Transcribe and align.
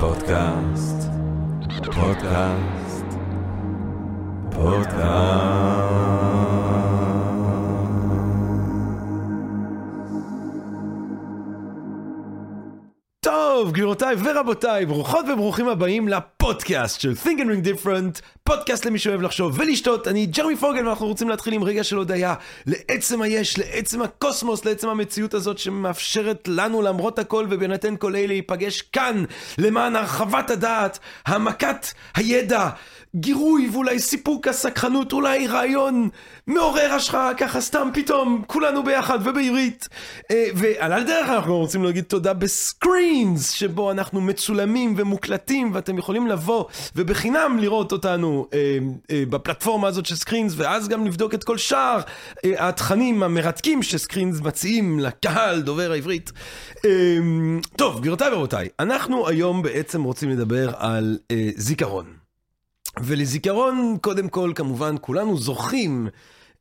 פודקאסט, 0.00 1.08
פודקאסט, 1.84 3.06
פודקאסט. 4.50 5.00
טוב, 13.20 13.72
גבירותיי 13.72 14.14
ורבותיי, 14.24 14.86
ברוכות 14.86 15.24
וברוכים 15.32 15.68
הבאים 15.68 16.08
לפודקאסט 16.08 16.39
של 16.86 17.12
Think 17.24 17.38
and 17.38 17.46
Ring 17.46 17.66
Different, 17.66 18.20
פודקאסט 18.42 18.86
למי 18.86 18.98
שאוהב 18.98 19.22
לחשוב 19.22 19.58
ולשתות. 19.58 20.08
אני 20.08 20.26
ג'רמי 20.26 20.56
פוגל 20.56 20.86
ואנחנו 20.86 21.06
רוצים 21.06 21.28
להתחיל 21.28 21.54
עם 21.54 21.62
רגע 21.62 21.84
של 21.84 21.96
הודיה 21.96 22.34
לעצם 22.66 23.22
היש, 23.22 23.58
לעצם 23.58 24.02
הקוסמוס, 24.02 24.64
לעצם 24.64 24.88
המציאות 24.88 25.34
הזאת 25.34 25.58
שמאפשרת 25.58 26.48
לנו 26.48 26.82
למרות 26.82 27.18
הכל 27.18 27.46
ובהינתן 27.50 27.96
כל 27.96 28.16
אלה 28.16 28.26
להיפגש 28.26 28.82
כאן 28.82 29.24
למען 29.58 29.96
הרחבת 29.96 30.50
הדעת, 30.50 30.98
העמקת 31.26 31.86
הידע. 32.14 32.68
גירוי 33.16 33.68
ואולי 33.72 33.98
סיפוק 33.98 34.48
הסקחנות, 34.48 35.12
אולי 35.12 35.46
רעיון 35.46 36.08
מעורר 36.46 36.92
השחרה, 36.92 37.34
ככה 37.34 37.60
סתם 37.60 37.88
פתאום, 37.94 38.42
כולנו 38.46 38.82
ביחד 38.82 39.18
ובעברית. 39.26 39.88
אה, 40.30 40.46
ועל 40.54 40.92
הדרך 40.92 41.28
אנחנו 41.28 41.58
רוצים 41.58 41.84
להגיד 41.84 42.04
תודה 42.04 42.32
בסקרינס, 42.32 43.50
שבו 43.50 43.90
אנחנו 43.90 44.20
מצולמים 44.20 44.94
ומוקלטים, 44.96 45.70
ואתם 45.74 45.98
יכולים 45.98 46.26
לבוא 46.30 46.64
ובחינם 46.96 47.56
לראות 47.60 47.92
אותנו 47.92 48.46
אה, 48.54 48.78
אה, 49.10 49.22
בפלטפורמה 49.30 49.88
הזאת 49.88 50.06
של 50.06 50.16
סקרינס, 50.16 50.52
ואז 50.56 50.88
גם 50.88 51.06
לבדוק 51.06 51.34
את 51.34 51.44
כל 51.44 51.58
שאר 51.58 52.00
התכנים 52.44 53.22
המרתקים 53.22 53.82
שסקרינס 53.82 54.40
מציעים 54.40 55.00
לקהל 55.00 55.62
דובר 55.62 55.92
העברית. 55.92 56.32
טוב, 57.76 58.00
גבירותיי 58.00 58.32
ורבותיי, 58.32 58.68
אנחנו 58.80 59.28
היום 59.28 59.62
בעצם 59.62 60.02
רוצים 60.02 60.30
לדבר 60.30 60.70
על 60.76 61.18
זיכרון. 61.56 62.04
ולזיכרון, 63.00 63.96
קודם 64.00 64.28
כל, 64.28 64.52
כמובן, 64.54 64.94
כולנו 65.00 65.38
זוכרים 65.38 66.08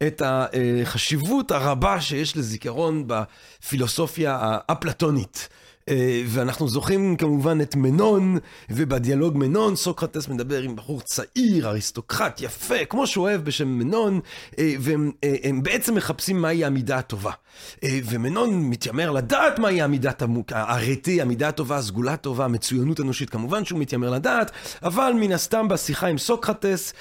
את 0.08 0.22
החשיבות 0.26 1.52
הרבה 1.52 2.02
שיש 2.02 2.38
לזיכרון 2.38 3.04
בפילוסופיה 3.08 4.38
האפלטונית. 4.42 5.50
אה, 5.90 6.24
ואנחנו 6.26 6.68
זוכרים 6.68 7.16
כמובן 7.16 7.62
את 7.62 7.76
מנון, 7.76 8.38
ובדיאלוג 8.70 9.38
מנון 9.38 9.76
סוקרטס 9.76 10.28
מדבר 10.28 10.62
עם 10.62 10.76
בחור 10.76 11.02
צעיר, 11.02 11.68
אריסטוקרט, 11.68 12.42
יפה, 12.42 12.86
כמו 12.86 13.08
שהוא 13.08 13.24
אוהב 13.24 13.44
בשם 13.44 13.68
מנון, 13.68 14.20
אה, 14.60 14.74
והם 14.80 15.12
אה, 15.24 15.50
בעצם 15.64 15.96
מחפשים 15.96 16.42
מהי 16.42 16.66
המידה 16.66 16.98
הטובה. 16.98 17.32
ומנון 17.84 18.70
מתיימר 18.70 19.12
לדעת 19.12 19.60
מהי 19.60 19.82
המידת 19.82 20.24
הרתי, 20.52 21.22
המידה 21.22 21.48
הטובה, 21.48 21.78
הסגולה 21.78 22.14
הטובה, 22.14 22.46
המצוינות 22.46 23.00
אנושית, 23.00 23.30
כמובן 23.30 23.66
שהוא 23.66 23.80
מתיימר 23.80 24.10
לדעת, 24.10 24.52
אבל 24.84 25.14
מן 25.20 25.32
הסתם 25.32 25.68
בשיחה 25.68 26.08
עם 26.08 26.18
סוקרטס, 26.18 26.94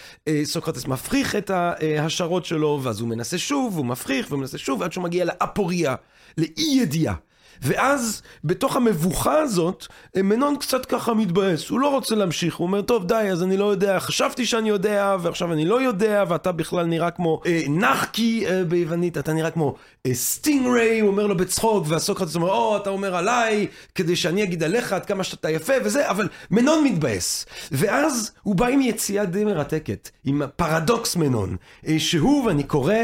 סוקרטס 0.45 0.87
מפריך 0.87 1.37
את 1.37 1.51
ההשערות 1.51 2.45
שלו, 2.45 2.81
ואז 2.83 3.01
הוא 3.01 3.09
מנסה 3.09 3.39
שוב, 3.39 3.77
הוא 3.77 3.87
מפריך 3.87 4.33
ומנסה 4.33 4.59
שוב, 4.59 4.83
עד 4.83 4.93
שהוא 4.93 5.05
מגיע 5.05 5.25
לאפוריה, 5.25 5.95
לאי 6.39 6.79
ידיעה. 6.83 7.15
ואז, 7.63 8.23
בתוך 8.45 8.77
המבוכה 8.77 9.39
הזאת, 9.39 9.87
מנון 10.17 10.57
קצת 10.57 10.87
ככה 10.87 11.15
מתבאס, 11.15 11.69
הוא 11.69 11.81
לא 11.81 11.89
רוצה 11.89 12.15
להמשיך, 12.15 12.57
הוא 12.57 12.67
אומר, 12.67 12.83
טוב, 12.83 13.07
די, 13.07 13.29
אז 13.33 13.43
אני 13.43 13.57
לא 13.57 13.65
יודע, 13.65 14.01
חשבתי 14.01 14.47
שאני 14.47 14.69
יודע, 14.69 15.17
ועכשיו 15.21 15.53
אני 15.53 15.65
לא 15.65 15.83
יודע, 15.83 16.25
ואתה 16.29 16.53
בכלל 16.53 16.87
נראה 16.87 17.11
כמו 17.11 17.41
אה, 17.47 17.63
נחקי 17.69 18.45
אה, 18.47 18.65
ביוונית, 18.65 19.19
אתה 19.19 19.33
נראה 19.33 19.51
כמו 19.51 19.75
אה, 20.07 20.15
stingray, 20.15 21.01
הוא 21.01 21.11
אומר 21.11 21.27
לו 21.27 21.37
בצחוק, 21.37 21.85
והסוקרטס 21.89 22.37
אומר, 22.37 22.51
או, 22.51 22.77
אתה 22.77 22.91
אומר 22.91 23.17
עליי, 23.17 23.67
כדי 23.95 24.17
שאני 24.17 24.43
אגיד 24.43 24.63
עליך 24.63 24.93
עד 24.93 25.07
כמה 25.07 25.25
שאתה 25.25 25.51
יפה 25.51 25.73
וזה, 25.85 26.11
אבל 26.11 26.29
מנון 26.51 26.85
מתבאס. 26.85 27.47
ואז 27.73 28.33
הוא 28.43 28.55
בא 28.55 28.67
עם 28.67 28.81
יציאה 28.81 29.25
די 29.25 29.45
מרתקת, 29.45 30.11
עם 30.25 30.43
פרדוקס 30.57 31.17
מנון, 31.17 31.57
אה, 31.89 31.99
שהוא, 31.99 32.47
ואני 32.47 32.63
קורא, 32.63 32.95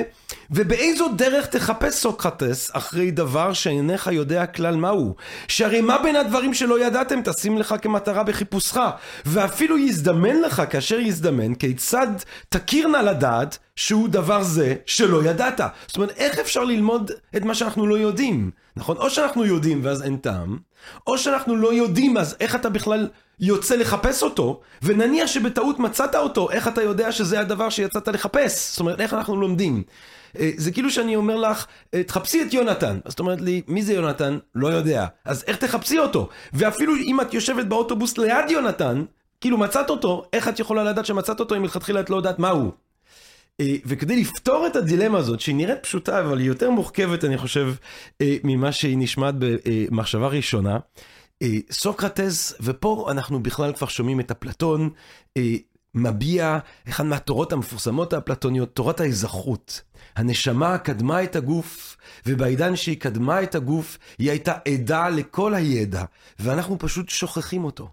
ובאיזו 0.51 1.08
דרך 1.17 1.46
תחפש 1.46 1.95
סוקרטס 1.95 2.70
אחרי 2.73 3.11
דבר 3.11 3.52
שאינך 3.52 4.11
יודע 4.12 4.43
כלל 4.55 4.77
מהו? 4.77 5.14
שהרי 5.48 5.80
מה 5.80 5.98
בין 5.98 6.16
הדברים 6.16 6.55
שלא 6.55 6.80
ידעתם 6.86 7.20
תשים 7.24 7.58
לך 7.58 7.74
כמטרה 7.82 8.22
בחיפושך, 8.22 8.80
ואפילו 9.27 9.78
יזדמן 9.78 10.40
לך 10.40 10.62
כאשר 10.70 10.98
יזדמן, 11.00 11.55
כיצד 11.55 12.08
תכיר 12.48 12.88
נא 12.88 12.96
לדעת 12.96 13.58
שהוא 13.77 14.08
דבר 14.08 14.42
זה 14.42 14.74
שלא 14.86 15.24
ידעת. 15.24 15.60
זאת 15.86 15.96
אומרת, 15.96 16.10
איך 16.16 16.38
אפשר 16.38 16.64
ללמוד 16.64 17.10
את 17.36 17.42
מה 17.42 17.54
שאנחנו 17.54 17.86
לא 17.86 17.98
יודעים? 17.98 18.50
נכון? 18.77 18.96
או 18.96 19.10
שאנחנו 19.10 19.44
יודעים 19.44 19.80
ואז 19.83 20.02
אין 20.02 20.16
טעם, 20.16 20.58
או 21.06 21.18
שאנחנו 21.18 21.56
לא 21.56 21.72
יודעים 21.72 22.16
אז 22.16 22.36
איך 22.40 22.54
אתה 22.54 22.68
בכלל 22.68 23.08
יוצא 23.40 23.77
לחפש 23.77 24.22
אותו, 24.22 24.60
ונניח 24.83 25.27
שבטעות 25.27 25.78
מצאת 25.78 26.14
אותו, 26.14 26.50
איך 26.50 26.68
אתה 26.68 26.83
יודע 26.83 27.12
שזה 27.12 27.40
הדבר 27.40 27.70
שיצאת 27.70 28.08
לחפש? 28.08 28.70
זאת 28.70 28.80
אומרת, 28.80 29.00
איך 29.00 29.14
אנחנו 29.14 29.36
לומדים? 29.36 29.83
אה, 30.39 30.50
זה 30.56 30.72
כאילו 30.72 30.90
שאני 30.90 31.17
אומר 31.17 31.36
לך, 31.36 31.67
אה, 31.95 32.02
תחפשי 32.02 32.42
את 32.42 32.55
יונתן. 32.55 32.98
אז 33.05 33.12
את 33.12 33.20
אומרת 33.20 33.40
לי, 33.40 33.62
מי 33.68 33.83
זה 33.83 33.92
יונתן? 33.92 34.39
לא 34.55 34.68
יודע. 34.68 35.06
אז 35.24 35.45
איך 35.46 35.56
תחפשי 35.56 35.98
אותו? 35.98 36.28
ואפילו 36.52 36.96
אם 36.96 37.20
את 37.20 37.34
יושבת 37.34 37.67
באוטובוס 37.67 38.18
ליד 38.18 38.50
יונתן, 38.50 39.05
כאילו 39.40 39.58
מצאת 39.58 39.90
אותו, 39.90 40.24
איך 40.33 40.48
את 40.48 40.58
יכולה 40.58 40.84
לדעת 40.84 41.06
שמצאת 41.06 41.40
אותו 41.40 41.56
אם 41.56 41.62
מלכתחילה 41.62 42.00
את 42.00 42.11
לא 42.11 42.17
יודעת 42.17 42.39
מהו? 42.39 42.72
אה, 43.61 43.77
וכדי 43.86 44.20
לפתור 44.20 44.67
את 44.67 44.77
הדילמה 44.77 45.18
הזאת, 45.18 45.40
שהיא 45.40 45.56
נראית 45.56 45.83
פשוטה, 45.83 46.20
אבל 46.20 46.39
היא 46.39 46.46
יותר 46.46 46.70
מורכבת, 46.70 47.24
אני 47.24 47.39
חושב, 47.39 47.74
ממה 48.22 48.72
שהיא 48.72 48.98
נשמעת 48.98 49.34
במחשבה 49.39 50.28
ראשונה, 50.28 50.78
סוקרטס, 51.70 52.55
ופה 52.61 53.06
אנחנו 53.11 53.42
בכלל 53.42 53.72
כבר 53.72 53.86
שומעים 53.86 54.20
את 54.20 54.30
אפלטון, 54.30 54.90
מביע 55.95 56.58
אחד 56.89 57.06
מהתורות 57.06 57.52
המפורסמות 57.52 58.12
האפלטוניות, 58.12 58.74
תורת 58.74 59.01
האזרחות. 59.01 59.83
הנשמה 60.17 60.79
קדמה 60.79 61.23
את 61.23 61.36
הגוף, 61.36 61.97
ובעידן 62.27 62.77
שהיא 62.77 63.01
קדמה 63.01 63.42
את 63.42 63.55
הגוף, 63.55 63.98
היא 64.19 64.30
הייתה 64.30 64.52
עדה 64.69 65.08
לכל 65.08 65.55
הידע, 65.55 66.05
ואנחנו 66.39 66.79
פשוט 66.79 67.08
שוכחים 67.08 67.64
אותו. 67.64 67.91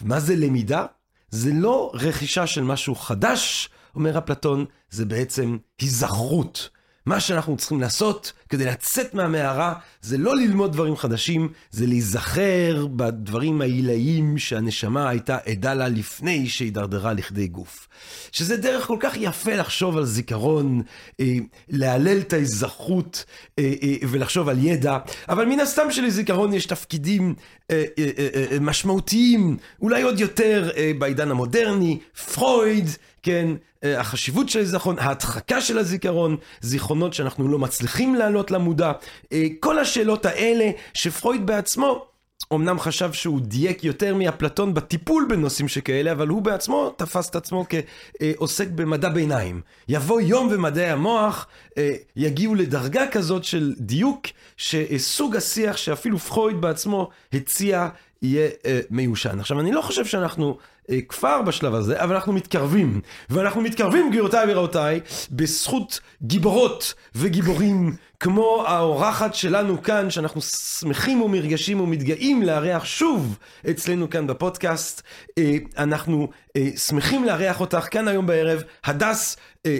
מה 0.00 0.20
זה 0.20 0.36
למידה? 0.36 0.86
זה 1.30 1.50
לא 1.52 1.90
רכישה 1.94 2.46
של 2.46 2.62
משהו 2.62 2.94
חדש, 2.94 3.70
אומר 3.94 4.18
אפלטון, 4.18 4.64
זה 4.90 5.04
בעצם 5.04 5.56
היזכרות. 5.80 6.68
מה 7.08 7.20
שאנחנו 7.20 7.56
צריכים 7.56 7.80
לעשות 7.80 8.32
כדי 8.48 8.64
לצאת 8.64 9.14
מהמערה 9.14 9.74
זה 10.02 10.18
לא 10.18 10.36
ללמוד 10.36 10.72
דברים 10.72 10.96
חדשים, 10.96 11.48
זה 11.70 11.86
להיזכר 11.86 12.86
בדברים 12.96 13.60
העילאיים 13.60 14.38
שהנשמה 14.38 15.08
הייתה 15.08 15.38
עדה 15.46 15.74
לה 15.74 15.88
לפני 15.88 16.48
שהידרדרה 16.48 17.12
לכדי 17.12 17.46
גוף. 17.46 17.88
שזה 18.32 18.56
דרך 18.56 18.86
כל 18.86 18.96
כך 19.00 19.16
יפה 19.16 19.54
לחשוב 19.54 19.96
על 19.96 20.04
זיכרון, 20.04 20.82
אה, 21.20 21.36
להלל 21.68 22.18
את 22.18 22.32
ההיזכרות 22.32 23.24
אה, 23.58 23.72
אה, 23.82 23.94
ולחשוב 24.08 24.48
על 24.48 24.64
ידע, 24.64 24.98
אבל 25.28 25.44
מן 25.44 25.60
הסתם 25.60 25.90
שלזיכרון 25.90 26.52
יש 26.52 26.66
תפקידים 26.66 27.34
אה, 27.70 27.84
אה, 27.98 28.10
אה, 28.18 28.28
אה, 28.52 28.60
משמעותיים, 28.60 29.56
אולי 29.82 30.02
עוד 30.02 30.20
יותר 30.20 30.70
אה, 30.76 30.92
בעידן 30.98 31.30
המודרני, 31.30 31.98
פרויד, 32.34 32.88
כן, 33.22 33.48
אה, 33.84 34.00
החשיבות 34.00 34.48
של 34.48 34.60
הזיכרון, 34.60 34.98
ההדחקה 34.98 35.60
של 35.60 35.78
הזיכרון, 35.78 36.36
זיכרונות 36.60 37.14
שאנחנו 37.14 37.48
לא 37.48 37.58
מצליחים 37.58 38.14
להעלות 38.14 38.50
למודע, 38.50 38.92
אה, 39.32 39.44
כל 39.60 39.78
השאלות 39.78 40.26
האלה 40.26 40.70
שפרויד 40.94 41.46
בעצמו 41.46 42.06
אמנם 42.54 42.80
חשב 42.80 43.12
שהוא 43.12 43.40
דייק 43.40 43.84
יותר 43.84 44.14
מאפלטון 44.14 44.74
בטיפול 44.74 45.26
בנושאים 45.28 45.68
שכאלה, 45.68 46.12
אבל 46.12 46.28
הוא 46.28 46.42
בעצמו 46.42 46.90
תפס 46.96 47.30
את 47.30 47.36
עצמו 47.36 47.64
כעוסק 47.68 48.68
במדע 48.68 49.08
ביניים. 49.08 49.60
יבוא 49.88 50.20
יום 50.20 50.48
ומדעי 50.50 50.90
המוח 50.90 51.46
אה, 51.78 51.94
יגיעו 52.16 52.54
לדרגה 52.54 53.06
כזאת 53.06 53.44
של 53.44 53.74
דיוק, 53.78 54.26
שסוג 54.56 55.36
השיח 55.36 55.76
שאפילו 55.76 56.18
פרויד 56.18 56.60
בעצמו 56.60 57.08
הציע 57.32 57.88
יהיה 58.22 58.48
מיושן. 58.90 59.40
עכשיו, 59.40 59.60
אני 59.60 59.72
לא 59.72 59.82
חושב 59.82 60.04
שאנחנו 60.04 60.58
אה, 60.90 60.98
כפר 61.08 61.42
בשלב 61.42 61.74
הזה, 61.74 62.02
אבל 62.02 62.14
אנחנו 62.14 62.32
מתקרבים. 62.32 63.00
ואנחנו 63.30 63.60
מתקרבים, 63.60 64.10
גבירותיי 64.10 64.52
ורבותיי, 64.52 65.00
בזכות 65.30 66.00
גיבורות 66.22 66.94
וגיבורים 67.14 67.96
כמו 68.20 68.64
האורחת 68.66 69.34
שלנו 69.34 69.82
כאן, 69.82 70.10
שאנחנו 70.10 70.40
שמחים 70.40 71.22
ומרגשים 71.22 71.80
ומתגאים 71.80 72.42
לארח 72.42 72.84
שוב 72.84 73.38
אצלנו 73.70 74.10
כאן 74.10 74.26
בפודקאסט. 74.26 75.02
אה, 75.38 75.56
אנחנו 75.78 76.28
אה, 76.56 76.70
שמחים 76.76 77.24
לארח 77.24 77.60
אותך 77.60 77.88
כאן 77.90 78.08
היום 78.08 78.26
בערב, 78.26 78.62
הדס 78.84 79.36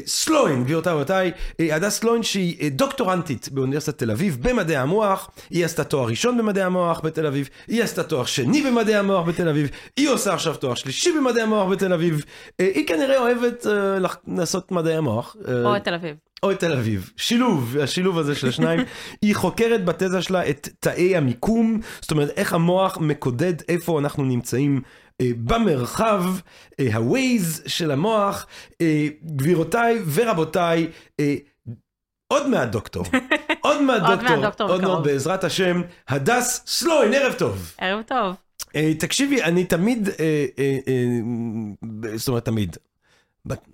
סלוין, 0.06 0.64
גבירותיי 0.64 0.92
ורבותיי, 0.92 1.32
הדס 1.58 1.98
סלוין 1.98 2.22
שהיא 2.22 2.70
דוקטורנטית 2.70 3.48
באוניברסיטת 3.48 3.98
תל 3.98 4.10
אביב 4.10 4.38
במדעי 4.40 4.76
המוח, 4.76 5.30
היא 5.50 5.64
עשתה 5.64 5.84
תואר 5.84 6.08
ראשון 6.08 6.38
במדעי 6.38 6.64
המוח 6.64 7.00
בתל 7.00 7.26
אביב, 7.26 7.48
היא 7.68 7.82
עשתה 7.82 8.02
תואר 8.02 8.24
שני 8.24 8.62
במדעי 8.62 8.94
המוח 8.94 9.28
בתל 9.28 9.48
אביב, 9.48 9.70
היא 9.96 10.08
עושה 10.08 10.34
עכשיו 10.34 10.54
תואר 10.54 10.74
שלישי. 10.74 11.12
במדעי 11.12 11.42
המוח 11.42 11.68
בתל 11.70 11.92
אביב. 11.92 12.24
אה, 12.60 12.70
היא 12.74 12.86
כנראה 12.86 13.18
אוהבת 13.18 13.66
לעשות 14.26 14.72
מדעי 14.72 14.96
המוח. 14.96 15.36
או 15.64 15.78
תל 15.84 15.94
אביב. 15.94 16.16
או 16.42 16.50
את 16.50 16.60
תל 16.60 16.72
אביב. 16.72 17.12
שילוב, 17.16 17.76
השילוב 17.82 18.18
הזה 18.18 18.34
של 18.34 18.48
השניים. 18.48 18.80
היא 19.22 19.36
חוקרת 19.36 19.84
בתזה 19.84 20.22
שלה 20.22 20.48
את 20.48 20.68
תאי 20.80 21.16
המיקום, 21.16 21.80
זאת 22.00 22.10
אומרת 22.10 22.30
איך 22.36 22.52
המוח 22.52 22.98
מקודד 22.98 23.54
איפה 23.68 23.98
אנחנו 23.98 24.24
נמצאים 24.24 24.80
אה, 25.20 25.30
במרחב, 25.44 26.24
אה, 26.80 26.96
הווייז 26.96 27.62
של 27.66 27.90
המוח. 27.90 28.46
אה, 28.80 29.06
גבירותיי 29.36 30.02
ורבותיי, 30.14 30.88
אה, 31.20 31.34
עוד 32.28 32.48
מעט 32.48 32.68
דוקטור, 32.68 33.04
עוד 33.60 33.82
מעט 33.82 34.02
דוקטור, 34.42 34.70
עוד 34.70 34.82
מעט. 34.82 35.04
בעזרת 35.04 35.44
השם, 35.44 35.82
הדס 36.08 36.62
סלוין, 36.66 37.14
ערב 37.14 37.32
טוב. 37.32 37.74
ערב 37.78 38.02
טוב. 38.02 38.36
אה, 38.76 38.92
תקשיבי, 38.98 39.42
אני 39.42 39.64
תמיד, 39.64 40.08
אה, 40.08 40.46
אה, 40.58 42.16
זאת 42.16 42.28
אומרת 42.28 42.44
תמיד, 42.44 42.76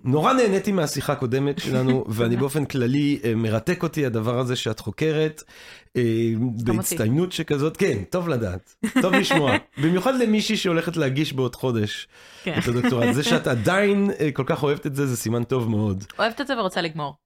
נורא 0.05 0.33
נהניתי 0.33 0.73
מהשיחה 0.73 1.13
הקודמת 1.13 1.59
שלנו, 1.59 2.05
ואני 2.15 2.37
באופן 2.37 2.65
כללי, 2.65 3.21
אה, 3.25 3.35
מרתק 3.35 3.83
אותי 3.83 4.07
הדבר 4.07 4.39
הזה 4.39 4.57
שאת 4.57 4.81
חוקרת, 4.81 5.43
אה, 5.97 6.03
בהצטיינות 6.39 7.33
שכזאת, 7.33 7.77
כן, 7.77 8.05
טוב 8.11 8.29
לדעת, 8.29 8.75
טוב 9.03 9.15
לשמוע, 9.15 9.57
במיוחד 9.83 10.15
למישהי 10.15 10.57
שהולכת 10.57 10.97
להגיש 10.97 11.33
בעוד 11.33 11.57
חודש 11.57 12.09
כן. 12.45 12.59
את 12.59 12.69
הדוקטורט, 12.69 13.15
זה 13.15 13.23
שאת 13.23 13.47
עדיין 13.47 14.11
אה, 14.21 14.31
כל 14.33 14.45
כך 14.47 14.63
אוהבת 14.63 14.87
את 14.87 14.95
זה, 14.95 15.07
זה 15.07 15.17
סימן 15.17 15.45
טוב 15.45 15.71
מאוד. 15.71 16.05
אוהבת 16.19 16.41
את 16.41 16.47
זה 16.47 16.59
ורוצה 16.59 16.81
לגמור. 16.81 17.24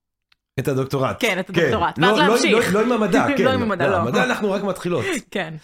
את 0.58 0.69
הדוקטורט. 0.69 1.16
כן, 1.20 1.40
את 1.40 1.50
הדוקטורט, 1.50 1.99
לא- 1.99 2.06
ואז 2.06 2.16
לא- 2.19 2.26
להמשיך. 2.28 2.75
לא- 2.75 2.81
לא 2.81 2.94
עם 2.94 3.02
המדע, 3.02 3.26
כן. 3.37 3.44
לא 3.44 3.50
עם 3.50 3.62
המדע, 3.62 3.88
לא. 3.88 3.96
המדע 3.96 4.25
אנחנו 4.25 4.50
רק 4.50 4.62
מתחילות. 4.62 5.05
כן. 5.31 5.55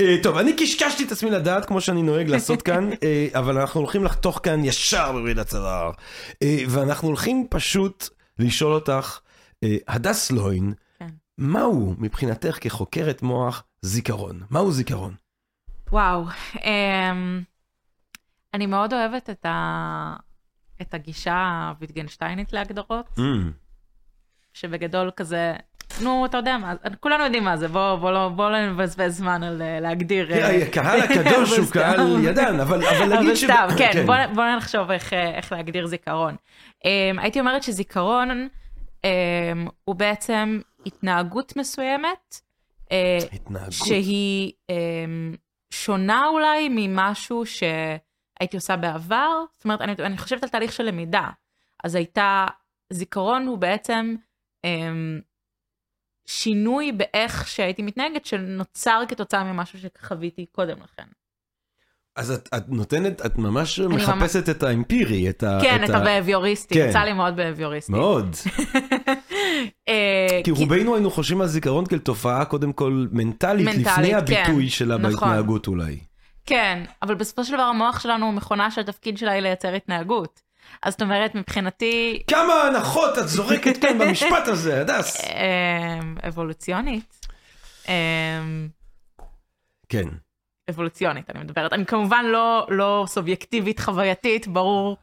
אה, 0.00 0.16
טוב, 0.22 0.36
אני 0.36 0.52
קשקשתי 0.56 1.04
את 1.04 1.12
עצמי 1.12 1.30
לדעת, 1.30 1.64
כמו 1.64 1.80
שאני 1.80 2.02
נוהג 2.02 2.28
לעשות 2.28 2.62
כאן, 2.62 2.90
אה, 3.02 3.28
אבל 3.34 3.58
אנחנו 3.58 3.80
הולכים 3.80 4.04
לחתוך 4.04 4.40
כאן 4.42 4.64
ישר 4.64 5.12
בברית 5.12 5.38
הצוואר. 5.38 5.90
אה, 6.42 6.58
ואנחנו 6.68 7.08
הולכים 7.08 7.46
פשוט 7.50 8.08
לשאול 8.38 8.72
אותך, 8.74 9.18
אה, 9.64 9.76
הדס 9.88 10.30
לוין, 10.30 10.72
כן. 10.98 11.08
מהו 11.38 11.94
מבחינתך 11.98 12.58
כחוקרת 12.60 13.22
מוח 13.22 13.62
זיכרון? 13.82 14.40
מהו 14.50 14.72
זיכרון? 14.72 15.14
וואו. 15.92 16.24
אמ, 16.64 17.42
אני 18.54 18.66
מאוד 18.66 18.92
אוהבת 18.94 19.30
את 19.30 19.46
ה... 19.46 20.14
את 20.82 20.94
הגישה 20.94 21.68
הוויטגנשטיינית 21.76 22.52
להגדרות, 22.52 23.06
Mm. 23.16 23.20
שבגדול 24.60 25.10
כזה, 25.16 25.52
נו, 26.00 26.26
אתה 26.26 26.36
יודע 26.36 26.58
מה, 26.58 26.74
כולנו 27.00 27.24
יודעים 27.24 27.44
מה 27.44 27.56
זה, 27.56 27.68
בוא, 27.68 27.96
בוא, 27.96 28.10
לא, 28.10 28.28
בוא 28.28 28.50
לא 28.50 28.66
נבזבז 28.66 29.16
זמן 29.16 29.42
על 29.42 29.62
אה, 29.62 29.80
להגדיר... 29.80 30.32
אה, 30.32 30.36
תראה, 30.36 30.62
הקהל 30.62 31.00
הקדוש 31.04 31.52
אבל 31.52 31.62
הוא. 31.62 31.72
קהל 31.72 32.24
ידען, 32.24 32.60
אבל 32.60 32.84
אבל 32.84 33.12
אבל 33.12 33.18
נגיד 33.18 33.34
ש... 33.34 33.44
סתם, 33.44 33.68
כן, 33.78 34.06
בוא, 34.06 34.14
בוא 34.34 34.44
נחשוב 34.56 34.90
איך, 34.90 35.12
אה, 35.12 35.34
איך 35.36 35.52
להגדיר 35.52 35.86
זיכרון. 35.86 36.36
Um, 36.78 37.20
הייתי 37.20 37.40
אומרת 37.40 37.62
שזיכרון 37.62 38.48
um, 38.96 39.06
הוא 39.84 39.94
בעצם 39.94 40.60
התנהגות 40.86 41.56
מסוימת, 41.56 42.40
התנהגות. 43.32 43.72
שהיא 43.72 44.52
um, 44.70 45.36
שונה 45.70 46.26
אולי 46.28 46.68
ממשהו 46.70 47.46
שהייתי 47.46 48.56
עושה 48.56 48.76
בעבר. 48.76 49.44
זאת 49.52 49.64
אומרת, 49.64 49.80
אני, 49.80 49.92
אני 49.98 50.18
חושבת 50.18 50.42
על 50.42 50.48
תהליך 50.48 50.72
של 50.72 50.82
למידה. 50.82 51.28
אז 51.84 51.94
הייתה, 51.94 52.46
זיכרון 52.90 53.46
הוא 53.46 53.58
בעצם 53.58 54.14
um, 54.66 55.22
שינוי 56.26 56.92
באיך 56.92 57.48
שהייתי 57.48 57.82
מתנהגת, 57.82 58.26
שנוצר 58.26 59.02
כתוצאה 59.08 59.44
ממשהו 59.44 59.78
שחוויתי 59.78 60.46
קודם 60.52 60.76
לכן. 60.82 61.06
אז 62.16 62.30
את, 62.30 62.48
את 62.56 62.68
נותנת, 62.68 63.26
את 63.26 63.38
ממש 63.38 63.80
ממש- 63.80 64.02
מחפשת 64.02 64.48
את 64.48 64.62
האמפירי, 64.62 65.30
את 65.30 65.42
ה... 65.42 65.58
כן, 65.62 65.84
את 65.84 65.90
ה- 65.90 65.96
הבהביוריסטי, 65.96 66.74
כן. 66.74 66.86
יצא 66.88 66.98
לי 66.98 67.12
מאוד 67.12 67.36
בהביוריסטי. 67.36 67.92
מאוד. 67.92 68.36
אה, 69.88 70.40
כי 70.44 70.50
רובנו 70.50 70.94
היינו 70.94 71.10
חושבים 71.10 71.40
על 71.40 71.46
זיכרון 71.46 71.86
כאל 71.86 71.98
תופעה 71.98 72.44
קודם 72.44 72.72
כל 72.72 73.06
מנטלית, 73.12 73.66
מנטלית, 73.66 73.86
לפני 73.86 74.14
הביטוי 74.14 74.64
כן, 74.64 74.68
שלה 74.68 74.98
נכון. 74.98 75.12
בהתנהגות 75.12 75.66
אולי. 75.66 75.98
כן, 76.46 76.84
אבל 77.02 77.14
בסופו 77.14 77.44
של 77.44 77.52
דבר 77.52 77.62
המוח 77.62 78.00
שלנו 78.00 78.26
הוא 78.26 78.34
מכונה 78.34 78.70
שהתפקיד 78.70 79.18
שלה 79.18 79.32
היא 79.32 79.42
לייצר 79.42 79.74
התנהגות. 79.74 80.40
אז 80.82 80.92
זאת 80.92 81.02
אומרת, 81.02 81.34
מבחינתי, 81.34 82.22
כמה 82.26 82.54
הנחות 82.62 83.18
את 83.18 83.28
זורקת 83.28 83.76
כאן 83.76 83.98
במשפט 84.00 84.48
הזה, 84.48 84.80
הדס. 84.80 85.20
אה, 85.20 86.28
אבולוציונית, 86.28 87.26
אה, 87.88 87.94
כן. 89.88 90.08
אבולוציונית 90.70 91.30
אני 91.30 91.40
מדברת, 91.44 91.72
אני 91.72 91.86
כמובן 91.86 92.24
לא, 92.24 92.66
לא 92.70 93.04
סובייקטיבית 93.08 93.80
חווייתית, 93.80 94.48
ברור 94.48 94.96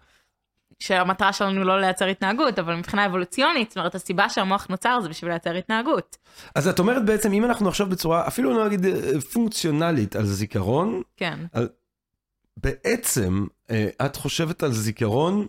שהמטרה 0.79 1.33
שלנו 1.33 1.63
לא 1.63 1.81
לייצר 1.81 2.05
התנהגות, 2.05 2.59
אבל 2.59 2.75
מבחינה 2.75 3.05
אבולוציונית, 3.05 3.69
זאת 3.69 3.77
אומרת, 3.77 3.95
הסיבה 3.95 4.29
שהמוח 4.29 4.67
נוצר 4.69 4.99
זה 5.01 5.09
בשביל 5.09 5.31
לייצר 5.31 5.55
התנהגות. 5.55 6.17
אז 6.55 6.67
את 6.67 6.79
אומרת 6.79 7.05
בעצם, 7.05 7.31
אם 7.33 7.45
אנחנו 7.45 7.69
עכשיו 7.69 7.87
בצורה, 7.87 8.27
אפילו 8.27 8.57
לא 8.57 8.65
נגיד 8.65 8.85
אה, 8.85 9.21
פונקציונלית 9.33 10.15
על 10.15 10.25
זיכרון, 10.25 11.01
כן, 11.17 11.39
בעצם 12.57 13.45
אה, 13.69 13.87
את 14.05 14.15
חושבת 14.15 14.63
על 14.63 14.71
זיכרון 14.71 15.45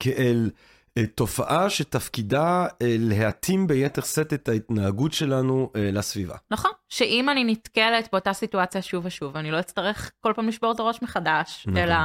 כאל 0.00 0.50
אה, 0.98 1.06
תופעה 1.06 1.70
שתפקידה 1.70 2.66
אה, 2.82 2.96
להתאים 2.98 3.66
ביתר 3.66 4.02
שאת 4.02 4.32
את 4.32 4.48
ההתנהגות 4.48 5.12
שלנו 5.12 5.70
אה, 5.76 5.90
לסביבה. 5.92 6.36
נכון, 6.50 6.70
שאם 6.88 7.28
אני 7.28 7.44
נתקלת 7.44 8.08
באותה 8.12 8.32
סיטואציה 8.32 8.82
שוב 8.82 9.06
ושוב, 9.06 9.36
אני 9.36 9.50
לא 9.50 9.60
אצטרך 9.60 10.12
כל 10.20 10.32
פעם 10.36 10.48
לשבור 10.48 10.72
את 10.72 10.80
הראש 10.80 11.02
מחדש, 11.02 11.66
נכון. 11.66 11.76
אלא 11.76 11.96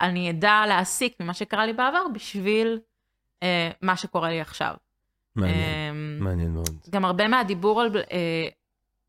אני 0.00 0.30
אדע 0.30 0.64
להסיק 0.68 1.14
ממה 1.20 1.34
שקרה 1.34 1.66
לי 1.66 1.72
בעבר 1.72 2.02
בשביל 2.14 2.78
אה, 3.42 3.70
מה 3.82 3.96
שקורה 3.96 4.30
לי 4.30 4.40
עכשיו. 4.40 4.74
מעניין, 5.36 5.56
אה, 5.56 6.24
מעניין 6.24 6.50
מאוד. 6.50 6.70
גם 6.90 7.04
הרבה 7.04 7.28
מהדיבור 7.28 7.80
על, 7.80 7.96
אה, 7.96 8.48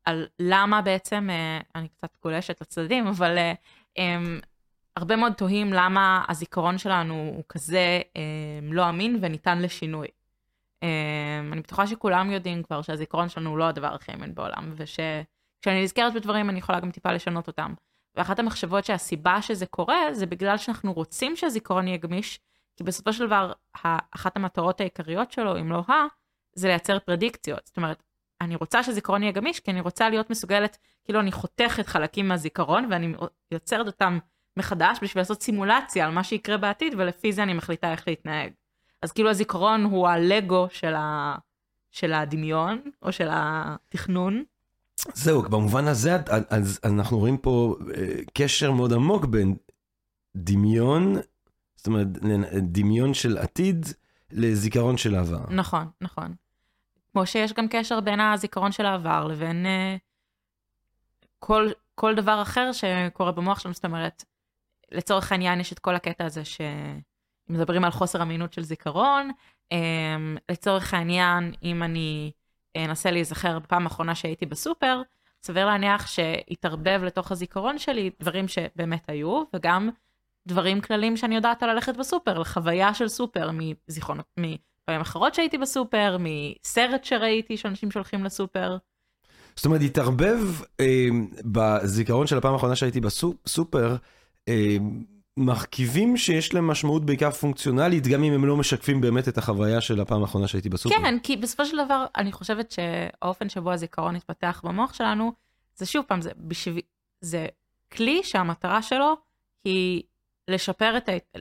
על 0.04 0.26
למה 0.38 0.82
בעצם, 0.82 1.30
אה, 1.30 1.60
אני 1.74 1.88
קצת 1.88 2.16
גולשת 2.22 2.60
לצדדים, 2.60 3.06
אבל 3.06 3.38
אה, 3.38 3.52
אה, 3.98 4.18
הרבה 5.00 5.16
מאוד 5.16 5.32
תוהים 5.32 5.72
למה 5.72 6.24
הזיכרון 6.28 6.78
שלנו 6.78 7.14
הוא 7.14 7.44
כזה 7.48 8.00
אה, 8.16 8.22
לא 8.62 8.88
אמין 8.88 9.18
וניתן 9.20 9.62
לשינוי. 9.62 10.06
אה, 10.82 11.40
אני 11.52 11.60
בטוחה 11.60 11.86
שכולם 11.86 12.30
יודעים 12.30 12.62
כבר 12.62 12.82
שהזיכרון 12.82 13.28
שלנו 13.28 13.50
הוא 13.50 13.58
לא 13.58 13.64
הדבר 13.64 13.94
הכי 13.94 14.12
אמין 14.12 14.34
בעולם, 14.34 14.72
ושכשאני 14.76 15.82
נזכרת 15.82 16.14
בדברים 16.14 16.50
אני 16.50 16.58
יכולה 16.58 16.80
גם 16.80 16.90
טיפה 16.90 17.12
לשנות 17.12 17.46
אותם. 17.46 17.74
ואחת 18.14 18.38
המחשבות 18.38 18.84
שהסיבה 18.84 19.42
שזה 19.42 19.66
קורה 19.66 19.96
זה 20.12 20.26
בגלל 20.26 20.56
שאנחנו 20.56 20.92
רוצים 20.92 21.36
שהזיכרון 21.36 21.88
יהיה 21.88 21.98
גמיש, 21.98 22.40
כי 22.76 22.84
בסופו 22.84 23.12
של 23.12 23.26
דבר 23.26 23.52
אחת 24.14 24.36
המטרות 24.36 24.80
העיקריות 24.80 25.32
שלו, 25.32 25.60
אם 25.60 25.72
לא 25.72 25.82
ה, 25.88 25.92
זה 26.54 26.68
לייצר 26.68 26.98
פרדיקציות. 26.98 27.66
זאת 27.66 27.76
אומרת, 27.76 28.02
אני 28.40 28.56
רוצה 28.56 28.82
שזיכרון 28.82 29.22
יהיה 29.22 29.32
גמיש, 29.32 29.60
כי 29.60 29.70
אני 29.70 29.80
רוצה 29.80 30.10
להיות 30.10 30.30
מסוגלת, 30.30 30.78
כאילו 31.04 31.20
אני 31.20 31.32
חותכת 31.32 31.86
חלקים 31.86 32.28
מהזיכרון 32.28 32.86
ואני 32.90 33.14
יוצרת 33.50 33.86
אותם 33.86 34.18
מחדש 34.60 34.98
בשביל 35.02 35.20
לעשות 35.20 35.42
סימולציה 35.42 36.06
על 36.06 36.12
מה 36.12 36.24
שיקרה 36.24 36.56
בעתיד, 36.56 36.94
ולפי 36.98 37.32
זה 37.32 37.42
אני 37.42 37.54
מחליטה 37.54 37.92
איך 37.92 38.08
להתנהג. 38.08 38.52
אז 39.02 39.12
כאילו 39.12 39.30
הזיכרון 39.30 39.84
הוא 39.84 40.08
הלגו 40.08 40.66
של, 40.70 40.94
ה... 40.94 41.36
של 41.90 42.12
הדמיון, 42.12 42.80
או 43.02 43.12
של 43.12 43.28
התכנון. 43.30 44.44
זהו, 45.14 45.42
במובן 45.42 45.88
הזה 45.88 46.16
אז 46.50 46.80
אנחנו 46.84 47.18
רואים 47.18 47.38
פה 47.38 47.76
אה, 47.96 48.04
קשר 48.34 48.72
מאוד 48.72 48.92
עמוק 48.92 49.24
בין 49.24 49.56
דמיון, 50.36 51.16
זאת 51.76 51.86
אומרת, 51.86 52.06
דמיון 52.62 53.14
של 53.14 53.38
עתיד 53.38 53.86
לזיכרון 54.30 54.96
של 54.96 55.14
עבר. 55.14 55.44
נכון, 55.50 55.86
נכון. 56.00 56.34
כמו 57.12 57.26
שיש 57.26 57.52
גם 57.52 57.66
קשר 57.70 58.00
בין 58.00 58.20
הזיכרון 58.20 58.72
של 58.72 58.86
העבר 58.86 59.26
לבין 59.26 59.66
uh, 59.66 59.98
כל, 61.38 61.68
כל 61.94 62.14
דבר 62.14 62.42
אחר 62.42 62.70
שקורה 62.72 63.32
במוח 63.32 63.58
שלנו, 63.58 63.74
זאת 63.74 63.84
אומרת, 63.84 64.24
לצורך 64.92 65.32
העניין 65.32 65.60
יש 65.60 65.72
את 65.72 65.78
כל 65.78 65.94
הקטע 65.94 66.24
הזה 66.24 66.42
שמדברים 66.44 67.84
על 67.84 67.90
חוסר 67.90 68.22
אמינות 68.22 68.52
של 68.52 68.62
זיכרון, 68.62 69.30
um, 69.74 69.76
לצורך 70.50 70.94
העניין, 70.94 71.52
אם 71.62 71.82
אני 71.82 72.30
אנסה 72.76 73.10
להיזכר 73.10 73.58
בפעם 73.58 73.84
האחרונה 73.84 74.14
שהייתי 74.14 74.46
בסופר, 74.46 75.02
סביר 75.42 75.66
להניח 75.66 76.06
שהתערבב 76.06 77.00
לתוך 77.04 77.32
הזיכרון 77.32 77.78
שלי 77.78 78.10
דברים 78.20 78.48
שבאמת 78.48 79.08
היו, 79.08 79.42
וגם 79.54 79.90
דברים 80.46 80.80
כלליים 80.80 81.16
שאני 81.16 81.34
יודעת 81.34 81.62
על 81.62 81.72
ללכת 81.72 81.96
בסופר, 81.96 82.38
לחוויה 82.38 82.94
של 82.94 83.08
סופר 83.08 83.50
מזיכרונות, 83.52 84.26
מפעמים 84.36 85.00
אחרות 85.00 85.34
שהייתי 85.34 85.58
בסופר, 85.58 86.16
מסרט 86.20 87.04
שראיתי 87.04 87.56
שאנשים 87.56 87.90
שהולכים 87.90 88.24
לסופר. 88.24 88.76
זאת 89.56 89.64
אומרת, 89.64 89.80
התערבב 89.80 90.38
אה, 90.80 91.08
בזיכרון 91.44 92.26
של 92.26 92.38
הפעם 92.38 92.52
האחרונה 92.52 92.76
שהייתי 92.76 93.00
בסופר, 93.00 93.90
אה, 93.90 93.96
מרכיבים 95.36 96.16
שיש 96.16 96.54
להם 96.54 96.66
משמעות 96.66 97.06
בעיקר 97.06 97.30
פונקציונלית, 97.30 98.06
גם 98.06 98.24
אם 98.24 98.32
הם 98.32 98.44
לא 98.44 98.56
משקפים 98.56 99.00
באמת 99.00 99.28
את 99.28 99.38
החוויה 99.38 99.80
של 99.80 100.00
הפעם 100.00 100.22
האחרונה 100.22 100.48
שהייתי 100.48 100.68
בסופר. 100.68 100.94
כן, 100.96 101.18
כי 101.18 101.36
בסופו 101.36 101.66
של 101.66 101.84
דבר, 101.84 102.06
אני 102.16 102.32
חושבת 102.32 102.70
שהאופן 102.70 103.48
שבו 103.48 103.72
הזיכרון 103.72 104.16
התפתח 104.16 104.60
במוח 104.64 104.94
שלנו, 104.94 105.32
זה 105.74 105.86
שוב 105.86 106.04
פעם, 106.08 106.20
זה, 106.20 106.30
בשביל, 106.36 106.82
זה 107.20 107.46
כלי 107.92 108.20
שהמטרה 108.22 108.82
שלו 108.82 109.16
היא 109.64 110.02
לשפר 110.48 110.96
את, 110.96 111.08
ההת... 111.08 111.36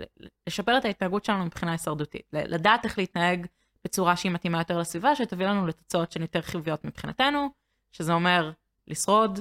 לשפר 0.48 0.78
את 0.78 0.86
ההתנהגות 0.86 1.25
שלנו 1.25 1.46
מבחינה 1.46 1.72
הישרדותית. 1.72 2.24
לדעת 2.34 2.86
איך 2.86 2.98
להתנהג 2.98 3.46
בצורה 3.84 4.16
שהיא 4.16 4.32
מתאימה 4.32 4.58
יותר 4.58 4.78
לסביבה, 4.80 5.16
שתביא 5.16 5.46
לנו 5.46 5.68
לתוצאות 5.68 6.12
שהן 6.12 6.22
יותר 6.22 6.42
חיוביות 6.42 6.86
מבחינתנו, 6.86 7.50
שזה 7.92 8.13
אומר 8.13 8.51
לשרוד, 8.88 9.39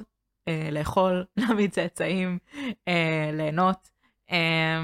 אה, 0.48 0.68
לאכול, 0.70 1.24
להביא 1.36 1.68
צאצאים, 1.68 2.38
אה, 2.88 3.30
ליהנות. 3.32 3.88
אה, 4.30 4.82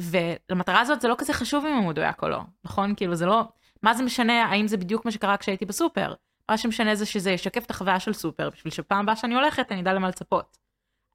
ולמטרה 0.00 0.80
הזאת 0.80 1.00
זה 1.00 1.08
לא 1.08 1.14
כזה 1.18 1.32
חשוב 1.32 1.64
אם 1.66 1.76
הוא 1.76 1.88
מדויק 1.88 2.22
או 2.22 2.28
לא, 2.28 2.40
נכון? 2.64 2.94
כאילו 2.94 3.14
זה 3.14 3.26
לא, 3.26 3.42
מה 3.82 3.94
זה 3.94 4.02
משנה 4.02 4.44
האם 4.44 4.68
זה 4.68 4.76
בדיוק 4.76 5.04
מה 5.04 5.10
שקרה 5.10 5.36
כשהייתי 5.36 5.64
בסופר? 5.64 6.14
מה 6.48 6.58
שמשנה 6.58 6.94
זה 6.94 7.06
שזה 7.06 7.30
ישקף 7.30 7.64
את 7.64 7.70
החוויה 7.70 8.00
של 8.00 8.12
סופר, 8.12 8.50
בשביל 8.50 8.72
שפעם 8.72 9.00
הבאה 9.00 9.16
שאני 9.16 9.34
הולכת 9.34 9.72
אני 9.72 9.80
אדע 9.80 9.92
למה 9.92 10.08
לצפות. 10.08 10.58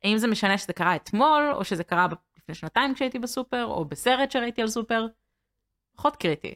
האם 0.04 0.18
זה 0.18 0.28
משנה 0.28 0.58
שזה 0.58 0.74
קרה 0.74 0.96
אתמול, 0.96 1.52
או 1.54 1.64
שזה 1.64 1.84
קרה 1.84 2.08
לפני 2.38 2.56
שנתיים 2.56 2.96
כשהייתי 2.96 3.20
בסופר, 3.20 3.66
או 3.66 3.86
בסרט 3.86 4.32
שראיתי 4.32 4.62
על 4.62 4.68
סופר? 4.68 5.08
פחות 5.96 6.16
קריטי. 6.16 6.56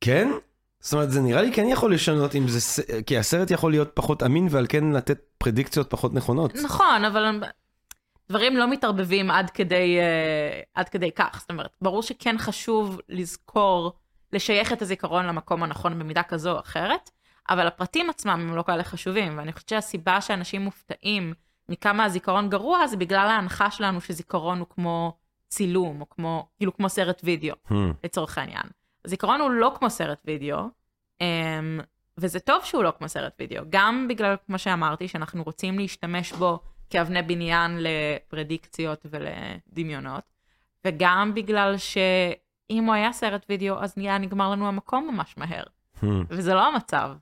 כן? 0.00 0.28
זאת 0.82 0.92
אומרת, 0.92 1.10
זה 1.10 1.20
נראה 1.20 1.42
לי 1.42 1.52
כן 1.52 1.66
יכול 1.68 1.94
לשנות 1.94 2.34
אם 2.34 2.48
זה, 2.48 2.82
כי 3.06 3.18
הסרט 3.18 3.50
יכול 3.50 3.70
להיות 3.70 3.90
פחות 3.94 4.22
אמין 4.22 4.46
ועל 4.50 4.66
כן 4.68 4.84
לתת 4.84 5.18
פרדיקציות 5.38 5.90
פחות 5.90 6.14
נכונות. 6.14 6.54
נכון, 6.54 7.04
אבל 7.04 7.40
דברים 8.28 8.56
לא 8.56 8.70
מתערבבים 8.70 9.30
עד 9.30 9.50
כדי, 9.50 9.98
uh, 9.98 10.66
עד 10.74 10.88
כדי 10.88 11.10
כך. 11.12 11.38
זאת 11.40 11.50
אומרת, 11.50 11.76
ברור 11.82 12.02
שכן 12.02 12.38
חשוב 12.38 13.00
לזכור, 13.08 13.92
לשייך 14.32 14.72
את 14.72 14.82
הזיכרון 14.82 15.26
למקום 15.26 15.62
הנכון 15.62 15.98
במידה 15.98 16.22
כזו 16.22 16.52
או 16.52 16.60
אחרת, 16.60 17.10
אבל 17.50 17.66
הפרטים 17.66 18.10
עצמם 18.10 18.46
הם 18.48 18.56
לא 18.56 18.62
כאלה 18.62 18.84
חשובים, 18.84 19.38
ואני 19.38 19.52
חושבת 19.52 19.68
שהסיבה 19.68 20.20
שאנשים 20.20 20.62
מופתעים 20.62 21.34
מכמה 21.68 22.04
הזיכרון 22.04 22.48
גרוע 22.50 22.86
זה 22.86 22.96
בגלל 22.96 23.28
ההנחה 23.28 23.70
שלנו 23.70 24.00
שזיכרון 24.00 24.58
הוא 24.58 24.66
כמו 24.70 25.16
צילום, 25.48 26.00
או 26.00 26.08
כמו, 26.08 26.48
כאילו 26.56 26.76
כמו 26.76 26.88
סרט 26.88 27.20
וידאו, 27.24 27.54
hmm. 27.68 27.74
לצורך 28.04 28.38
העניין. 28.38 28.81
זיכרון 29.06 29.40
הוא 29.40 29.50
לא 29.50 29.72
כמו 29.78 29.90
סרט 29.90 30.18
וידאו, 30.24 30.58
um, 31.18 31.22
וזה 32.18 32.40
טוב 32.40 32.64
שהוא 32.64 32.84
לא 32.84 32.92
כמו 32.98 33.08
סרט 33.08 33.32
וידאו, 33.38 33.62
גם 33.70 34.06
בגלל, 34.08 34.34
כמו 34.46 34.58
שאמרתי, 34.58 35.08
שאנחנו 35.08 35.42
רוצים 35.42 35.78
להשתמש 35.78 36.32
בו 36.32 36.58
כאבני 36.90 37.22
בניין 37.22 37.78
לפרדיקציות 37.80 39.06
ולדמיונות, 39.10 40.24
וגם 40.84 41.34
בגלל 41.34 41.76
שאם 41.76 42.84
הוא 42.84 42.94
היה 42.94 43.12
סרט 43.12 43.46
וידאו, 43.48 43.78
אז 43.78 43.94
נהיה 43.96 44.18
נגמר 44.18 44.50
לנו 44.50 44.68
המקום 44.68 45.10
ממש 45.14 45.34
מהר, 45.38 45.62
hmm. 45.96 46.06
וזה 46.28 46.54
לא 46.54 46.66
המצב. 46.66 47.12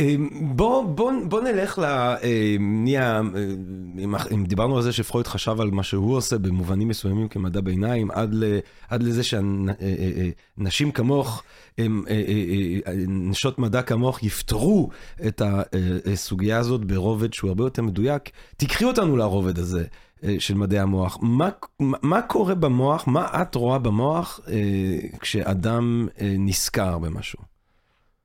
אמ, 0.00 0.28
בוא, 0.56 0.84
בוא, 0.84 1.12
בוא 1.28 1.40
נלך 1.40 1.78
ל... 1.78 1.84
אמ, 1.84 2.84
נהיה, 2.84 3.20
אם, 3.98 4.14
אם 4.34 4.44
דיברנו 4.44 4.76
על 4.76 4.82
זה 4.82 4.92
שפרויד 4.92 5.26
חשב 5.26 5.60
על 5.60 5.70
מה 5.70 5.82
שהוא 5.82 6.16
עושה 6.16 6.38
במובנים 6.38 6.88
מסוימים 6.88 7.28
כמדע 7.28 7.60
ביניים, 7.60 8.10
עד, 8.10 8.34
ל, 8.34 8.58
עד 8.88 9.02
לזה 9.02 9.22
שנשים 9.22 9.68
אה, 9.78 10.64
אה, 10.66 10.88
אה, 10.88 10.92
כמוך, 10.92 11.42
נשות 13.08 13.58
מדע 13.58 13.82
כמוך, 13.82 14.22
יפתרו 14.22 14.88
את 15.26 15.42
הסוגיה 16.12 16.58
הזאת 16.58 16.84
ברובד 16.84 17.32
שהוא 17.32 17.48
הרבה 17.48 17.64
יותר 17.64 17.82
מדויק, 17.82 18.30
תיקחי 18.56 18.84
אותנו 18.84 19.16
לרובד 19.16 19.58
הזה. 19.58 19.84
של 20.38 20.54
מדעי 20.54 20.78
המוח. 20.78 21.18
מה, 21.20 21.48
מה 21.80 22.22
קורה 22.22 22.54
במוח, 22.54 23.06
מה 23.06 23.42
את 23.42 23.54
רואה 23.54 23.78
במוח 23.78 24.40
כשאדם 25.20 26.08
נזכר 26.38 26.98
במשהו? 26.98 27.38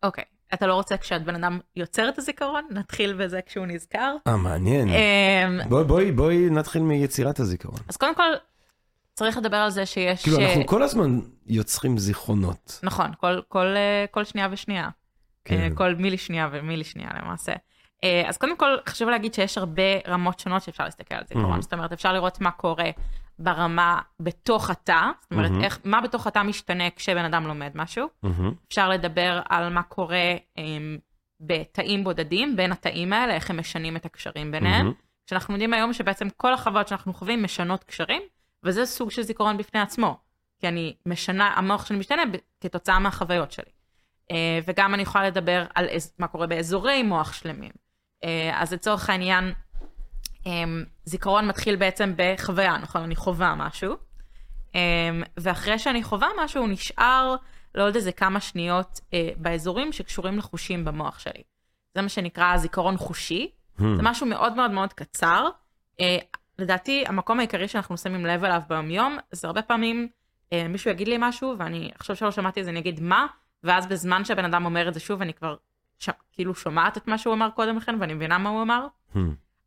אוקיי, 0.04 0.24
okay. 0.24 0.37
אתה 0.54 0.68
לא 0.68 0.74
רוצה 0.74 0.98
כשבן 0.98 1.36
אדם 1.36 1.60
יוצר 1.76 2.10
את 2.10 2.18
הזיכרון? 2.18 2.68
נתחיל 2.72 3.14
בזה 3.14 3.40
כשהוא 3.46 3.66
נזכר. 3.66 4.16
אה, 4.28 4.38
מעניין. 4.38 4.90
אמ, 4.90 5.70
בואי, 5.70 5.84
בואי, 5.84 6.12
בואי 6.12 6.50
נתחיל 6.50 6.82
מיצירת 6.82 7.40
הזיכרון. 7.40 7.80
אז 7.88 7.98
קודם 7.98 8.16
כל, 8.16 8.34
צריך 9.14 9.38
לדבר 9.38 9.58
על 9.58 9.70
זה 9.70 9.86
שיש... 9.86 10.24
כאילו, 10.24 10.38
אנחנו 10.40 10.66
כל 10.66 10.84
הזמן 10.84 11.20
יוצרים 11.48 11.98
זיכרונות. 11.98 12.80
נכון, 12.84 13.12
כל, 13.18 13.42
כל, 13.48 13.66
אה, 13.66 14.06
כל 14.12 14.24
שנייה 14.24 14.48
ושנייה. 14.52 14.90
כן. 15.46 15.60
אה, 15.60 15.68
כל 15.76 15.96
מילי 15.96 16.18
שנייה 16.18 16.50
ומילי 16.52 16.84
שנייה 16.84 17.10
למעשה. 17.22 17.54
אה, 18.04 18.24
אז 18.30 18.38
קודם 18.38 18.58
כל, 18.58 18.78
חשוב 18.90 19.10
להגיד 19.10 19.34
שיש 19.34 19.58
הרבה 19.58 19.84
רמות 20.08 20.40
שונות 20.40 20.62
שאפשר 20.62 20.84
להסתכל 20.84 21.16
על 21.16 21.24
זיכרון. 21.28 21.60
Mm-hmm. 21.60 21.62
זאת 21.62 21.74
אומרת, 21.74 21.92
אפשר 21.92 22.14
לראות 22.14 22.42
מה 22.42 22.52
קורה 22.52 22.90
ברמה 23.40 24.02
בתוך 24.20 24.70
התא, 24.70 25.02
זאת 25.22 25.32
אומרת, 25.32 25.52
mm-hmm. 25.52 25.64
איך, 25.64 25.80
מה 25.84 26.02
בתוך 26.02 26.28
התא 26.28 26.44
משתנה 26.44 26.90
כשבן 26.96 27.26
אדם 27.26 27.48
לומד 27.48 27.72
משהו. 27.76 28.08
Mm-hmm. 28.26 28.68
אפשר 28.68 28.90
לדבר 28.90 29.42
על 29.50 29.70
מה 29.70 29.84
קורה 29.84 30.36
um, 30.58 30.62
בתאים 31.40 32.04
בודדים, 32.04 32.56
בין 32.56 32.72
התאים 32.72 33.14
האלה, 33.14 33.34
איך 33.34 33.50
הם 33.50 33.60
משנים 33.60 33.96
את 33.96 34.06
הקשרים 34.06 34.52
ביניהם. 34.52 34.90
Mm-hmm. 34.90 35.30
שאנחנו 35.30 35.54
יודעים 35.54 35.74
היום 35.74 35.94
שבעצם 35.94 36.28
כל 36.38 36.54
החוויות 36.54 36.88
שאנחנו 36.88 37.14
חווים 37.14 37.44
משנות 37.44 37.84
קשרים, 37.84 38.22
וזה 38.64 38.86
סוג 38.86 39.12
של 39.12 39.22
זיכרון 39.22 39.58
בפני 39.58 39.80
עצמו. 39.80 40.18
כי 40.60 40.68
אני 40.68 40.96
משנה, 41.06 41.54
המוח 41.56 41.86
שלי 41.86 41.98
משתנה 41.98 42.22
כתוצאה 42.62 43.00
מהחוויות 43.00 43.52
שלי. 43.52 43.72
Uh, 44.32 44.34
וגם 44.68 44.94
אני 44.94 45.02
יכולה 45.02 45.28
לדבר 45.28 45.66
על 45.76 45.88
מה 46.20 46.28
קורה 46.28 46.48
באזורי 46.48 47.04
מוח 47.04 47.34
שלמים. 47.34 47.87
Uh, 48.24 48.28
אז 48.54 48.74
לצורך 48.74 49.10
העניין, 49.10 49.54
um, 50.44 50.48
זיכרון 51.06 51.48
מתחיל 51.48 51.76
בעצם 51.76 52.14
בחוויה, 52.16 52.78
נכון? 52.78 53.02
אני 53.02 53.16
חווה 53.16 53.56
משהו, 53.56 53.96
um, 54.72 54.76
ואחרי 55.38 55.80
שאני 55.80 56.04
חווה 56.04 56.28
משהו, 56.44 56.62
הוא 56.62 56.70
נשאר 56.70 57.36
לעוד 57.76 57.96
איזה 57.96 58.12
כמה 58.12 58.40
שניות 58.40 59.00
באזורים 59.38 59.92
שקשורים 59.92 60.38
לחושים 60.38 60.86
במוח 60.86 61.20
שלי. 61.20 61.44
זה 61.96 62.02
מה 62.02 62.10
שנקרא 62.10 62.58
זיכרון 62.58 62.98
חושי, 62.98 63.52
hmm. 63.80 63.84
זה 63.96 64.04
משהו 64.04 64.26
מאוד 64.26 64.56
מאוד 64.56 64.72
מאוד 64.72 64.94
קצר. 64.94 65.48
לדעתי, 66.60 67.04
המקום 67.08 67.40
העיקרי 67.40 67.68
שאנחנו 67.68 67.98
שמים 67.98 68.26
לב 68.26 68.44
אליו 68.44 68.62
ביום-יום, 68.68 69.18
זה 69.32 69.48
הרבה 69.48 69.62
פעמים 69.62 70.08
מישהו 70.70 70.92
יגיד 70.92 71.08
לי 71.08 71.16
משהו, 71.20 71.56
ואני 71.60 71.92
עכשיו 71.96 72.16
שלא 72.16 72.32
שמעתי 72.32 72.60
את 72.60 72.66
זה, 72.66 72.72
אני 72.72 72.80
אגיד 72.80 73.00
מה, 73.02 73.28
ואז 73.64 73.88
בזמן 73.88 74.26
שהבן 74.26 74.46
אדם 74.46 74.66
אומר 74.66 74.88
את 74.88 74.94
זה 74.94 75.00
שוב, 75.00 75.22
אני 75.22 75.34
כבר 75.34 75.56
ש... 76.00 76.10
כאילו 76.34 76.56
שומעת 76.56 76.98
את 76.98 77.08
מה 77.08 77.18
שהוא 77.18 77.34
אמר 77.34 77.50
קודם 77.50 77.78
לכן, 77.78 77.96
ואני 78.00 78.14
מבינה 78.14 78.38
מה 78.38 78.50
הוא 78.50 78.62
אמר. 78.62 78.88
Hmm. 79.14 79.18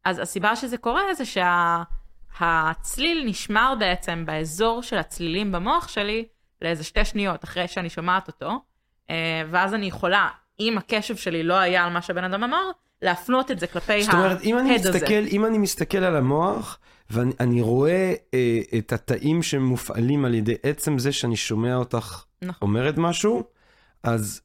אז 0.04 0.18
הסיבה 0.18 0.56
שזה 0.56 0.76
קורה 0.76 1.14
זה 1.14 1.24
שהצליל 1.24 3.22
שה... 3.22 3.28
נשמר 3.30 3.74
בעצם 3.78 4.26
באזור 4.26 4.82
של 4.82 4.98
הצלילים 4.98 5.52
במוח 5.52 5.88
שלי 5.88 6.24
לאיזה 6.62 6.84
שתי 6.84 7.04
שניות 7.04 7.44
אחרי 7.44 7.68
שאני 7.68 7.90
שומעת 7.90 8.28
אותו, 8.28 8.60
אה, 9.10 9.42
ואז 9.50 9.74
אני 9.74 9.86
יכולה, 9.86 10.28
אם 10.60 10.78
הקשב 10.78 11.16
שלי 11.16 11.42
לא 11.42 11.54
היה 11.54 11.84
על 11.84 11.92
מה 11.92 12.02
שהבן 12.02 12.24
אדם 12.24 12.44
אמר, 12.44 12.70
להפנות 13.02 13.50
את 13.50 13.58
זה 13.58 13.66
כלפי 13.66 13.92
ההד 13.92 14.02
הזה. 14.02 14.10
זאת 14.10 14.14
אומרת, 14.14 14.42
אם 14.42 14.58
אני 14.58 14.74
מסתכל, 14.74 15.24
אם 15.30 15.46
אני 15.46 15.58
מסתכל 15.58 15.98
על 15.98 16.16
המוח, 16.16 16.78
ואני 17.10 17.60
רואה 17.60 18.14
אה, 18.34 18.60
את 18.78 18.92
התאים 18.92 19.42
שמופעלים 19.42 20.24
על 20.24 20.34
ידי 20.34 20.54
עצם 20.62 20.98
זה 20.98 21.12
שאני 21.12 21.36
שומע 21.36 21.76
אותך 21.76 22.24
נכון. 22.42 22.68
אומרת 22.68 22.94
משהו, 22.98 23.44
אז 24.02 24.40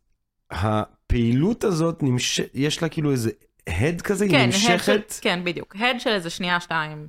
הפעילות 1.05 1.63
הזאת, 1.63 2.03
נמש... 2.03 2.41
יש 2.53 2.81
לה 2.81 2.89
כאילו 2.89 3.11
איזה 3.11 3.31
הד 3.67 4.01
כזה, 4.01 4.27
כן, 4.29 4.35
היא 4.35 4.45
נמשכת? 4.45 4.85
של, 4.85 5.21
כן, 5.21 5.43
בדיוק. 5.43 5.75
הד 5.75 5.99
של 5.99 6.09
איזה 6.09 6.29
שנייה, 6.29 6.59
שתיים, 6.59 7.07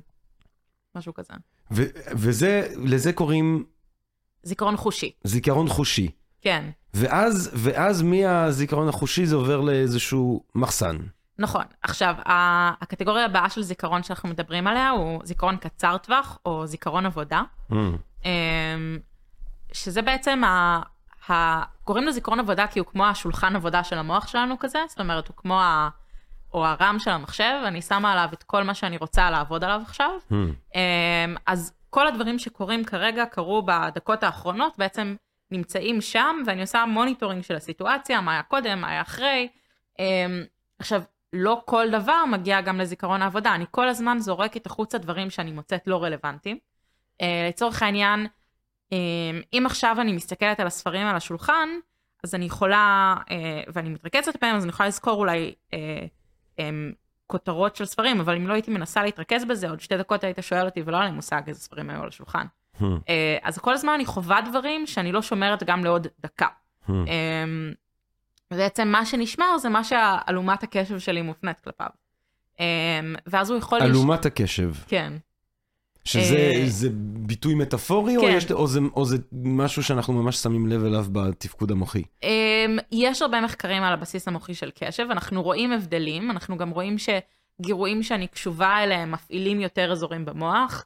משהו 0.95 1.13
כזה. 1.13 1.33
ו- 1.71 1.83
וזה, 2.11 2.67
לזה 2.75 3.13
קוראים... 3.13 3.65
זיכרון 4.43 4.77
חושי. 4.77 5.11
זיכרון 5.23 5.67
חושי. 5.67 6.11
כן. 6.41 6.69
ואז, 6.93 7.51
ואז 7.53 8.01
מהזיכרון 8.01 8.89
החושי 8.89 9.25
זה 9.25 9.35
עובר 9.35 9.61
לאיזשהו 9.61 10.43
מחסן. 10.55 10.97
נכון. 11.39 11.63
עכשיו, 11.81 12.15
הקטגוריה 12.81 13.25
הבאה 13.25 13.49
של 13.49 13.61
זיכרון 13.61 14.03
שאנחנו 14.03 14.29
מדברים 14.29 14.67
עליה 14.67 14.89
הוא 14.89 15.21
זיכרון 15.23 15.57
קצר 15.57 15.97
טווח, 15.97 16.37
או 16.45 16.67
זיכרון 16.67 17.05
עבודה. 17.05 17.41
Mm. 17.71 18.25
שזה 19.71 20.01
בעצם. 20.01 20.41
קוראים 21.83 22.05
לו 22.05 22.11
זיכרון 22.11 22.39
עבודה 22.39 22.67
כי 22.67 22.79
הוא 22.79 22.85
כמו 22.87 23.05
השולחן 23.05 23.55
עבודה 23.55 23.83
של 23.83 23.97
המוח 23.97 24.27
שלנו 24.27 24.59
כזה, 24.59 24.79
זאת 24.89 24.99
אומרת, 24.99 25.27
הוא 25.27 25.35
כמו 25.37 25.61
ה... 25.61 25.89
או 26.53 26.65
ה 26.65 26.72
RAM 26.72 26.95
של 26.99 27.11
המחשב, 27.11 27.61
אני 27.65 27.81
שמה 27.81 28.11
עליו 28.11 28.29
את 28.33 28.43
כל 28.43 28.63
מה 28.63 28.73
שאני 28.73 28.97
רוצה 28.97 29.29
לעבוד 29.29 29.63
עליו 29.63 29.81
עכשיו. 29.85 30.09
Hmm. 30.29 30.33
אמ, 30.75 31.35
אז 31.45 31.73
כל 31.89 32.07
הדברים 32.07 32.39
שקורים 32.39 32.83
כרגע, 32.83 33.25
קרו 33.25 33.61
בדקות 33.65 34.23
האחרונות, 34.23 34.77
בעצם 34.77 35.15
נמצאים 35.51 36.01
שם, 36.01 36.35
ואני 36.45 36.61
עושה 36.61 36.85
monitoring 36.85 37.43
של 37.43 37.55
הסיטואציה, 37.55 38.21
מה 38.21 38.31
היה 38.33 38.43
קודם, 38.43 38.81
מה 38.81 38.89
היה 38.89 39.01
אחרי. 39.01 39.47
אמ, 39.99 40.43
עכשיו, 40.79 41.01
לא 41.33 41.61
כל 41.65 41.89
דבר 41.91 42.25
מגיע 42.25 42.61
גם 42.61 42.79
לזיכרון 42.79 43.21
העבודה, 43.21 43.55
אני 43.55 43.65
כל 43.71 43.89
הזמן 43.89 44.19
זורקת 44.19 44.65
החוצה 44.65 44.97
דברים 44.97 45.29
שאני 45.29 45.51
מוצאת 45.51 45.87
לא 45.87 46.03
רלוונטיים. 46.03 46.57
אה, 47.21 47.45
לצורך 47.49 47.83
העניין, 47.83 48.27
אם 49.53 49.63
עכשיו 49.65 49.97
אני 50.01 50.13
מסתכלת 50.13 50.59
על 50.59 50.67
הספרים 50.67 51.07
על 51.07 51.15
השולחן, 51.15 51.69
אז 52.23 52.35
אני 52.35 52.45
יכולה, 52.45 53.15
אה, 53.31 53.61
ואני 53.73 53.89
מתרכזת 53.89 54.35
בהם, 54.41 54.55
אז 54.55 54.63
אני 54.63 54.69
יכולה 54.69 54.89
לזכור 54.89 55.19
אולי 55.19 55.53
אה, 55.73 56.05
הם, 56.57 56.93
כותרות 57.27 57.75
של 57.75 57.85
ספרים, 57.85 58.19
אבל 58.19 58.35
אם 58.35 58.47
לא 58.47 58.53
הייתי 58.53 58.71
מנסה 58.71 59.03
להתרכז 59.03 59.45
בזה, 59.45 59.69
עוד 59.69 59.79
שתי 59.79 59.97
דקות 59.97 60.23
היית 60.23 60.37
שואל 60.41 60.65
אותי 60.65 60.81
ולא 60.85 60.97
היה 60.97 61.05
לי 61.05 61.11
מושג 61.11 61.41
איזה 61.47 61.59
ספרים 61.59 61.89
היו 61.89 62.01
על 62.01 62.07
השולחן. 62.07 62.45
Hmm. 62.79 62.83
אה, 63.09 63.37
אז 63.43 63.57
כל 63.57 63.73
הזמן 63.73 63.93
אני 63.93 64.05
חווה 64.05 64.41
דברים 64.41 64.87
שאני 64.87 65.11
לא 65.11 65.21
שומרת 65.21 65.63
גם 65.63 65.83
לעוד 65.83 66.07
דקה. 66.19 66.47
Hmm. 66.87 66.91
אמ, 66.91 67.73
בעצם 68.51 68.87
מה 68.87 69.05
שנשמר 69.05 69.57
זה 69.57 69.69
מה 69.69 69.83
שאלומת 69.83 70.63
הקשב 70.63 70.99
שלי 70.99 71.21
מופנית 71.21 71.59
כלפיו. 71.59 71.87
אמ, 72.59 72.65
ואז 73.27 73.49
הוא 73.49 73.59
יכול... 73.59 73.81
אלומת 73.81 74.19
לש... 74.19 74.25
הקשב. 74.25 74.71
כן. 74.87 75.13
שזה 76.07 76.37
אה, 76.37 76.89
ביטוי 77.03 77.55
מטאפורי, 77.55 78.17
או, 78.17 78.21
כן. 78.21 78.33
יש, 78.37 78.51
או, 78.51 78.67
זה, 78.67 78.79
או 78.95 79.05
זה 79.05 79.17
משהו 79.43 79.83
שאנחנו 79.83 80.13
ממש 80.13 80.37
שמים 80.37 80.67
לב 80.67 80.85
אליו 80.85 81.05
בתפקוד 81.11 81.71
המוחי? 81.71 82.03
אמ, 82.23 82.77
יש 82.91 83.21
הרבה 83.21 83.41
מחקרים 83.41 83.83
על 83.83 83.93
הבסיס 83.93 84.27
המוחי 84.27 84.53
של 84.53 84.71
קשב, 84.75 85.07
אנחנו 85.11 85.43
רואים 85.43 85.71
הבדלים, 85.71 86.31
אנחנו 86.31 86.57
גם 86.57 86.69
רואים 86.69 86.95
שגירויים 86.97 88.03
שאני 88.03 88.27
קשובה 88.27 88.83
אליהם 88.83 89.11
מפעילים 89.11 89.61
יותר 89.61 89.91
אזורים 89.91 90.25
במוח, 90.25 90.85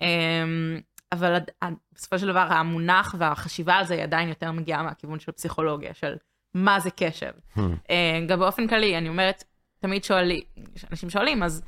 אמ, 0.00 0.80
אבל 1.12 1.36
בסופו 1.92 2.18
של 2.18 2.26
דבר 2.26 2.46
המונח 2.50 3.14
והחשיבה 3.18 3.74
על 3.74 3.84
זה 3.84 3.94
היא 3.94 4.02
עדיין 4.02 4.28
יותר 4.28 4.52
מגיעה 4.52 4.82
מהכיוון 4.82 5.20
של 5.20 5.32
פסיכולוגיה, 5.32 5.94
של 5.94 6.16
מה 6.54 6.80
זה 6.80 6.90
קשב. 6.90 7.32
Hmm. 7.56 7.60
אה, 7.90 8.20
גם 8.28 8.38
באופן 8.38 8.66
כללי, 8.68 8.98
אני 8.98 9.08
אומרת, 9.08 9.44
תמיד 9.78 10.04
שואלים, 10.04 10.40
אנשים 10.90 11.10
שואלים, 11.10 11.42
אז 11.42 11.62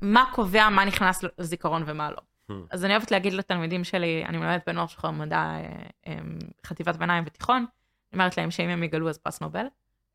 מה 0.00 0.24
קובע 0.32 0.68
מה 0.68 0.84
נכנס 0.84 1.24
לזיכרון 1.38 1.82
ומה 1.86 2.10
לא? 2.10 2.16
Hmm. 2.50 2.54
אז 2.70 2.84
אני 2.84 2.92
אוהבת 2.92 3.10
להגיד 3.10 3.32
לתלמידים 3.32 3.84
שלי, 3.84 4.24
אני 4.26 4.38
מלמדת 4.38 4.62
בנוער 4.66 4.86
שחור 4.86 5.10
מדע, 5.10 5.36
אה, 5.36 5.72
אה, 6.06 6.18
חטיבת 6.66 6.96
ביניים 6.96 7.24
ותיכון, 7.26 7.56
אני 7.56 7.66
אומרת 8.12 8.36
להם 8.36 8.50
שאם 8.50 8.68
הם 8.68 8.82
יגלו 8.82 9.08
אז 9.08 9.18
פרס 9.18 9.40
נובל. 9.40 9.66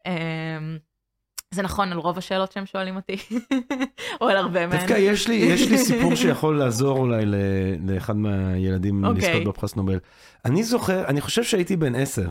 אה, 0.05 0.13
זה 1.51 1.61
נכון 1.61 1.91
על 1.91 1.97
רוב 1.97 2.17
השאלות 2.17 2.51
שהם 2.51 2.65
שואלים 2.65 2.95
אותי, 2.95 3.17
או 4.21 4.27
על 4.27 4.37
הרבה 4.37 4.67
מהן. 4.67 4.79
דווקא 4.79 4.93
יש 4.93 5.27
לי, 5.27 5.35
יש 5.35 5.69
לי 5.69 5.77
סיפור 5.77 6.15
שיכול 6.15 6.57
לעזור 6.57 6.97
אולי 6.97 7.25
לאחד 7.87 8.15
מהילדים 8.15 9.05
אוקיי. 9.05 9.29
לזכות 9.29 9.55
בפרס 9.55 9.75
נובל. 9.75 9.99
אני 10.45 10.63
זוכר, 10.63 11.07
אני 11.07 11.21
חושב 11.21 11.43
שהייתי 11.43 11.75
בן 11.75 11.95
עשר, 11.95 12.29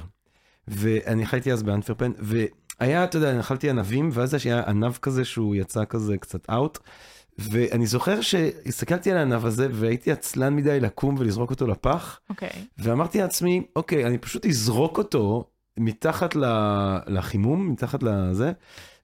ואני 0.69 1.27
חייתי 1.27 1.53
אז 1.53 1.63
באנטוורפן, 1.63 2.13
והיה, 2.19 3.05
אתה 3.05 3.17
יודע, 3.17 3.41
אכלתי 3.41 3.71
ענבים, 3.71 4.11
ואז 4.13 4.47
היה 4.47 4.63
ענב 4.67 4.93
כזה 4.93 5.25
שהוא 5.25 5.55
יצא 5.55 5.85
כזה 5.85 6.19
קצת 6.19 6.51
אאוט, 6.51 6.79
ואני 7.39 7.87
זוכר 7.87 8.21
שהסתכלתי 8.21 9.11
על 9.11 9.17
הענב 9.17 9.47
הזה, 9.47 9.69
והייתי 9.73 10.13
עצלן 10.13 10.57
מדי 10.57 10.81
לקום 10.81 11.15
ולזרוק 11.19 11.51
אותו 11.51 11.67
לפח, 11.67 12.21
אוקיי, 12.31 12.51
ואמרתי 12.79 13.19
לעצמי, 13.19 13.63
אוקיי, 13.77 14.07
אני 14.07 14.19
פשוט 14.19 14.47
אזרוק 14.47 14.99
אותו 14.99 15.45
מתחת 15.79 16.37
לחימום, 17.07 17.71
מתחת 17.71 18.03
לזה, 18.03 18.53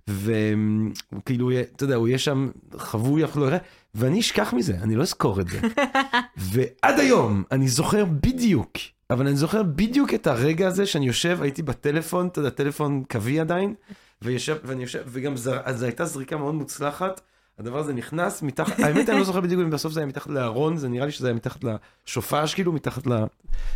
וכאילו, 0.08 1.50
אתה 1.60 1.84
יודע, 1.84 1.94
הוא 1.94 2.08
יהיה 2.08 2.18
שם 2.18 2.50
חבוי, 2.76 3.24
אך 3.24 3.36
לא 3.36 3.46
יראה, 3.46 3.58
ואני 3.94 4.20
אשכח 4.20 4.52
מזה, 4.52 4.76
אני 4.82 4.96
לא 4.96 5.02
אזכור 5.02 5.40
את 5.40 5.48
זה. 5.48 5.60
ועד 6.52 6.98
היום, 6.98 7.42
אני 7.52 7.68
זוכר 7.68 8.04
בדיוק, 8.04 8.72
אבל 9.10 9.26
אני 9.26 9.36
זוכר 9.36 9.62
בדיוק 9.62 10.14
את 10.14 10.26
הרגע 10.26 10.68
הזה 10.68 10.86
שאני 10.86 11.06
יושב, 11.06 11.38
הייתי 11.42 11.62
בטלפון, 11.62 12.26
אתה 12.26 12.38
יודע, 12.38 12.50
טלפון 12.50 13.04
קווי 13.10 13.40
עדיין, 13.40 13.74
ויושב, 14.22 14.56
ואני 14.64 14.82
יושב, 14.82 15.02
וגם 15.06 15.36
זר, 15.36 15.60
אז 15.64 15.78
זו 15.78 15.84
הייתה 15.84 16.04
זריקה 16.04 16.36
מאוד 16.36 16.54
מוצלחת. 16.54 17.20
הדבר 17.58 17.78
הזה 17.78 17.92
נכנס 17.92 18.42
מתחת, 18.42 18.80
האמת 18.84 19.08
אני 19.08 19.18
לא 19.18 19.24
זוכר 19.24 19.40
בדיוק 19.40 19.62
אם 19.62 19.70
בסוף 19.70 19.92
זה 19.92 20.00
היה 20.00 20.06
מתחת 20.06 20.30
לארון, 20.30 20.76
זה 20.76 20.88
נראה 20.88 21.06
לי 21.06 21.12
שזה 21.12 21.26
היה 21.26 21.34
מתחת 21.34 21.60
לשופש, 22.06 22.54
כאילו, 22.54 22.72
מתחת 22.72 23.02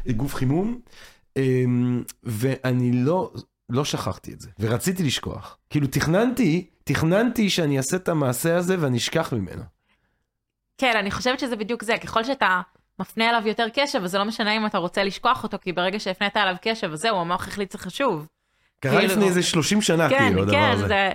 לגוף 0.06 0.34
חימום. 0.34 0.80
אמ, 1.36 2.02
ואני 2.22 2.92
לא, 2.92 3.32
לא 3.68 3.84
שכחתי 3.84 4.32
את 4.32 4.40
זה, 4.40 4.50
ורציתי 4.58 5.02
לשכוח. 5.02 5.58
כאילו, 5.70 5.86
תכננתי, 5.86 6.66
תכננתי 6.84 7.50
שאני 7.50 7.78
אעשה 7.78 7.96
את 7.96 8.08
המעשה 8.08 8.56
הזה 8.56 8.76
ואני 8.80 8.96
אשכח 8.96 9.32
ממנו. 9.32 9.62
כן, 10.78 10.96
אני 10.96 11.10
חושבת 11.10 11.38
שזה 11.38 11.56
בדיוק 11.56 11.82
זה, 11.84 11.98
ככל 11.98 12.24
שאתה 12.24 12.60
מפנה 12.98 13.30
אליו 13.30 13.48
יותר 13.48 13.66
קשב, 13.74 14.00
אז 14.04 14.10
זה 14.10 14.18
לא 14.18 14.24
משנה 14.24 14.56
אם 14.56 14.66
אתה 14.66 14.78
רוצה 14.78 15.04
לשכוח 15.04 15.42
אותו, 15.42 15.58
כי 15.60 15.72
ברגע 15.72 16.00
שהפנית 16.00 16.36
אליו 16.36 16.56
קשב, 16.62 16.92
אז 16.92 17.00
זהו, 17.00 17.20
המוח 17.20 17.48
החליט 17.48 17.72
זה 17.72 17.78
חשוב. 17.78 18.26
קרה 18.80 18.98
כאילו- 18.98 19.12
לפני 19.12 19.24
איזה 19.28 19.42
30 19.42 19.82
שנה, 19.82 20.08
כן, 20.08 20.18
כאילו, 20.18 20.42
הדבר 20.42 20.52
כן, 20.52 20.70
הזה. 20.72 20.86
זה... 20.86 20.94
אה, 20.94 21.12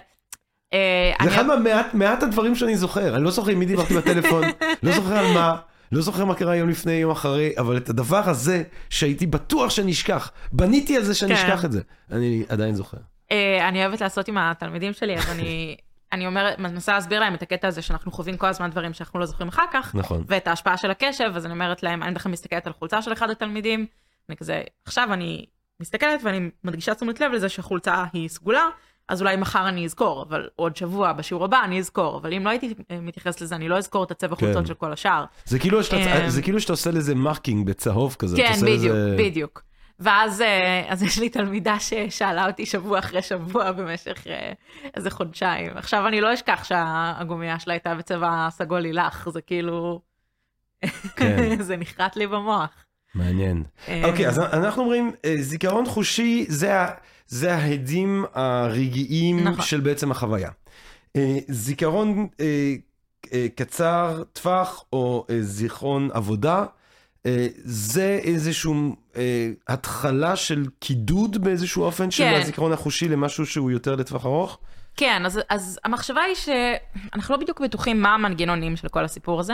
זה 0.74 0.78
אני- 1.20 1.30
אחד 1.30 1.46
מהמעט 1.46 1.94
מעט 1.94 2.24
הדברים 2.24 2.56
שאני 2.56 2.78
זוכר, 2.78 3.16
אני 3.16 3.24
לא 3.24 3.32
זוכר 3.32 3.52
עם 3.52 3.60
מי 3.60 3.66
דיברתי 3.66 3.94
בטלפון, 3.94 4.44
לא 4.84 4.92
זוכר 4.92 5.18
על 5.18 5.34
מה, 5.34 5.56
לא 5.92 6.02
זוכר 6.02 6.26
מה 6.26 6.36
קרה 6.36 6.56
יום 6.56 6.70
לפני, 6.70 6.92
יום 6.92 7.12
אחרי, 7.12 7.54
אבל 7.58 7.78
את 7.78 7.90
הדבר 7.90 8.30
הזה 8.30 8.64
שהייתי 8.90 9.26
בטוח 9.26 9.70
שאני 9.70 9.92
אשכח, 9.92 10.32
בניתי 10.52 10.98
על 10.98 11.04
זה 11.04 11.16
שאני 11.16 11.36
כן. 11.36 11.42
אשכח 11.46 11.66
את 11.66 11.72
זה, 11.72 11.82
אני 12.12 12.44
עדיין 12.50 12.76
זוכר. 12.76 12.98
אה, 13.32 13.70
אני 13.70 13.86
אוהבת 13.86 14.02
לעשות 14.02 14.28
עם 14.28 14.38
התלמידים 14.38 14.94
שלי, 14.94 15.18
אז 15.18 15.30
אני... 15.30 15.76
אני 16.14 16.28
אומרת, 16.28 16.60
מנסה 16.60 16.94
להסביר 16.94 17.20
להם 17.20 17.34
את 17.36 17.42
הקטע 17.42 17.68
הזה 17.68 17.82
שאנחנו 17.82 18.12
חווים 18.12 18.38
כל 18.38 18.48
הזמן 18.48 18.70
דברים 18.72 18.94
שאנחנו 18.94 19.20
לא 19.20 19.26
זוכרים 19.26 19.48
אחר 19.48 19.64
כך, 19.74 19.96
נכון. 19.96 20.24
ואת 20.28 20.48
ההשפעה 20.48 20.78
של 20.78 20.92
הקשב, 20.92 21.32
אז 21.36 21.46
אני 21.46 21.54
אומרת 21.54 21.84
להם, 21.84 22.04
אני 22.04 22.12
בדרך 22.12 22.24
כלל 22.24 22.32
מסתכלת 22.32 22.68
על 22.68 22.74
חולצה 22.74 23.02
של 23.02 23.14
אחד 23.14 23.30
התלמידים, 23.30 23.86
אני 24.30 24.38
כזה, 24.38 24.62
עכשיו 24.86 25.14
אני 25.14 25.46
מסתכלת 25.80 26.20
ואני 26.24 26.50
מדגישה 26.64 26.96
תשומת 26.96 27.20
לב 27.20 27.32
לזה 27.32 27.50
שהחולצה 27.50 28.04
היא 28.14 28.30
סגולה, 28.30 28.68
אז 29.10 29.22
אולי 29.22 29.36
מחר 29.36 29.68
אני 29.70 29.86
אזכור, 29.86 30.24
אבל 30.24 30.48
עוד 30.56 30.76
שבוע 30.76 31.14
בשיעור 31.14 31.46
הבא 31.46 31.62
אני 31.64 31.80
אזכור, 31.80 32.18
אבל 32.18 32.34
אם 32.34 32.46
לא 32.46 32.50
הייתי 32.50 32.74
אה, 32.92 33.00
מתייחסת 33.02 33.42
לזה, 33.42 33.56
אני 33.56 33.68
לא 33.70 33.78
אזכור 33.78 34.04
את 34.04 34.12
הצבע 34.12 34.36
חולצות 34.36 34.62
כן. 34.62 34.66
של 34.68 34.74
כל 34.74 34.94
השאר. 34.94 35.26
זה 35.46 35.60
כאילו 35.60 35.84
שאתה, 35.84 35.96
אמ, 36.24 36.30
זה 36.30 36.42
כאילו 36.42 36.62
שאתה 36.62 36.74
עושה 36.74 36.92
לזה 36.92 37.16
מרקינג 37.16 37.68
בצהוב 37.68 38.16
כזה. 38.20 38.38
כן, 38.38 38.54
בדיוק, 38.62 38.84
לזה- 38.96 39.16
בדיוק. 39.20 39.62
ואז 40.00 40.42
אה, 40.42 40.86
אז 40.88 41.04
יש 41.04 41.20
לי 41.20 41.30
תלמידה 41.30 41.80
ששאלה 41.80 42.48
אותי 42.48 42.66
שבוע 42.66 43.00
אחרי 43.00 43.22
שבוע 43.22 43.72
במשך 43.72 44.28
אה, 44.28 44.52
איזה 44.96 45.10
חודשיים. 45.12 45.72
עכשיו 45.78 46.08
אני 46.08 46.22
לא 46.22 46.34
אשכח 46.34 46.64
שהגומייה 46.64 47.60
שלה 47.60 47.74
הייתה 47.74 47.96
בצבע 47.96 48.48
סגול 48.52 48.80
לילך, 48.80 49.30
זה 49.34 49.42
כאילו, 49.42 50.02
כן. 51.16 51.56
זה 51.68 51.78
נחרט 51.78 52.16
לי 52.16 52.28
במוח. 52.28 52.70
מעניין. 53.16 53.64
אה, 53.88 54.02
אוקיי, 54.10 54.28
אז 54.28 54.40
אנחנו 54.40 54.82
אומרים, 54.84 55.12
אה, 55.26 55.36
זיכרון 55.40 55.86
חושי 55.86 56.46
זה, 56.50 56.82
ה- 56.82 56.92
זה 57.28 57.56
ההדים 57.56 58.26
הרגעיים 58.34 59.48
נכון. 59.48 59.66
של 59.66 59.80
בעצם 59.80 60.12
החוויה. 60.12 60.50
אה, 61.16 61.38
זיכרון 61.48 62.28
אה, 62.40 62.74
אה, 63.34 63.48
קצר 63.56 64.24
טווח 64.34 64.84
או 64.94 65.26
זיכרון 65.40 66.10
עבודה, 66.14 66.66
זה 67.64 68.20
איזושהי 68.24 68.72
אה, 69.16 69.50
התחלה 69.68 70.36
של 70.36 70.66
קידוד 70.80 71.38
באיזשהו 71.44 71.84
אופן 71.84 72.12
של 72.12 72.24
כן. 72.24 72.40
הזיכרון 72.42 72.72
החושי 72.72 73.08
למשהו 73.10 73.46
שהוא 73.46 73.72
יותר 73.72 73.96
לטווח 73.96 74.26
ארוך? 74.26 74.60
כן, 74.96 75.26
אז, 75.26 75.40
אז 75.50 75.80
המחשבה 75.84 76.22
היא 76.22 76.36
שאנחנו 76.36 77.36
לא 77.36 77.42
בדיוק 77.42 77.62
בטוחים 77.62 78.02
מה 78.02 78.14
המנגנונים 78.14 78.76
של 78.76 78.88
כל 78.88 79.06
הסיפור 79.06 79.40
הזה, 79.40 79.54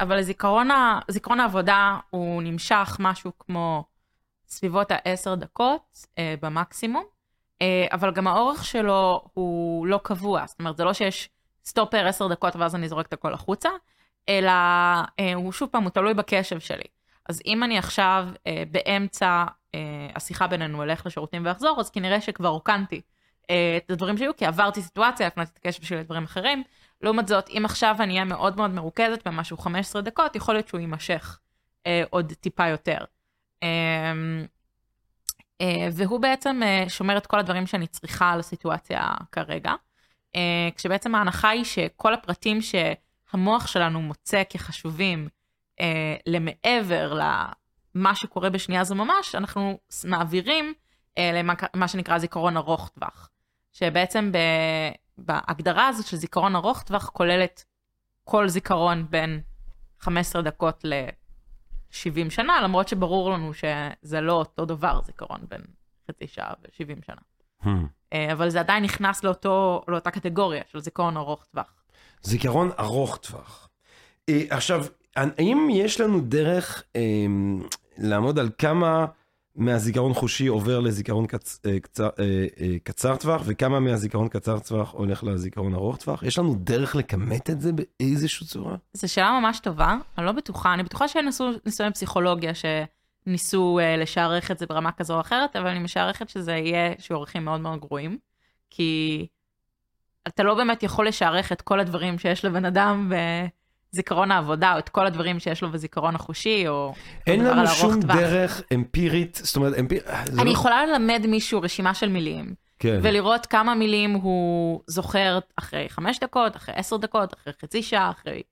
אבל 0.00 0.22
זיכרון, 0.22 0.70
ה- 0.70 1.00
זיכרון 1.08 1.40
העבודה 1.40 1.96
הוא 2.10 2.42
נמשך 2.42 2.96
משהו 3.00 3.30
כמו 3.38 3.84
סביבות 4.50 4.90
העשר 4.90 5.34
דקות 5.34 6.06
אה, 6.18 6.34
במקסימום, 6.42 7.04
אה, 7.62 7.86
אבל 7.92 8.10
גם 8.12 8.26
האורך 8.26 8.64
שלו 8.64 9.24
הוא 9.34 9.86
לא 9.86 10.00
קבוע, 10.02 10.46
זאת 10.46 10.58
אומרת, 10.58 10.76
זה 10.76 10.84
לא 10.84 10.92
שיש 10.92 11.28
סטופר 11.64 12.06
עשר 12.06 12.28
דקות 12.28 12.56
ואז 12.56 12.74
אני 12.74 12.88
זורק 12.88 13.06
את 13.06 13.12
הכל 13.12 13.34
החוצה, 13.34 13.68
אלא 14.28 14.50
אה, 15.20 15.34
הוא 15.34 15.52
שוב 15.52 15.68
פעם, 15.72 15.82
הוא 15.82 15.90
תלוי 15.90 16.14
בקשב 16.14 16.60
שלי. 16.60 16.84
אז 17.28 17.40
אם 17.46 17.62
אני 17.62 17.78
עכשיו 17.78 18.28
אה, 18.46 18.62
באמצע 18.70 19.44
אה, 19.74 19.80
השיחה 20.16 20.46
בינינו 20.46 20.82
אלך 20.82 21.06
לשירותים 21.06 21.42
ואחזור, 21.44 21.80
אז 21.80 21.90
כנראה 21.90 22.20
שכבר 22.20 22.48
רוקנתי 22.48 23.00
אה, 23.50 23.76
את 23.76 23.90
הדברים 23.90 24.18
שהיו, 24.18 24.36
כי 24.36 24.46
עברתי 24.46 24.82
סיטואציה, 24.82 25.26
הפנתי 25.26 25.50
את 25.52 25.56
הקשב 25.56 25.82
שלי 25.82 25.98
לדברים 25.98 26.24
אחרים. 26.24 26.62
לעומת 27.00 27.28
זאת, 27.28 27.50
אם 27.58 27.62
עכשיו 27.64 27.96
אני 28.00 28.12
אהיה 28.12 28.24
מאוד 28.24 28.56
מאוד 28.56 28.70
מרוכזת 28.70 29.28
במשהו 29.28 29.56
15 29.56 30.02
דקות, 30.02 30.36
יכול 30.36 30.54
להיות 30.54 30.68
שהוא 30.68 30.80
יימשך 30.80 31.38
אה, 31.86 32.02
עוד 32.10 32.32
טיפה 32.32 32.68
יותר. 32.68 32.98
אה, 33.62 34.12
אה, 35.60 35.88
והוא 35.92 36.20
בעצם 36.20 36.60
אה, 36.62 36.84
שומר 36.88 37.16
את 37.16 37.26
כל 37.26 37.38
הדברים 37.38 37.66
שאני 37.66 37.86
צריכה 37.86 38.30
על 38.30 38.40
הסיטואציה 38.40 39.08
כרגע. 39.32 39.72
אה, 40.36 40.68
כשבעצם 40.76 41.14
ההנחה 41.14 41.48
היא 41.48 41.64
שכל 41.64 42.14
הפרטים 42.14 42.58
שהמוח 42.60 43.66
שלנו 43.66 44.00
מוצא 44.02 44.42
כחשובים 44.50 45.28
למעבר 46.26 47.14
למה 47.14 48.14
שקורה 48.14 48.50
בשנייה 48.50 48.84
זו 48.84 48.94
ממש, 48.94 49.34
אנחנו 49.34 49.78
מעבירים 50.04 50.74
למה 51.18 51.54
מה 51.74 51.88
שנקרא 51.88 52.18
זיכרון 52.18 52.56
ארוך 52.56 52.88
טווח. 52.88 53.30
שבעצם 53.72 54.32
בהגדרה 55.18 55.88
הזאת 55.88 56.06
של 56.06 56.16
זיכרון 56.16 56.56
ארוך 56.56 56.82
טווח 56.82 57.08
כוללת 57.08 57.64
כל 58.24 58.48
זיכרון 58.48 59.06
בין 59.10 59.40
15 60.00 60.42
דקות 60.42 60.84
ל-70 61.90 62.30
שנה, 62.30 62.60
למרות 62.62 62.88
שברור 62.88 63.30
לנו 63.30 63.54
שזה 63.54 64.20
לא 64.20 64.32
אותו 64.32 64.64
דבר 64.64 65.00
זיכרון 65.02 65.40
בין 65.48 65.60
חצי 66.10 66.26
שעה 66.26 66.52
ו-70 66.62 67.06
שנה. 67.06 67.20
Hmm. 67.62 67.68
אה, 68.12 68.32
אבל 68.32 68.50
זה 68.50 68.60
עדיין 68.60 68.84
נכנס 68.84 69.24
לאותו, 69.24 69.84
לאותה 69.88 70.10
קטגוריה 70.10 70.62
של 70.72 70.80
זיכרון 70.80 71.16
ארוך 71.16 71.44
טווח. 71.44 71.82
זיכרון 72.22 72.70
ארוך 72.78 73.16
טווח. 73.16 73.68
אה, 74.28 74.42
עכשיו, 74.50 74.84
האם 75.16 75.68
יש 75.72 76.00
לנו 76.00 76.20
דרך 76.20 76.84
אה, 76.96 77.26
לעמוד 77.98 78.38
על 78.38 78.50
כמה 78.58 79.06
מהזיכרון 79.56 80.14
חושי 80.14 80.46
עובר 80.46 80.80
לזיכרון 80.80 81.26
קצ, 81.26 81.60
אה, 81.66 81.80
קצר, 81.80 82.08
אה, 82.18 82.46
אה, 82.60 82.76
קצר 82.84 83.16
טווח, 83.16 83.42
וכמה 83.44 83.80
מהזיכרון 83.80 84.28
קצר 84.28 84.58
טווח 84.58 84.92
הולך 84.92 85.24
לזיכרון 85.24 85.74
ארוך 85.74 85.96
טווח? 85.96 86.22
יש 86.22 86.38
לנו 86.38 86.54
דרך 86.54 86.96
לכמת 86.96 87.50
את 87.50 87.60
זה 87.60 87.70
באיזושהי 87.72 88.46
צורה? 88.46 88.76
זו 88.92 89.12
שאלה 89.12 89.40
ממש 89.40 89.60
טובה, 89.60 89.96
אני 90.18 90.26
לא 90.26 90.32
בטוחה, 90.32 90.74
אני 90.74 90.82
בטוחה 90.82 91.08
שנעשו 91.08 91.50
ניסויי 91.66 91.90
פסיכולוגיה 91.90 92.52
שניסו 92.54 93.78
לשערך 93.98 94.50
את 94.50 94.58
זה 94.58 94.66
ברמה 94.66 94.92
כזו 94.92 95.14
או 95.14 95.20
אחרת, 95.20 95.56
אבל 95.56 95.66
אני 95.66 95.78
משערכת 95.78 96.28
שזה 96.28 96.52
יהיה 96.52 96.92
שעורכים 96.98 97.44
מאוד 97.44 97.60
מאוד 97.60 97.80
גרועים, 97.80 98.18
כי 98.70 99.26
אתה 100.28 100.42
לא 100.42 100.54
באמת 100.54 100.82
יכול 100.82 101.08
לשערך 101.08 101.52
את 101.52 101.62
כל 101.62 101.80
הדברים 101.80 102.18
שיש 102.18 102.44
לבן 102.44 102.64
אדם 102.64 103.12
זיכרון 103.92 104.30
העבודה, 104.30 104.72
או 104.74 104.78
את 104.78 104.88
כל 104.88 105.06
הדברים 105.06 105.38
שיש 105.40 105.62
לו 105.62 105.70
בזיכרון 105.70 106.14
החושי, 106.14 106.68
או... 106.68 106.94
אין 107.26 107.44
לנו 107.44 107.66
שום 107.66 108.00
טווח. 108.00 108.16
דרך 108.16 108.62
אמפירית, 108.74 109.40
זאת 109.42 109.56
אומרת, 109.56 109.78
אמפיר... 109.78 110.02
זה 110.26 110.40
אני 110.42 110.50
לא- 110.50 110.54
יכולה 110.54 110.86
ללמד 110.86 111.24
מישהו 111.28 111.60
רשימה 111.62 111.94
של 111.94 112.08
מילים, 112.08 112.54
כן. 112.78 112.98
ולראות 113.02 113.46
כמה 113.46 113.74
מילים 113.74 114.12
הוא 114.12 114.80
זוכר 114.86 115.38
אחרי 115.56 115.86
חמש 115.88 116.18
דקות, 116.18 116.56
אחרי 116.56 116.74
עשר 116.74 116.96
דקות, 116.96 117.34
אחרי 117.34 117.52
חצי 117.62 117.82
שעה, 117.82 118.10
אחרי 118.10 118.42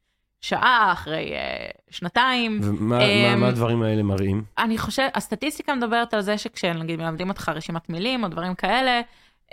שעה, 0.40 0.90
אחרי 0.92 1.33
אה, 1.35 1.66
שנתיים. 1.90 2.61
ומה 2.62 3.01
אמ, 3.05 3.31
מה- 3.31 3.37
מה 3.37 3.48
הדברים 3.48 3.83
האלה 3.83 4.03
מראים? 4.03 4.44
אני 4.59 4.79
חושבת, 4.79 5.16
הסטטיסטיקה 5.16 5.74
מדברת 5.74 6.14
על 6.14 6.20
זה 6.20 6.38
שכשנגיד 6.38 7.01
מלמדים 7.01 7.29
אותך 7.29 7.48
רשימת 7.55 7.88
מילים 7.88 8.24
או 8.24 8.29
דברים 8.29 8.55
כאלה, 8.55 9.01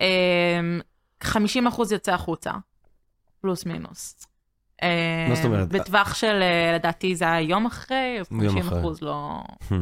אמ, 0.02 0.80
50% 1.24 1.28
יוצא 1.92 2.14
החוצה, 2.14 2.52
פלוס 3.42 3.66
מינוס. 3.66 4.26
אמ, 4.82 4.88
מה 5.30 5.36
זאת 5.36 5.46
אומרת? 5.46 5.70
בטווח 5.70 6.14
של, 6.16 6.42
אה, 6.42 6.72
לדעתי 6.76 7.16
זה 7.16 7.26
היה 7.26 7.42
יום 7.42 7.66
אחרי, 7.66 8.18
אז 8.20 8.28
יום 8.32 8.42
50 8.42 8.68
אחרי. 8.68 8.80
אחוז 8.80 9.02
לא... 9.02 9.40
Hmm. 9.70 9.74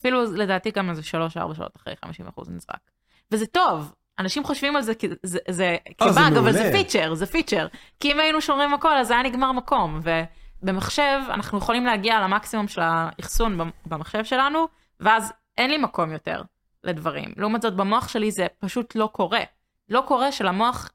אפילו 0.00 0.22
לדעתי 0.32 0.70
גם 0.70 0.90
איזה 0.90 1.02
3-4 1.02 1.04
שעות 1.34 1.76
אחרי 1.76 1.94
50 2.04 2.26
אחוז 2.26 2.48
נזרק. 2.50 2.90
וזה 3.32 3.46
טוב, 3.46 3.92
אנשים 4.18 4.44
חושבים 4.44 4.76
על 4.76 4.82
זה 4.82 4.92
אה, 5.60 5.76
כבאג, 5.98 6.36
אבל 6.36 6.52
זה. 6.52 6.70
פיצ'ר, 6.72 7.14
זה 7.14 7.26
פיצ'ר. 7.26 7.66
כי 8.00 8.12
אם 8.12 8.20
היינו 8.20 8.40
שומרים 8.40 8.74
הכל, 8.74 8.96
אז 8.96 9.10
היה 9.10 9.22
נגמר 9.22 9.52
מקום. 9.52 10.00
ובמחשב 10.62 11.20
אנחנו 11.30 11.58
יכולים 11.58 11.86
להגיע 11.86 12.20
למקסימום 12.20 12.68
של 12.68 12.80
האחסון 12.84 13.58
במ- 13.58 13.70
במחשב 13.86 14.24
שלנו, 14.24 14.64
ואז 15.00 15.32
אין 15.58 15.70
לי 15.70 15.78
מקום 15.78 16.12
יותר 16.12 16.42
לדברים. 16.84 17.32
לעומת 17.36 17.62
זאת, 17.62 17.76
במוח 17.76 18.08
שלי 18.08 18.30
זה 18.30 18.46
פשוט 18.58 18.94
לא 18.96 19.08
קורה. 19.12 19.40
לא 19.88 20.02
קורה 20.06 20.32
שלמוח, 20.32 20.90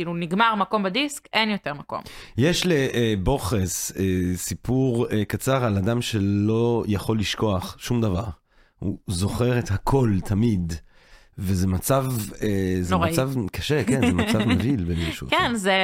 כאילו 0.00 0.14
נגמר 0.14 0.54
מקום 0.54 0.82
בדיסק, 0.82 1.28
אין 1.32 1.50
יותר 1.50 1.74
מקום. 1.74 2.00
יש 2.36 2.62
לבוכס 2.66 3.92
אה, 3.96 4.04
סיפור 4.36 5.06
אה, 5.10 5.24
קצר 5.24 5.64
על 5.64 5.76
אדם 5.76 6.02
שלא 6.02 6.84
יכול 6.86 7.18
לשכוח 7.18 7.76
שום 7.78 8.00
דבר. 8.00 8.24
הוא 8.78 8.98
זוכר 9.06 9.58
את 9.58 9.70
הכל 9.70 10.10
תמיד. 10.24 10.72
וזה 11.38 11.66
מצב, 11.66 12.06
אה, 12.42 12.78
זה 12.80 12.94
נוראי. 12.94 13.12
מצב 13.12 13.30
קשה, 13.52 13.84
כן, 13.84 14.00
זה 14.00 14.12
מצב 14.12 14.38
מבהיל 14.48 14.86
אופן. 15.22 15.36
כן, 15.36 15.54
זה... 15.54 15.74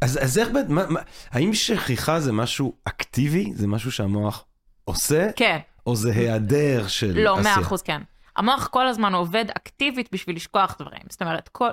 אז, 0.00 0.18
אז 0.22 0.38
איך, 0.38 0.48
מה, 0.68 0.86
מה, 0.86 1.00
האם 1.30 1.54
שכחה 1.54 2.20
זה 2.20 2.32
משהו 2.32 2.72
אקטיבי? 2.84 3.52
זה 3.54 3.66
משהו 3.66 3.92
שהמוח 3.92 4.44
עושה? 4.84 5.30
כן. 5.36 5.58
או 5.86 5.96
זה 5.96 6.12
היעדר 6.12 6.86
של 6.88 7.20
לא, 7.20 7.38
עשייה? 7.38 7.54
מאה 7.54 7.62
אחוז 7.62 7.82
כן. 7.82 8.02
המוח 8.36 8.66
כל 8.66 8.86
הזמן 8.86 9.14
עובד 9.14 9.44
אקטיבית 9.50 10.08
בשביל 10.12 10.36
לשכוח 10.36 10.76
דברים. 10.78 11.02
זאת 11.08 11.22
אומרת, 11.22 11.48
כל, 11.48 11.70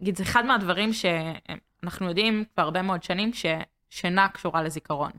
נגיד, 0.00 0.16
זה 0.16 0.22
אחד 0.22 0.46
מהדברים 0.46 0.90
שאנחנו 0.92 2.08
יודעים 2.08 2.44
כבר 2.54 2.62
הרבה 2.62 2.82
מאוד 2.82 3.02
שנים 3.02 3.30
ששינה 3.32 4.28
קשורה 4.28 4.62
לזיכרון, 4.62 5.10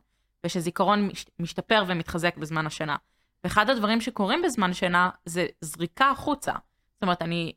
ושזיכרון 0.45 1.07
מש, 1.07 1.25
משתפר 1.39 1.83
ומתחזק 1.87 2.37
בזמן 2.37 2.65
השינה. 2.65 2.95
ואחד 3.43 3.69
הדברים 3.69 4.01
שקורים 4.01 4.41
בזמן 4.41 4.73
שינה 4.73 5.09
זה 5.25 5.45
זריקה 5.61 6.09
החוצה. 6.09 6.51
זאת 6.93 7.01
אומרת, 7.01 7.21
אני 7.21 7.53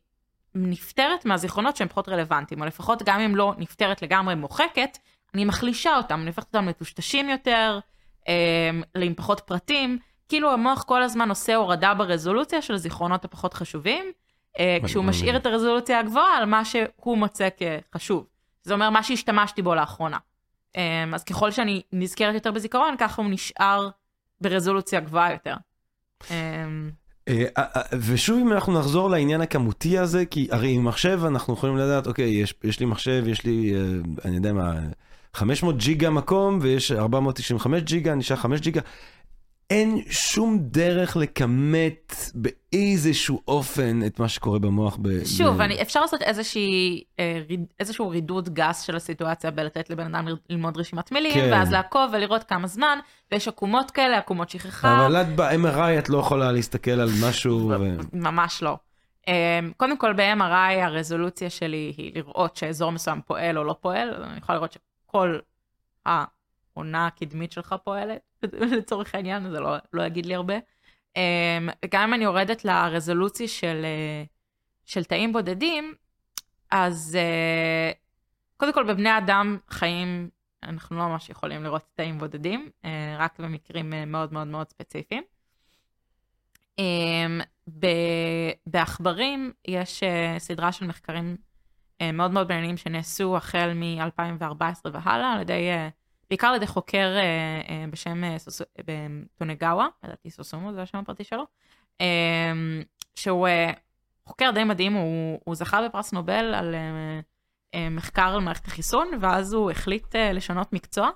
נפטרת 0.55 1.25
מהזיכרונות 1.25 1.75
שהם 1.75 1.87
פחות 1.87 2.09
רלוונטיים, 2.09 2.61
או 2.61 2.65
לפחות 2.65 3.03
גם 3.05 3.19
אם 3.19 3.35
לא 3.35 3.53
נפטרת 3.57 4.01
לגמרי 4.01 4.35
מוחקת, 4.35 4.97
אני 5.33 5.45
מחלישה 5.45 5.97
אותם, 5.97 6.19
אני 6.19 6.27
הופכת 6.27 6.47
אותם 6.55 6.67
לטושטשים 6.67 7.29
יותר, 7.29 7.79
אה, 8.27 8.69
עם 9.01 9.13
פחות 9.15 9.39
פרטים. 9.39 9.99
כאילו 10.29 10.51
המוח 10.51 10.83
כל 10.83 11.03
הזמן 11.03 11.29
עושה 11.29 11.55
הורדה 11.55 11.93
ברזולוציה 11.93 12.61
של 12.61 12.73
הזיכרונות 12.73 13.25
הפחות 13.25 13.53
חשובים, 13.53 14.05
אה, 14.59 14.77
כשהוא 14.83 15.03
מדהים. 15.03 15.19
משאיר 15.19 15.37
את 15.37 15.45
הרזולוציה 15.45 15.99
הגבוהה 15.99 16.37
על 16.37 16.45
מה 16.45 16.65
שהוא 16.65 17.17
מוצא 17.17 17.47
כחשוב. 17.57 18.25
זה 18.63 18.73
אומר 18.73 18.89
מה 18.89 19.03
שהשתמשתי 19.03 19.61
בו 19.61 19.75
לאחרונה. 19.75 20.17
אה, 20.77 21.05
אז 21.13 21.23
ככל 21.23 21.51
שאני 21.51 21.81
נזכרת 21.93 22.33
יותר 22.33 22.51
בזיכרון, 22.51 22.95
ככה 22.99 23.21
הוא 23.21 23.31
נשאר 23.31 23.89
ברזולוציה 24.41 24.99
גבוהה 24.99 25.31
יותר. 25.31 25.55
אה, 26.31 26.65
ושוב 27.99 28.39
אם 28.39 28.53
אנחנו 28.53 28.79
נחזור 28.79 29.09
לעניין 29.09 29.41
הכמותי 29.41 29.97
הזה, 29.97 30.25
כי 30.25 30.47
הרי 30.51 30.71
עם 30.71 30.83
מחשב 30.83 31.21
אנחנו 31.27 31.53
יכולים 31.53 31.77
לדעת, 31.77 32.07
אוקיי, 32.07 32.29
יש, 32.29 32.53
יש 32.63 32.79
לי 32.79 32.85
מחשב, 32.85 33.23
יש 33.27 33.45
לי, 33.45 33.73
אני 34.25 34.35
יודע 34.35 34.53
מה, 34.53 34.73
500 35.33 35.77
ג'יגה 35.77 36.09
מקום 36.09 36.59
ויש 36.61 36.91
495 36.91 37.81
ג'יגה, 37.81 38.15
נשאר 38.15 38.35
5 38.35 38.59
ג'יגה. 38.59 38.81
אין 39.69 40.01
שום 40.09 40.57
דרך 40.61 41.17
לכמת 41.17 42.15
באיזשהו 42.35 43.41
אופן 43.47 43.99
את 44.05 44.19
מה 44.19 44.29
שקורה 44.29 44.59
במוח. 44.59 44.97
ב, 45.01 45.25
שוב, 45.25 45.57
ב... 45.57 45.61
אני, 45.61 45.81
אפשר 45.81 46.01
לעשות 46.01 46.21
איזושהי, 46.21 47.03
אה, 47.19 47.41
ריד- 47.49 47.73
איזשהו 47.79 48.09
רידוד 48.09 48.53
גס 48.53 48.81
של 48.81 48.95
הסיטואציה 48.95 49.51
בלתת 49.51 49.89
לבן 49.89 50.15
אדם 50.15 50.27
ללמוד 50.49 50.77
רשימת 50.77 51.11
מילים, 51.11 51.33
כן. 51.33 51.49
ואז 51.51 51.71
לעקוב 51.71 52.09
ולראות 52.13 52.43
כמה 52.43 52.67
זמן, 52.67 52.99
ויש 53.31 53.47
עקומות 53.47 53.91
כאלה, 53.91 54.17
עקומות 54.17 54.49
שכחה. 54.49 55.05
אבל 55.05 55.15
את 55.21 55.35
ב-MRI 55.35 55.99
את 55.99 56.09
לא 56.09 56.17
יכולה 56.17 56.51
להסתכל 56.51 56.91
על 56.91 57.09
משהו. 57.27 57.71
ו... 57.79 57.97
ממש 58.13 58.63
לא. 58.63 58.77
Um, 59.25 59.27
קודם 59.77 59.97
כל 59.97 60.13
ב-MRI 60.13 60.83
הרזולוציה 60.83 61.49
שלי 61.49 61.93
היא 61.97 62.11
לראות 62.15 62.55
שאזור 62.55 62.91
מסוים 62.91 63.21
פועל 63.25 63.57
או 63.57 63.63
לא 63.63 63.75
פועל, 63.81 64.23
אני 64.23 64.37
יכולה 64.37 64.57
לראות 64.57 64.71
שכל 64.71 65.37
העונה 66.75 67.07
הקדמית 67.07 67.51
שלך 67.51 67.75
פועלת, 67.83 68.21
לצורך 68.77 69.15
העניין, 69.15 69.51
זה 69.51 69.59
לא, 69.59 69.75
לא 69.93 70.03
יגיד 70.03 70.25
לי 70.25 70.35
הרבה. 70.35 70.55
Um, 71.17 71.87
גם 71.89 72.03
אם 72.03 72.13
אני 72.13 72.23
יורדת 72.23 72.65
לרזולוציה 72.65 73.47
של, 73.47 73.85
uh, 73.85 74.27
של 74.85 75.03
תאים 75.03 75.33
בודדים, 75.33 75.93
אז 76.71 77.17
uh, 77.17 77.97
קודם 78.57 78.73
כל 78.73 78.93
בבני 78.93 79.17
אדם 79.17 79.57
חיים, 79.69 80.29
אנחנו 80.63 80.97
לא 80.97 81.07
ממש 81.07 81.29
יכולים 81.29 81.63
לראות 81.63 81.83
תאים 81.95 82.19
בודדים, 82.19 82.69
uh, 82.81 82.87
רק 83.17 83.39
במקרים 83.39 83.93
uh, 83.93 83.95
מאוד 84.05 84.33
מאוד 84.33 84.47
מאוד 84.47 84.69
ספציפיים. 84.69 85.23
Um, 86.81 87.43
בעכברים 88.67 89.51
יש 89.67 90.03
uh, 90.03 90.39
סדרה 90.39 90.71
של 90.71 90.87
מחקרים 90.87 91.37
uh, 91.93 92.11
מאוד 92.13 92.31
מאוד 92.31 92.47
מעניינים 92.49 92.77
שנעשו 92.77 93.37
החל 93.37 93.73
מ-2014 93.75 94.63
והלאה, 94.93 95.33
על 95.33 95.41
ידי, 95.41 95.69
uh, 95.73 96.04
בעיקר 96.29 96.47
על 96.47 96.55
ידי 96.55 96.67
חוקר 96.67 97.15
uh, 97.15 97.67
uh, 97.67 97.71
בשם 97.91 98.23
uh, 98.23 98.37
סוס, 98.39 98.61
uh, 98.61 98.65
טונגאווה, 99.37 99.87
לדעתי 100.03 100.29
סוסומו 100.29 100.73
זה 100.73 100.81
השם 100.81 100.97
הפרטי 100.97 101.23
שלו, 101.23 101.43
um, 101.93 102.05
שהוא 103.15 103.47
uh, 103.47 103.75
חוקר 104.25 104.51
די 104.51 104.63
מדהים, 104.63 104.93
הוא, 104.93 105.39
הוא 105.43 105.55
זכה 105.55 105.87
בפרס 105.87 106.13
נובל 106.13 106.53
על 106.53 106.75
uh, 106.75 107.75
uh, 107.75 107.79
מחקר 107.91 108.33
על 108.35 108.41
מערכת 108.41 108.67
החיסון, 108.67 109.07
ואז 109.19 109.53
הוא 109.53 109.71
החליט 109.71 110.15
uh, 110.15 110.33
לשנות 110.33 110.73
מקצוע 110.73 111.09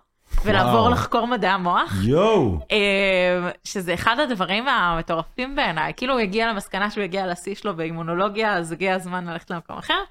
ולעבור 0.45 0.79
וואו. 0.79 0.91
לחקור 0.91 1.27
מדעי 1.27 1.51
המוח. 1.51 1.93
יואו! 2.03 2.59
אה, 2.71 3.51
שזה 3.63 3.93
אחד 3.93 4.19
הדברים 4.19 4.67
המטורפים 4.67 5.55
בעיניי. 5.55 5.93
כאילו 5.97 6.13
הוא 6.13 6.19
הגיע 6.19 6.53
למסקנה 6.53 6.91
שהוא 6.91 7.03
הגיע 7.03 7.27
לשיא 7.27 7.55
שלו 7.55 7.75
באימונולוגיה, 7.75 8.53
אז 8.53 8.71
הגיע 8.71 8.95
הזמן 8.95 9.25
ללכת 9.25 9.51
למקום 9.51 9.77
אחר, 9.77 10.03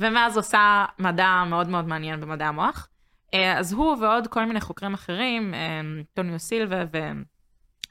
ומאז 0.00 0.36
עושה 0.36 0.84
מדע 0.98 1.44
מאוד 1.46 1.68
מאוד 1.68 1.88
מעניין 1.88 2.20
במדעי 2.20 2.48
המוח. 2.48 2.88
אה, 3.34 3.58
אז 3.58 3.72
הוא 3.72 3.96
ועוד 4.00 4.26
כל 4.26 4.44
מיני 4.44 4.60
חוקרים 4.60 4.94
אחרים, 4.94 5.54
אה, 5.54 5.80
טוניו 6.14 6.38
סילבה 6.38 6.84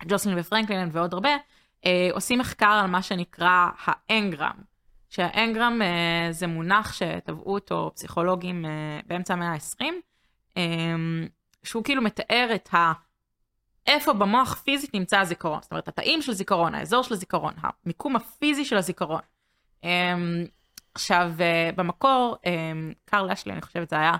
וג'וסלין 0.01 0.39
ופרנקלין 0.39 0.89
ועוד 0.91 1.13
הרבה, 1.13 1.29
אה, 1.85 2.09
עושים 2.11 2.39
מחקר 2.39 2.79
על 2.83 2.87
מה 2.87 3.01
שנקרא 3.01 3.69
האנגרם. 3.77 4.75
שהאנגרם 5.09 5.81
זה 6.31 6.47
מונח 6.47 6.93
שטבעו 6.93 7.53
אותו 7.53 7.91
פסיכולוגים 7.95 8.65
באמצע 9.07 9.33
המאה 9.33 9.51
ה-20, 9.51 9.83
אה, 10.57 10.63
שהוא 11.63 11.83
כאילו 11.83 12.01
מתאר 12.01 12.49
את 12.55 12.73
ה... 12.73 12.93
איפה 13.87 14.13
במוח 14.13 14.61
פיזית 14.63 14.93
נמצא 14.93 15.19
הזיכרון. 15.19 15.61
זאת 15.61 15.71
אומרת, 15.71 15.87
התאים 15.87 16.21
של 16.21 16.33
זיכרון, 16.33 16.75
האזור 16.75 17.03
של 17.03 17.13
הזיכרון, 17.13 17.53
המיקום 17.57 18.15
הפיזי 18.15 18.65
של 18.65 18.77
הזיכרון. 18.77 19.21
עכשיו, 20.95 21.31
במקור, 21.75 22.35
קרל 23.05 23.31
אשלי, 23.31 23.53
אני 23.53 23.61
חושבת 23.61 23.89
זה 23.89 23.95
היה, 23.99 24.13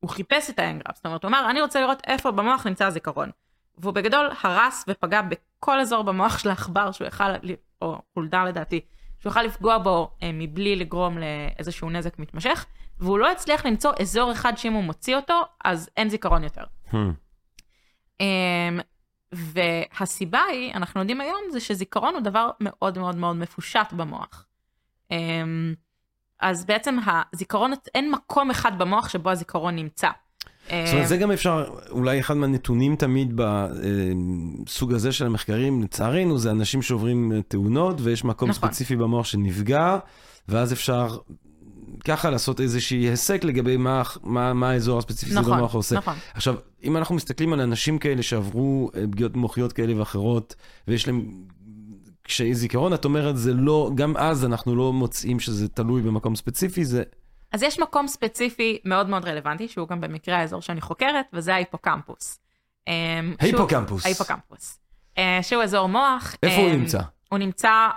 הוא 0.00 0.10
חיפש 0.10 0.50
את 0.50 0.58
האנגרם. 0.58 0.92
זאת 0.94 1.06
אומרת, 1.06 1.22
הוא 1.24 1.28
אמר, 1.28 1.46
אני 1.50 1.60
רוצה 1.60 1.80
לראות 1.80 2.02
איפה 2.06 2.30
במוח 2.30 2.66
נמצא 2.66 2.86
הזיכרון. 2.86 3.30
והוא 3.78 3.94
בגדול 3.94 4.30
הרס 4.42 4.84
ופגע 4.88 5.20
בכל 5.22 5.80
אזור 5.80 6.02
במוח 6.02 6.38
של 6.38 6.48
העכבר 6.48 6.92
שהוא 6.92 7.06
יכל, 7.06 7.24
או 7.82 7.98
חולדה 8.14 8.44
לדעתי, 8.44 8.80
שהוא 9.20 9.30
יכל 9.30 9.42
לפגוע 9.42 9.78
בו 9.78 10.10
uh, 10.20 10.24
מבלי 10.32 10.76
לגרום 10.76 11.18
לאיזשהו 11.18 11.90
נזק 11.90 12.18
מתמשך, 12.18 12.66
והוא 12.98 13.18
לא 13.18 13.30
הצליח 13.30 13.66
למצוא 13.66 13.92
אזור 14.00 14.32
אחד 14.32 14.52
שאם 14.56 14.72
הוא 14.72 14.84
מוציא 14.84 15.16
אותו, 15.16 15.42
אז 15.64 15.90
אין 15.96 16.08
זיכרון 16.08 16.44
יותר. 16.44 16.64
Hmm. 16.90 16.94
Um, 18.18 18.82
והסיבה 19.32 20.42
היא, 20.42 20.74
אנחנו 20.74 21.00
יודעים 21.00 21.20
היום, 21.20 21.40
זה 21.50 21.60
שזיכרון 21.60 22.14
הוא 22.14 22.22
דבר 22.22 22.50
מאוד 22.60 22.98
מאוד 22.98 23.16
מאוד 23.16 23.36
מפושט 23.36 23.92
במוח. 23.92 24.46
Um, 25.12 25.14
אז 26.40 26.64
בעצם 26.64 26.96
הזיכרון, 27.32 27.72
אין 27.94 28.10
מקום 28.10 28.50
אחד 28.50 28.78
במוח 28.78 29.08
שבו 29.08 29.30
הזיכרון 29.30 29.76
נמצא. 29.76 30.08
זאת 30.68 30.92
אומרת, 30.92 31.08
זה 31.08 31.16
גם 31.16 31.30
אפשר, 31.32 31.64
אולי 31.90 32.20
אחד 32.20 32.36
מהנתונים 32.36 32.96
תמיד 32.96 33.32
בסוג 33.36 34.92
הזה 34.92 35.12
של 35.12 35.26
המחקרים, 35.26 35.82
לצערנו, 35.82 36.38
זה 36.38 36.50
אנשים 36.50 36.82
שעוברים 36.82 37.32
תאונות 37.48 38.00
ויש 38.00 38.24
מקום 38.24 38.50
נכון. 38.50 38.68
ספציפי 38.68 38.96
במוח 38.96 39.26
שנפגע, 39.26 39.98
ואז 40.48 40.72
אפשר 40.72 41.16
ככה 42.04 42.30
לעשות 42.30 42.60
איזושהי 42.60 42.98
היסק 42.98 43.44
לגבי 43.44 43.76
מה, 43.76 44.02
מה, 44.22 44.52
מה 44.52 44.70
האזור 44.70 44.98
הספציפי 44.98 45.34
נכון, 45.34 45.58
במוח 45.58 45.74
עושה. 45.74 45.96
נכון. 45.96 46.14
עכשיו, 46.34 46.54
אם 46.84 46.96
אנחנו 46.96 47.14
מסתכלים 47.14 47.52
על 47.52 47.60
אנשים 47.60 47.98
כאלה 47.98 48.22
שעברו 48.22 48.90
אה, 48.94 49.02
פגיעות 49.10 49.36
מוחיות 49.36 49.72
כאלה 49.72 49.98
ואחרות, 49.98 50.54
ויש 50.88 51.06
להם 51.06 51.30
קשיי 52.26 52.54
זיכרון, 52.54 52.94
את 52.94 53.04
אומרת, 53.04 53.36
זה 53.36 53.52
לא, 53.54 53.90
גם 53.94 54.16
אז 54.16 54.44
אנחנו 54.44 54.76
לא 54.76 54.92
מוצאים 54.92 55.40
שזה 55.40 55.68
תלוי 55.68 56.02
במקום 56.02 56.36
ספציפי, 56.36 56.84
זה... 56.84 57.02
אז 57.52 57.62
יש 57.62 57.78
מקום 57.80 58.08
ספציפי 58.08 58.78
מאוד 58.84 59.08
מאוד 59.08 59.24
רלוונטי, 59.24 59.68
שהוא 59.68 59.88
גם 59.88 60.00
במקרה 60.00 60.36
האזור 60.38 60.60
שאני 60.62 60.80
חוקרת, 60.80 61.26
וזה 61.32 61.54
ההיפוקמפוס. 61.54 62.38
אמ, 62.88 62.92
שהוא- 63.40 63.48
היפוקמפוס. 63.50 64.04
ההיפוקמפוס. 64.06 64.78
אה, 65.18 65.38
שהוא 65.42 65.62
אזור 65.62 65.86
מוח. 65.88 66.34
איפה 66.42 66.56
הוא 66.62 66.70
אמ, 66.70 66.76
נמצא? 66.76 67.00
הוא 67.28 67.38
נמצא 67.38 67.88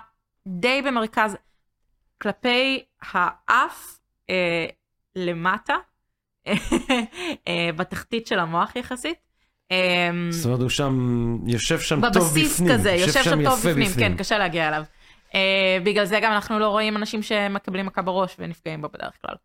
די 0.47 0.81
במרכז, 0.81 1.37
כלפי 2.21 2.83
האף 3.01 3.99
אה, 4.29 4.65
למטה, 5.15 5.75
אה, 7.47 7.69
בתחתית 7.75 8.27
של 8.27 8.39
המוח 8.39 8.75
יחסית. 8.75 9.17
אה, 9.71 10.09
זאת 10.29 10.45
אומרת, 10.45 10.59
הוא 10.59 10.69
שם, 10.69 11.37
יושב 11.47 11.79
שם 11.79 12.01
טוב 12.01 12.23
בבסיס 12.23 12.53
בפנים. 12.59 12.73
כזה, 12.73 12.91
יושב 12.91 13.23
שם 13.23 13.43
טוב 13.43 13.59
בפנים, 13.59 13.87
כן, 13.99 14.17
קשה 14.17 14.37
להגיע 14.37 14.67
אליו. 14.67 14.83
אה, 15.35 15.77
בגלל 15.83 16.05
זה 16.05 16.19
גם 16.19 16.31
אנחנו 16.31 16.59
לא 16.59 16.67
רואים 16.67 16.97
אנשים 16.97 17.23
שמקבלים 17.23 17.85
מכה 17.85 18.01
בראש 18.01 18.35
ונפגעים 18.39 18.81
בו 18.81 18.89
בדרך 18.93 19.13
כלל. 19.21 19.35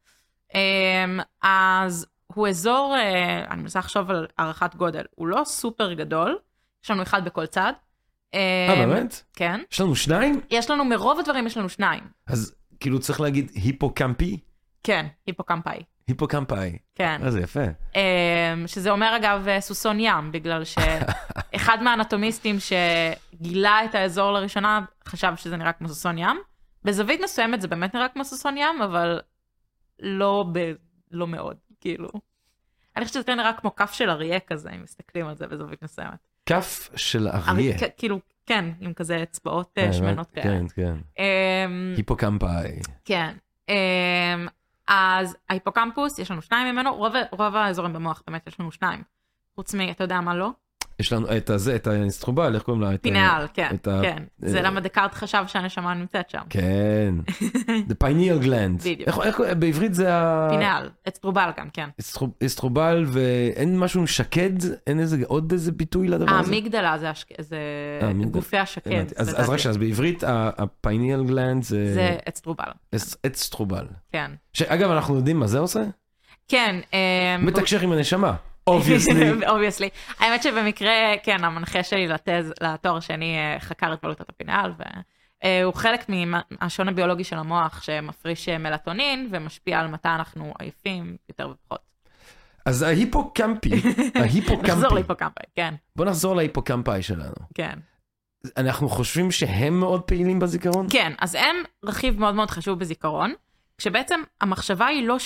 אה, 0.55 1.05
אז 1.43 2.07
הוא 2.27 2.49
אזור, 2.49 2.95
אה, 2.97 3.45
אני 3.51 3.63
מנסה 3.63 3.79
לחשוב 3.79 4.11
על 4.11 4.27
הערכת 4.39 4.75
גודל, 4.75 5.03
הוא 5.15 5.27
לא 5.27 5.43
סופר 5.45 5.93
גדול, 5.93 6.39
יש 6.85 6.91
לנו 6.91 7.03
אחד 7.03 7.25
בכל 7.25 7.47
צד. 7.47 7.73
אה, 8.35 8.75
באמת? 8.87 9.23
כן. 9.33 9.61
יש 9.73 9.81
לנו 9.81 9.97
שניים? 9.97 10.41
יש 10.51 10.71
לנו, 10.71 10.85
מרוב 10.85 11.19
הדברים 11.21 11.47
יש 11.47 11.57
לנו 11.57 11.69
שניים. 11.69 12.03
אז 12.27 12.55
כאילו 12.81 13.01
צריך 13.01 13.21
להגיד 13.21 13.51
היפוקמפי? 13.55 14.39
כן, 14.83 15.07
היפוקמפאי. 15.27 15.83
היפוקמפאי. 16.09 16.79
כן. 16.95 17.21
אה, 17.25 17.31
זה 17.31 17.41
יפה. 17.41 17.65
אמ, 17.95 18.67
שזה 18.67 18.91
אומר 18.91 19.17
אגב 19.17 19.49
אה, 19.49 19.61
סוסון 19.61 20.01
ים, 20.01 20.33
בגלל 20.33 20.63
שאחד 20.65 21.79
מהאנטומיסטים 21.85 22.57
שגילה 22.61 23.85
את 23.85 23.95
האזור 23.95 24.33
לראשונה 24.33 24.81
חשב 25.09 25.33
שזה 25.37 25.57
נראה 25.57 25.73
כמו 25.73 25.89
סוסון 25.89 26.19
ים. 26.19 26.37
בזווית 26.85 27.21
מסוימת 27.25 27.61
זה 27.61 27.69
באמת 27.69 27.95
נראה 27.95 28.09
כמו 28.09 28.25
סוסון 28.25 28.57
ים, 28.57 28.83
אבל 28.85 29.21
לא, 30.01 30.45
ב... 30.53 30.73
לא 31.11 31.27
מאוד, 31.27 31.57
כאילו. 31.81 32.09
אני 32.97 33.05
חושבת 33.05 33.09
שזה 33.09 33.21
יותר 33.21 33.35
נראה 33.35 33.53
כמו 33.53 33.75
כף 33.75 33.93
של 33.93 34.11
אריה 34.11 34.41
כזה, 34.41 34.71
אם 34.71 34.83
מסתכלים 34.83 35.27
על 35.27 35.35
זה 35.37 35.47
בזווית 35.47 35.83
מסוימת. 35.83 36.29
כף 36.47 36.91
של 36.97 37.29
אריה. 37.29 37.49
אריה, 37.49 37.89
כאילו, 37.97 38.21
כן, 38.47 38.65
עם 38.81 38.93
כזה 38.93 39.23
אצבעות 39.23 39.79
אה, 39.79 39.93
שמנות 39.93 40.31
כאלה. 40.31 40.45
כן, 40.45 40.67
כן. 40.69 40.95
אמ, 41.19 41.95
היפוקמפאי. 41.97 42.79
כן. 43.05 43.35
אז 44.89 45.37
ההיפוקמפוס, 45.49 46.19
יש 46.19 46.31
לנו 46.31 46.43
שניים 46.43 46.75
ממנו, 46.75 46.95
רוב, 46.95 47.13
רוב 47.33 47.57
האזורים 47.57 47.93
במוח 47.93 48.23
באמת 48.27 48.47
יש 48.47 48.61
לנו 48.61 48.73
שניים. 48.73 49.03
חוץ 49.55 49.75
מ... 49.75 49.81
אתה 49.91 50.05
יודע 50.05 50.21
מה 50.21 50.35
לא? 50.35 50.51
יש 51.01 51.13
לנו 51.13 51.37
את 51.37 51.51
הזה, 51.51 51.77
את 51.77 51.87
האינסטרובל, 51.87 52.55
איך 52.55 52.63
קוראים 52.63 52.83
לה? 52.83 52.99
פינאל, 52.99 53.47
כן, 53.55 53.71
את 53.75 53.89
ה- 53.89 54.01
כן. 54.03 54.23
זה 54.39 54.57
אה, 54.59 54.63
למה 54.63 54.81
דקארט 54.81 55.15
חשב 55.15 55.45
שהנשמה 55.47 55.95
נמצאת 55.95 56.31
שם. 56.31 56.41
כן. 56.51 57.15
The 57.91 58.05
pineal 58.05 58.45
gland. 58.45 58.85
בדיוק. 58.85 59.09
בעברית 59.59 59.95
זה 59.95 60.15
ה... 60.15 60.49
פינאל, 60.51 60.89
אצטרובל 61.09 61.51
גם, 61.59 61.69
כן. 61.73 61.89
אסטרו- 62.01 62.45
אסטרובל, 62.47 63.05
ואין 63.09 63.79
משהו 63.79 64.07
שקד? 64.07 64.53
אין 64.87 65.01
איזה, 65.01 65.17
עוד 65.27 65.53
איזה 65.53 65.73
ביטוי 65.73 66.09
לדבר 66.09 66.33
הזה? 66.35 66.51
האמיגדלה 66.51 66.99
זה 66.99 67.09
האמיגדלה. 68.03 68.33
גופי 68.33 68.59
השקד. 68.59 69.05
אז. 69.17 69.29
רק 69.51 69.57
שנייה, 69.59 69.71
אז 69.71 69.77
בעברית 69.77 70.25
ה-pineal 70.25 71.31
gland 71.31 71.63
זה 71.63 71.95
זה 71.95 72.17
אצטרובל, 72.29 72.65
אס- 72.95 73.17
אסטרובל. 73.33 73.87
כן. 74.13 74.31
שאגב, 74.53 74.91
אנחנו 74.91 75.17
יודעים 75.17 75.41
מה 75.41 75.47
זה 75.47 75.59
עושה? 75.59 75.83
כן. 76.49 76.77
מתקשר 77.39 77.81
עם 77.81 77.93
הנשמה. 77.93 78.35
אובייסלי. 78.67 79.47
אובייסלי. 79.47 79.89
האמת 80.21 80.43
שבמקרה, 80.43 80.93
כן, 81.23 81.45
המנחה 81.45 81.83
שלי 81.83 82.07
לתז, 82.07 82.53
לתואר 82.61 83.01
שני 83.01 83.37
אה, 83.39 83.61
חקר 83.61 83.93
את 83.93 83.99
בלוטת 84.03 84.29
ה 84.29 84.34
pineal, 84.34 84.71
והוא 85.45 85.75
חלק 85.75 86.07
מהשעון 86.09 86.89
הביולוגי 86.89 87.25
של 87.25 87.37
המוח 87.37 87.83
שמפריש 87.83 88.49
אה, 88.49 88.59
מלטונין 88.59 89.29
ומשפיע 89.33 89.81
על 89.81 89.87
מתי 89.87 90.09
אנחנו 90.09 90.55
עייפים 90.59 91.17
יותר 91.29 91.49
ופחות. 91.49 91.81
אז 92.67 92.83
ההיפוקמפי, 92.83 93.71
ההיפוקמפי. 94.21 94.73
נחזור 94.73 94.95
להיפוקמפאי, 94.95 95.45
כן, 95.55 95.75
בוא 95.97 96.05
נחזור 96.05 96.37
להיפוקמפאי 96.37 97.03
שלנו. 97.03 97.35
כן. 97.55 97.79
אנחנו 98.57 98.89
חושבים 98.89 99.31
שהם 99.31 99.81
מאוד 99.81 100.03
פעילים 100.03 100.39
בזיכרון? 100.39 100.87
כן, 100.91 101.13
אז 101.19 101.35
הם 101.35 101.57
רכיב 101.85 102.21
מאוד 102.21 102.35
מאוד 102.35 102.51
חשוב 102.51 102.79
בזיכרון, 102.79 103.35
כשבעצם 103.79 104.21
המחשבה 104.41 104.87
היא 104.87 105.09
לא 105.09 105.19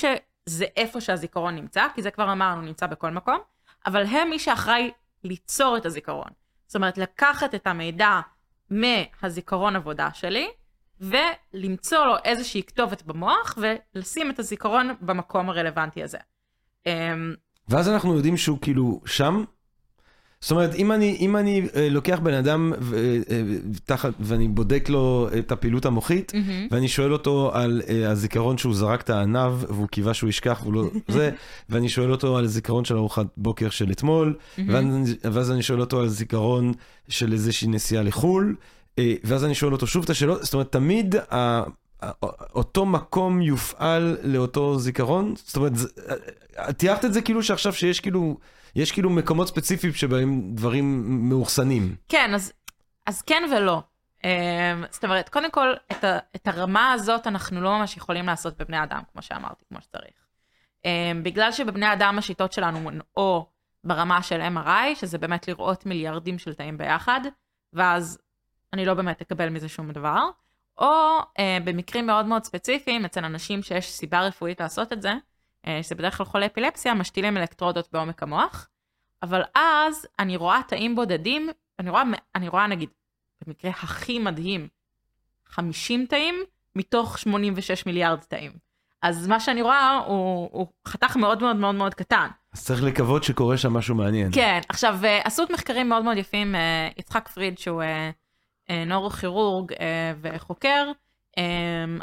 שזה 0.48 0.64
איפה 0.76 1.00
שהזיכרון 1.00 1.54
נמצא, 1.54 1.86
כי 1.94 2.02
זה 2.02 2.10
כבר 2.10 2.32
אמרנו, 2.32 2.62
נמצא 2.62 2.86
בכל 2.86 3.10
מקום, 3.10 3.38
אבל 3.86 4.06
הם 4.06 4.30
מי 4.30 4.38
שאחראי 4.38 4.90
ליצור 5.24 5.76
את 5.76 5.86
הזיכרון. 5.86 6.30
זאת 6.66 6.76
אומרת, 6.76 6.98
לקחת 6.98 7.54
את 7.54 7.66
המידע 7.66 8.20
מהזיכרון 8.70 9.76
עבודה 9.76 10.08
שלי, 10.14 10.48
ולמצוא 11.00 12.04
לו 12.04 12.14
איזושהי 12.24 12.62
כתובת 12.62 13.02
במוח, 13.02 13.58
ולשים 13.94 14.30
את 14.30 14.38
הזיכרון 14.38 14.94
במקום 15.00 15.50
הרלוונטי 15.50 16.02
הזה. 16.02 16.18
אמ, 16.86 17.34
ואז 17.68 17.88
אנחנו 17.88 18.16
יודעים 18.16 18.36
שהוא 18.36 18.58
כאילו 18.60 19.00
שם? 19.06 19.44
זאת 20.40 20.50
אומרת, 20.50 20.74
אם 20.74 20.92
אני, 20.92 21.16
אם 21.20 21.36
אני 21.36 21.62
אה, 21.76 21.88
לוקח 21.88 22.18
בן 22.22 22.34
אדם 22.34 22.72
ו, 22.80 22.96
אה, 23.30 23.42
תחת, 23.84 24.12
ואני 24.20 24.48
בודק 24.48 24.88
לו 24.88 25.28
את 25.38 25.52
הפעילות 25.52 25.86
המוחית, 25.86 26.32
מהמם. 26.34 26.66
ואני 26.70 26.88
שואל 26.88 27.12
אותו 27.12 27.50
על 27.54 27.82
אה, 27.88 28.10
הזיכרון 28.10 28.58
שהוא 28.58 28.74
זרק 28.74 29.00
את 29.00 29.10
הענב, 29.10 29.52
והוא 29.68 29.88
קיווה 29.88 30.14
שהוא 30.14 30.30
ישכח 30.30 30.58
והוא 30.62 30.74
לא 30.74 30.84
זה, 31.08 31.30
ואני 31.68 31.88
שואל 31.88 32.10
אותו 32.12 32.36
על 32.38 32.44
הזיכרון 32.44 32.84
של 32.84 32.96
ארוחת 32.96 33.26
בוקר 33.36 33.70
של 33.70 33.90
אתמול, 33.92 34.34
ואז, 34.58 34.84
אני- 34.84 35.04
ואז 35.32 35.50
אני 35.50 35.62
שואל 35.62 35.80
אותו 35.80 36.00
על 36.00 36.08
זיכרון 36.08 36.72
של 37.08 37.32
איזושהי 37.32 37.68
נסיעה 37.68 38.02
לחו"ל, 38.02 38.54
אה, 38.98 39.14
ואז 39.24 39.44
אני 39.44 39.54
שואל 39.54 39.72
אותו 39.72 39.86
שוב 39.86 40.04
את 40.04 40.10
השאלות, 40.10 40.44
זאת 40.44 40.54
אומרת, 40.54 40.72
תמיד 40.72 41.14
ה, 41.32 41.62
אותו 42.54 42.86
מקום 42.86 43.42
יופעל 43.42 44.16
לאותו 44.22 44.78
זיכרון? 44.78 45.34
זאת 45.44 45.56
אומרת, 45.56 45.72
אה, 46.58 46.72
תיארת 46.72 47.04
את 47.04 47.14
זה 47.14 47.20
כאילו 47.20 47.42
שעכשיו 47.42 47.72
שיש 47.72 48.00
כאילו, 48.00 48.36
יש 48.78 48.92
כאילו 48.92 49.10
מקומות 49.10 49.48
ספציפיים 49.48 49.92
שבהם 49.92 50.42
דברים 50.54 51.04
מאוחסנים. 51.28 51.96
כן, 52.08 52.34
אז, 52.34 52.52
אז 53.06 53.22
כן 53.22 53.42
ולא. 53.52 53.82
Um, 54.18 54.22
זאת 54.90 55.04
אומרת, 55.04 55.28
קודם 55.28 55.50
כל, 55.50 55.74
את, 55.92 56.04
ה, 56.04 56.18
את 56.36 56.48
הרמה 56.48 56.92
הזאת 56.92 57.26
אנחנו 57.26 57.60
לא 57.60 57.78
ממש 57.78 57.96
יכולים 57.96 58.26
לעשות 58.26 58.58
בבני 58.58 58.82
אדם, 58.82 59.00
כמו 59.12 59.22
שאמרתי, 59.22 59.64
כמו 59.68 59.78
שצריך. 59.80 60.12
Um, 60.82 60.88
בגלל 61.22 61.52
שבבני 61.52 61.92
אדם 61.92 62.18
השיטות 62.18 62.52
שלנו 62.52 62.88
הן 62.88 63.00
או 63.16 63.46
ברמה 63.84 64.22
של 64.22 64.40
MRI, 64.40 64.94
שזה 64.94 65.18
באמת 65.18 65.48
לראות 65.48 65.86
מיליארדים 65.86 66.38
של 66.38 66.54
תאים 66.54 66.78
ביחד, 66.78 67.20
ואז 67.72 68.18
אני 68.72 68.84
לא 68.84 68.94
באמת 68.94 69.20
אקבל 69.20 69.48
מזה 69.48 69.68
שום 69.68 69.92
דבר, 69.92 70.28
או 70.78 71.18
uh, 71.20 71.42
במקרים 71.64 72.06
מאוד 72.06 72.26
מאוד 72.26 72.44
ספציפיים, 72.44 73.04
אצל 73.04 73.24
אנשים 73.24 73.62
שיש 73.62 73.90
סיבה 73.90 74.20
רפואית 74.20 74.60
לעשות 74.60 74.92
את 74.92 75.02
זה, 75.02 75.12
שזה 75.82 75.94
בדרך 75.94 76.16
כלל 76.16 76.26
חולי 76.26 76.46
אפילפסיה, 76.46 76.94
משתילים 76.94 77.36
אלקטרודות 77.36 77.88
בעומק 77.92 78.22
המוח, 78.22 78.68
אבל 79.22 79.42
אז 79.54 80.06
אני 80.18 80.36
רואה 80.36 80.60
תאים 80.68 80.94
בודדים, 80.94 81.48
אני 81.78 81.90
רואה, 81.90 82.02
אני 82.34 82.48
רואה 82.48 82.66
נגיד, 82.66 82.88
במקרה 83.46 83.70
הכי 83.70 84.18
מדהים, 84.18 84.68
50 85.46 86.06
תאים 86.06 86.34
מתוך 86.76 87.18
86 87.18 87.86
מיליארד 87.86 88.18
תאים. 88.18 88.52
אז 89.02 89.26
מה 89.26 89.40
שאני 89.40 89.62
רואה 89.62 90.00
הוא, 90.06 90.48
הוא 90.52 90.66
חתך 90.88 91.16
מאוד 91.16 91.42
מאוד 91.42 91.56
מאוד 91.56 91.74
מאוד 91.74 91.94
קטן. 91.94 92.28
אז 92.52 92.64
צריך 92.64 92.82
לקוות 92.82 93.24
שקורה 93.24 93.56
שם 93.56 93.72
משהו 93.72 93.94
מעניין. 93.94 94.30
כן, 94.32 94.60
עכשיו, 94.68 94.98
אה, 95.04 95.20
עשו 95.24 95.42
את 95.42 95.50
מחקרים 95.50 95.88
מאוד 95.88 96.04
מאוד 96.04 96.16
יפים, 96.16 96.54
אה, 96.54 96.88
יצחק 96.98 97.28
פריד, 97.28 97.58
שהוא 97.58 97.82
אה, 97.82 98.10
אה, 98.70 98.84
נוירוכירורג 98.84 99.72
אה, 99.72 100.12
וחוקר, 100.20 100.68
אה, 100.68 100.92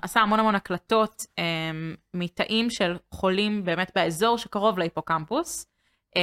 עשה 0.01 0.19
המון 0.19 0.39
המון 0.39 0.55
הקלטות 0.55 1.25
אה, 1.39 1.43
מתאים 2.13 2.69
של 2.69 2.97
חולים 3.11 3.65
באמת 3.65 3.91
באזור 3.95 4.37
שקרוב 4.37 4.79
להיפוקמפוס, 4.79 5.65
אה, 6.17 6.21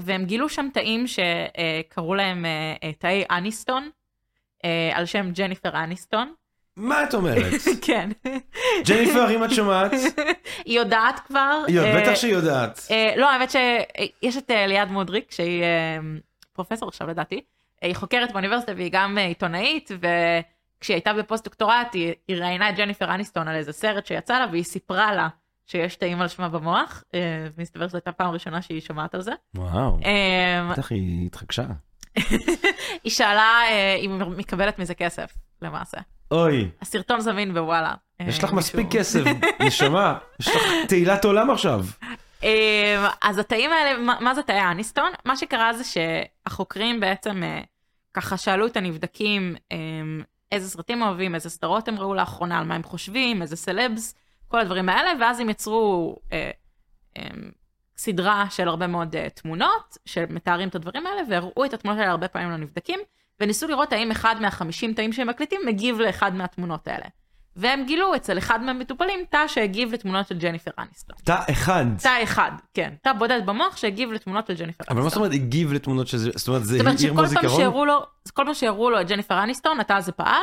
והם 0.00 0.24
גילו 0.24 0.48
שם 0.48 0.68
תאים 0.72 1.04
שקראו 1.06 2.14
להם 2.14 2.44
אה, 2.46 2.74
אה, 2.82 2.92
תאי 2.92 3.24
אניסטון, 3.30 3.90
אה, 4.64 4.90
על 4.94 5.06
שם 5.06 5.30
ג'ניפר 5.30 5.84
אניסטון. 5.84 6.32
מה 6.76 7.04
את 7.04 7.14
אומרת? 7.14 7.52
כן. 7.86 8.10
ג'ניפר, 8.86 9.36
אם 9.36 9.44
את 9.44 9.50
שומעת, 9.50 9.92
היא 10.64 10.78
יודעת 10.78 11.20
כבר. 11.20 11.62
בטח 11.96 12.14
שהיא 12.14 12.32
יודעת. 12.32 12.80
לא, 13.16 13.30
האמת 13.30 13.50
שיש 13.50 14.36
את 14.36 14.50
ליעד 14.50 14.90
מודריק, 14.90 15.32
שהיא 15.32 15.62
פרופסור 16.52 16.88
עכשיו 16.88 17.08
לדעתי, 17.08 17.40
היא 17.82 17.94
חוקרת 17.94 18.32
באוניברסיטה 18.32 18.72
והיא 18.76 18.90
גם 18.92 19.18
עיתונאית, 19.18 19.90
וכשהיא 20.84 20.94
הייתה 20.94 21.12
בפוסט 21.12 21.44
דוקטורט 21.44 21.94
היא, 21.94 22.12
היא 22.28 22.36
ראיינה 22.36 22.70
את 22.70 22.76
ג'ניפר 22.76 23.14
אניסטון 23.14 23.48
על 23.48 23.56
איזה 23.56 23.72
סרט 23.72 24.06
שיצא 24.06 24.38
לה, 24.38 24.46
והיא 24.50 24.64
סיפרה 24.64 25.14
לה 25.14 25.28
שיש 25.66 25.96
תאים 25.96 26.20
על 26.20 26.28
שמה 26.28 26.48
במוח, 26.48 27.04
אה, 27.14 27.20
ומסתבר 27.56 27.88
שזו 27.88 27.96
הייתה 27.96 28.12
פעם 28.12 28.30
ראשונה 28.30 28.62
שהיא 28.62 28.80
שומעת 28.80 29.14
על 29.14 29.20
זה. 29.20 29.32
וואו, 29.54 29.98
אה, 30.04 30.70
בטח 30.72 30.90
היא 30.90 31.26
התחגשה. 31.26 31.64
היא 33.04 33.12
שאלה 33.12 33.60
אה, 33.68 33.96
אם 34.00 34.22
היא 34.22 34.30
מקבלת 34.36 34.78
מזה 34.78 34.94
כסף, 34.94 35.34
למעשה. 35.62 35.98
אוי, 36.30 36.70
הסרטון 36.82 37.20
זמין 37.20 37.54
בוואלה. 37.54 37.94
יש 38.20 38.38
אה, 38.40 38.44
לך 38.44 38.52
מספיק 38.52 38.86
כסף, 38.90 39.24
נשמה, 39.60 40.18
יש 40.40 40.48
לך 40.48 40.62
תהילת 40.88 41.24
עולם 41.24 41.50
עכשיו. 41.50 41.84
אה, 42.44 43.08
אז 43.22 43.38
התאים 43.38 43.70
האלה, 43.72 43.98
מה, 44.20 44.34
זה 44.34 44.42
תאי 44.42 44.58
האניסטון? 44.58 45.12
מה 45.24 45.36
שקרה 45.36 45.72
זה 45.72 45.84
שהחוקרים 45.84 47.00
בעצם 47.00 47.42
ככה 48.14 48.36
שאלו 48.36 48.66
את 48.66 48.76
הנבדקים 48.76 49.56
אה, 49.72 49.78
איזה 50.52 50.68
סרטים 50.68 51.02
אוהבים, 51.02 51.34
איזה 51.34 51.50
סדרות 51.50 51.88
הם 51.88 51.98
ראו 51.98 52.14
לאחרונה, 52.14 52.58
על 52.58 52.64
מה 52.64 52.74
הם 52.74 52.82
חושבים, 52.82 53.42
איזה 53.42 53.56
סלבס, 53.56 54.14
כל 54.48 54.60
הדברים 54.60 54.88
האלה, 54.88 55.10
ואז 55.20 55.40
הם 55.40 55.48
יצרו 55.48 56.16
אה, 56.32 56.50
אה, 57.18 57.24
סדרה 57.96 58.46
של 58.50 58.68
הרבה 58.68 58.86
מאוד 58.86 59.16
אה, 59.16 59.30
תמונות 59.30 59.98
שמתארים 60.04 60.68
את 60.68 60.74
הדברים 60.74 61.06
האלה, 61.06 61.22
והראו 61.28 61.64
את 61.64 61.74
התמונות 61.74 62.00
האלה 62.00 62.10
הרבה 62.10 62.28
פעמים 62.28 62.50
לנבדקים, 62.50 63.00
וניסו 63.40 63.68
לראות 63.68 63.92
האם 63.92 64.10
אחד 64.10 64.36
מהחמישים 64.40 64.94
תאים 64.94 65.12
שהם 65.12 65.28
מקליטים 65.28 65.60
מגיב 65.66 66.00
לאחד 66.00 66.34
מהתמונות 66.34 66.88
האלה. 66.88 67.06
והם 67.56 67.84
גילו 67.86 68.16
אצל 68.16 68.38
אחד 68.38 68.62
מהמטופלים 68.62 69.20
תא 69.30 69.48
שהגיב 69.48 69.92
לתמונות 69.92 70.28
של 70.28 70.38
ג'ניפר 70.38 70.70
אניסטון. 70.78 71.16
תא 71.24 71.38
אחד. 71.50 71.84
תא 72.02 72.22
אחד, 72.22 72.50
כן. 72.74 72.94
תא 73.02 73.12
בודד 73.12 73.40
במוח 73.46 73.76
שהגיב 73.76 74.12
לתמונות 74.12 74.46
של 74.46 74.54
ג'ניפר 74.54 74.84
אבל 74.90 75.02
מה 75.02 75.08
זאת 75.08 75.16
אומרת 75.16 75.32
הגיב 75.32 75.72
לתמונות 75.72 76.06
זאת 76.06 76.48
אומרת 76.48 76.64
זה 76.64 76.78
זאת 76.78 76.80
אומרת 76.80 76.98
העיר 76.98 77.12
שכל 77.12 77.22
בו 77.22 77.26
זיכרון? 77.26 77.60
שהראו 77.60 77.84
לו, 77.84 78.00
כל 78.32 78.42
פעם 78.44 78.54
שהראו 78.54 78.90
לו 78.90 79.00
את 79.00 79.08
ג'ניפר 79.08 79.42
אניסטון, 79.42 79.80
התא 79.80 79.92
הזה 79.92 80.12
פעל. 80.12 80.42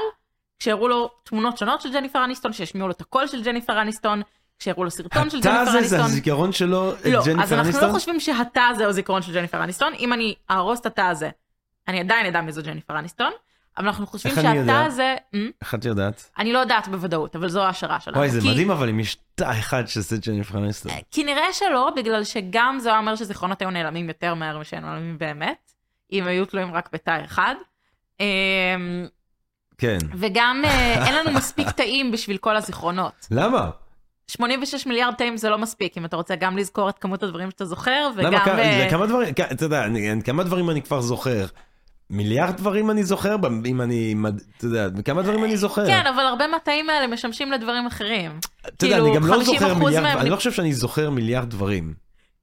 כשהראו 0.60 0.88
לו 0.88 1.10
תמונות 1.24 1.58
שונות 1.58 1.82
של 1.82 1.94
ג'ניפר 1.94 2.24
אניסטון, 2.24 2.54
שהשמיעו 2.54 2.88
לו 2.88 2.94
את 2.94 3.02
הקול 3.02 3.28
של 3.28 3.44
ג'ניפר 3.44 3.82
אניסטון, 3.82 4.22
כשהראו 4.60 4.84
לו 4.84 4.92
סרטון 4.92 5.30
של 5.30 5.38
התא 5.38 5.50
ג'ניפר 5.50 5.62
הזה 5.62 5.72
זה 5.72 5.78
אניסטון. 5.78 6.00
הזיכרון 6.00 6.52
שלו, 6.52 6.94
את 6.94 7.06
לא, 7.06 7.20
אז 7.20 7.26
ג'ניפר 7.28 7.42
אנחנו 7.42 7.56
אניסטון? 7.56 7.88
לא 7.88 7.94
חושבים 7.94 8.20
שהתא 8.20 8.60
הזה 8.60 8.86
הוא 8.86 8.92
זיכרון 8.92 9.22
של 9.22 9.34
ג'ניפר 9.34 9.64
אניסטון. 9.64 9.94
אם 10.00 10.14
אני 10.14 10.36
אהרוס 10.52 10.80
את 10.80 10.86
התא 10.86 11.02
הזה, 11.02 11.30
אני 11.88 12.00
עדיין 12.00 12.26
אדע 12.26 12.42
מי 12.42 12.52
זו 12.52 12.62
ג'ניפר 12.64 13.00
אניסטון. 13.00 13.32
אבל 13.78 13.88
אנחנו 13.88 14.08
חושבים 14.08 14.34
אני 14.40 14.58
יודע? 14.58 14.82
הזה, 14.86 15.16
אמ, 15.34 15.50
איך 15.62 15.76
את 15.76 15.86
יודעת? 15.86 16.32
אני 16.38 16.54
לא 16.54 16.60
יודעת 16.60 16.88
בוודאות, 16.88 17.36
אבל 17.36 17.50
זו 17.50 17.64
ההשערה 17.64 18.00
שלנו. 18.00 18.18
וואי, 18.18 18.30
זה 18.30 18.42
כי- 18.42 18.50
מדהים 18.52 18.72
אבל 18.72 18.90
אם 18.90 19.00
יש 19.00 19.18
תא 19.36 19.52
אחד 19.60 19.86
שזה 19.88 20.18
ג'ניפר 20.18 20.58
אניסטון. 20.58 20.92
כי 21.12 21.24
נראה 21.24 21.54
שלא, 21.54 21.92
בגלל 21.96 22.24
שגם 22.24 22.78
זה 22.80 22.98
אומר 22.98 23.16
שזיכרונות 23.16 23.62
היו 23.62 23.70
נעלמים 23.70 24.08
יותר 24.08 24.34
מהר 24.34 24.58
משהם 24.60 24.86
נעלמים 24.86 25.18
באמת, 25.18 25.72
אם 26.12 26.28
היו 26.28 26.46
תלויים 26.46 26.74
רק 26.74 26.90
בתא 26.94 27.18
אחד. 27.26 27.56
אמ, 28.20 28.26
כן. 29.78 29.98
וגם 30.16 30.62
אה, 30.66 30.94
אין 31.08 31.16
לנו 31.16 31.32
מספיק 31.32 31.70
תאים 31.70 32.12
בשביל 32.12 32.38
כל 32.38 32.56
הזיכרונות. 32.56 33.28
למה? 33.32 33.70
86 34.28 34.86
מיליארד 34.88 35.14
תאים 35.14 35.38
זה 35.38 35.50
לא 35.50 35.58
מספיק, 35.58 35.98
אם 35.98 36.06
אתה 36.06 36.16
רוצה 36.16 36.36
גם 36.36 36.58
לזכור 36.58 36.90
את 36.90 37.00
כמות 37.00 37.24
הדברים 37.24 37.52
שאתה 37.52 37.66
זוכר, 37.66 38.10
למה? 38.18 38.30
וגם... 38.46 38.60
אה, 38.60 38.88
כמה 38.90 39.08
דברים, 39.08 39.34
אתה 39.52 39.66
יודע, 39.66 39.86
כמה 40.26 40.44
דברים 40.44 40.70
אני 40.70 40.82
כבר 40.82 41.02
זוכר. 41.02 41.46
מיליארד 42.12 42.58
דברים 42.58 42.92
אני 42.92 43.04
זוכר, 43.04 43.36
אם 43.66 43.82
אני, 43.82 44.16
אתה 44.58 44.66
יודע, 44.66 44.88
כמה 45.06 45.22
דברים 45.22 45.44
אני 45.44 45.58
זוכר. 45.58 45.88
כן, 45.88 46.08
אבל 46.16 46.24
הרבה 46.26 46.48
מהתאים 46.48 46.90
האלה 46.90 47.08
משמשים 47.08 47.52
לדברים 47.52 47.86
אחרים. 47.86 48.40
אתה 48.68 48.86
יודע, 48.86 48.96
כאילו, 48.96 49.08
אני 49.08 49.16
גם 49.16 49.28
לא 49.28 49.36
50% 49.42 49.44
זוכר 49.44 49.74
מיליארד, 49.74 50.06
אני 50.06 50.30
לא 50.30 50.36
חושב 50.36 50.52
שאני 50.52 50.74
זוכר 50.74 51.10
מיליארד 51.10 51.50
דברים. 51.50 51.94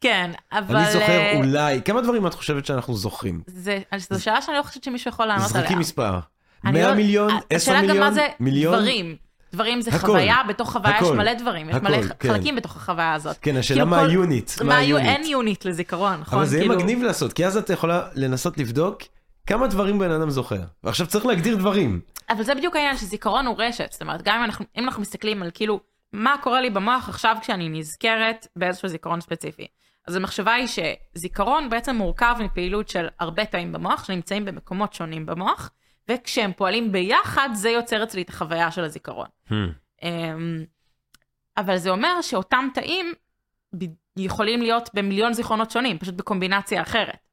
כן, 0.01 0.31
אבל... 0.53 0.77
אני 0.77 0.93
זוכר 0.93 1.07
אה, 1.07 1.37
אולי, 1.37 1.83
כמה 1.85 2.01
דברים 2.01 2.27
את 2.27 2.35
חושבת 2.35 2.67
שאנחנו 2.67 2.97
זוכרים? 2.97 3.41
זו 3.47 4.23
שאלה 4.23 4.43
שאני 4.43 4.57
לא 4.57 4.63
חושבת 4.63 4.85
שמישהו 4.85 5.09
יכול 5.09 5.27
לענות 5.27 5.51
עליה. 5.51 5.63
זרקי 5.63 5.75
מספר. 5.75 6.19
אני 6.65 6.73
100 6.73 6.89
לא- 6.89 6.95
מיליון, 6.95 7.31
השאלה 7.31 7.47
10 7.57 7.73
גם 7.75 7.81
מיליון, 7.81 7.99
מה 8.07 8.13
זה 8.13 8.27
מיליון? 8.41 8.75
דברים. 8.79 9.17
דברים 9.53 9.81
זה 9.81 9.91
הכל. 9.91 10.07
חוויה, 10.07 10.37
בתוך 10.49 10.73
חוויה 10.73 10.97
יש. 11.03 11.09
מלא 11.09 11.35
דברים, 11.35 11.71
יש 11.71 11.77
הכל, 11.77 11.89
מלא 11.89 12.03
כן. 12.19 12.33
חלקים 12.33 12.57
בתוך 12.57 12.77
החוויה 12.77 13.15
הזאת. 13.15 13.37
כן, 13.43 13.57
השאלה 13.57 13.85
כאילו 13.85 13.91
מה 13.97 14.01
ה 14.01 14.09
unit, 14.09 14.51
מה 14.61 14.67
מה 14.67 14.77
היו, 14.77 14.97
אין 14.99 15.07
ה 15.07 15.10
unit. 15.10 15.27
unit 15.31 15.65
לזיכרון, 15.65 16.21
נכון? 16.21 16.39
אבל 16.39 16.49
זה 16.49 16.57
יהיה 16.57 16.69
כאילו- 16.69 16.81
מגניב 16.81 17.03
לעשות, 17.03 17.33
כי 17.33 17.47
אז 17.47 17.57
את 17.57 17.71
יכולה 17.71 18.03
לנסות 18.15 18.59
לבדוק 18.59 19.03
כמה 19.49 19.67
דברים 19.67 19.99
בן 19.99 20.11
אדם 20.11 20.31
זוכר. 20.31 20.61
ועכשיו 20.85 21.07
צריך 21.07 21.27
להגדיר 21.27 21.57
דברים. 21.57 22.01
אבל 22.31 22.43
זה 22.43 22.55
בדיוק 22.55 22.77
העניין 22.77 22.97
שזיכרון 22.97 23.47
הוא 23.47 23.57
רשת, 23.59 23.93
זאת 23.93 24.03
אומרת, 24.03 24.23
גם 24.23 24.39
אם 24.39 24.45
אנחנו, 24.45 24.65
אם 24.77 24.85
אנחנו 24.85 25.03
מסתכלים 25.03 25.43
על 25.43 25.51
כאילו, 25.55 25.81
מה 26.13 26.37
קורה 26.43 26.61
לי 26.61 26.71
במוח 26.71 27.09
עכשיו 27.09 27.37
כשאני 27.41 27.69
נזכרת 27.69 28.47
באיזשהו 28.57 28.89
זיכרון 28.89 29.21
ספציפי. 29.21 29.67
אז 30.07 30.17
המחשבה 30.17 30.53
היא 30.55 30.67
שזיכרון 30.67 31.71
בעצם 31.71 31.97
מורכב 31.97 32.35
מפעילות 32.41 32.89
של 32.89 33.09
הרבה 33.21 33.45
תאים 33.45 33.73
במוח, 33.73 34.05
שנמצאים 34.05 34.45
במקומות 34.45 34.93
שונים 34.93 35.27
במוח, 35.27 35.71
וכשהם 36.09 36.53
פועלים 36.53 36.93
ביחד, 36.93 37.49
זה 37.55 37.71
יוצר 37.71 38.03
אצלי 38.03 38.23
את 38.23 38.29
החוויה 38.29 38.71
של 38.71 38.85
הזיכרון. 38.85 39.29
אמ, 40.03 40.65
אבל 41.57 41.77
זה 41.77 41.91
אומר 41.91 42.21
שאותם 42.23 42.69
תאים 42.75 43.13
יכולים 44.17 44.63
להיות 44.63 44.91
במיליון 44.95 45.33
זיכרונות 45.33 45.71
שונים, 45.71 45.99
פשוט 45.99 46.15
בקומבינציה 46.15 46.83
אחרת. 46.83 47.28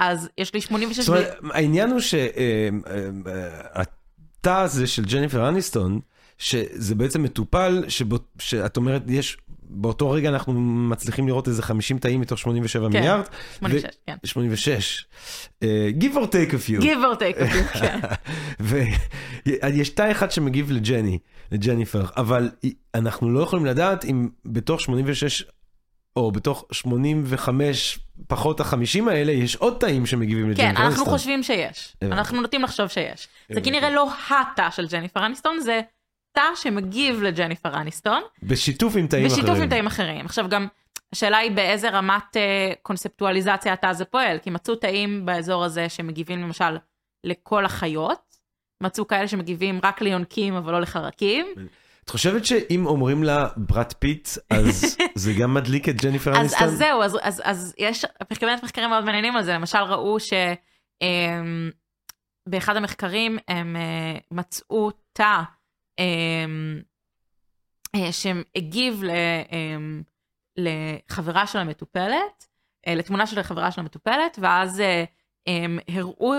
אז 0.00 0.28
יש 0.38 0.54
לי 0.54 0.60
86... 0.60 1.00
זאת 1.00 1.08
אומרת, 1.08 1.34
העניין 1.50 1.90
הוא 1.90 2.00
שהתא 2.00 3.80
הזה 4.50 4.86
של 4.86 5.04
ג'ניפר 5.04 5.48
אניסטון, 5.48 6.00
שזה 6.38 6.94
בעצם 6.94 7.22
מטופל, 7.22 7.84
שבו- 7.88 8.18
שאת 8.38 8.76
אומרת, 8.76 9.02
יש, 9.08 9.36
באותו 9.62 10.10
רגע 10.10 10.28
אנחנו 10.28 10.52
מצליחים 10.60 11.26
לראות 11.26 11.48
איזה 11.48 11.62
50 11.62 11.98
תאים 11.98 12.20
מתוך 12.20 12.38
87 12.38 12.88
כן, 12.88 12.92
מיליארד. 12.98 13.24
86, 13.58 13.90
כן. 14.06 14.16
86. 14.24 15.06
אה, 15.62 15.90
give 16.00 16.14
or 16.14 16.26
take 16.26 16.50
a 16.52 16.68
few. 16.68 16.82
give 16.82 16.84
or 17.14 17.16
take, 17.18 17.44
כן. 17.80 18.00
ויש 18.60 19.88
תא 19.88 20.10
אחד 20.10 20.30
שמגיב 20.30 20.70
לג'ני, 20.70 21.18
לג'ניפר, 21.52 22.04
אבל 22.16 22.50
אנחנו 22.94 23.30
לא 23.30 23.40
יכולים 23.40 23.66
לדעת 23.66 24.04
אם 24.04 24.28
בתוך 24.44 24.80
86 24.80 25.44
או 26.16 26.32
בתוך 26.32 26.64
85 26.72 27.98
פחות 28.28 28.60
ה-50 28.60 29.10
האלה 29.10 29.32
יש 29.32 29.56
עוד 29.56 29.76
תאים 29.80 30.06
שמגיבים 30.06 30.44
כן, 30.44 30.50
לג'ניפר 30.50 30.70
אנחנו 30.70 30.86
אניסטון. 30.86 31.06
חושבים 31.06 31.42
שיש. 31.42 31.96
אנחנו 32.02 32.40
נוטים 32.40 32.62
לחשוב 32.62 32.88
שיש. 32.88 33.28
זה. 33.52 33.60
כנראה 33.60 33.90
לא 33.90 34.08
התא 34.30 34.70
של 34.70 34.86
ג'ניפר 34.86 35.26
אניסטון, 35.26 35.60
זה 35.60 35.80
תא 36.32 36.42
שמגיב 36.54 37.22
לג'ניפר 37.22 37.80
אניסטון, 37.80 38.22
בשיתוף 38.42 38.96
עם 38.96 39.06
תאים 39.06 39.26
אחרים. 39.26 39.42
בשיתוף 39.42 39.62
עם 39.62 39.68
תאים 39.68 39.86
אחרים. 39.86 40.26
עכשיו 40.26 40.48
גם, 40.48 40.66
השאלה 41.12 41.36
היא 41.36 41.50
באיזה 41.50 41.90
רמת 41.90 42.36
אה, 42.36 42.72
קונספטואליזציה 42.82 43.72
התא 43.72 43.86
הזה 43.86 44.04
פועל, 44.04 44.38
כי 44.38 44.50
מצאו 44.50 44.74
תאים 44.74 45.26
באזור 45.26 45.64
הזה 45.64 45.88
שמגיבים 45.88 46.42
למשל 46.42 46.76
לכל 47.24 47.64
החיות, 47.64 48.36
מצאו 48.82 49.06
כאלה 49.06 49.28
שמגיבים 49.28 49.80
רק 49.82 50.00
ליונקים 50.00 50.54
אבל 50.54 50.72
לא 50.72 50.80
לחרקים, 50.80 51.46
את 52.10 52.12
חושבת 52.12 52.44
שאם 52.44 52.86
אומרים 52.86 53.24
לה 53.24 53.48
בראד 53.56 53.94
פיט, 53.98 54.28
אז 54.50 54.96
זה 55.14 55.32
גם 55.32 55.54
מדליק 55.54 55.88
את 55.88 56.02
ג'ניפר 56.02 56.30
אז, 56.30 56.36
אניסטון? 56.36 56.68
אז 56.68 56.78
זהו, 56.78 57.02
אז, 57.02 57.18
אז, 57.22 57.42
אז 57.44 57.74
יש 57.78 58.04
באמת 58.40 58.62
מחקרים 58.62 58.90
מאוד 58.90 59.04
מעניינים 59.04 59.36
על 59.36 59.42
זה, 59.42 59.54
למשל 59.54 59.78
ראו 59.78 60.16
שבאחד 62.46 62.76
המחקרים 62.76 63.38
הם 63.48 63.76
אה, 63.76 64.18
מצאו 64.30 64.90
תא 65.12 65.40
אמ, 65.98 66.80
אה, 67.94 68.12
שהגיב 68.12 69.02
ל, 69.04 69.10
אמ, 69.52 70.02
לחברה 70.56 71.46
של 71.46 71.58
המטופלת, 71.58 72.46
אה, 72.86 72.94
לתמונה 72.94 73.26
של 73.26 73.38
החברה 73.38 73.70
של 73.70 73.80
המטופלת, 73.80 74.38
ואז 74.40 74.82
הם 75.46 75.78
הראו, 75.88 76.32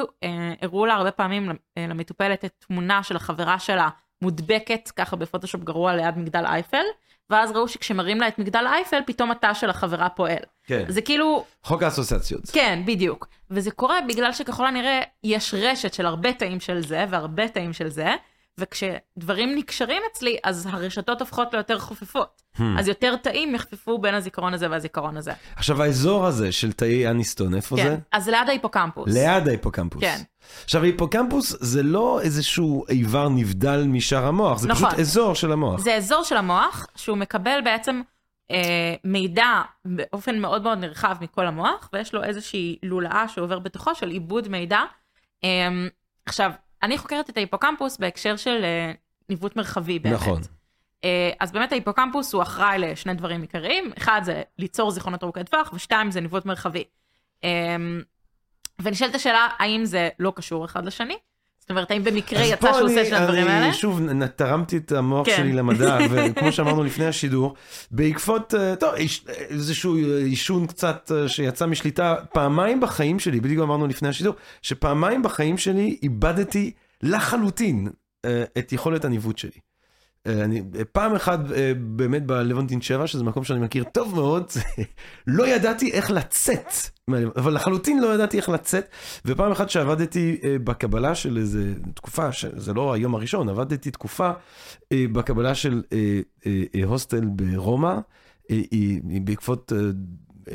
הראו 0.62 0.86
לה 0.86 0.94
הרבה 0.94 1.12
פעמים 1.12 1.50
למטופלת 1.78 2.46
את 2.46 2.66
תמונה 2.68 3.04
של 3.04 3.16
החברה 3.16 3.60
שלה 3.60 3.90
מודבקת 4.22 4.92
ככה 4.96 5.16
בפוטושופ 5.16 5.64
גרוע 5.64 5.96
ליד 5.96 6.18
מגדל 6.18 6.46
אייפל, 6.46 6.84
ואז 7.30 7.52
ראו 7.52 7.68
שכשמראים 7.68 8.20
לה 8.20 8.28
את 8.28 8.40
מגדל 8.40 8.66
אייפל, 8.68 9.02
פתאום 9.06 9.32
התא 9.32 9.54
של 9.54 9.70
החברה 9.70 10.10
פועל. 10.10 10.44
כן, 10.64 10.86
זה 10.88 11.02
כאילו, 11.02 11.46
חוק 11.64 11.84
האסוציאציות. 11.84 12.42
כן, 12.54 12.82
בדיוק. 12.86 13.28
וזה 13.52 13.72
קורה 13.72 13.96
בגלל 14.08 14.32
שככל 14.34 14.68
הנראה 14.68 15.02
יש 15.24 15.54
רשת 15.54 15.94
של 15.94 16.06
הרבה 16.06 16.34
תאים 16.34 16.60
של 16.60 16.80
זה 16.80 17.06
והרבה 17.10 17.48
תאים 17.48 17.74
של 17.74 17.90
זה, 17.90 18.16
וכשדברים 18.58 19.56
נקשרים 19.56 20.02
אצלי, 20.12 20.38
אז 20.44 20.68
הרשתות 20.72 21.22
הופכות 21.22 21.54
ליותר 21.54 21.80
חופפות. 21.80 22.42
Hmm. 22.58 22.62
אז 22.80 22.88
יותר 22.88 23.16
תאים 23.16 23.56
יחפפו 23.56 23.98
בין 23.98 24.16
הזיכרון 24.16 24.54
הזה 24.54 24.72
והזיכרון 24.72 25.18
הזה. 25.18 25.32
עכשיו 25.56 25.84
האזור 25.84 26.26
הזה 26.26 26.52
של 26.52 26.72
תאי 26.72 27.08
אניסטון, 27.08 27.56
איפה 27.56 27.76
כן, 27.76 27.84
זה? 27.84 27.98
אז 28.12 28.24
זה 28.24 28.32
ליד 28.32 28.50
ההיפוקמפוס. 28.50 29.14
ליד 29.14 29.48
ההיפוקמפוס. 29.48 30.02
כן. 30.02 30.18
עכשיו 30.64 30.82
ההיפוקמפוס 30.82 31.56
זה 31.60 31.84
לא 31.84 32.22
איזשהו 32.22 32.86
איבר 32.90 33.30
נבדל 33.30 33.84
משאר 33.88 34.26
המוח, 34.26 34.60
זה 34.60 34.68
נכון. 34.68 34.88
פשוט 34.90 35.00
אזור 35.00 35.36
של 35.36 35.52
המוח. 35.52 35.80
זה 35.80 35.96
אזור 35.96 36.24
של 36.24 36.38
המוח 36.38 36.88
שהוא 36.96 37.18
מקבל 37.18 37.60
בעצם 37.64 38.02
אה, 38.52 38.96
מידע 39.04 39.62
באופן 39.86 40.40
מאוד 40.40 40.62
מאוד 40.62 40.78
נרחב 40.78 41.16
מכל 41.22 41.48
המוח, 41.48 41.90
ויש 41.94 42.14
לו 42.14 42.24
איזושהי 42.24 42.78
לולאה 42.84 43.28
שעובר 43.28 43.60
בתוכו 43.60 43.96
של 43.96 44.10
עיבוד 44.10 44.48
מידע. 44.48 44.80
אה, 45.44 45.70
עכשיו, 46.26 46.52
אני 46.84 46.98
חוקרת 46.98 47.30
את 47.30 47.38
ההיפוקמפוס 47.38 47.98
בהקשר 47.98 48.36
של 48.36 48.64
אה, 48.64 48.92
ניווט 49.30 49.56
מרחבי 49.56 50.00
באמת. 50.00 50.16
נכון. 50.16 50.42
אה, 51.04 51.32
אז 51.40 51.52
באמת 51.52 51.72
ההיפוקמפוס 51.72 52.34
הוא 52.34 52.42
אחראי 52.42 52.80
לשני 52.80 53.14
דברים 53.14 53.42
עיקריים, 53.42 53.92
אחד 53.98 54.22
זה 54.24 54.42
ליצור 54.60 54.92
זיכרונות 54.92 55.24
ארוכי 55.24 55.44
טווח, 55.44 55.74
ושתיים 55.74 56.12
זה 56.12 56.22
ניווט 56.22 56.46
מרחבי. 56.46 56.84
אה, 57.44 57.76
ונשאלת 58.82 59.16
השאלה, 59.16 59.48
האם 59.60 59.86
זה 59.86 60.10
לא 60.20 60.34
קשור 60.36 60.66
אחד 60.66 60.86
לשני? 60.86 61.18
זאת 61.72 61.76
אומרת, 61.76 61.92
האם 61.92 62.04
במקרה 62.04 62.46
יצא 62.46 62.74
שהוא 62.74 62.86
עושה 62.86 63.06
שני 63.06 63.16
הדברים 63.16 63.48
האלה? 63.48 63.66
אני 63.66 63.74
שוב 63.74 64.02
תרמתי 64.36 64.78
את 64.78 64.92
המוח 64.92 65.26
כן. 65.26 65.38
שלי 65.38 65.54
למדע, 65.54 65.98
וכמו 66.10 66.52
שאמרנו 66.52 66.84
לפני 66.84 67.06
השידור, 67.06 67.56
בעקבות, 67.92 68.56
אה, 68.56 68.76
טוב, 68.76 68.94
איזשהו 69.50 69.96
עישון 70.24 70.68
קצת 70.68 71.12
אה, 71.16 71.30
שיצא 71.30 71.66
משליטה, 71.66 72.16
פעמיים 72.34 72.80
בחיים 72.80 73.20
שלי, 73.20 73.40
בדיוק 73.40 73.64
אמרנו 73.64 73.88
לפני 73.88 74.10
השידור, 74.10 74.36
שפעמיים 74.62 75.24
בחיים 75.24 75.58
שלי 75.58 75.98
איבדתי 76.04 76.72
לחלוטין 77.04 77.88
אה, 78.26 78.44
את 78.58 78.74
יכולת 78.74 79.06
הניווט 79.06 79.38
שלי. 79.38 79.71
אה, 80.28 80.44
אני 80.44 80.64
פעם 80.92 81.16
אחת 81.16 81.40
אה, 81.52 81.72
באמת 81.80 82.26
בלוונטין 82.26 82.82
7, 82.82 83.08
שזה 83.08 83.24
מקום 83.24 83.44
שאני 83.44 83.60
מכיר 83.60 83.84
טוב 83.84 84.16
מאוד, 84.16 84.46
לא 85.28 85.48
ידעתי 85.48 85.92
איך 85.92 86.12
לצאת, 86.12 86.74
אבל 87.36 87.56
לחלוטין 87.56 88.02
לא 88.02 88.14
ידעתי 88.16 88.38
איך 88.38 88.50
לצאת, 88.50 88.88
ופעם 89.26 89.52
אחת 89.52 89.70
שעבדתי 89.70 90.40
אה, 90.44 90.56
בקבלה 90.64 91.16
של 91.16 91.38
איזה 91.38 91.74
תקופה, 91.96 92.30
זה 92.56 92.74
לא 92.74 92.94
היום 92.94 93.16
הראשון, 93.16 93.50
עבדתי 93.50 93.92
תקופה 93.92 94.32
בקבלה 94.94 95.56
של 95.56 95.82
הוסטל 96.86 97.26
ברומא, 97.26 97.98
בעקבות 99.24 99.72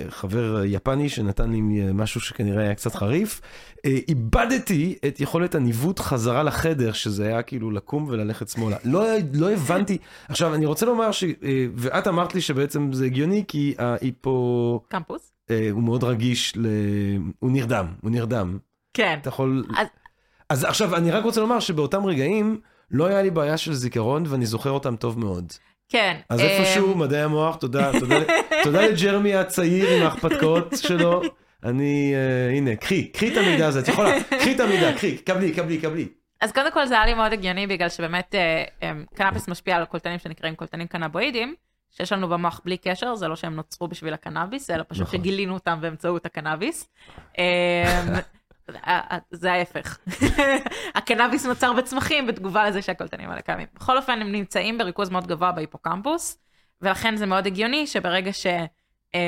חבר 0.08 0.64
יפני 0.64 1.08
שנתן 1.08 1.50
לי 1.50 1.60
משהו 1.94 2.20
שכנראה 2.20 2.62
היה 2.62 2.74
קצת 2.74 2.94
חריף, 2.94 3.40
אה, 3.84 3.98
איבדתי 4.08 4.98
את 5.08 5.20
יכולת 5.20 5.54
הניווט 5.54 5.98
חזרה 5.98 6.42
לחדר, 6.42 6.92
שזה 6.92 7.26
היה 7.26 7.42
כאילו 7.42 7.70
לקום 7.70 8.06
וללכת 8.08 8.48
שמאלה. 8.48 8.76
לא, 8.84 9.04
לא 9.34 9.52
הבנתי. 9.52 9.98
עכשיו, 10.28 10.54
אני 10.54 10.66
רוצה 10.66 10.86
לומר 10.86 11.12
ש... 11.12 11.24
אה, 11.24 11.66
ואת 11.74 12.06
אמרת 12.06 12.34
לי 12.34 12.40
שבעצם 12.40 12.92
זה 12.92 13.04
הגיוני, 13.04 13.44
כי 13.48 13.74
ההיפו... 13.78 14.80
קמפוס? 14.88 15.32
אה, 15.50 15.68
הוא 15.70 15.82
מאוד 15.82 16.04
רגיש 16.04 16.52
ל... 16.56 16.66
הוא 17.38 17.50
נרדם, 17.50 17.86
הוא 18.02 18.10
נרדם. 18.10 18.58
כן. 18.94 19.18
אתה 19.20 19.28
יכול... 19.28 19.64
אז... 19.76 19.86
אז 20.50 20.64
עכשיו, 20.64 20.96
אני 20.96 21.10
רק 21.10 21.24
רוצה 21.24 21.40
לומר 21.40 21.60
שבאותם 21.60 22.06
רגעים 22.06 22.60
לא 22.90 23.06
היה 23.06 23.22
לי 23.22 23.30
בעיה 23.30 23.56
של 23.56 23.74
זיכרון, 23.74 24.24
ואני 24.26 24.46
זוכר 24.46 24.70
אותם 24.70 24.96
טוב 24.96 25.18
מאוד. 25.18 25.52
כן. 25.88 26.16
אז 26.28 26.40
איפשהו 26.40 26.94
מדעי 26.94 27.22
המוח, 27.22 27.56
תודה, 27.56 27.90
תודה, 28.00 28.16
תודה 28.64 28.86
לג'רמי 28.86 29.34
הצעיר 29.34 29.88
עם 29.88 30.02
ההכפתקאות 30.02 30.74
שלו. 30.76 31.22
אני, 31.64 32.14
uh, 32.14 32.56
הנה, 32.56 32.76
קחי, 32.76 33.08
קחי 33.08 33.32
את 33.32 33.36
המידע 33.36 33.66
הזה, 33.66 33.80
את 33.80 33.88
יכולה, 33.88 34.10
קחי 34.40 34.54
את 34.54 34.60
המידע, 34.60 34.92
קחי, 34.92 35.18
קבלי, 35.18 35.52
קבלי, 35.52 35.78
קבלי. 35.78 36.08
אז 36.40 36.52
קודם 36.52 36.72
כל 36.72 36.86
זה 36.86 36.94
היה 36.94 37.06
לי 37.06 37.14
מאוד 37.14 37.32
הגיוני 37.32 37.66
בגלל 37.66 37.88
שבאמת 37.88 38.34
uh, 38.34 38.82
um, 38.82 39.16
קנאביס 39.16 39.48
משפיע 39.48 39.76
על 39.76 39.84
קולטנים 39.84 40.18
שנקראים 40.18 40.54
קולטנים 40.54 40.86
קנבואידים, 40.86 41.54
שיש 41.90 42.12
לנו 42.12 42.28
במוח 42.28 42.60
בלי 42.64 42.76
קשר, 42.76 43.14
זה 43.14 43.28
לא 43.28 43.36
שהם 43.36 43.54
נוצרו 43.54 43.88
בשביל 43.88 44.14
הקנאביס, 44.14 44.70
אלא 44.70 44.84
פשוט 44.88 45.06
נכון. 45.06 45.20
שגילינו 45.20 45.54
אותם 45.54 45.78
באמצעות 45.80 46.26
הקנאביס. 46.26 46.88
Um, 48.70 49.14
זה 49.30 49.52
ההפך. 49.52 49.98
הקנאביס 50.94 51.46
נוצר 51.46 51.72
בצמחים 51.72 52.26
בתגובה 52.26 52.68
לזה 52.68 52.82
שהקולטנים 52.82 53.30
האלה 53.30 53.42
קיימים. 53.42 53.66
בכל 53.74 53.96
אופן, 53.96 54.20
הם 54.20 54.32
נמצאים 54.32 54.78
בריכוז 54.78 55.10
מאוד 55.10 55.26
גבוה 55.26 55.52
בהיפוקמפוס, 55.52 56.38
ולכן 56.82 57.16
זה 57.16 57.26
מאוד 57.26 57.46
הגיוני 57.46 57.86
שברגע 57.86 58.30
שהיה 58.32 59.18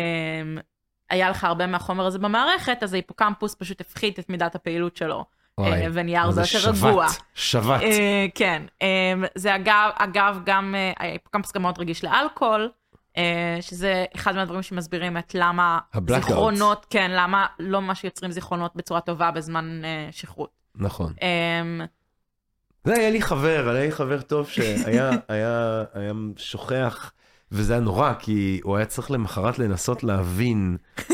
לך 1.31 1.45
הרבה 1.45 1.67
מהחומר 1.67 2.07
הזה 2.07 2.19
במערכת, 2.19 2.83
אז 2.83 2.93
ההיפוקמפוס 2.93 3.55
פשוט 3.55 3.81
הפחית 3.81 4.19
את 4.19 4.29
מידת 4.29 4.55
הפעילות 4.55 4.97
שלו. 4.97 5.25
אה, 5.61 5.87
ונהיה 5.93 6.23
הרבה 6.23 6.43
יותר 6.43 6.71
רגוע. 6.71 7.07
שבת. 7.35 7.83
אה, 7.83 8.27
כן. 8.35 8.63
אה, 8.83 9.13
זה 9.35 9.55
אגב, 9.55 9.91
אגב, 9.95 10.41
גם, 10.45 10.75
ההיפוקמפוס 10.97 11.53
גם 11.53 11.63
מאוד 11.63 11.79
רגיש 11.79 12.05
לאלכוהול. 12.05 12.71
אה, 13.19 13.59
שזה 13.61 14.05
אחד 14.15 14.35
מהדברים 14.35 14.63
שמסבירים 14.63 15.17
את 15.17 15.35
למה 15.35 15.79
זיכרונות, 16.09 16.87
כן, 16.91 17.11
למה 17.11 17.47
לא 17.59 17.81
ממש 17.81 18.05
יוצרים 18.05 18.33
זיכרונות 18.33 18.77
בצורה 18.77 19.01
טובה 19.01 19.31
בזמן 19.31 19.81
uh, 19.83 20.17
שכרות. 20.17 20.51
נכון. 20.75 21.13
Um, 21.13 21.83
זה 22.85 22.95
היה 22.95 23.11
לי 23.11 23.23
חבר, 23.23 23.69
היה 23.69 23.85
לי 23.85 23.93
חבר 23.93 24.21
טוב 24.21 24.49
שהיה 24.49 25.11
היה, 25.29 25.85
היה 25.95 26.13
שוכח, 26.37 27.13
וזה 27.53 27.73
היה 27.73 27.83
נורא, 27.83 28.13
כי 28.19 28.61
הוא 28.63 28.77
היה 28.77 28.87
צריך 28.87 29.11
למחרת 29.11 29.59
לנסות 29.59 30.05
להבין 30.05 30.77
uh, 30.99 31.09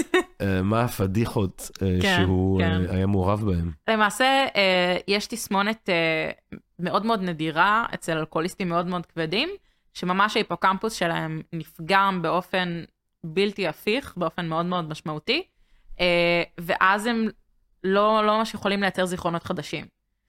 מה 0.63 0.81
הפדיחות 0.83 1.71
uh, 1.73 2.03
כן, 2.03 2.17
שהוא 2.17 2.61
כן. 2.61 2.81
Uh, 2.89 2.93
היה 2.93 3.07
מעורב 3.07 3.45
בהם. 3.45 3.73
למעשה, 3.91 4.47
uh, 4.53 5.03
יש 5.09 5.27
תסמונת 5.27 5.89
uh, 5.89 6.57
מאוד 6.79 7.07
מאוד 7.07 7.23
נדירה 7.23 7.87
אצל 7.95 8.19
אלכוהוליסטים 8.19 8.69
מאוד 8.69 8.87
מאוד 8.87 9.07
כבדים, 9.07 9.49
שממש 9.95 10.37
ההיפוקמפוס 10.37 10.93
שלהם 10.93 11.43
נפגם 11.53 12.23
באופן 12.23 12.85
בלתי 13.25 13.69
הפיך, 13.69 14.15
באופן 14.17 14.49
מאוד 14.49 14.67
מאוד 14.67 14.89
משמעותי, 14.89 15.43
אה, 16.01 16.43
ואז 16.61 17.07
הם 17.07 17.29
לא, 17.85 18.27
לא 18.27 18.39
ממש 18.39 18.55
יכולים 18.55 18.81
לייצר 18.81 19.07
זיכרונות 19.07 19.45
חדשים. 19.45 19.85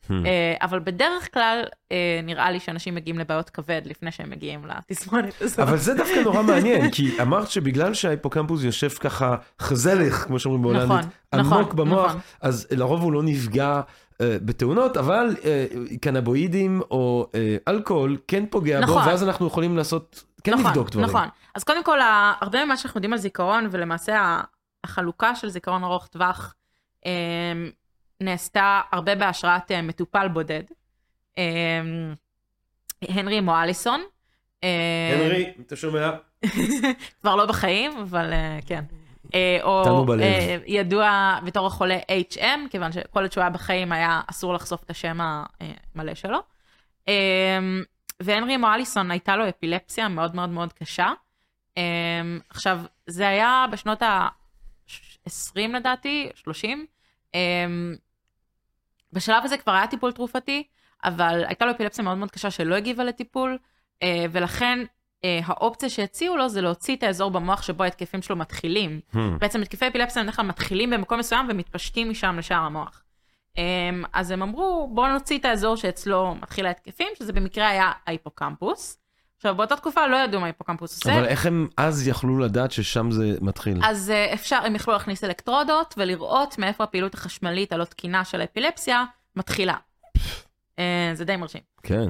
Hmm. 0.07 0.13
אה, 0.26 0.53
אבל 0.61 0.80
בדרך 0.80 1.34
כלל 1.34 1.63
אה, 1.91 2.20
נראה 2.24 2.51
לי 2.51 2.59
שאנשים 2.59 2.95
מגיעים 2.95 3.20
לבעיות 3.20 3.49
כבד 3.49 3.82
לפני 3.86 4.11
שהם 4.11 4.30
מגיעים 4.30 4.66
לתסמונת 4.66 5.41
הזאת. 5.41 5.59
אבל 5.59 5.78
זה 5.78 5.93
דווקא 5.93 6.20
נורא 6.20 6.41
מעניין, 6.41 6.91
כי 6.91 7.22
אמרת 7.22 7.49
שבגלל 7.49 7.93
שההיפוקמפוס 7.93 8.63
יושב 8.63 8.89
ככה 8.89 9.36
חזלך, 9.61 10.16
כמו 10.16 10.39
שאומרים 10.39 10.63
בהולנדית, 10.63 10.89
נכון, 11.34 11.49
עמוק 11.55 11.74
נכון, 11.74 11.76
במוח, 11.76 12.09
נכון. 12.09 12.22
אז 12.41 12.68
לרוב 12.72 13.01
הוא 13.01 13.13
לא 13.13 13.24
נפגע 13.24 13.82
בתאונות, 14.22 14.97
אבל 14.97 15.36
אה, 15.45 15.66
קנבואידים 16.01 16.82
או 16.91 17.30
אה, 17.36 17.57
אלכוהול 17.68 18.18
כן 18.28 18.45
פוגע 18.49 18.80
נכון. 18.80 19.01
בו, 19.03 19.07
ואז 19.07 19.24
אנחנו 19.24 19.47
יכולים 19.47 19.78
לעשות, 19.78 20.24
כן 20.43 20.53
נכון, 20.53 20.66
לבדוק 20.66 20.89
דברים. 20.89 21.07
נכון, 21.09 21.28
אז 21.55 21.63
קודם 21.63 21.84
כל, 21.84 21.99
הרבה 22.41 22.66
ממה 22.66 22.78
שאנחנו 22.78 22.97
יודעים 22.97 23.13
על 23.13 23.20
זיכרון, 23.20 23.68
ולמעשה 23.72 24.41
החלוקה 24.84 25.36
של 25.36 25.49
זיכרון 25.49 25.84
ארוך 25.84 26.07
טווח, 26.07 26.55
נעשתה 28.22 28.82
הרבה 28.91 29.16
בהשראת 29.16 29.72
מטופל 29.72 30.28
בודד, 30.28 30.63
הנרי 33.01 33.41
מואליסון. 33.41 34.01
הנרי, 34.63 35.53
אתה 35.66 35.76
שומע? 35.76 36.11
כבר 37.22 37.36
לא 37.36 37.45
בחיים, 37.45 37.97
אבל 37.97 38.34
כן. 38.66 38.84
אה, 39.36 39.58
או 39.64 40.06
אה, 40.22 40.58
ידוע 40.66 41.40
בתור 41.46 41.68
החולה 41.68 42.00
HM, 42.34 42.70
כיוון 42.70 42.92
שכל 42.92 43.22
עוד 43.22 43.32
שהוא 43.32 43.42
היה 43.42 43.50
בחיים 43.50 43.92
היה 43.92 44.22
אסור 44.28 44.54
לחשוף 44.54 44.84
את 44.84 44.90
השם 44.90 45.18
המלא 45.22 46.14
שלו. 46.14 46.40
אה, 47.08 47.60
והנרי 48.20 48.58
מואליסון 48.58 49.12
הייתה 49.12 49.36
לו 49.36 49.50
אפילפסיה 49.50 50.08
מאוד 50.08 50.36
מאוד 50.36 50.50
מאוד 50.50 50.74
קשה. 50.74 51.14
עכשיו, 52.50 52.80
זה 53.08 53.28
היה 53.28 53.66
בשנות 53.72 54.02
ה-20 54.02 55.60
לדעתי, 55.74 56.30
30. 56.36 56.86
בשלב 59.14 59.44
הזה 59.44 59.58
כבר 59.58 59.72
היה 59.72 59.88
טיפול 59.88 60.12
תרופתי, 60.12 60.64
אבל 61.04 61.44
הייתה 61.48 61.66
לו 61.66 61.72
אפילפסיה 61.72 62.04
מאוד 62.04 62.18
מאוד 62.18 62.32
קשה 62.32 62.52
שלא 62.52 62.76
הגיבה 62.76 63.04
לטיפול, 63.04 63.58
ולכן 64.32 64.80
האופציה 65.24 65.89
שהציעו 65.89 66.38
לו 66.38 66.49
זה 66.49 66.61
להוציא 66.61 66.95
את 66.95 67.03
האזור 67.03 67.32
במוח 67.32 67.61
שבו 67.61 67.84
ההתקפים 67.84 68.22
שלו 68.22 68.36
מתחילים. 68.36 68.99
Hmm. 69.13 69.18
בעצם 69.39 69.61
התקפי 69.61 69.88
אפילפסיה 69.88 70.24
בדרך 70.24 70.36
כלל 70.36 70.45
מתחילים 70.45 70.89
במקום 70.89 71.20
מסוים 71.20 71.47
ומתפשטים 71.49 72.09
משם 72.09 72.36
לשאר 72.39 72.57
המוח. 72.57 73.03
אה, 73.57 73.63
אז 74.13 74.32
הם 74.32 74.41
אמרו, 74.41 74.89
בואו 74.93 75.13
נוציא 75.13 75.38
את 75.38 75.45
האזור 75.45 75.76
שאצלו 75.76 76.36
מתחיל 76.36 76.66
ההתקפים, 76.66 77.07
שזה 77.20 77.34
במקרה 77.34 77.70
היה 77.70 77.91
ההיפוקמפוס. 78.07 78.97
עכשיו, 79.38 79.55
באותה 79.55 79.76
תקופה 79.76 80.07
לא 80.07 80.16
ידעו 80.16 80.39
מה 80.39 80.45
ההיפוקמפוס 80.45 80.95
עושה. 80.95 81.18
אבל 81.18 81.26
איך 81.26 81.45
הם 81.45 81.68
אז 81.78 82.07
יכלו 82.07 82.39
לדעת 82.39 82.72
ששם 82.72 83.11
זה 83.11 83.38
מתחיל? 83.41 83.80
אז 83.84 84.09
אה, 84.09 84.34
אפשר, 84.34 84.59
הם 84.66 84.76
יכלו 84.76 84.93
להכניס 84.93 85.24
אלקטרודות 85.24 85.95
ולראות 85.97 86.57
מאיפה 86.57 86.84
הפעילות 86.84 87.13
החשמלית 87.13 87.74
הלא 87.74 87.84
תקינה 87.84 88.26
של 88.26 88.41
האפילפסיה 88.41 89.05
מתחילה. 89.36 89.76
זה 91.13 91.26
די 91.26 91.36
מרשים. 91.36 91.61
כן. 91.84 92.07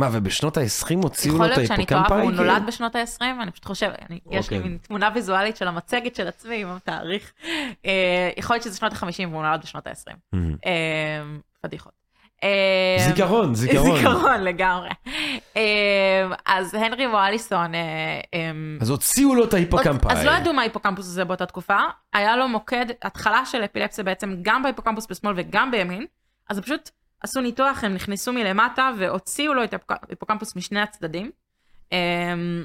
מה, 0.00 0.08
ובשנות 0.12 0.56
ה-20 0.56 0.96
הוציאו 1.02 1.38
לו 1.38 1.46
את 1.46 1.50
ההיפוקמפה? 1.50 1.74
יכול 1.74 1.76
להיות 1.76 1.86
שאני 1.88 2.08
טועה, 2.08 2.22
הוא 2.22 2.32
נולד 2.32 2.62
בשנות 2.66 2.96
ה-20, 2.96 3.22
אני 3.42 3.50
פשוט 3.50 3.64
חושבת, 3.64 3.98
יש 4.30 4.50
לי 4.50 4.56
אוקיי. 4.56 4.58
מין 4.58 4.78
תמונה 4.82 5.10
ויזואלית 5.14 5.56
של 5.56 5.68
המצגת 5.68 6.16
של 6.16 6.28
עצמי 6.28 6.62
עם 6.62 6.68
התאריך. 6.68 7.32
אה, 7.86 8.30
יכול 8.36 8.54
להיות 8.54 8.64
שזה 8.64 8.76
שנות 8.76 8.92
ה-50 8.92 9.28
והוא 9.30 9.42
נולד 9.42 9.60
בשנות 9.62 9.86
ה-20. 9.86 10.36
אה, 10.66 11.22
פדיחות. 11.60 11.92
אה, 12.44 12.96
זיכרון, 13.08 13.54
זיכרון. 13.54 13.96
זיכרון 13.96 14.40
לגמרי. 14.40 14.88
אז 16.46 16.74
הנרי 16.74 17.06
וואליסון... 17.06 17.72
אז 18.80 18.90
הוציאו 18.90 19.34
לו 19.34 19.44
את 19.44 19.54
ההיפוקמפה. 19.54 20.12
אז 20.12 20.24
לא 20.24 20.30
ידעו 20.30 20.52
מה 20.52 20.62
ההיפוקמפוס 20.62 21.06
הזה 21.06 21.24
באותה 21.24 21.46
תקופה. 21.46 21.78
היה 22.12 22.36
לו 22.36 22.48
מוקד, 22.48 22.86
התחלה 23.02 23.46
של 23.46 23.64
אפילפסיה 23.64 24.04
בעצם 24.04 24.36
גם 24.42 24.62
בהיפוקמפוס 24.62 25.06
בשמאל 25.10 25.34
וגם 25.36 25.70
בימין. 25.70 26.06
אז 26.48 26.56
זה 26.56 26.62
פשוט 26.62 26.90
עשו 27.20 27.40
ניתוח, 27.40 27.84
הם 27.84 27.94
נכנסו 27.94 28.32
מלמטה 28.32 28.90
והוציאו 28.98 29.54
לו 29.54 29.64
את 29.64 29.74
ההיפוקמפוס 29.88 30.56
משני 30.56 30.80
הצדדים. 30.80 31.30
אמ, 31.92 32.64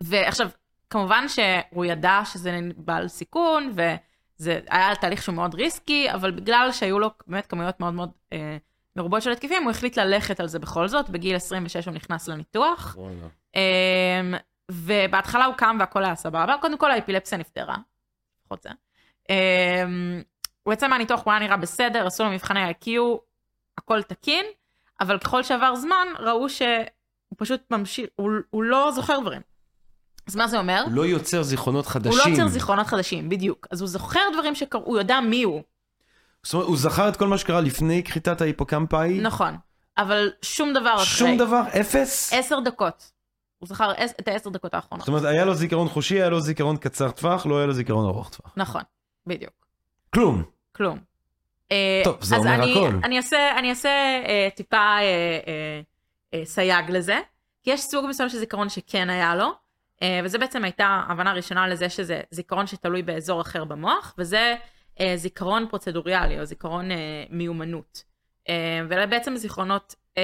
ועכשיו, 0.00 0.48
כמובן 0.90 1.24
שהוא 1.28 1.84
ידע 1.84 2.20
שזה 2.24 2.60
בעל 2.76 3.08
סיכון, 3.08 3.72
וזה 3.74 4.60
היה 4.70 4.94
תהליך 4.94 5.22
שהוא 5.22 5.34
מאוד 5.34 5.54
ריסקי, 5.54 6.12
אבל 6.12 6.30
בגלל 6.30 6.68
שהיו 6.72 6.98
לו 6.98 7.10
באמת 7.26 7.46
כמויות 7.46 7.80
מאוד 7.80 7.94
מאוד 7.94 8.10
אה, 8.32 8.56
מרובות 8.96 9.22
של 9.22 9.32
התקפים, 9.32 9.62
הוא 9.62 9.70
החליט 9.70 9.98
ללכת 9.98 10.40
על 10.40 10.48
זה 10.48 10.58
בכל 10.58 10.88
זאת, 10.88 11.10
בגיל 11.10 11.36
26 11.36 11.86
הוא 11.86 11.94
נכנס 11.94 12.28
לניתוח. 12.28 12.96
אה, 13.56 14.38
ובהתחלה 14.70 15.44
הוא 15.44 15.54
קם 15.54 15.76
והכל 15.80 16.04
היה 16.04 16.14
סבבה, 16.14 16.54
קודם 16.60 16.78
כל 16.78 16.90
האפילפסיה 16.90 17.38
נפתרה. 17.38 17.76
לפחות 18.40 18.62
זה. 18.62 18.70
אה, 19.30 19.84
הוא 20.62 20.74
יצא 20.74 20.88
מהניתוח, 20.88 21.20
הוא 21.24 21.32
היה 21.32 21.40
נראה 21.40 21.56
בסדר, 21.56 22.06
עשו 22.06 22.24
לו 22.24 22.30
מבחני 22.30 22.70
IQ, 22.70 22.88
הכל 23.78 24.02
תקין, 24.02 24.44
אבל 25.00 25.18
ככל 25.18 25.42
שעבר 25.42 25.74
זמן, 25.74 26.06
ראו 26.18 26.48
שהוא 26.48 26.68
פשוט 27.36 27.60
ממשיך, 27.70 28.06
הוא, 28.16 28.30
הוא 28.50 28.62
לא 28.62 28.92
זוכר 28.94 29.20
דברים. 29.20 29.40
אז 30.26 30.36
מה 30.36 30.48
זה 30.48 30.58
אומר? 30.58 30.82
הוא 30.84 30.92
לא 30.92 31.06
יוצר 31.06 31.42
זיכרונות 31.42 31.86
חדשים. 31.86 32.12
הוא 32.12 32.18
לא 32.18 32.30
יוצר 32.30 32.48
זיכרונות 32.48 32.86
חדשים, 32.86 33.28
בדיוק. 33.28 33.66
אז 33.70 33.80
הוא 33.80 33.88
זוכר 33.88 34.20
דברים 34.32 34.54
שקרו, 34.54 34.82
הוא 34.84 34.98
יודע 34.98 35.20
מי 35.20 35.42
הוא. 35.42 35.62
זאת 36.42 36.54
אומרת, 36.54 36.68
הוא 36.68 36.76
זכר 36.76 37.08
את 37.08 37.16
כל 37.16 37.26
מה 37.26 37.38
שקרה 37.38 37.60
לפני 37.60 38.02
כריתת 38.04 38.40
ההיפוקמפאי? 38.40 39.20
נכון. 39.20 39.56
אבל 39.98 40.30
שום 40.42 40.72
דבר 40.72 40.94
אחרי. 40.94 41.06
שום 41.06 41.36
דבר? 41.36 41.62
אפס? 41.80 42.32
עשר 42.32 42.60
דקות. 42.60 43.12
הוא 43.58 43.68
זכר 43.68 43.92
את 44.20 44.28
העשר 44.28 44.50
דקות 44.50 44.74
האחרונות. 44.74 45.06
זאת 45.06 45.08
אומרת, 45.08 45.24
היה 45.24 45.44
לו 45.44 45.54
זיכרון 45.54 45.88
חושי, 45.88 46.14
היה 46.14 46.28
לו 46.28 46.40
זיכרון 46.40 46.76
קצר 46.76 47.10
טווח, 47.10 47.46
לא 47.46 47.58
היה 47.58 47.66
לו 47.66 47.72
זיכרון 47.72 48.04
ארוך 48.04 48.28
טווח. 48.28 48.52
נכון, 48.56 48.82
בדיוק. 49.26 49.52
כלום. 50.14 50.42
כלום. 50.72 50.98
אה, 51.72 52.00
טוב, 52.04 52.16
זה 52.20 52.36
אומר 52.36 52.54
אני, 52.54 52.72
הכל. 52.72 52.98
אני 53.04 53.16
אעשה, 53.16 53.58
אני 53.58 53.70
אעשה 53.70 53.88
אה, 54.26 54.48
טיפה 54.54 54.76
אה, 54.76 55.00
אה, 55.00 55.80
אה, 56.34 56.44
סייג 56.44 56.90
לזה, 56.90 57.18
כי 57.62 57.70
יש 57.70 57.80
סוג 57.80 58.06
מסוים 58.08 58.28
של 58.28 58.38
זיכרון 58.38 58.68
שכן 58.68 59.10
היה 59.10 59.34
לו, 59.34 59.52
אה, 60.02 60.20
וזה 60.24 60.38
בעצם 60.38 60.64
הייתה 60.64 61.02
הבנה 61.08 61.32
ראשונה 61.32 61.68
לזה 61.68 61.88
שזה 61.88 62.20
זיכרון 62.30 62.66
שתלוי 62.66 63.02
באזור 63.02 63.40
אחר 63.40 63.64
במוח, 63.64 64.14
וזה 64.18 64.54
אה, 65.00 65.12
זיכרון 65.16 65.66
פרוצדוריאלי, 65.68 66.40
או 66.40 66.44
זיכרון 66.44 66.90
אה, 66.90 66.96
מיומנות. 67.30 68.04
אה, 68.48 68.80
ואלה 68.88 69.06
בעצם 69.06 69.36
זיכרונות 69.36 69.94
אה, 70.18 70.22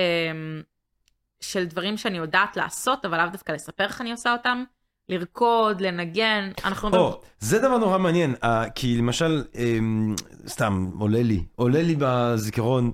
של 1.41 1.65
דברים 1.65 1.97
שאני 1.97 2.19
יודעת 2.19 2.57
לעשות, 2.57 3.05
אבל 3.05 3.19
לאו 3.19 3.31
דווקא 3.33 3.53
לספר 3.53 3.85
איך 3.85 4.01
אני 4.01 4.11
עושה 4.13 4.33
אותם, 4.33 4.65
לרקוד, 5.09 5.81
לנגן, 5.81 6.51
אנחנו... 6.65 6.97
או, 6.97 7.21
זה 7.41 7.59
דבר 7.59 7.79
נורא 7.79 7.99
מעניין, 7.99 8.35
אה, 8.45 8.71
כי 8.75 8.97
למשל, 8.99 9.45
אמ, 9.55 10.15
סתם, 10.47 10.91
עולה 10.99 11.23
לי, 11.23 11.45
עולה 11.57 11.83
לי 11.83 11.97
בזיכרון, 11.99 12.91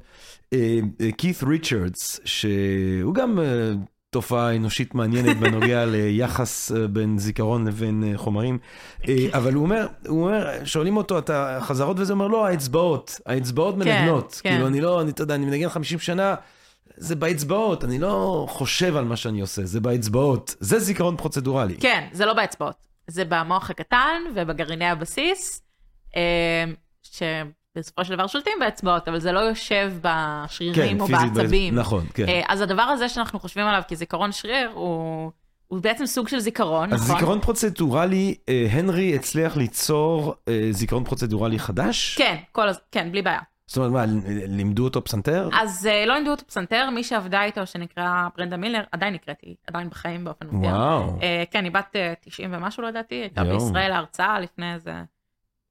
כית 1.18 1.42
ריצ'רדס, 1.42 2.20
שהוא 2.24 3.14
גם 3.14 3.38
אה, 3.40 3.72
תופעה 4.14 4.56
אנושית 4.56 4.94
מעניינת 4.94 5.36
בנוגע 5.36 5.84
ליחס 5.92 6.72
אה, 6.72 6.88
בין 6.88 7.18
זיכרון 7.18 7.66
לבין 7.66 8.04
אה, 8.06 8.18
חומרים, 8.18 8.58
אה, 9.08 9.26
אבל 9.32 9.54
הוא 9.54 9.62
אומר, 9.62 9.86
הוא 10.08 10.24
אומר, 10.24 10.64
שואלים 10.64 10.96
אותו, 10.96 11.18
אתה 11.18 11.58
חזרות? 11.60 12.00
וזה 12.00 12.12
אומר, 12.12 12.28
לא, 12.28 12.46
האצבעות, 12.46 13.20
האצבעות 13.26 13.76
מנגנות, 13.76 14.40
כן. 14.42 14.50
כאילו 14.50 14.66
אני 14.66 14.80
לא, 14.80 15.00
אני, 15.00 15.10
אתה 15.10 15.22
יודע, 15.22 15.34
אני 15.34 15.46
מנגן 15.46 15.68
50 15.68 15.98
שנה, 15.98 16.34
זה 16.97 17.16
באצבעות, 17.16 17.85
אני 17.85 17.99
לא 17.99 18.47
חושב 18.49 18.97
על 18.97 19.05
מה 19.05 19.16
שאני 19.16 19.41
עושה, 19.41 19.64
זה 19.64 19.80
באצבעות, 19.80 20.55
זה 20.61 20.78
זיכרון 20.78 21.16
פרוצדורלי. 21.16 21.76
כן, 21.80 22.09
זה 22.12 22.26
לא 22.26 22.35
באצבעות. 22.35 22.87
זה 23.07 23.24
במוח 23.24 23.70
הקטן 23.70 24.22
ובגרעיני 24.35 24.87
הבסיס, 24.87 25.62
אה, 26.16 26.64
שבסופו 27.03 28.05
של 28.05 28.14
דבר 28.14 28.26
שולטים 28.26 28.53
באצבעות, 28.61 29.09
אבל 29.09 29.20
זה 29.20 29.32
לא 29.32 29.41
יושב 29.41 29.93
בשרירים 30.01 31.01
או 31.01 31.07
כן, 31.07 31.16
פיזית, 31.16 31.32
בעצבים. 31.32 31.74
נכון, 31.74 32.07
כן. 32.14 32.28
אה, 32.28 32.43
אז 32.49 32.61
הדבר 32.61 32.82
הזה 32.82 33.09
שאנחנו 33.09 33.41
חושבים 33.41 33.66
עליו 33.66 33.82
כזיכרון 33.89 34.32
שריר, 34.32 34.70
הוא, 34.74 35.30
הוא 35.66 35.80
בעצם 35.80 36.07
סוג 36.07 36.28
של 36.28 36.39
זיכרון, 36.39 36.93
אז 36.93 37.03
נכון? 37.03 37.14
זיכרון 37.14 37.41
פרוצדורלי, 37.41 38.35
אה, 38.49 38.66
הנרי 38.70 39.14
הצליח 39.14 39.57
ליצור 39.57 40.35
זיכרון 40.70 41.05
פרוצדורלי 41.05 41.59
חדש? 41.59 42.14
כן, 42.18 42.37
כל 42.53 42.68
הז... 42.68 42.80
כן, 42.93 43.12
בלי 43.12 43.22
בעיה. 43.22 43.41
זאת 43.66 43.76
אומרת, 43.76 43.92
מה, 43.92 44.04
לימדו 44.48 44.84
אותו 44.84 45.04
פסנתר? 45.04 45.48
אז 45.52 45.86
אה, 45.86 46.06
לא 46.06 46.14
לימדו 46.14 46.30
אותו 46.30 46.46
פסנתר, 46.46 46.90
מי 46.90 47.04
שעבדה 47.04 47.44
איתו, 47.44 47.66
שנקרא 47.66 48.28
ברנדה 48.36 48.56
מילר, 48.56 48.82
עדיין 48.92 49.14
נקראת, 49.14 49.40
היא 49.42 49.54
עדיין 49.66 49.90
בחיים 49.90 50.24
באופן 50.24 50.46
מופיע. 50.46 50.70
וואו. 50.70 51.18
אה, 51.22 51.44
כן, 51.50 51.64
היא 51.64 51.72
בת 51.72 51.96
אה, 51.96 52.12
90 52.20 52.50
ומשהו 52.54 52.82
לדעתי, 52.82 53.14
הייתה 53.14 53.40
יואו. 53.40 53.58
בישראל 53.58 53.88
להרצאה 53.88 54.40
לפני 54.40 54.74
איזה 54.74 54.92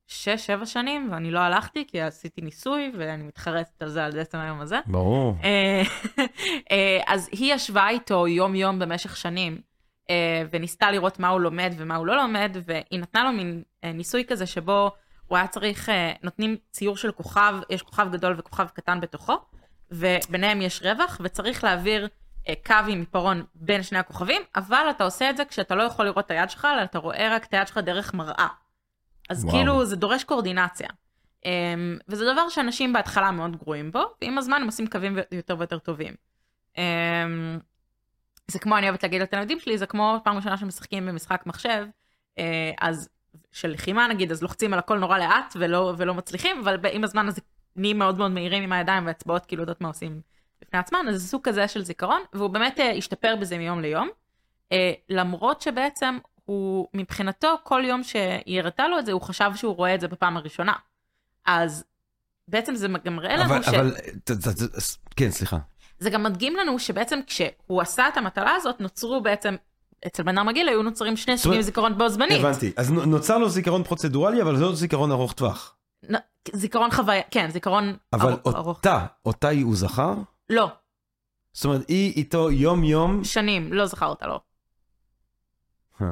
6-7 0.07 0.65
שנים, 0.65 1.09
ואני 1.11 1.31
לא 1.31 1.39
הלכתי 1.39 1.85
כי 1.87 2.01
עשיתי 2.01 2.41
ניסוי, 2.41 2.91
ואני 2.97 3.23
מתחרטת 3.23 3.81
על 3.81 3.89
זה 3.89 4.05
עד 4.05 4.17
עצם 4.17 4.37
היום 4.37 4.61
הזה. 4.61 4.79
ברור. 4.85 5.35
אה, 5.43 5.81
אה, 6.71 6.99
אז 7.07 7.29
היא 7.31 7.53
ישבה 7.53 7.89
איתו 7.89 8.27
יום-יום 8.27 8.79
במשך 8.79 9.17
שנים, 9.17 9.61
אה, 10.09 10.43
וניסתה 10.51 10.91
לראות 10.91 11.19
מה 11.19 11.27
הוא 11.27 11.41
לומד 11.41 11.73
ומה 11.77 11.95
הוא 11.95 12.05
לא 12.07 12.15
לומד, 12.15 12.57
והיא 12.65 12.99
נתנה 12.99 13.23
לו 13.23 13.31
מין 13.31 13.63
אה, 13.83 13.91
ניסוי 13.91 14.25
כזה 14.27 14.45
שבו 14.45 14.91
הוא 15.28 15.38
היה 15.38 15.47
צריך, 15.47 15.89
אה, 15.89 16.13
נותנים 16.24 16.57
ציור 16.71 16.97
של 16.97 17.11
כוכב, 17.11 17.55
יש 17.69 17.82
כוכב 17.82 18.07
גדול 18.11 18.36
וכוכב 18.38 18.67
קטן 18.74 19.01
בתוכו, 19.01 19.38
וביניהם 19.91 20.61
יש 20.61 20.82
רווח, 20.82 21.21
וצריך 21.24 21.63
להעביר 21.63 22.07
אה, 22.49 22.53
קו 22.65 22.76
עם 22.88 22.99
עיפרון 22.99 23.43
בין 23.55 23.84
שני 23.84 23.99
הכוכבים, 23.99 24.41
אבל 24.55 24.88
אתה 24.89 25.03
עושה 25.03 25.30
את 25.30 25.38
זה 25.38 25.45
כשאתה 25.45 25.76
לא 25.76 25.84
יכול 25.84 26.05
לראות 26.05 26.26
את 26.26 26.32
היד 26.32 26.49
שלך, 26.49 26.67
אלא 26.74 26.84
אתה 26.84 26.99
רואה 26.99 27.36
רק 27.36 27.45
את 27.45 27.53
היד 27.53 27.67
שלך 27.67 27.78
דרך 27.78 28.13
מראה. 28.13 28.47
אז 29.30 29.43
וואו. 29.43 29.55
כאילו 29.55 29.86
זה 29.86 29.95
דורש 29.95 30.24
קואורדינציה. 30.24 30.88
Um, 31.43 31.45
וזה 32.07 32.26
דבר 32.34 32.49
שאנשים 32.49 32.93
בהתחלה 32.93 33.32
מאוד 33.32 33.55
גרועים 33.55 33.91
בו, 33.91 34.03
ועם 34.21 34.38
הזמן 34.38 34.61
הם 34.61 34.65
עושים 34.65 34.88
קווים 34.88 35.17
יותר 35.32 35.55
ויותר 35.57 35.80
טובים. 35.80 36.13
Um, 36.76 36.80
זה 38.47 38.59
כמו, 38.59 38.78
אני 38.78 38.88
אוהבת 38.88 39.03
להגיד 39.03 39.21
לתלמידים 39.21 39.59
שלי, 39.59 39.78
זה 39.78 39.86
כמו 39.86 40.17
פעם 40.24 40.36
ראשונה 40.36 40.57
שמשחקים 40.57 41.05
במשחק 41.05 41.43
מחשב, 41.45 41.86
uh, 42.39 42.41
אז 42.82 43.09
של 43.51 43.71
לחימה 43.71 44.07
נגיד, 44.07 44.31
אז 44.31 44.41
לוחצים 44.41 44.73
על 44.73 44.79
הכל 44.79 44.99
נורא 44.99 45.17
לאט 45.17 45.53
ולא, 45.59 45.93
ולא 45.97 46.13
מצליחים, 46.13 46.59
אבל 46.59 46.77
עם 46.91 47.03
הזמן 47.03 47.27
אז 47.27 47.39
נהיים 47.75 47.99
מאוד 47.99 48.17
מאוד 48.17 48.31
מהירים 48.31 48.63
עם 48.63 48.71
הידיים 48.71 49.05
והאצבעות 49.05 49.45
כאילו 49.45 49.61
יודעות 49.61 49.81
מה 49.81 49.88
עושים 49.88 50.21
בפני 50.61 50.79
עצמן, 50.79 51.05
אז 51.09 51.21
זה 51.21 51.27
סוג 51.27 51.41
כזה 51.43 51.67
של 51.67 51.84
זיכרון, 51.84 52.21
והוא 52.34 52.49
באמת 52.49 52.79
uh, 52.79 52.81
השתפר 52.97 53.36
בזה 53.36 53.57
מיום 53.57 53.81
ליום. 53.81 54.09
Uh, 54.09 54.75
למרות 55.09 55.61
שבעצם 55.61 56.17
הוא, 56.45 56.88
מבחינתו, 56.93 57.55
כל 57.63 57.84
יום 57.86 58.03
שהיא 58.03 58.59
הראתה 58.59 58.88
לו 58.88 58.99
את 58.99 59.05
זה, 59.05 59.11
הוא 59.11 59.21
חשב 59.21 59.51
שהוא 59.55 59.75
רואה 59.75 59.95
את 59.95 60.01
זה 60.01 60.07
בפעם 60.07 60.38
הראשונה. 60.38 60.73
אז 61.45 61.86
בעצם 62.47 62.75
זה 62.75 62.88
גם 63.05 63.15
מראה 63.15 63.36
לנו 63.36 63.45
אבל, 63.45 63.63
ש... 63.63 63.67
אבל, 63.67 63.95
כן, 65.15 65.31
סליחה. 65.31 65.57
זה 65.99 66.09
גם 66.09 66.23
מדגים 66.23 66.55
לנו 66.55 66.79
שבעצם 66.79 67.19
כשהוא 67.27 67.81
עשה 67.81 68.07
את 68.07 68.17
המטלה 68.17 68.55
הזאת, 68.55 68.81
נוצרו 68.81 69.21
בעצם, 69.21 69.55
אצל 70.08 70.24
בן 70.24 70.38
אדם 70.38 70.49
רגיל 70.49 70.70
היו 70.70 70.84
נוצרים 70.84 71.18
שני 71.18 71.38
סוגים 71.38 71.62
זיכרון 71.62 71.97
בו 71.97 72.10
זמנית. 72.10 72.39
הבנתי. 72.39 72.72
אז 72.78 72.91
נו- 72.91 73.06
נוצר 73.06 73.38
לו 73.38 73.49
זיכרון 73.49 73.84
פרוצדורלי, 73.84 74.41
אבל 74.41 74.58
זה 74.58 74.64
עוד 74.64 74.76
זיכרון 74.76 75.12
ארוך 75.12 75.34
טווח. 75.34 75.76
זיכרון 76.54 76.91
חוויה, 76.91 77.22
כן, 77.32 77.49
זיכרון 77.51 77.95
אבל 78.14 78.32
ארוך. 78.32 78.56
ארוך. 78.56 78.78
אותה, 78.78 79.06
אותה 79.26 79.47
היא 79.47 79.64
הוא 79.66 79.76
זכר? 79.76 80.14
לא, 80.49 80.68
זאת 81.54 81.66
אומרת, 81.66 81.89
היא 81.89 82.14
איתו 82.16 82.51
יום-יום? 82.51 83.24
שנים, 83.24 83.74
לא 83.74 83.86
זכר 83.86 84.06
אותה, 84.08 84.28
לא. 84.28 84.39
אה. 86.01 86.08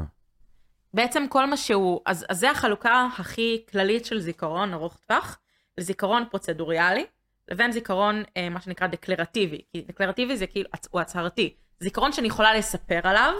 בעצם 0.93 1.25
כל 1.29 1.45
מה 1.49 1.57
שהוא, 1.57 1.99
אז, 2.05 2.25
אז 2.29 2.39
זה 2.39 2.51
החלוקה 2.51 3.07
הכי 3.17 3.63
כללית 3.71 4.05
של 4.05 4.19
זיכרון 4.19 4.73
ארוך 4.73 4.97
טווח, 5.07 5.37
לזיכרון 5.77 6.23
פרוצדוריאלי, 6.29 7.05
לבין 7.51 7.71
זיכרון, 7.71 8.23
אה, 8.37 8.49
מה 8.49 8.61
שנקרא 8.61 8.87
דקלרטיבי. 8.87 9.61
כי 9.71 9.81
דקלרטיבי 9.87 10.37
זה 10.37 10.47
כאילו, 10.47 10.69
הוא 10.91 11.01
הצהרתי. 11.01 11.53
זיכרון 11.79 12.11
שאני 12.11 12.27
יכולה 12.27 12.53
לספר 12.57 12.99
עליו, 13.03 13.33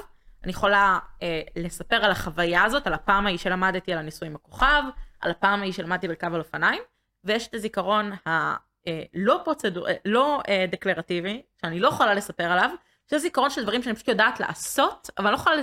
אני 0.43 0.51
יכולה 0.51 0.99
אה, 1.21 1.41
לספר 1.55 1.95
על 1.95 2.11
החוויה 2.11 2.63
הזאת, 2.63 2.87
על 2.87 2.93
הפעם 2.93 3.25
ההיא 3.25 3.37
שלמדתי 3.37 3.91
על 3.93 3.97
הניסוי 3.97 4.27
עם 4.27 4.35
הכוכב, 4.35 4.83
על 5.19 5.31
הפעם 5.31 5.59
ההיא 5.59 5.73
שלמדתי 5.73 6.07
לרכב 6.07 6.33
על 6.33 6.39
אופניים, 6.39 6.81
ויש 7.23 7.47
את 7.47 7.53
הזיכרון 7.53 8.11
הלא 8.25 9.41
פרוצדור... 9.45 9.87
אה, 9.89 9.93
לא 10.05 10.41
אה, 10.47 10.65
דקלרטיבי, 10.71 11.41
שאני 11.61 11.79
לא 11.79 11.87
יכולה 11.87 12.13
לספר 12.13 12.43
עליו, 12.51 12.69
שזה 13.09 13.19
זיכרון 13.19 13.49
של 13.49 13.63
דברים 13.63 13.83
שאני 13.83 13.95
פשוט 13.95 14.07
יודעת 14.07 14.39
לעשות, 14.39 15.09
אבל 15.17 15.27
אני 15.27 15.33
לא 15.33 15.37
יכולה 15.37 15.55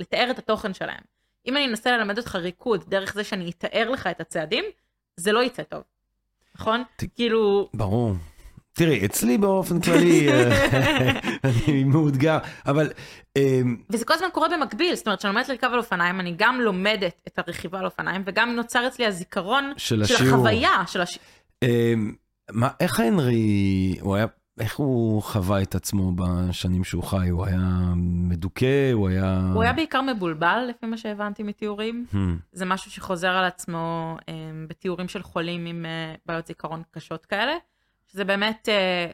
לתאר 0.00 0.28
את 0.30 0.38
התוכן 0.38 0.74
שלהם. 0.74 1.00
אם 1.46 1.56
אני 1.56 1.66
אנסה 1.66 1.96
ללמד 1.96 2.18
אותך 2.18 2.36
ריקוד 2.36 2.84
דרך 2.90 3.14
זה 3.14 3.24
שאני 3.24 3.50
אתאר 3.50 3.90
לך 3.90 4.06
את 4.06 4.20
הצעדים, 4.20 4.64
זה 5.16 5.32
לא 5.32 5.42
יצא 5.42 5.62
טוב. 5.62 5.82
נכון? 6.54 6.82
ת- 6.96 7.04
כאילו, 7.16 7.68
ברור. 7.74 8.12
תראי, 8.80 9.04
אצלי 9.04 9.38
באופן 9.38 9.80
כללי, 9.80 10.28
אה, 10.28 11.20
אני 11.44 11.84
מאותגר, 11.84 12.38
אבל 12.66 12.90
אה, 13.36 13.60
וזה 13.90 14.04
כל 14.04 14.14
הזמן 14.14 14.28
קורה 14.32 14.48
במקביל, 14.48 14.94
זאת 14.94 15.06
אומרת, 15.06 15.18
כשאני 15.18 15.34
לומדת 15.34 15.48
לרכב 15.48 15.66
על 15.72 15.78
אופניים, 15.78 16.20
אני 16.20 16.34
גם 16.36 16.60
לומדת 16.60 17.22
את 17.28 17.38
הרכיבה 17.38 17.78
על 17.78 17.84
אופניים, 17.84 18.22
וגם 18.26 18.50
נוצר 18.56 18.86
אצלי 18.86 19.06
הזיכרון 19.06 19.72
של. 19.76 20.02
החוויה, 20.02 20.70
של 20.86 21.00
הש... 21.00 21.18
מה, 22.52 22.68
איך 22.80 23.00
הנרי, 23.00 23.96
הוא 24.00 24.16
היה, 24.16 24.26
איך 24.60 24.76
הוא 24.76 25.22
חווה 25.22 25.62
את 25.62 25.74
עצמו 25.74 26.12
בשנים 26.12 26.84
שהוא 26.84 27.02
חי? 27.02 27.28
הוא 27.28 27.46
היה 27.46 27.92
מדוכא? 27.96 28.92
הוא 28.92 29.08
היה... 29.08 29.40
הוא 29.54 29.62
היה 29.62 29.72
בעיקר 29.72 30.00
מבולבל, 30.02 30.66
לפי 30.68 30.86
מה 30.86 30.96
שהבנתי 30.96 31.42
מתיאורים. 31.42 32.06
Hmm. 32.12 32.16
זה 32.52 32.64
משהו 32.64 32.90
שחוזר 32.90 33.30
על 33.30 33.44
עצמו 33.44 34.16
אה, 34.28 34.34
בתיאורים 34.68 35.08
של 35.08 35.22
חולים 35.22 35.66
עם 35.66 35.86
אה, 35.86 36.14
בעיות 36.26 36.46
זיכרון 36.46 36.82
קשות 36.90 37.26
כאלה, 37.26 37.52
שזה 38.12 38.24
באמת, 38.24 38.68
אה, 38.68 39.10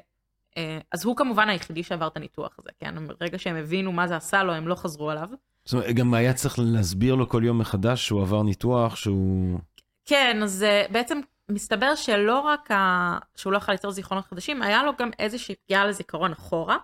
אה, 0.57 0.79
אז 0.93 1.05
הוא 1.05 1.17
כמובן 1.17 1.49
היחידי 1.49 1.83
שעבר 1.83 2.07
את 2.07 2.17
הניתוח 2.17 2.59
הזה, 2.59 2.71
כן? 2.81 2.95
ברגע 3.21 3.39
שהם 3.39 3.57
הבינו 3.57 3.93
מה 3.93 4.09
זה 4.09 4.17
עשה 4.17 4.43
לו, 4.43 4.53
הם 4.53 4.69
לא 4.69 4.75
חזרו 4.75 5.11
עליו. 5.11 5.29
זאת 5.65 5.75
אומרת, 5.75 5.95
גם 5.95 6.15
היה 6.15 6.35
צריך 6.35 6.55
להסביר 6.59 7.15
לו 7.15 7.29
כל 7.29 7.43
יום 7.45 7.59
מחדש 7.59 8.07
שהוא 8.07 8.23
עבר 8.23 8.43
ניתוח, 8.43 8.97
שהוא... 8.97 9.59
כן, 10.05 10.43
אז 10.43 10.63
אה, 10.63 10.85
בעצם 10.91 11.21
מסתבר 11.49 11.95
שלא 11.95 12.41
רק 12.41 12.71
ה... 12.71 13.19
שהוא 13.37 13.53
לא 13.53 13.59
יכול 13.59 13.75
ליצור 13.75 13.91
זיכרונות 13.91 14.27
חדשים, 14.27 14.63
היה 14.63 14.83
לו 14.83 14.93
גם 14.99 15.11
איזושהי 15.19 15.55
פגיעה 15.55 15.87
לזיכרון 15.87 16.33
אחורה, 16.33 16.77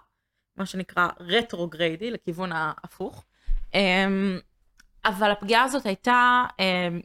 מה 0.57 0.67
שנקרא 0.67 1.09
רטרוגריידי, 1.21 2.11
לכיוון 2.11 2.53
ההפוך. 2.53 3.25
אמ, 3.75 4.39
אבל 5.05 5.31
הפגיעה 5.31 5.63
הזאת 5.63 5.87
הייתה 5.87 6.45
אמ, 6.59 7.01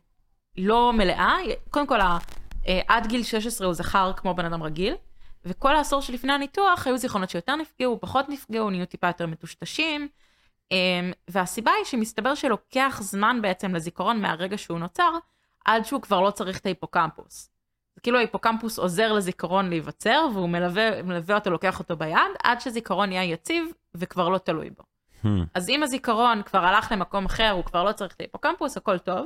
לא 0.58 0.94
מלאה, 0.94 1.36
קודם 1.70 1.88
כל, 1.88 2.02
אה, 2.02 2.18
עד 2.88 3.08
גיל 3.08 3.24
16 3.24 3.68
הוא 3.68 3.74
זכר 3.74 4.12
כמו 4.14 4.34
בן 4.34 4.46
אדם 4.46 4.64
רגיל, 4.64 4.96
וכל 5.46 5.76
העשור 5.76 6.02
שלפני 6.02 6.34
הניתוח 6.34 6.88
היו 6.88 6.98
זיכרונות 6.98 7.30
שיותר 7.30 7.56
נפגעו, 7.56 7.98
פחות 8.02 8.30
נפגעו, 8.30 8.70
נהיו 8.70 8.86
טיפה 8.86 9.08
יותר 9.08 9.28
מטושטשים. 9.28 10.08
אמ, 10.72 11.12
והסיבה 11.28 11.72
היא 11.72 11.86
שמסתבר 11.86 12.36
שלוקח 12.36 13.00
זמן 13.02 13.40
בעצם 13.42 13.76
לזיכרון 13.76 14.22
מהרגע 14.22 14.58
שהוא 14.58 14.80
נוצר, 14.80 15.12
עד 15.66 15.86
שהוא 15.86 16.02
כבר 16.02 16.22
לא 16.22 16.32
צריך 16.32 16.58
את 16.60 16.66
ההיפוקמפוס. 16.66 17.50
כאילו 18.04 18.18
ההיפוקמפוס 18.18 18.80
עוזר 18.80 19.14
לזיכרון 19.14 19.70
להיווצר, 19.70 20.28
והוא 20.34 20.50
מלווה, 20.50 21.04
מלווה 21.04 21.36
אותו, 21.36 21.50
לוקח 21.50 21.80
אותו 21.80 21.98
ביד, 21.98 22.20
עד 22.44 22.62
שזיכרון 22.62 23.10
נהיה 23.10 23.24
יציב 23.24 23.68
וכבר 23.96 24.30
לא 24.30 24.38
תלוי 24.38 24.70
בו. 24.70 24.84
Hmm. 25.24 25.28
אז 25.54 25.70
אם 25.70 25.84
הזיכרון 25.84 26.44
כבר 26.44 26.66
הלך 26.66 26.92
למקום 26.92 27.26
אחר, 27.26 27.50
הוא 27.50 27.64
כבר 27.64 27.84
לא 27.84 27.92
צריך 27.92 28.14
את 28.16 28.20
ההיפוקמפוס, 28.20 28.78
הכל 28.78 28.98
טוב. 28.98 29.26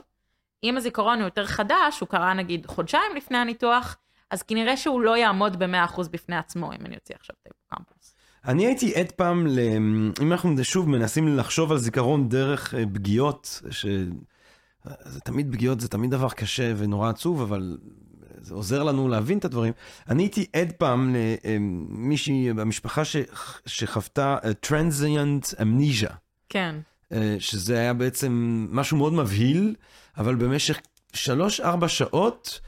אם 0.64 0.78
הזיכרון 0.78 1.18
הוא 1.18 1.26
יותר 1.26 1.46
חדש, 1.46 2.00
הוא 2.00 2.10
קרה 2.10 2.34
נגיד 2.34 2.66
חודשיים 2.66 3.16
לפני 3.16 3.38
הניתוח, 3.38 3.98
אז 4.32 4.44
כנראה 4.44 4.78
שהוא 4.78 5.02
לא 5.02 5.18
יעמוד 5.18 5.60
ב-100% 5.60 6.02
בפני 6.12 6.36
עצמו, 6.36 6.74
אם 6.74 6.86
אני 6.86 6.96
אוציא 6.96 7.16
עכשיו 7.20 7.36
את 7.42 7.48
ההיפוקמפוס. 7.48 8.16
אני 8.46 8.66
הייתי 8.66 8.94
עד 8.96 9.12
פעם, 9.12 9.48
ל... 9.48 9.60
אם 10.22 10.32
אנחנו 10.32 10.64
שוב 10.64 10.90
מנסים 10.90 11.38
לחשוב 11.38 11.72
על 11.72 11.78
זיכרון 11.78 12.30
דרך 12.30 12.74
אה, 12.74 12.84
פגיעות, 12.94 13.62
שזה 13.70 15.20
תמיד 15.24 15.52
פגיעות, 15.52 15.80
זה 15.80 15.88
תמיד 15.88 16.12
דבר 16.12 16.30
קשה 16.30 16.74
ונורא 16.78 17.10
עצוב, 17.10 17.42
אבל 17.42 17.78
זה 18.42 18.54
עוזר 18.54 18.84
לנו 18.84 19.08
להבין 19.08 19.38
את 19.38 19.46
הדברים. 19.46 19.74
אני 20.10 20.24
הייתי 20.24 20.46
עד 20.54 20.72
פעם 20.72 21.16
למישהי 21.16 22.54
במשפחה 22.54 23.06
ש... 23.06 23.16
שחוותה 23.66 24.38
טרנזיאנט 24.60 25.48
אמניזיה. 25.62 26.10
כן. 26.50 26.76
אה, 27.12 27.36
שזה 27.40 27.80
היה 27.80 27.94
בעצם 27.94 28.68
משהו 28.72 28.98
מאוד 28.98 29.14
מבהיל, 29.14 29.76
אבל 30.22 30.36
במשך 30.36 30.80
שלוש-ארבע 31.14 31.88
שעות 31.88 32.60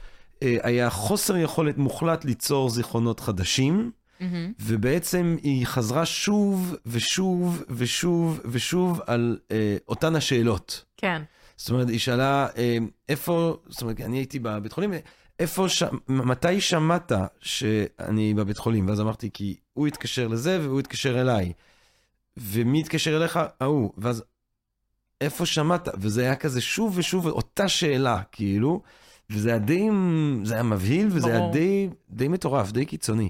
אה, 0.42 0.56
היה 0.62 0.90
חוסר 0.90 1.36
יכולת 1.36 1.78
מוחלט 1.78 2.24
ליצור 2.24 2.70
זיכרונות 2.70 3.20
חדשים. 3.20 3.90
Mm-hmm. 4.20 4.24
ובעצם 4.60 5.36
היא 5.42 5.66
חזרה 5.66 6.06
שוב 6.06 6.74
ושוב 6.86 7.62
ושוב 7.68 8.40
ושוב 8.44 9.00
על 9.06 9.38
אה, 9.50 9.76
אותן 9.88 10.16
השאלות. 10.16 10.84
כן. 10.96 11.22
זאת 11.56 11.70
אומרת, 11.70 11.88
היא 11.88 11.98
שאלה, 11.98 12.46
אה, 12.56 12.78
איפה, 13.08 13.56
זאת 13.68 13.82
אומרת, 13.82 14.00
אני 14.00 14.16
הייתי 14.16 14.38
בבית 14.38 14.72
חולים, 14.72 14.94
איפה, 15.38 15.68
ש... 15.68 15.82
מתי 16.08 16.60
שמעת 16.60 17.12
שאני 17.40 18.34
בבית 18.34 18.58
חולים? 18.58 18.88
ואז 18.88 19.00
אמרתי, 19.00 19.30
כי 19.32 19.56
הוא 19.72 19.86
התקשר 19.86 20.28
לזה 20.28 20.58
והוא 20.62 20.80
התקשר 20.80 21.20
אליי. 21.20 21.52
ומי 22.36 22.80
התקשר 22.80 23.16
אליך? 23.16 23.38
ההוא. 23.60 23.92
ואז, 23.98 24.24
איפה 25.20 25.46
שמעת? 25.46 25.88
וזה 25.98 26.22
היה 26.22 26.36
כזה 26.36 26.60
שוב 26.60 26.98
ושוב 26.98 27.26
אותה 27.26 27.68
שאלה, 27.68 28.22
כאילו, 28.32 28.82
וזה 29.30 29.48
היה 29.48 29.58
די, 29.58 29.88
זה 30.42 30.54
היה 30.54 30.62
מבהיל, 30.62 31.08
וזה 31.10 31.28
ברור. 31.28 31.42
היה 31.42 31.52
די, 31.52 31.88
די 32.10 32.28
מטורף, 32.28 32.72
די 32.72 32.84
קיצוני. 32.84 33.28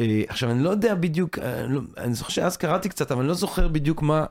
אה, 0.00 0.22
עכשיו, 0.28 0.50
אני 0.50 0.64
לא 0.64 0.70
יודע 0.70 0.94
בדיוק, 0.94 1.38
אה, 1.38 1.66
לא, 1.66 1.80
אני 1.96 2.14
זוכר 2.14 2.30
שאז 2.30 2.56
קראתי 2.56 2.88
קצת, 2.88 3.12
אבל 3.12 3.20
אני 3.20 3.28
לא 3.28 3.34
זוכר 3.34 3.68
בדיוק 3.68 4.02
מה, 4.02 4.24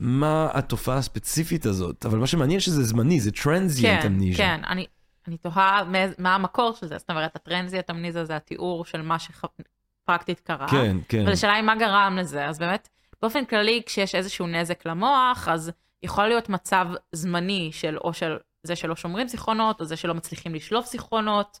מה 0.00 0.48
התופעה 0.52 0.96
הספציפית 0.96 1.66
הזאת. 1.66 2.06
אבל 2.06 2.18
מה 2.18 2.26
שמעניין 2.26 2.60
שזה 2.60 2.82
זמני, 2.82 3.20
זה 3.20 3.32
טרנזיאנט 3.32 4.02
כן, 4.02 4.06
אמניזיה. 4.06 4.46
כן. 4.46 4.64
אני, 4.64 4.86
אני 5.28 5.36
תוהה 5.36 5.82
מה 6.18 6.34
המקור 6.34 6.72
של 6.72 6.86
זה. 6.86 6.98
זאת 6.98 7.10
אומרת, 7.10 7.36
הטרנזיית 7.36 7.90
אמניזה 7.90 8.24
זה 8.24 8.36
התיאור 8.36 8.84
של 8.84 9.02
מה 9.02 9.16
שפרקטית 9.18 10.40
קרה. 10.40 10.68
כן, 10.68 10.96
כן. 11.08 11.22
אבל 11.22 11.32
השאלה 11.32 11.54
היא 11.54 11.62
מה 11.62 11.76
גרם 11.76 12.16
לזה. 12.20 12.46
אז 12.46 12.58
באמת, 12.58 12.88
באופן 13.22 13.44
כללי, 13.44 13.82
כשיש 13.86 14.14
איזשהו 14.14 14.46
נזק 14.46 14.86
למוח, 14.86 15.48
אז 15.48 15.72
יכול 16.02 16.28
להיות 16.28 16.48
מצב 16.48 16.86
זמני 17.12 17.70
של 17.72 17.98
או 17.98 18.14
של 18.14 18.36
זה 18.62 18.76
שלא 18.76 18.96
שומרים 18.96 19.28
זיכרונות, 19.28 19.80
או 19.80 19.84
זה 19.84 19.96
שלא 19.96 20.14
מצליחים 20.14 20.54
לשלוף 20.54 20.86
זיכרונות. 20.86 21.60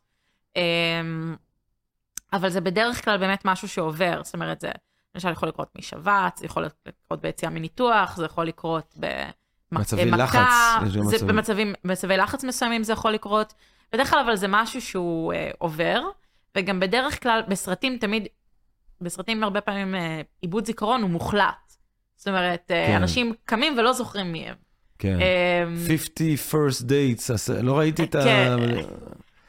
אמ, 0.56 1.36
אבל 2.32 2.50
זה 2.50 2.60
בדרך 2.60 3.04
כלל 3.04 3.18
באמת 3.18 3.44
משהו 3.44 3.68
שעובר, 3.68 4.20
זאת 4.24 4.34
אומרת, 4.34 4.60
זה 4.60 4.70
למשל 5.14 5.28
יכול 5.28 5.48
לקרות 5.48 5.68
משבץ, 5.78 6.38
זה 6.38 6.46
יכול 6.46 6.66
לקרות 6.86 7.20
ביציאה 7.20 7.50
מניתוח, 7.50 8.16
זה 8.16 8.24
יכול 8.24 8.46
לקרות 8.46 8.94
מצבי 9.72 10.04
במכה, 10.04 10.24
לחץ, 10.24 10.92
זה 10.92 11.00
מצבים. 11.00 11.28
במצבים, 11.28 11.74
במצבי 11.84 12.16
לחץ 12.16 12.44
מסוימים 12.44 12.82
זה 12.82 12.92
יכול 12.92 13.12
לקרות. 13.12 13.54
בדרך 13.92 14.10
כלל 14.10 14.18
אבל 14.18 14.36
זה 14.36 14.46
משהו 14.48 14.82
שהוא 14.82 15.32
אה, 15.32 15.50
עובר, 15.58 16.02
וגם 16.56 16.80
בדרך 16.80 17.22
כלל 17.22 17.42
בסרטים 17.48 17.98
תמיד, 17.98 18.26
בסרטים 19.00 19.44
הרבה 19.44 19.60
פעמים 19.60 19.94
אה, 19.94 20.20
עיבוד 20.40 20.64
זיכרון 20.66 21.02
הוא 21.02 21.10
מוחלט. 21.10 21.69
זאת 22.20 22.28
אומרת, 22.28 22.70
אה, 22.70 22.86
כן. 22.86 22.96
אנשים 22.96 23.32
קמים 23.44 23.78
ולא 23.78 23.92
זוכרים 23.92 24.32
מי 24.32 24.44
הם. 24.48 24.54
כן. 24.98 25.18
אמ, 25.66 25.76
50 25.86 26.34
first 26.50 26.82
dates, 26.82 27.32
אז 27.32 27.50
לא 27.62 27.78
ראיתי 27.78 28.02
את 28.04 28.14
ה... 28.14 28.24
כן. 28.24 28.56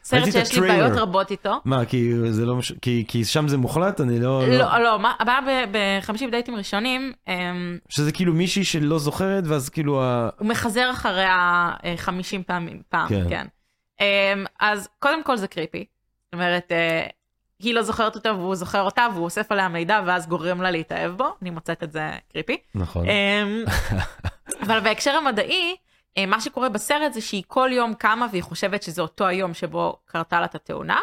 סרט 0.03 0.31
שיש 0.31 0.57
לי. 0.57 0.67
בעיות 0.67 0.91
רבות 0.97 1.31
איתו. 1.31 1.61
מה, 1.65 1.85
כי 1.85 2.11
זה 2.31 2.45
לא 2.45 2.55
מש... 2.55 2.71
כי, 2.81 3.05
כי 3.07 3.25
שם 3.25 3.47
זה 3.47 3.57
מוחלט? 3.57 4.01
אני 4.01 4.19
לא... 4.19 4.47
לא, 4.47 4.79
לא, 4.83 4.99
מה- 4.99 5.13
הבעיה 5.19 5.65
ב-50 5.71 6.31
דייטים 6.31 6.55
ראשונים, 6.55 7.13
אמ, 7.27 7.77
שזה 7.89 8.11
כאילו 8.11 8.33
מישהי 8.33 8.63
שלא 8.63 8.99
זוכרת, 8.99 9.43
ואז 9.47 9.69
כאילו 9.69 10.03
ה... 10.03 10.29
הוא 10.39 10.47
מחזר 10.47 10.91
אחריה 10.91 11.69
אה, 11.85 11.93
50 11.97 12.43
פעמים, 12.43 12.81
פעם, 12.89 13.09
כן. 13.09 13.23
כן. 13.29 13.45
אמ, 14.01 14.05
אז 14.59 14.89
קודם 14.99 15.23
כל 15.23 15.37
זה 15.37 15.47
קריפי. 15.47 15.85
זאת 16.25 16.33
אומרת, 16.33 16.71
אה, 16.71 17.07
היא 17.63 17.73
לא 17.73 17.81
זוכרת 17.81 18.15
אותו 18.15 18.29
והוא 18.39 18.55
זוכר 18.55 18.81
אותה 18.81 19.07
והוא 19.13 19.23
אוסף 19.23 19.51
עליה 19.51 19.67
מידע 19.67 20.01
ואז 20.05 20.27
גורם 20.27 20.61
לה 20.61 20.71
להתאהב 20.71 21.11
בו, 21.11 21.35
אני 21.41 21.49
מוצאת 21.49 21.83
את 21.83 21.91
זה 21.91 22.11
קריפי. 22.31 22.57
נכון. 22.75 23.05
אמ, 23.09 23.63
אבל 24.63 24.79
בהקשר 24.79 25.11
המדעי, 25.11 25.75
אה, 26.17 26.25
מה 26.25 26.41
שקורה 26.41 26.69
בסרט 26.69 27.13
זה 27.13 27.21
שהיא 27.21 27.43
כל 27.47 27.69
יום 27.73 27.93
קמה 27.93 28.27
והיא 28.31 28.43
חושבת 28.43 28.83
שזה 28.83 29.01
אותו 29.01 29.27
היום 29.27 29.53
שבו 29.53 29.97
קרתה 30.05 30.39
לה 30.39 30.45
את 30.45 30.55
התאונה. 30.55 30.99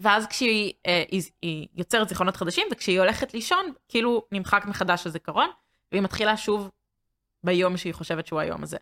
ואז 0.00 0.26
כשהיא 0.26 0.72
אה, 0.86 1.04
היא, 1.10 1.22
היא 1.42 1.68
יוצרת 1.74 2.08
זיכרונות 2.08 2.36
חדשים, 2.36 2.66
וכשהיא 2.72 3.00
הולכת 3.00 3.34
לישון, 3.34 3.72
כאילו 3.88 4.22
נמחק 4.32 4.64
מחדש 4.66 5.06
הזיכרון, 5.06 5.48
והיא 5.92 6.02
מתחילה 6.02 6.36
שוב 6.36 6.70
ביום 7.44 7.76
שהיא 7.76 7.94
חושבת 7.94 8.26
שהוא 8.26 8.40
היום 8.40 8.62
הזה. 8.62 8.76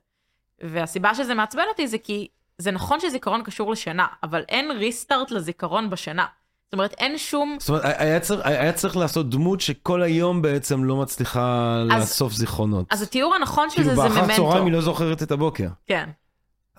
והסיבה 0.60 1.14
שזה 1.14 1.34
מעצבן 1.34 1.64
אותי 1.68 1.86
זה 1.86 1.98
כי 1.98 2.28
זה 2.58 2.70
נכון 2.70 3.00
שזיכרון 3.00 3.42
קשור 3.42 3.72
לשינה, 3.72 4.06
אבל 4.22 4.44
אין 4.48 4.70
ריסטארט 4.70 5.30
לזיכרון 5.30 5.90
בשינה. 5.90 6.26
זאת 6.66 6.72
אומרת, 6.72 6.94
אין 6.98 7.18
שום... 7.18 7.56
זאת 7.60 7.68
אומרת, 7.68 7.82
היה 7.84 8.20
צריך, 8.20 8.40
היה 8.44 8.72
צריך 8.72 8.96
לעשות 8.96 9.30
דמות 9.30 9.60
שכל 9.60 10.02
היום 10.02 10.42
בעצם 10.42 10.84
לא 10.84 10.96
מצליחה 10.96 11.76
אז- 11.92 12.00
לאסוף 12.00 12.32
זיכרונות. 12.32 12.86
אז 12.90 13.02
התיאור 13.02 13.34
הנכון 13.34 13.70
של 13.70 13.76
כאילו 13.76 13.88
זה 13.88 13.94
זה 13.96 14.02
באחר 14.02 14.14
צהריים 14.14 14.38
ממנטו. 14.38 14.64
היא 14.64 14.72
לא 14.72 14.80
זוכרת 14.80 15.22
את 15.22 15.30
הבוקר. 15.30 15.68
כן. 15.86 16.08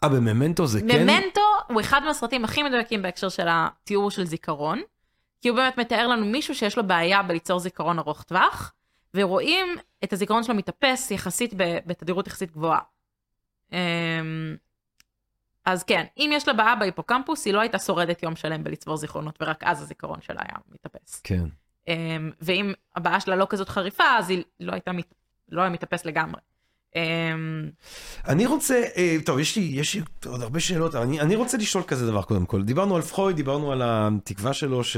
אה, 0.03 0.09
בממנטו 0.09 0.67
זה 0.67 0.79
כן? 0.81 1.03
ממנטו 1.03 1.41
הוא 1.69 1.81
אחד 1.81 2.01
מהסרטים 2.05 2.45
הכי 2.45 2.63
מדויקים 2.63 3.01
בהקשר 3.01 3.29
של 3.29 3.47
התיאור 3.49 4.11
של 4.11 4.25
זיכרון, 4.25 4.81
כי 5.41 5.49
הוא 5.49 5.55
באמת 5.55 5.77
מתאר 5.77 6.07
לנו 6.07 6.25
מישהו 6.25 6.55
שיש 6.55 6.77
לו 6.77 6.87
בעיה 6.87 7.23
בליצור 7.23 7.59
זיכרון 7.59 7.99
ארוך 7.99 8.23
טווח, 8.23 8.73
ורואים 9.13 9.67
את 10.03 10.13
הזיכרון 10.13 10.43
שלו 10.43 10.55
מתאפס 10.55 11.11
יחסית 11.11 11.53
בתדירות 11.85 12.27
יחסית 12.27 12.51
גבוהה. 12.51 12.79
אז 15.65 15.83
כן, 15.83 16.05
אם 16.17 16.29
יש 16.33 16.47
לה 16.47 16.53
בעיה 16.53 16.75
בהיפוקמפוס, 16.75 17.45
היא 17.45 17.53
לא 17.53 17.59
הייתה 17.59 17.79
שורדת 17.79 18.23
יום 18.23 18.35
שלם 18.35 18.63
בלצבור 18.63 18.97
זיכרונות, 18.97 19.37
ורק 19.41 19.63
אז 19.63 19.81
הזיכרון 19.81 20.21
שלה 20.21 20.41
היה 20.41 20.57
מתאפס. 20.71 21.21
כן. 21.23 21.43
אמ, 21.87 22.31
ואם 22.41 22.73
הבעיה 22.95 23.19
שלה 23.19 23.35
לא 23.35 23.47
כזאת 23.49 23.69
חריפה, 23.69 24.03
אז 24.17 24.29
היא 24.29 24.43
לא 24.59 24.71
הייתה 24.71 24.91
מת... 24.91 25.13
לא 25.49 25.61
היה 25.61 25.69
מתאפס 25.69 26.05
לגמרי. 26.05 26.41
אמ, 26.95 27.69
אני 28.27 28.45
רוצה, 28.45 28.83
אה, 28.97 29.17
טוב, 29.25 29.39
יש 29.39 29.55
לי, 29.55 29.61
יש 29.61 29.95
לי 29.95 30.01
עוד 30.25 30.41
הרבה 30.41 30.59
שאלות, 30.59 30.95
אני, 30.95 31.21
אני 31.21 31.35
רוצה 31.35 31.57
לשאול 31.57 31.83
כזה 31.83 32.07
דבר 32.07 32.21
קודם 32.21 32.45
כל. 32.45 32.63
דיברנו 32.63 32.95
על 32.95 33.01
פרויד, 33.01 33.35
דיברנו 33.35 33.71
על 33.71 33.81
התקווה 33.83 34.53
שלו 34.53 34.83
ש, 34.83 34.97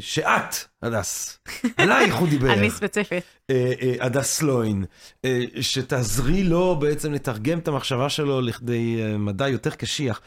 שאת, 0.00 0.54
הדס, 0.82 1.38
עלייך 1.76 2.14
הוא 2.14 2.28
דיבר. 2.28 2.52
אני 2.52 2.70
ספציפית. 2.70 3.24
אה, 3.50 3.72
אה, 3.82 3.94
הדס 4.00 4.26
סלוין, 4.26 4.84
אה, 5.24 5.40
שתעזרי 5.60 6.44
לו 6.44 6.76
בעצם 6.80 7.12
לתרגם 7.12 7.58
את 7.58 7.68
המחשבה 7.68 8.08
שלו 8.08 8.40
לכדי 8.40 9.02
אה, 9.02 9.18
מדע 9.18 9.48
יותר 9.48 9.70
קשיח. 9.70 10.20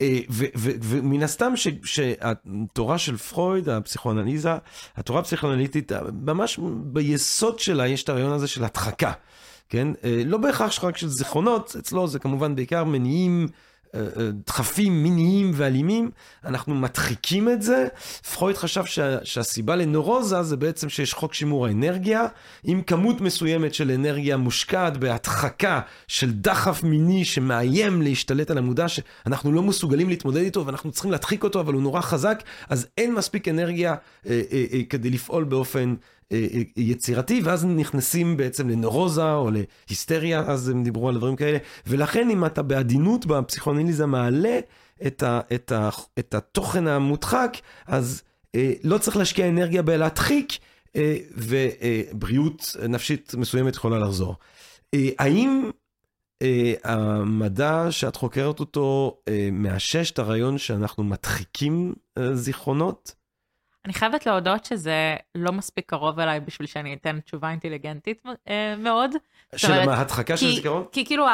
אה, 0.00 0.18
ומן 0.56 1.22
הסתם 1.22 1.52
שהתורה 1.84 2.98
של 2.98 3.16
פרויד, 3.16 3.68
הפסיכואנליזה, 3.68 4.50
התורה 4.96 5.20
הפסיכואנליטית, 5.20 5.92
ממש 6.22 6.58
ביסוד 6.82 7.58
שלה 7.58 7.86
יש 7.86 8.02
את 8.02 8.08
הרעיון 8.08 8.32
הזה 8.32 8.48
של 8.48 8.64
הדחקה. 8.64 9.12
כן? 9.68 9.88
אה, 10.04 10.22
לא 10.24 10.38
בהכרח 10.38 10.84
רק 10.84 10.96
של 10.96 11.08
זיכרונות, 11.08 11.76
אצלו 11.78 12.08
זה 12.08 12.18
כמובן 12.18 12.54
בעיקר 12.54 12.84
מניעים, 12.84 13.42
אה, 13.42 13.48
אה, 13.48 13.75
דחפים 14.46 15.02
מיניים 15.02 15.50
ואלימים, 15.54 16.10
אנחנו 16.44 16.74
מדחיקים 16.74 17.48
את 17.48 17.62
זה. 17.62 17.86
פרויד 18.34 18.56
חשב 18.56 18.84
שה, 18.84 19.24
שהסיבה 19.24 19.76
לנורוזה 19.76 20.42
זה 20.42 20.56
בעצם 20.56 20.88
שיש 20.88 21.14
חוק 21.14 21.34
שימור 21.34 21.66
האנרגיה, 21.66 22.26
עם 22.64 22.82
כמות 22.82 23.20
מסוימת 23.20 23.74
של 23.74 23.90
אנרגיה 23.90 24.36
מושקעת 24.36 24.96
בהדחקה 24.96 25.80
של 26.08 26.32
דחף 26.32 26.82
מיני 26.82 27.24
שמאיים 27.24 28.02
להשתלט 28.02 28.50
על 28.50 28.58
המודע, 28.58 28.88
שאנחנו 28.88 29.52
לא 29.52 29.62
מסוגלים 29.62 30.08
להתמודד 30.08 30.40
איתו 30.40 30.66
ואנחנו 30.66 30.92
צריכים 30.92 31.10
להדחיק 31.10 31.44
אותו, 31.44 31.60
אבל 31.60 31.72
הוא 31.72 31.82
נורא 31.82 32.00
חזק, 32.00 32.42
אז 32.68 32.86
אין 32.98 33.14
מספיק 33.14 33.48
אנרגיה 33.48 33.90
אה, 33.90 34.42
אה, 34.52 34.64
אה, 34.72 34.80
כדי 34.88 35.10
לפעול 35.10 35.44
באופן... 35.44 35.94
אה, 36.32 36.46
אה, 36.54 36.62
יצירתי, 36.76 37.40
ואז 37.44 37.64
נכנסים 37.64 38.36
בעצם 38.36 38.68
לנורוזה 38.68 39.32
או 39.32 39.50
להיסטריה, 39.88 40.40
אז 40.40 40.68
הם 40.68 40.82
דיברו 40.82 41.08
על 41.08 41.14
דברים 41.14 41.36
כאלה, 41.36 41.58
ולכן 41.86 42.30
אם 42.30 42.44
אתה 42.44 42.62
בעדינות 42.62 43.26
בפסיכואנליזה 43.26 44.06
מעלה 44.06 44.58
את, 45.06 45.22
ה, 45.22 45.40
את, 45.54 45.72
ה, 45.72 45.88
את 46.18 46.34
התוכן 46.34 46.86
המודחק, 46.86 47.56
אז 47.86 48.22
אה, 48.54 48.72
לא 48.84 48.98
צריך 48.98 49.16
להשקיע 49.16 49.48
אנרגיה 49.48 49.82
בלהדחיק, 49.82 50.52
אה, 50.96 51.16
ובריאות 51.34 52.76
נפשית 52.88 53.34
מסוימת 53.34 53.74
יכולה 53.76 53.98
לחזור. 53.98 54.36
אה, 54.94 55.08
האם 55.18 55.70
אה, 56.42 56.74
המדע 56.84 57.86
שאת 57.90 58.16
חוקרת 58.16 58.60
אותו 58.60 59.18
אה, 59.28 59.48
מאשש 59.52 60.10
את 60.10 60.18
הרעיון 60.18 60.58
שאנחנו 60.58 61.04
מדחיקים 61.04 61.94
אה, 62.18 62.34
זיכרונות? 62.34 63.14
אני 63.86 63.94
חייבת 63.94 64.26
להודות 64.26 64.64
שזה 64.64 65.16
לא 65.34 65.52
מספיק 65.52 65.88
קרוב 65.88 66.20
אליי 66.20 66.40
בשביל 66.40 66.68
שאני 66.68 66.94
אתן 66.94 67.20
תשובה 67.20 67.50
אינטליגנטית 67.50 68.22
אה, 68.48 68.74
מאוד. 68.78 69.10
של 69.56 69.86
מה, 69.86 70.00
הדחקה 70.00 70.36
של 70.36 70.50
זיכרון? 70.50 70.84
כי 70.92 71.06
כאילו 71.06 71.26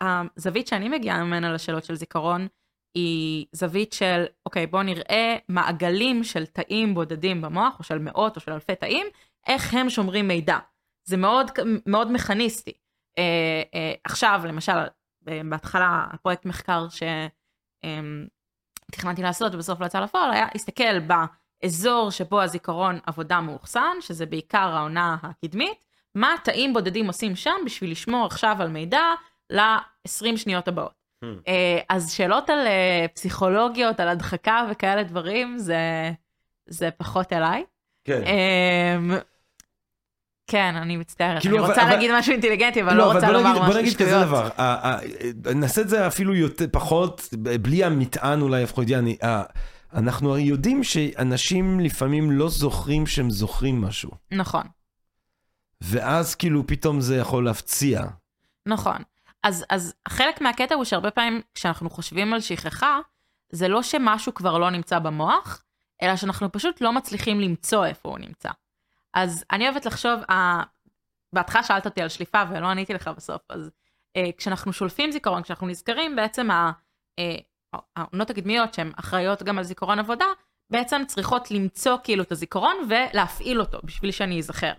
הזווית 0.00 0.66
שאני 0.66 0.88
מגיעה 0.88 1.24
ממנה 1.24 1.52
לשאלות 1.52 1.84
של 1.84 1.94
זיכרון, 1.94 2.48
היא 2.94 3.46
זווית 3.52 3.92
של, 3.92 4.24
אוקיי, 4.46 4.66
בואו 4.66 4.82
נראה 4.82 5.36
מעגלים 5.48 6.24
של 6.24 6.46
תאים 6.46 6.94
בודדים 6.94 7.42
במוח, 7.42 7.78
או 7.78 7.84
של 7.84 7.98
מאות 7.98 8.36
או 8.36 8.40
של 8.40 8.52
אלפי 8.52 8.74
תאים, 8.74 9.06
איך 9.46 9.74
הם 9.74 9.90
שומרים 9.90 10.28
מידע. 10.28 10.58
זה 11.04 11.16
מאוד, 11.16 11.50
מאוד 11.86 12.12
מכניסטי. 12.12 12.72
אה, 13.18 13.62
אה, 13.74 13.92
עכשיו, 14.04 14.42
למשל, 14.44 14.78
אה, 15.28 15.40
בהתחלה, 15.50 16.06
הפרויקט 16.12 16.44
מחקר 16.44 16.86
שתכננתי 18.88 19.22
לעשות 19.22 19.54
ובסוף 19.54 19.80
לא 19.80 19.86
יצא 19.86 20.00
לפועל, 20.00 20.30
היה 20.30 20.46
להסתכל 20.52 21.00
באזור 21.62 22.10
שבו 22.10 22.40
הזיכרון 22.42 22.98
עבודה 23.06 23.40
מאוחסן, 23.40 23.96
שזה 24.00 24.26
בעיקר 24.26 24.58
העונה 24.76 25.16
הקדמית, 25.22 25.84
מה 26.14 26.34
תאים 26.44 26.72
בודדים 26.72 27.06
עושים 27.06 27.36
שם 27.36 27.54
בשביל 27.66 27.90
לשמור 27.90 28.26
עכשיו 28.26 28.56
על 28.60 28.68
מידע 28.68 29.00
ל-20 29.50 30.36
שניות 30.36 30.68
הבאות. 30.68 30.92
Hmm. 31.24 31.28
אה, 31.48 31.78
אז 31.88 32.12
שאלות 32.12 32.50
על 32.50 32.66
אה, 32.66 33.06
פסיכולוגיות, 33.14 34.00
על 34.00 34.08
הדחקה 34.08 34.66
וכאלה 34.70 35.02
דברים, 35.02 35.58
זה, 35.58 35.76
זה 36.66 36.88
פחות 36.96 37.32
אליי. 37.32 37.64
כן. 38.04 38.22
אמ, 38.26 39.16
כן, 40.46 40.74
אני 40.76 40.96
מצטערת. 40.96 41.40
כאילו, 41.40 41.56
אני 41.56 41.64
אבל- 41.64 41.70
רוצה 41.72 41.82
אבל- 41.82 41.90
להגיד 41.90 42.10
משהו 42.18 42.32
אינטליגנטי, 42.32 42.82
אבל 42.82 42.94
לא 42.96 43.12
רוצה 43.12 43.26
בוא 43.26 43.32
לומר 43.32 43.50
נגיד- 43.50 43.62
משהו 43.62 43.72
בוא 43.72 43.80
נגיד 43.80 43.94
כזה 43.96 44.04
שטויות. 44.10 44.26
דבר, 44.26 44.48
נעשה 45.54 45.80
את 45.80 45.88
זה 45.88 46.06
אפילו 46.06 46.34
יותר, 46.34 46.64
פחות, 46.72 47.28
בלי 47.62 47.84
המטען 47.84 48.40
אולי 48.40 48.62
הפחודיאני. 48.62 49.16
ה- 49.24 49.42
אנחנו 49.94 50.30
הרי 50.30 50.42
יודעים 50.42 50.84
שאנשים 50.84 51.80
לפעמים 51.80 52.30
לא 52.30 52.48
זוכרים 52.48 53.06
שהם 53.06 53.30
זוכרים 53.30 53.80
משהו, 53.80 54.10
נכון, 54.30 54.62
ואז 55.80 56.34
כאילו 56.34 56.66
פתאום 56.66 57.00
זה 57.00 57.16
יכול 57.16 57.44
להפציע. 57.44 58.02
נכון. 58.66 58.96
אז, 59.42 59.64
אז 59.70 59.94
חלק 60.08 60.40
מהקטע 60.40 60.74
הוא 60.74 60.84
שהרבה 60.84 61.10
פעמים 61.10 61.40
כשאנחנו 61.54 61.90
חושבים 61.90 62.34
על 62.34 62.40
שכחה, 62.40 62.98
זה 63.50 63.68
לא 63.68 63.82
שמשהו 63.82 64.34
כבר 64.34 64.58
לא 64.58 64.70
נמצא 64.70 64.98
במוח, 64.98 65.62
אלא 66.02 66.16
שאנחנו 66.16 66.52
פשוט 66.52 66.80
לא 66.80 66.92
מצליחים 66.92 67.40
למצוא 67.40 67.86
איפה 67.86 68.08
הוא 68.08 68.18
נמצא. 68.18 68.48
אז 69.14 69.44
אני 69.52 69.68
אוהבת 69.68 69.86
לחשוב, 69.86 70.20
אה, 70.30 70.62
בהתחלה 71.32 71.62
שאלת 71.62 71.86
אותי 71.86 72.02
על 72.02 72.08
שליפה 72.08 72.42
ולא 72.50 72.66
עניתי 72.66 72.94
לך 72.94 73.08
בסוף, 73.16 73.42
אז 73.48 73.70
אה, 74.16 74.30
כשאנחנו 74.36 74.72
שולפים 74.72 75.12
זיכרון, 75.12 75.42
כשאנחנו 75.42 75.66
נזכרים, 75.66 76.16
בעצם 76.16 76.50
ה- 76.50 76.72
אה, 77.18 77.36
העונות 77.96 78.30
הקדמיות 78.30 78.74
שהן 78.74 78.92
אחראיות 78.96 79.42
גם 79.42 79.58
על 79.58 79.64
זיכרון 79.64 79.98
עבודה, 79.98 80.26
בעצם 80.70 81.02
צריכות 81.06 81.50
למצוא 81.50 81.96
כאילו 82.04 82.22
את 82.22 82.32
הזיכרון 82.32 82.76
ולהפעיל 82.88 83.60
אותו 83.60 83.78
בשביל 83.84 84.10
שאני 84.10 84.38
אזכר. 84.38 84.72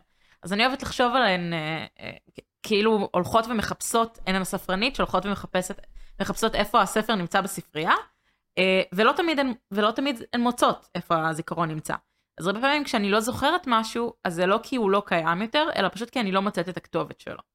אז 0.44 0.54
אני 0.54 0.66
אוהבת 0.66 0.82
לחשוב 0.82 1.16
עליהן 1.16 1.54
אה, 1.54 1.86
אה, 2.00 2.12
כאילו 2.64 3.10
הולכות 3.14 3.46
ומחפשות, 3.48 4.20
הן 4.28 4.36
הספרנית 4.36 4.96
שהולכות 4.96 5.26
ומחפשת, 5.26 5.82
מחפשות 6.22 6.56
איפה 6.56 6.82
הספר 6.82 7.16
נמצא 7.16 7.42
בספרייה, 7.42 7.94
אה, 8.58 8.82
ולא 8.94 9.12
תמיד 9.12 9.40
הן, 9.40 9.54
ולא 9.72 9.92
תמיד 9.92 10.22
הן 10.34 10.42
מוצאות 10.42 10.88
איפה 10.96 11.30
הזיכרון 11.30 11.70
נמצא. 11.70 11.96
אז 12.40 12.48
הרבה 12.48 12.62
פעמים 12.62 12.84
כשאני 12.84 13.10
לא 13.10 13.20
זוכרת 13.20 13.64
משהו, 13.68 14.14
אז 14.24 14.34
זה 14.34 14.46
לא 14.46 14.60
כי 14.64 14.76
הוא 14.76 14.92
לא 14.92 15.04
קיים 15.06 15.42
יותר, 15.42 15.70
אלא 15.76 15.90
פשוט 15.90 16.10
כי 16.10 16.20
אני 16.20 16.32
לא 16.32 16.42
מוצאת 16.42 16.70
את 16.70 16.78
הכתובת 16.78 17.20
שלו. 17.20 17.53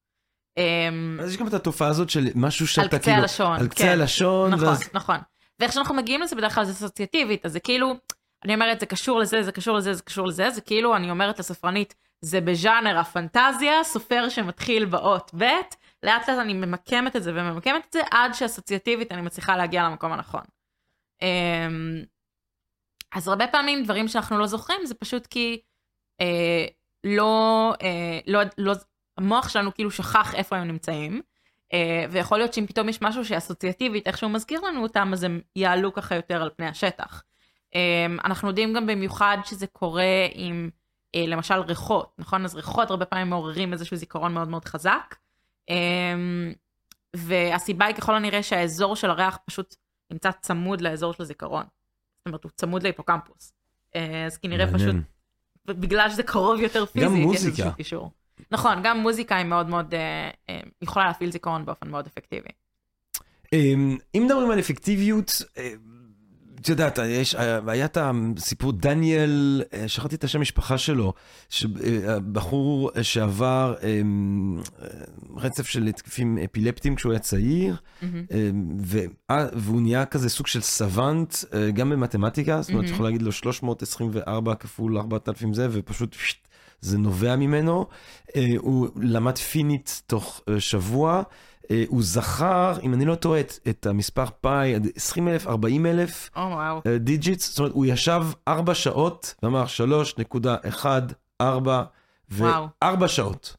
אמ, 0.59 1.19
אז 1.21 1.29
יש 1.29 1.37
גם 1.37 1.47
את 1.47 1.53
התופעה 1.53 1.87
הזאת 1.87 2.09
של 2.09 2.27
משהו 2.35 2.67
שאתה 2.67 2.81
על 2.81 2.87
קצה 2.87 2.99
כאילו... 2.99 3.17
הלשון. 3.17 3.59
על 3.59 3.67
קצה 3.67 3.83
כן. 3.83 3.89
הלשון, 3.89 4.53
נכון. 4.53 4.75
נכון. 4.93 5.17
ואיך 5.59 5.73
שאנחנו 5.73 5.95
מגיעים 5.95 6.21
לזה 6.21 6.35
בדרך 6.35 6.55
כלל 6.55 6.65
זה 6.65 6.71
אסוציאטיבית, 6.71 7.45
אז 7.45 7.51
זה 7.51 7.59
כאילו, 7.59 7.93
אני 8.45 8.53
אומרת 8.53 8.79
זה 8.79 8.85
קשור 8.85 9.19
לזה, 9.19 9.43
זה 9.43 9.51
קשור 9.51 9.77
לזה, 9.77 9.93
זה 9.93 10.03
קשור 10.03 10.27
לזה, 10.27 10.49
זה 10.49 10.61
כאילו 10.61 10.95
אני 10.95 11.11
אומרת 11.11 11.39
לספרנית, 11.39 11.95
זה 12.21 12.41
בז'אנר 12.41 12.97
הפנטזיה, 12.97 13.83
סופר 13.83 14.29
שמתחיל 14.29 14.85
באות 14.85 15.31
ב', 15.37 15.43
לאט 16.03 16.29
לאט 16.29 16.39
אני 16.39 16.53
ממקמת 16.53 17.15
את 17.15 17.23
זה 17.23 17.31
וממקמת 17.35 17.85
את 17.87 17.93
זה, 17.93 18.01
עד 18.11 18.33
שאסוציאטיבית 18.33 19.11
אני 19.11 19.21
מצליחה 19.21 19.57
להגיע 19.57 19.83
למקום 19.83 20.11
הנכון. 20.11 20.43
אמ, 21.21 22.03
אז 23.15 23.27
הרבה 23.27 23.47
פעמים 23.47 23.83
דברים 23.83 24.07
שאנחנו 24.07 24.37
לא 24.37 24.47
זוכרים 24.47 24.85
זה 24.85 24.95
פשוט 24.95 25.27
כי 25.27 25.61
אה, 26.21 26.65
לא, 27.03 27.73
אה, 27.81 28.19
לא, 28.27 28.39
לא, 28.57 28.73
המוח 29.19 29.49
שלנו 29.49 29.73
כאילו 29.73 29.91
שכח 29.91 30.35
איפה 30.35 30.57
הם 30.57 30.67
נמצאים. 30.67 31.21
אה, 31.73 32.05
ויכול 32.11 32.37
להיות 32.37 32.53
שאם 32.53 32.65
פתאום 32.65 32.89
יש 32.89 33.01
משהו 33.01 33.25
שאסוציאטיבית 33.25 34.07
איכשהו 34.07 34.29
מזכיר 34.29 34.61
לנו 34.61 34.83
אותם, 34.83 35.09
אז 35.13 35.23
הם 35.23 35.41
יעלו 35.55 35.93
ככה 35.93 36.15
יותר 36.15 36.41
על 36.41 36.49
פני 36.55 36.67
השטח. 36.67 37.23
אה, 37.75 38.05
אנחנו 38.25 38.47
יודעים 38.47 38.73
גם 38.73 38.87
במיוחד 38.87 39.37
שזה 39.45 39.67
קורה 39.67 40.27
עם 40.33 40.69
אה, 41.15 41.23
למשל 41.27 41.59
ריחות, 41.59 42.13
נכון? 42.17 42.45
אז 42.45 42.55
ריחות 42.55 42.89
הרבה 42.89 43.05
פעמים 43.05 43.29
מעוררים 43.29 43.73
איזשהו 43.73 43.97
זיכרון 43.97 44.33
מאוד 44.33 44.47
מאוד 44.47 44.65
חזק. 44.65 45.15
והסיבה 47.15 47.85
היא 47.85 47.95
ככל 47.95 48.15
הנראה 48.15 48.43
שהאזור 48.43 48.95
של 48.95 49.09
הריח 49.09 49.39
פשוט 49.45 49.75
נמצא 50.11 50.31
צמוד 50.31 50.81
לאזור 50.81 51.13
של 51.13 51.23
הזיכרון. 51.23 51.63
זאת 51.63 52.27
אומרת, 52.27 52.43
הוא 52.43 52.51
צמוד 52.55 52.83
להיפוקמפוס. 52.83 53.53
אה, 53.95 54.25
אז 54.25 54.37
כנראה 54.37 54.67
פשוט, 54.67 54.87
מעניין. 54.87 55.03
בגלל 55.65 56.09
שזה 56.09 56.23
קרוב 56.23 56.59
יותר 56.59 56.85
פיזית, 56.85 57.09
יש 57.11 57.25
מוזיקה. 57.25 57.47
איזשהו 57.47 57.75
קישור. 57.75 58.11
נכון, 58.51 58.77
גם 58.83 58.99
מוזיקה 58.99 59.35
היא 59.35 59.45
מאוד 59.45 59.69
מאוד, 59.69 59.93
אה, 59.93 60.29
אה, 60.49 60.59
יכולה 60.81 61.05
להפעיל 61.05 61.31
זיכרון 61.31 61.65
באופן 61.65 61.89
מאוד 61.89 62.07
אפקטיבי. 62.07 62.49
אמ, 63.53 63.97
אם 64.15 64.23
מדברים 64.25 64.51
על 64.51 64.59
אפקטיביות, 64.59 65.41
אה, 65.57 65.73
את 66.61 66.69
יודעת, 66.69 66.99
יש, 67.05 67.35
היה 67.67 67.85
את 67.85 67.97
הסיפור 68.01 68.71
דניאל, 68.71 69.63
שכחתי 69.87 70.15
את 70.15 70.23
השם 70.23 70.41
משפחה 70.41 70.77
שלו, 70.77 71.13
בחור 72.31 72.91
שעבר 73.01 73.75
אמ, 73.83 74.61
רצף 75.35 75.67
של 75.67 75.87
התקפים 75.87 76.37
אפילפטיים 76.37 76.95
כשהוא 76.95 77.11
היה 77.11 77.19
צעיר, 77.19 77.75
אה, 79.29 79.47
והוא 79.53 79.81
נהיה 79.81 80.05
כזה 80.05 80.29
סוג 80.29 80.47
של 80.47 80.61
savant, 80.61 81.35
אה, 81.53 81.71
גם 81.71 81.89
במתמטיקה, 81.89 82.61
זאת 82.61 82.69
אומרת, 82.69 82.83
מהמם. 82.83 82.93
יכול 82.93 83.05
להגיד 83.05 83.21
לו 83.21 83.31
324 83.31 84.55
כפול 84.55 84.97
4,000 84.97 85.53
זה, 85.53 85.67
ופשוט 85.71 86.15
פשט, 86.15 86.47
זה 86.81 86.97
נובע 86.97 87.35
ממנו. 87.35 87.85
אה, 88.35 88.45
הוא 88.57 88.87
למד 88.95 89.37
פינית 89.37 90.01
תוך 90.07 90.41
אה, 90.49 90.59
שבוע. 90.59 91.21
אה, 91.71 91.83
הוא 91.87 92.03
זכר, 92.03 92.73
אם 92.83 92.93
אני 92.93 93.05
לא 93.05 93.15
טועה, 93.15 93.39
את, 93.39 93.53
את 93.69 93.85
המספר 93.85 94.25
פאי, 94.41 94.75
20 94.95 95.27
אלף, 95.27 95.47
40 95.47 95.85
אלף. 95.85 96.29
digits, 96.99 97.49
זאת 97.49 97.59
אומרת, 97.59 97.71
הוא 97.73 97.85
ישב 97.85 98.23
4 98.47 98.73
שעות 98.73 99.35
ואמר 99.43 99.65
3.14 99.65 101.45
וואו. 102.31 102.67
ו-4 102.83 103.07
שעות. 103.07 103.55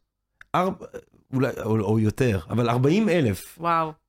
ארבע, 0.55 0.87
אולי, 1.35 1.49
או, 1.65 1.81
או 1.81 1.99
יותר, 1.99 2.41
אבל 2.51 2.69
40 2.71 3.09
אלף 3.09 3.59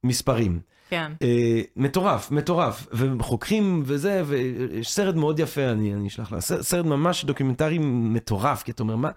מספרים. 0.04 0.60
כן. 0.92 1.12
אה, 1.22 1.62
מטורף, 1.76 2.32
מטורף. 2.32 2.88
וחוקרים 2.94 3.84
וזה, 3.86 4.24
ויש 4.26 4.92
סרט 4.92 5.16
מאוד 5.16 5.40
יפה, 5.40 5.72
אני, 5.72 5.94
אני 5.94 6.08
אשלח 6.08 6.32
לה. 6.32 6.42
סרט, 6.42 6.62
סרט 6.62 6.86
ממש 6.86 7.26
דוקומנטרי 7.26 7.78
מטורף, 7.82 8.64
כי 8.64 8.72
אתה 8.72 8.84
אומר, 8.84 8.96
מה, 8.96 9.10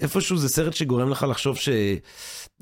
איפשהו 0.00 0.36
זה 0.36 0.48
סרט 0.48 0.74
שגורם 0.74 1.10
לך 1.10 1.26
לחשוב 1.30 1.56
ש, 1.56 1.68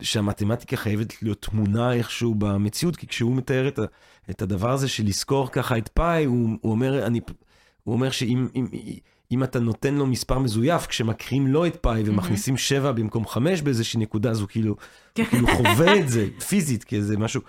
שהמתמטיקה 0.00 0.76
חייבת 0.76 1.22
להיות 1.22 1.42
תמונה 1.42 1.92
איכשהו 1.92 2.34
במציאות, 2.34 2.96
כי 2.96 3.06
כשהוא 3.06 3.36
מתאר 3.36 3.68
את, 3.68 3.78
ה, 3.78 3.84
את 4.30 4.42
הדבר 4.42 4.70
הזה 4.70 4.88
של 4.88 5.06
לזכור 5.06 5.50
ככה 5.52 5.78
את 5.78 5.88
פאי, 5.88 6.24
הוא, 6.24 6.50
הוא 6.60 6.72
אומר, 6.72 7.06
אני, 7.06 7.20
הוא 7.84 7.94
אומר 7.94 8.10
שאם... 8.10 8.48
אם, 8.54 8.66
אם 9.32 9.42
אתה 9.42 9.58
נותן 9.58 9.94
לו 9.94 10.06
מספר 10.06 10.38
מזויף, 10.38 10.86
כשמקריאים 10.86 11.46
לו 11.46 11.66
את 11.66 11.76
פאי 11.76 12.02
ומכניסים 12.06 12.56
שבע 12.56 12.92
במקום 12.92 13.26
חמש 13.26 13.62
באיזושהי 13.62 14.00
נקודה, 14.00 14.30
אז 14.30 14.40
הוא 14.40 14.48
כאילו, 14.48 14.76
הוא 15.18 15.24
כאילו 15.26 15.46
חווה 15.56 15.98
את 15.98 16.08
זה 16.08 16.26
פיזית 16.48 16.84
כאיזה 16.84 17.16
משהו. 17.16 17.40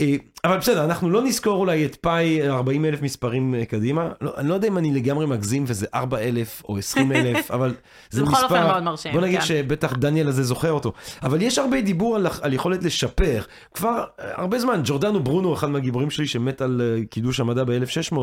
אה, 0.00 0.16
אבל 0.44 0.58
בסדר, 0.58 0.84
אנחנו 0.84 1.10
לא 1.10 1.22
נזכור 1.22 1.60
אולי 1.60 1.86
את 1.86 1.96
פאי 1.96 2.48
40 2.48 2.84
אלף 2.84 3.02
מספרים 3.02 3.54
אה, 3.54 3.64
קדימה. 3.64 4.08
לא, 4.20 4.32
אני 4.36 4.48
לא 4.48 4.54
יודע 4.54 4.68
אם 4.68 4.78
אני 4.78 4.94
לגמרי 4.94 5.26
מגזים 5.26 5.64
וזה 5.66 5.86
4 5.94 6.18
אלף 6.18 6.62
או 6.68 6.78
20 6.78 7.12
אלף, 7.12 7.50
אבל 7.54 7.74
זה 8.10 8.20
זה 8.20 8.22
בכל 8.22 8.32
מספר... 8.32 8.44
אופן 8.44 8.62
מאוד 8.62 8.82
מרשים, 8.82 9.12
בוא 9.12 9.20
נגיד 9.20 9.40
כן. 9.40 9.46
שבטח 9.46 9.92
דניאל 9.92 10.28
הזה 10.28 10.42
זוכר 10.42 10.72
אותו. 10.72 10.92
אבל 11.22 11.42
יש 11.42 11.58
הרבה 11.58 11.80
דיבור 11.80 12.16
על, 12.16 12.26
על 12.40 12.52
יכולת 12.52 12.84
לשפר. 12.84 13.42
כבר 13.74 14.04
אה, 14.20 14.30
הרבה 14.34 14.58
זמן, 14.58 14.80
ג'ורדנו 14.84 15.22
ברונו, 15.22 15.54
אחד 15.54 15.70
מהגיבורים 15.70 16.10
שלי 16.10 16.26
שמת 16.26 16.60
על 16.60 16.80
אה, 16.84 17.04
קידוש 17.10 17.40
המדע 17.40 17.64
ב-1600, 17.64 18.18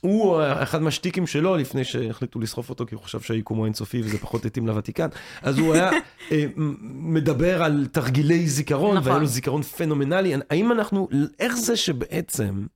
הוא 0.00 0.42
אחד 0.62 0.82
מהשטיקים 0.82 1.26
שלו 1.26 1.56
לפני 1.56 1.84
שהחליטו 1.84 2.40
לסחוף 2.40 2.70
אותו 2.70 2.86
כי 2.86 2.94
הוא 2.94 3.02
חשב 3.02 3.20
שהיקום 3.20 3.58
הוא 3.58 3.66
אינסופי 3.66 4.00
וזה 4.00 4.18
פחות 4.18 4.44
התאים 4.44 4.66
לוותיקן. 4.66 5.08
אז 5.42 5.58
הוא 5.58 5.74
היה 5.74 5.90
אה, 6.32 6.44
מדבר 6.90 7.62
על 7.62 7.86
תרגילי 7.92 8.48
זיכרון 8.48 8.96
נכון. 8.96 9.08
והיה 9.08 9.20
לו 9.20 9.26
זיכרון 9.26 9.62
פנומנלי. 9.62 10.34
האם 10.50 10.72
אנחנו 10.72 11.08
איך 11.38 11.56
זה 11.56 11.76
שבעצם 11.76 12.66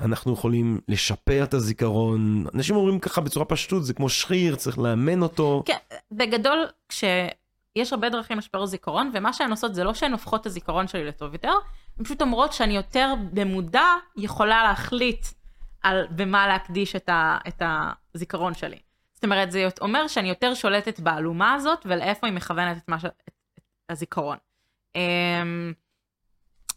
אנחנו 0.00 0.32
יכולים 0.32 0.78
לשפר 0.88 1.44
את 1.44 1.54
הזיכרון? 1.54 2.46
אנשים 2.54 2.76
אומרים 2.76 2.98
ככה 2.98 3.20
בצורה 3.20 3.46
פשטות 3.46 3.84
זה 3.84 3.94
כמו 3.94 4.08
שריר 4.08 4.56
צריך 4.56 4.78
לאמן 4.78 5.22
אותו. 5.22 5.62
כן, 5.66 5.76
בגדול, 6.12 6.66
כש... 6.88 7.04
יש 7.76 7.92
הרבה 7.92 8.08
דרכים 8.08 8.38
לשפר 8.38 8.66
זיכרון, 8.66 9.10
ומה 9.14 9.32
שהן 9.32 9.50
עושות 9.50 9.74
זה 9.74 9.84
לא 9.84 9.94
שהן 9.94 10.12
הופכות 10.12 10.40
את 10.40 10.46
הזיכרון 10.46 10.88
שלי 10.88 11.04
לטוב 11.04 11.32
יותר, 11.32 11.52
הן 11.98 12.04
פשוט 12.04 12.22
אומרות 12.22 12.52
שאני 12.52 12.76
יותר 12.76 13.14
במודע 13.32 13.84
יכולה 14.16 14.64
להחליט 14.64 15.26
על 15.82 16.06
במה 16.10 16.46
להקדיש 16.46 16.96
את, 16.96 17.08
ה, 17.08 17.38
את 17.48 17.62
הזיכרון 18.14 18.54
שלי. 18.54 18.78
זאת 19.14 19.24
אומרת, 19.24 19.52
זה 19.52 19.68
אומר 19.80 20.08
שאני 20.08 20.28
יותר 20.28 20.54
שולטת 20.54 21.00
באלומה 21.00 21.54
הזאת, 21.54 21.86
ולאיפה 21.88 22.26
היא 22.26 22.34
מכוונת 22.34 22.76
את, 22.76 23.00
ש... 23.00 23.04
את 23.04 23.30
הזיכרון. 23.88 24.36
Um, 24.96 25.00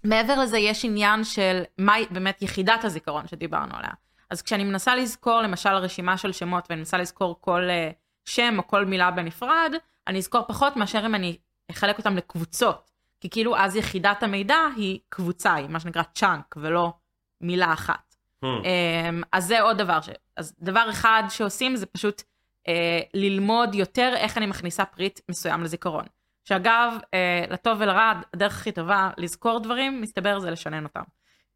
מעבר 0.04 0.40
לזה, 0.40 0.58
יש 0.58 0.86
עניין 0.86 1.24
של 1.24 1.64
מהי 1.78 2.06
באמת 2.12 2.42
יחידת 2.42 2.84
הזיכרון 2.84 3.28
שדיברנו 3.28 3.76
עליה. 3.78 3.92
אז 4.30 4.42
כשאני 4.42 4.64
מנסה 4.64 4.96
לזכור 4.96 5.42
למשל 5.42 5.70
רשימה 5.70 6.18
של 6.18 6.32
שמות, 6.32 6.66
ואני 6.70 6.80
מנסה 6.80 6.98
לזכור 6.98 7.38
כל 7.42 7.62
uh, 7.62 7.94
שם 8.26 8.56
או 8.58 8.68
כל 8.68 8.86
מילה 8.86 9.12
בנפרד, 9.12 9.74
אני 10.08 10.18
אזכור 10.18 10.42
פחות 10.48 10.76
מאשר 10.76 11.06
אם 11.06 11.16
אני 11.16 11.38
אחלק 11.72 11.98
אותם 11.98 12.18
לקבוצות. 12.18 12.92
כי 13.20 13.30
כאילו 13.30 13.58
אז 13.58 13.76
יחידת 13.76 14.24
המידע 14.24 14.58
היא 14.76 15.00
קבוצה, 15.10 15.54
היא 15.54 15.70
מה 15.70 15.80
שנקרא 15.80 16.04
צ'אנק, 16.14 16.56
ולא 16.58 16.94
מילה 17.42 17.74
אחת. 17.74 18.15
Hmm. 18.44 18.48
Um, 18.48 19.26
אז 19.32 19.46
זה 19.46 19.62
עוד 19.62 19.78
דבר. 19.78 20.02
ש... 20.02 20.10
אז 20.38 20.56
דבר 20.60 20.90
אחד 20.90 21.24
שעושים 21.30 21.76
זה 21.76 21.86
פשוט 21.86 22.22
uh, 22.22 22.70
ללמוד 23.14 23.76
יותר 23.76 24.14
איך 24.16 24.38
אני 24.38 24.46
מכניסה 24.46 24.86
פריט 24.86 25.20
מסוים 25.30 25.64
לזיכרון. 25.64 26.06
שאגב, 26.44 26.94
uh, 27.02 27.54
לטוב 27.54 27.78
ולרע, 27.82 28.14
הדרך 28.34 28.58
הכי 28.58 28.72
טובה 28.72 29.10
לזכור 29.18 29.60
דברים, 29.60 30.02
מסתבר 30.02 30.40
זה 30.40 30.52
לשנן 30.52 30.84
אותם. 30.84 31.04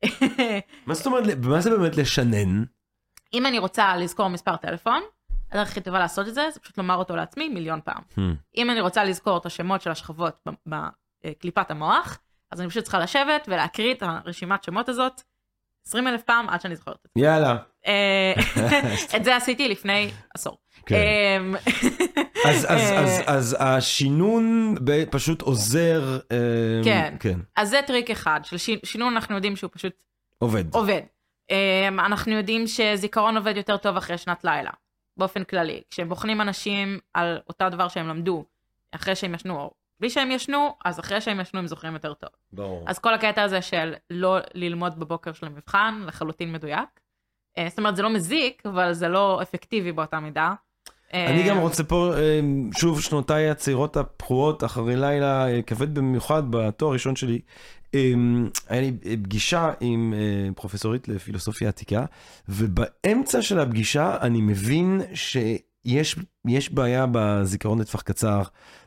מה 0.88 0.94
זאת 0.94 1.06
אומרת, 1.06 1.24
מה 1.42 1.62
זה 1.62 1.70
באמת 1.78 1.98
לשנן? 1.98 2.64
אם 3.34 3.46
אני 3.46 3.60
רוצה 3.60 3.98
לזכור 3.98 4.28
מספר 4.28 4.56
טלפון, 4.56 5.02
הדרך 5.52 5.70
הכי 5.70 5.82
טובה 5.82 6.00
לעשות 6.00 6.28
את 6.28 6.34
זה, 6.34 6.50
זה 6.54 6.60
פשוט 6.60 6.78
לומר 6.78 6.96
אותו 6.96 7.16
לעצמי 7.16 7.50
מיליון 7.50 7.80
פעם. 7.84 8.02
Hmm. 8.12 8.22
אם 8.58 8.70
אני 8.70 8.82
רוצה 8.82 9.04
לזכור 9.04 9.38
את 9.38 9.46
השמות 9.46 9.82
של 9.82 9.92
השכבות 9.92 10.48
בקליפת 10.66 11.72
המוח, 11.72 12.20
אז 12.52 12.62
אני 12.62 12.70
פשוט 12.70 12.84
צריכה 12.84 13.00
לשבת 13.00 13.48
ולהקריא 13.48 13.94
את 13.94 14.04
הרשימת 14.04 14.64
שמות 14.64 14.90
הזאת 14.90 15.22
20 15.90 16.08
אלף 16.08 16.22
פעם 16.24 16.50
עד 16.50 16.62
שאני 16.62 16.76
זוכרת 16.76 16.96
את 16.96 17.10
זה. 17.16 17.22
יאללה. 17.26 17.58
אה, 17.88 18.34
את 19.16 19.24
זה 19.24 19.36
עשיתי 19.36 19.68
לפני 19.68 20.12
עשור. 20.36 20.58
כן. 20.86 20.96
אמ, 20.96 21.56
אז, 22.46 22.66
אז, 22.66 22.70
אה, 22.70 23.00
אז, 23.00 23.22
אז 23.28 23.58
השינון 23.60 24.76
פשוט 25.10 25.42
עוזר. 25.42 26.20
אמ, 26.32 26.84
כן. 26.84 27.16
כן. 27.20 27.40
אז 27.56 27.70
זה 27.70 27.80
טריק 27.88 28.10
אחד, 28.10 28.40
של 28.44 28.58
שינון 28.84 29.14
אנחנו 29.14 29.36
יודעים 29.36 29.56
שהוא 29.56 29.70
פשוט... 29.74 29.94
עובד. 30.38 30.74
עובד. 30.74 31.02
אמ, 31.50 32.00
אנחנו 32.00 32.34
יודעים 32.34 32.68
שזיכרון 32.68 33.38
עובד 33.38 33.58
יותר 33.58 33.78
טוב 33.78 33.98
אחרי 33.98 34.18
שנת 34.18 34.44
לילה, 34.44 34.72
באופן 35.18 35.44
כללי. 35.44 35.82
כשבוחנים 35.92 36.42
אנשים 36.42 37.00
על 37.14 37.40
אותה 37.50 37.70
דבר 37.70 37.88
שהם 37.88 38.08
למדו, 38.08 38.46
אחרי 38.92 39.16
שהם 39.16 39.36
ישנו, 39.36 39.72
בלי 40.00 40.10
שהם 40.10 40.32
ישנו, 40.32 40.76
אז 40.86 41.00
אחרי 41.00 41.22
שהם 41.22 41.40
ישנו 41.40 41.60
הם 41.60 41.68
זוכרים 41.68 41.94
יותר 41.94 42.14
טוב. 42.14 42.30
ברור. 42.54 42.84
אז 42.88 43.00
כל 43.00 43.14
הקטע 43.14 43.44
הזה 43.44 43.62
של 43.62 43.94
לא 44.10 44.38
ללמוד 44.54 45.00
בבוקר 45.00 45.34
של 45.34 45.46
המבחן, 45.46 46.04
לחלוטין 46.08 46.52
מדויק. 46.52 46.90
אה, 47.58 47.66
זאת 47.70 47.78
אומרת, 47.78 47.96
זה 47.96 48.02
לא 48.02 48.10
מזיק, 48.10 48.64
אבל 48.66 48.94
זה 48.94 49.08
לא 49.08 49.42
אפקטיבי 49.42 49.92
באותה 49.92 50.20
מידה. 50.20 50.54
אני 51.14 51.44
גם 51.44 51.58
רוצה 51.58 51.84
פה, 51.84 52.14
אה, 52.18 52.40
שוב, 52.78 53.02
שנותיי 53.02 53.50
הצעירות 53.50 53.98
הפחורות, 53.98 54.64
אחרי 54.64 54.96
לילה 54.96 55.48
אה, 55.48 55.62
כבד 55.62 55.96
במיוחד 55.96 56.44
בתואר 56.50 56.90
הראשון 56.92 57.16
שלי, 57.16 57.40
היה 57.94 58.82
לי 58.82 58.92
פגישה 59.24 59.72
עם 59.80 60.14
פרופסורית 60.56 61.08
לפילוסופיה 61.08 61.70
עתיקה, 61.70 62.06
ובאמצע 62.50 63.42
של 63.42 63.60
הפגישה 63.60 64.18
אני 64.22 64.42
מבין 64.42 65.02
ש... 65.14 65.38
יש, 65.90 66.16
יש 66.48 66.74
בעיה 66.74 67.06
בזיכרון 67.12 67.80
לטווח 67.82 68.02
קצר, 68.02 68.42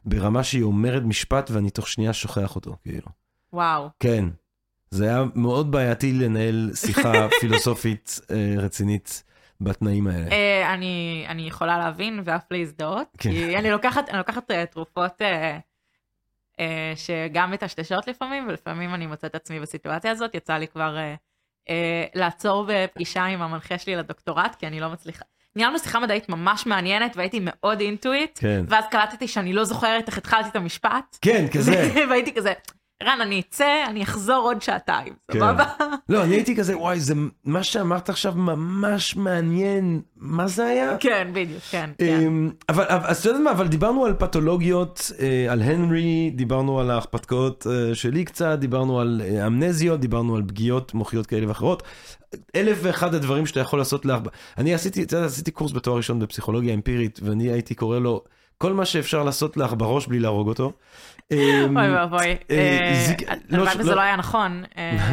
ברמה 0.05 0.45
שהיא 0.45 0.63
אומרת 0.63 1.03
משפט 1.03 1.51
ואני 1.51 1.71
תוך 1.71 1.89
שנייה 1.89 2.13
שוכח 2.13 2.57
אותו, 2.57 2.77
כאילו. 2.83 3.07
וואו. 3.53 3.89
כן. 4.01 4.25
זה 4.91 5.05
היה 5.09 5.25
מאוד 5.35 5.71
בעייתי 5.73 6.13
לנהל 6.13 6.71
שיחה 6.75 7.13
פילוסופית 7.41 8.21
אה, 8.31 8.55
רצינית 8.59 9.25
בתנאים 9.61 10.07
האלה. 10.07 10.31
אה, 10.31 10.75
אני, 10.75 11.25
אני 11.29 11.43
יכולה 11.43 11.79
להבין 11.79 12.23
ואף 12.25 12.43
להזדהות, 12.51 13.09
כן. 13.19 13.31
כי 13.31 13.59
אני 13.59 13.71
לוקחת, 13.71 14.09
אני 14.09 14.19
לוקחת 14.19 14.51
uh, 14.51 14.55
תרופות 14.71 15.23
שגם 16.95 17.51
מטשטשות 17.51 18.09
לפעמים, 18.09 18.49
ולפעמים 18.49 18.95
אני 18.95 19.07
מוצאת 19.07 19.35
עצמי 19.35 19.61
בסיטואציה 19.61 20.11
הזאת. 20.11 20.35
יצא 20.35 20.53
לי 20.53 20.69
כבר 20.69 20.97
לעצור 22.15 22.67
בפגישה 22.69 23.25
עם 23.25 23.43
המנחה 23.43 23.79
שלי 23.79 23.97
לדוקטורט, 23.97 24.55
כי 24.55 24.67
אני 24.67 24.81
לא 24.81 24.89
מצליחה. 24.89 25.25
ניהלנו 25.57 25.79
שיחה 25.79 26.01
מדעית 26.01 26.29
ממש 26.29 26.67
מעניינת 26.67 27.17
והייתי 27.17 27.41
מאוד 27.43 27.81
אינטואיט, 27.81 28.39
כן. 28.39 28.65
ואז 28.69 28.85
קלטתי 28.91 29.29
שאני 29.29 29.53
לא 29.53 29.65
זוכרת 29.65 30.09
איך 30.09 30.19
התחלתי 30.19 30.49
את 30.49 30.57
המשפט. 30.57 31.19
כן, 31.23 31.47
כזה. 31.53 31.91
והייתי 32.11 32.35
כזה, 32.35 32.53
רן, 33.03 33.19
אני 33.21 33.41
אצא, 33.41 33.85
אני 33.87 34.03
אחזור 34.03 34.43
עוד 34.43 34.63
שעתיים, 34.63 35.13
כן. 35.33 35.39
סבבה? 35.39 35.65
לא, 36.09 36.25
אני 36.25 36.35
הייתי 36.35 36.57
כזה, 36.57 36.79
וואי, 36.79 37.01
זה, 37.01 37.15
מה 37.45 37.63
שאמרת 37.63 38.09
עכשיו 38.09 38.33
ממש 38.35 39.17
מעניין, 39.17 40.01
מה 40.17 40.47
זה 40.47 40.67
היה? 40.67 40.97
כן, 41.01 41.29
בדיוק, 41.33 41.63
כן. 41.71 41.91
כן. 41.99 42.21
אמ, 42.27 42.51
אבל, 42.69 42.85
אז 42.89 43.21
אתה 43.21 43.29
יודע 43.29 43.41
מה, 43.41 43.51
אבל 43.51 43.69
דיברנו 43.69 44.05
על 44.05 44.13
פתולוגיות, 44.13 45.13
אה, 45.21 45.53
על 45.53 45.63
הנרי, 45.63 46.31
דיברנו 46.35 46.81
על 46.81 46.91
ההכפתקאות 46.91 47.67
אה, 47.71 47.95
שלי 47.95 48.25
קצת, 48.25 48.59
דיברנו 48.59 49.01
על 49.01 49.23
אה, 49.25 49.47
אמנזיות, 49.47 50.01
דיברנו 50.01 50.37
על 50.37 50.43
פגיעות 50.43 50.95
מוחיות 50.95 51.27
כאלה 51.27 51.49
ואחרות. 51.49 51.83
אלף 52.57 52.79
ואחד 52.83 53.15
הדברים 53.15 53.47
שאתה 53.47 53.61
יכול 53.61 53.79
לעשות 53.79 54.05
לארבע. 54.05 54.31
אני 54.59 54.75
עשיתי, 54.75 55.03
אתה 55.03 55.17
יודע, 55.17 55.27
עשיתי 55.27 55.51
קורס 55.51 55.73
בתואר 55.73 55.97
ראשון 55.97 56.19
בפסיכולוגיה 56.19 56.75
אמפירית, 56.75 57.21
ואני 57.23 57.51
הייתי 57.51 57.75
קורא 57.75 57.99
לו, 57.99 58.25
כל 58.59 58.73
מה 58.73 58.85
שאפשר 58.85 59.23
לעשות 59.23 59.57
לך 59.57 59.75
בראש 59.79 60.07
בלי 60.07 60.19
להרוג 60.19 60.49
אותו. 60.49 60.73
אמ, 61.31 61.77
אוי 61.77 61.95
ואבוי, 61.95 62.37
אה, 62.51 63.15
הלוואי 63.51 63.75
וזה 63.79 63.95
לא, 63.95 64.01
היה 64.01 64.17
נכון. 64.17 64.65
אה, 64.77 65.13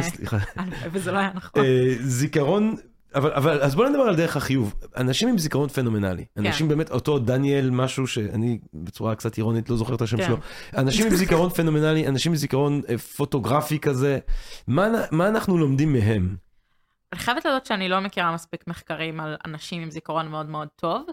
וזה 0.92 1.12
לא 1.12 1.18
היה 1.18 1.30
נכון. 1.34 1.64
אה, 1.64 1.94
זיכרון, 2.00 2.76
אבל, 3.14 3.60
אז 3.60 3.74
בוא 3.74 3.88
נדבר 3.88 4.02
על 4.02 4.16
דרך 4.16 4.36
החיוב. 4.36 4.74
אנשים 4.96 5.28
עם 5.28 5.38
זיכרון 5.38 5.68
פנומנלי, 5.68 6.24
כן. 6.34 6.46
אנשים 6.46 6.68
באמת, 6.68 6.90
אותו 6.90 7.18
דניאל 7.18 7.70
משהו 7.70 8.06
שאני 8.06 8.58
בצורה 8.74 9.14
קצת 9.14 9.38
אירונית 9.38 9.70
לא 9.70 9.76
זוכר 9.76 9.94
את 9.94 10.02
השם 10.02 10.16
כן. 10.16 10.26
שלו, 10.26 10.36
אנשים 10.76 11.06
עם 11.06 11.14
זיכרון 11.14 11.50
פנומנלי, 11.56 12.08
אנשים 12.08 12.32
עם 12.32 12.36
זיכרון 12.36 12.82
פוטוגרפי 13.16 13.78
כזה, 13.78 14.18
מה 14.68 15.28
אנחנו 15.28 15.58
לומדים 15.58 15.92
מהם? 15.92 16.36
אני 17.12 17.20
חייבת 17.20 17.44
לדעת 17.44 17.66
שאני 17.66 17.88
לא 17.88 18.00
מכירה 18.00 18.34
מספיק 18.34 18.64
מחקרים 18.66 19.20
על 19.20 19.36
אנשים 19.46 19.82
עם 19.82 19.90
זיכרון 19.90 20.28
מאוד 20.28 20.48
מאוד 20.48 20.68
טוב. 20.76 21.06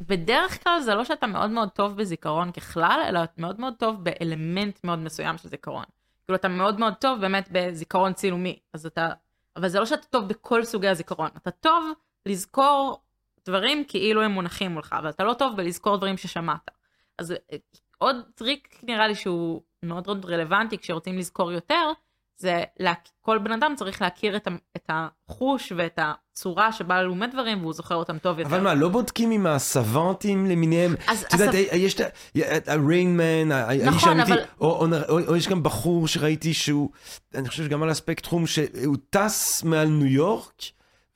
בדרך 0.00 0.64
כלל 0.64 0.80
זה 0.80 0.94
לא 0.94 1.04
שאתה 1.04 1.26
מאוד 1.26 1.50
מאוד 1.50 1.68
טוב 1.68 1.96
בזיכרון 1.96 2.52
ככלל, 2.52 3.02
אלא 3.08 3.20
מאוד 3.38 3.60
מאוד 3.60 3.74
טוב 3.78 4.04
באלמנט 4.04 4.84
מאוד 4.84 4.98
מסוים 4.98 5.38
של 5.38 5.48
זיכרון. 5.48 5.84
כאילו 6.24 6.36
אתה 6.36 6.48
מאוד 6.48 6.80
מאוד 6.80 6.94
טוב 6.94 7.20
באמת 7.20 7.48
בזיכרון 7.52 8.12
צילומי, 8.12 8.58
אז 8.72 8.86
אתה, 8.86 9.08
אבל 9.56 9.68
זה 9.68 9.78
לא 9.80 9.86
שאתה 9.86 10.06
טוב 10.06 10.28
בכל 10.28 10.64
סוגי 10.64 10.88
הזיכרון, 10.88 11.30
אתה 11.36 11.50
טוב 11.50 11.92
לזכור 12.26 13.00
דברים 13.46 13.84
כאילו 13.88 14.22
הם 14.22 14.30
מונחים 14.30 14.70
מולך, 14.70 14.92
אבל 14.98 15.10
אתה 15.10 15.24
לא 15.24 15.34
טוב 15.34 15.56
בלזכור 15.56 15.96
דברים 15.96 16.16
ששמעת. 16.16 16.70
אז 17.18 17.30
אה, 17.30 17.56
עוד 17.98 18.16
טריק 18.34 18.80
נראה 18.82 19.08
לי 19.08 19.14
שהוא 19.14 19.62
מאוד 19.82 20.06
מאוד 20.06 20.24
רלוונטי 20.24 20.78
כשרוצים 20.78 21.18
לזכור 21.18 21.52
יותר, 21.52 21.92
זה 22.36 22.62
כל 23.20 23.38
בן 23.38 23.52
אדם 23.52 23.72
צריך 23.76 24.02
להכיר 24.02 24.36
את, 24.36 24.48
את 24.76 24.90
החוש 24.90 25.72
ואת 25.76 25.98
הצורה 26.02 26.72
שבה 26.72 26.96
הוא 26.96 27.04
לומד 27.04 27.30
דברים 27.32 27.60
והוא 27.60 27.72
זוכר 27.72 27.94
אותם 27.94 28.18
טוב 28.18 28.38
יותר. 28.38 28.50
אבל 28.50 28.60
מה, 28.60 28.74
לא 28.74 28.88
בודקים 28.88 29.30
עם 29.30 29.46
הסוונטים 29.46 30.46
למיניהם? 30.46 30.94
אז... 31.08 31.22
את 31.22 31.32
יודעת, 31.32 31.54
יש 31.72 32.00
את 32.56 32.68
הריינמן, 32.68 33.52
האיש 33.52 34.04
האמיתי, 34.04 34.32
או, 34.60 35.36
יש 35.36 35.48
גם 35.48 35.62
בחור 35.62 36.08
שראיתי 36.08 36.54
שהוא, 36.54 36.90
אני 37.34 37.48
חושב 37.48 37.64
שגם 37.64 37.82
על 37.82 37.90
הספקטרום, 37.90 38.46
שהוא 38.46 38.96
טס 39.10 39.62
מעל 39.62 39.88
ניו 39.88 40.06
יורק, 40.06 40.62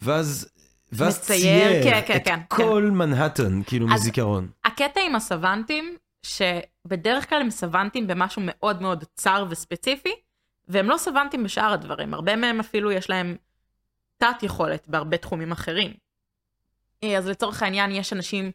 ואז... 0.02 0.48
ואז 0.92 1.20
צייר 1.20 1.84
כן, 1.84 2.00
כן, 2.06 2.16
את 2.16 2.24
כן, 2.24 2.40
כל 2.48 2.84
כן. 2.88 2.94
מנהטן, 2.94 3.62
כאילו 3.62 3.86
מזיכרון. 3.86 4.48
הקטע 4.64 5.00
עם 5.00 5.14
הסוונטים, 5.14 5.96
שבדרך 6.22 7.28
כלל 7.28 7.40
הם 7.40 7.50
סוונטים 7.50 8.06
במשהו 8.06 8.42
מאוד 8.44 8.82
מאוד 8.82 9.04
צר 9.14 9.44
וספציפי, 9.50 10.12
והם 10.68 10.88
לא 10.88 10.96
סוונטים 10.96 11.44
בשאר 11.44 11.72
הדברים, 11.72 12.14
הרבה 12.14 12.36
מהם 12.36 12.60
אפילו 12.60 12.92
יש 12.92 13.10
להם 13.10 13.36
תת 14.16 14.42
יכולת 14.42 14.84
בהרבה 14.88 15.16
תחומים 15.16 15.52
אחרים. 15.52 15.92
אה, 17.04 17.18
אז 17.18 17.28
לצורך 17.28 17.62
העניין 17.62 17.90
יש 17.90 18.12
אנשים 18.12 18.50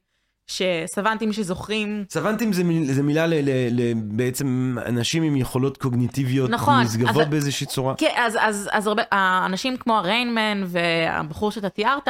שסוונטים 0.48 1.34
שזוכרים... 1.34 2.06
סוונטים 2.10 2.54
זה, 2.54 2.64
מיל, 2.64 2.94
זה 2.94 3.04
מילה 3.04 3.28
ל, 3.28 3.34
ל, 3.34 3.50
ל, 3.72 3.94
בעצם 3.94 4.76
אנשים 4.86 5.24
עם 5.24 5.36
יכולות 5.36 5.78
קוגניטיביות 5.78 6.50
נכון, 6.50 6.82
נשגבות 6.82 7.24
אז, 7.24 7.30
באיזושהי 7.30 7.68
צורה. 7.68 7.96
כן, 7.98 8.14
אז, 8.16 8.38
אז, 8.42 8.70
אז 8.72 8.88
הרבה, 8.88 9.04
האנשים 9.12 9.78
כמו 9.78 9.98
הריינמן 9.98 10.64
והבחור 10.68 11.52
שאתה 11.52 11.70
תיארת, 11.70 12.08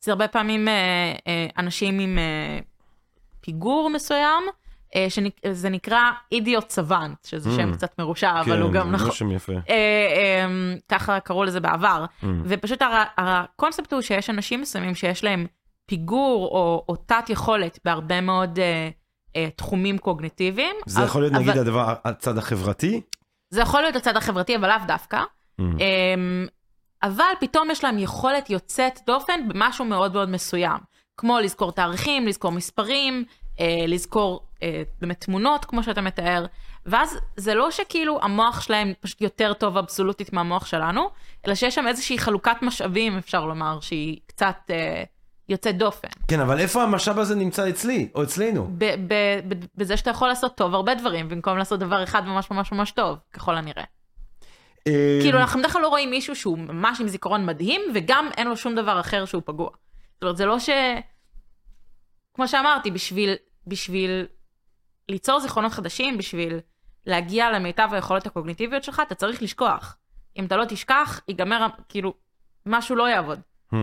זה 0.00 0.12
הרבה 0.12 0.28
פעמים 0.28 0.68
אה, 0.68 0.74
אה, 1.26 1.46
אנשים 1.58 1.98
עם 1.98 2.18
פיגור 3.40 3.90
מסוים, 3.90 4.42
שזה 5.08 5.68
נקרא 5.68 6.02
אידיוט 6.32 6.70
סוונט, 6.70 7.24
שזה 7.24 7.50
שם 7.56 7.70
mm. 7.70 7.74
קצת 7.74 7.98
מרושע, 7.98 8.40
אבל 8.40 8.62
הוא 8.62 8.70
כן, 8.70 8.78
גם 8.78 8.92
נכון. 8.92 9.06
כן, 9.08 9.14
שם 9.14 9.30
יפה. 9.30 9.52
אה, 9.52 10.44
אמ, 10.44 10.76
ככה 10.88 11.20
קראו 11.20 11.44
לזה 11.44 11.60
בעבר. 11.60 12.04
Mm. 12.22 12.26
ופשוט 12.44 12.82
הקונספט 13.16 13.92
הוא 13.92 14.00
שיש 14.00 14.30
אנשים 14.30 14.60
מסוימים 14.60 14.94
שיש 14.94 15.24
להם 15.24 15.46
פיגור 15.86 16.48
או, 16.88 16.96
תת 16.96 17.30
יכולת 17.30 17.78
בהרבה 17.84 18.20
מאוד 18.20 18.58
אה, 19.36 19.48
תחומים 19.56 19.98
קוגניטיביים. 19.98 20.76
זה 20.86 21.02
יכול 21.02 21.22
להיות 21.22 21.32
נגיד 21.32 21.56
הדבר, 21.56 21.94
הצד 22.04 22.38
החברתי? 22.38 23.00
זה 23.50 23.60
יכול 23.60 23.80
להיות 23.80 23.96
הצד 23.96 24.16
החברתי, 24.16 24.56
אבל 24.56 24.68
לאו 24.68 24.86
דווקא. 24.86 25.20
Mm. 25.20 25.62
אמ, 25.62 26.46
אבל 27.02 27.24
פתאום 27.40 27.70
יש 27.70 27.84
להם 27.84 27.98
יכולת 27.98 28.50
יוצאת 28.50 29.00
דופן 29.06 29.48
במשהו 29.48 29.84
מאוד 29.84 30.12
מאוד 30.12 30.28
מסוים. 30.28 30.78
כמו 31.16 31.38
לזכור 31.38 31.72
תאריכים, 31.72 32.26
לזכור 32.26 32.52
מספרים, 32.52 33.24
אה, 33.60 33.84
לזכור 33.88 34.40
אה, 34.40 34.45
באמת 35.00 35.20
תמונות, 35.20 35.64
כמו 35.64 35.82
שאתה 35.82 36.00
מתאר. 36.00 36.46
ואז 36.86 37.18
זה 37.36 37.54
לא 37.54 37.70
שכאילו 37.70 38.18
המוח 38.22 38.60
שלהם 38.60 38.92
פשוט 39.00 39.20
יותר 39.20 39.52
טוב 39.52 39.76
אבסולוטית 39.76 40.32
מהמוח 40.32 40.66
שלנו, 40.66 41.10
אלא 41.46 41.54
שיש 41.54 41.74
שם 41.74 41.88
איזושהי 41.88 42.18
חלוקת 42.18 42.56
משאבים, 42.62 43.18
אפשר 43.18 43.46
לומר, 43.46 43.80
שהיא 43.80 44.20
קצת 44.26 44.56
אה, 44.70 45.04
יוצאת 45.48 45.78
דופן. 45.78 46.08
כן, 46.28 46.40
אבל 46.40 46.58
איפה 46.58 46.82
המשאב 46.82 47.18
הזה 47.18 47.34
נמצא 47.34 47.68
אצלי, 47.68 48.08
או 48.14 48.22
אצלנו? 48.22 48.68
ב- 48.78 48.84
ב- 48.84 49.40
ב- 49.48 49.64
בזה 49.74 49.96
שאתה 49.96 50.10
יכול 50.10 50.28
לעשות 50.28 50.56
טוב 50.56 50.74
הרבה 50.74 50.94
דברים, 50.94 51.28
במקום 51.28 51.58
לעשות 51.58 51.80
דבר 51.80 52.02
אחד 52.04 52.24
ממש 52.26 52.50
ממש 52.50 52.72
ממש 52.72 52.90
טוב, 52.90 53.18
ככל 53.32 53.56
הנראה. 53.56 53.84
אה, 54.86 55.18
כאילו 55.22 55.38
אנחנו 55.38 55.60
בדרך 55.60 55.72
כלל 55.72 55.82
לא 55.82 55.88
רואים 55.88 56.10
מישהו 56.10 56.36
שהוא 56.36 56.58
ממש 56.58 57.00
עם 57.00 57.08
זיכרון 57.08 57.46
מדהים 57.46 57.80
וגם 57.94 58.28
אין 58.36 58.46
לו 58.46 58.56
שום 58.56 58.74
דבר 58.74 59.00
אחר 59.00 59.24
שהוא 59.24 59.42
פגוע. 59.44 59.70
זאת 60.14 60.22
אומרת 60.22 60.36
זה 60.36 60.46
לא 60.46 60.58
ש... 60.58 60.70
כמו 62.34 62.48
שאמרתי 62.48 62.90
בשביל 62.90 63.34
בשביל 63.66 64.26
ליצור 65.08 65.40
זיכרונות 65.40 65.72
חדשים 65.72 66.18
בשביל 66.18 66.58
להגיע 67.06 67.50
למיטב 67.50 67.88
היכולות 67.92 68.26
הקוגניטיביות 68.26 68.84
שלך 68.84 69.02
אתה 69.06 69.14
צריך 69.14 69.42
לשכוח. 69.42 69.96
אם 70.38 70.44
אתה 70.44 70.56
לא 70.56 70.64
תשכח 70.68 71.20
ייגמר 71.28 71.66
כאילו 71.88 72.14
משהו 72.66 72.96
לא 72.96 73.08
יעבוד. 73.08 73.40
Hmm. 73.72 73.76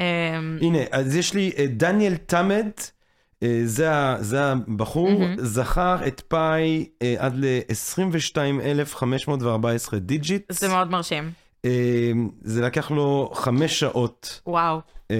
אמ, 0.00 0.58
הנה, 0.60 0.78
אז 0.90 1.16
יש 1.16 1.34
לי 1.34 1.52
אה, 1.58 1.66
דניאל 1.66 2.16
טמט, 2.16 2.68
אה, 3.42 3.60
זה 3.64 3.90
זה 4.20 4.44
הבחור, 4.44 5.10
מהמם. 5.10 5.36
זכר 5.38 6.06
את 6.06 6.20
פאי 6.20 6.88
אה, 7.02 7.14
עד 7.18 7.34
ל-22,514 7.36 9.96
digit. 9.96 10.52
זה 10.52 10.68
מאוד 10.68 10.90
מרשים. 10.90 11.30
אה, 11.64 12.12
זה 12.42 12.62
לקח 12.62 12.90
לו 12.90 13.30
חמש 13.34 13.80
שעות 13.80 14.40
וואו. 14.46 14.80
אה, 15.10 15.16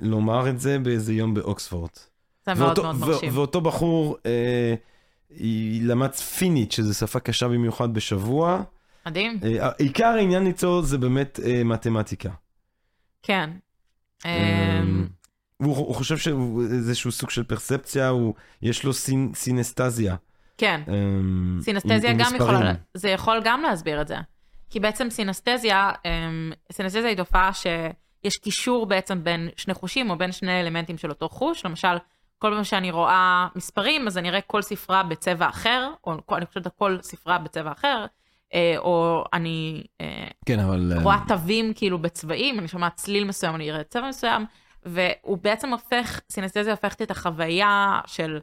לומר 0.00 0.48
את 0.48 0.60
זה 0.60 0.78
באיזה 0.78 1.12
יום 1.12 1.34
באוקספורד. 1.34 1.90
זה 2.46 2.54
מאוד 2.54 2.66
ואותו- 2.78 2.82
מאוד 2.82 2.96
מרשים. 2.96 3.30
ואותו 3.36 3.60
בחור 3.60 4.16
אה, 4.26 4.74
היא 5.30 5.82
למד 5.88 6.12
פינית, 6.14 6.72
שזו 6.72 6.94
שפה 6.94 7.20
קשה 7.20 7.48
במיוחד 7.48 7.94
בשבוע. 7.94 8.62
מדהים. 9.06 9.38
אה, 9.44 9.70
עיקר 9.78 10.06
העניין 10.06 10.46
איתו 10.46 10.82
זה 10.82 10.98
באמת 10.98 11.40
אה, 11.44 11.64
מתמטיקה. 11.64 12.30
כן. 13.22 13.50
אמ, 14.24 15.06
הוא, 15.56 15.76
הוא 15.76 15.94
חושב 15.94 16.16
שהוא 16.18 16.62
איזשהו 16.62 17.12
סוג 17.12 17.30
של 17.30 17.44
פרספציה, 17.44 18.08
הוא, 18.08 18.34
יש 18.62 18.84
לו 18.84 18.92
סין, 18.92 19.32
סינסטזיה. 19.34 20.16
כן. 20.58 20.80
אמ, 20.88 21.58
סינסטזיה 21.62 22.10
עם- 22.10 22.18
גם. 22.18 22.32
יכולה, 22.36 22.72
זה 22.94 23.08
יכול 23.10 23.40
גם 23.44 23.62
להסביר 23.62 24.00
את 24.00 24.08
זה. 24.08 24.16
כי 24.70 24.80
בעצם 24.80 25.10
סינסטזיה, 25.10 25.90
סינסטזיה 26.72 27.08
היא 27.08 27.16
תופעה 27.16 27.50
שיש 27.54 28.36
קישור 28.42 28.86
בעצם 28.86 29.24
בין 29.24 29.48
שני 29.56 29.74
חושים 29.74 30.10
או 30.10 30.18
בין 30.18 30.32
שני 30.32 30.60
אלמנטים 30.60 30.98
של 30.98 31.10
אותו 31.10 31.28
חוש. 31.28 31.64
למשל, 31.64 31.96
כל 32.40 32.52
פעם 32.54 32.64
שאני 32.64 32.90
רואה 32.90 33.48
מספרים, 33.56 34.06
אז 34.06 34.18
אני 34.18 34.28
אראה 34.28 34.40
כל 34.40 34.62
ספרה 34.62 35.02
בצבע 35.02 35.48
אחר, 35.48 35.90
או 36.06 36.36
אני 36.36 36.46
חושבת 36.46 36.66
על 36.66 36.72
כל 36.78 36.98
ספרה 37.02 37.38
בצבע 37.38 37.72
אחר, 37.72 38.06
אה, 38.54 38.74
או 38.78 39.24
אני 39.32 39.84
אה, 40.00 40.28
כן, 40.46 40.60
אבל... 40.60 40.92
רואה 41.02 41.18
תווים 41.28 41.72
כאילו 41.74 41.98
בצבעים, 41.98 42.58
אני 42.58 42.68
שומעת 42.68 42.96
צליל 42.96 43.24
מסוים, 43.24 43.54
אני 43.54 43.70
אראה 43.70 43.84
צבע 43.84 44.08
מסוים, 44.08 44.46
והוא 44.84 45.38
בעצם 45.42 45.72
הופך, 45.72 46.20
סינסטזיה 46.30 46.72
הופכת 46.72 47.02
את 47.02 47.10
החוויה 47.10 48.00
של 48.06 48.40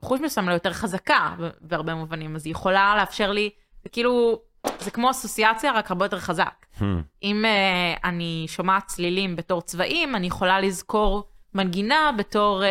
חוש 0.00 0.20
מסוים 0.20 0.48
ליותר 0.48 0.72
חזקה 0.72 1.34
בהרבה 1.60 1.94
מובנים, 1.94 2.36
אז 2.36 2.46
היא 2.46 2.50
יכולה 2.50 2.94
לאפשר 2.98 3.32
לי, 3.32 3.50
זה 3.82 3.88
כאילו, 3.88 4.38
זה 4.78 4.90
כמו 4.90 5.10
אסוציאציה, 5.10 5.72
רק 5.72 5.90
הרבה 5.90 6.04
יותר 6.04 6.18
חזק. 6.18 6.66
Hmm. 6.78 6.82
אם 7.22 7.44
uh, 7.44 8.00
אני 8.04 8.44
שומעת 8.48 8.86
צלילים 8.86 9.36
בתור 9.36 9.62
צבעים, 9.62 10.16
אני 10.16 10.26
יכולה 10.26 10.60
לזכור 10.60 11.31
מנגינה 11.54 12.10
בתור 12.18 12.62
uh, 12.62 12.64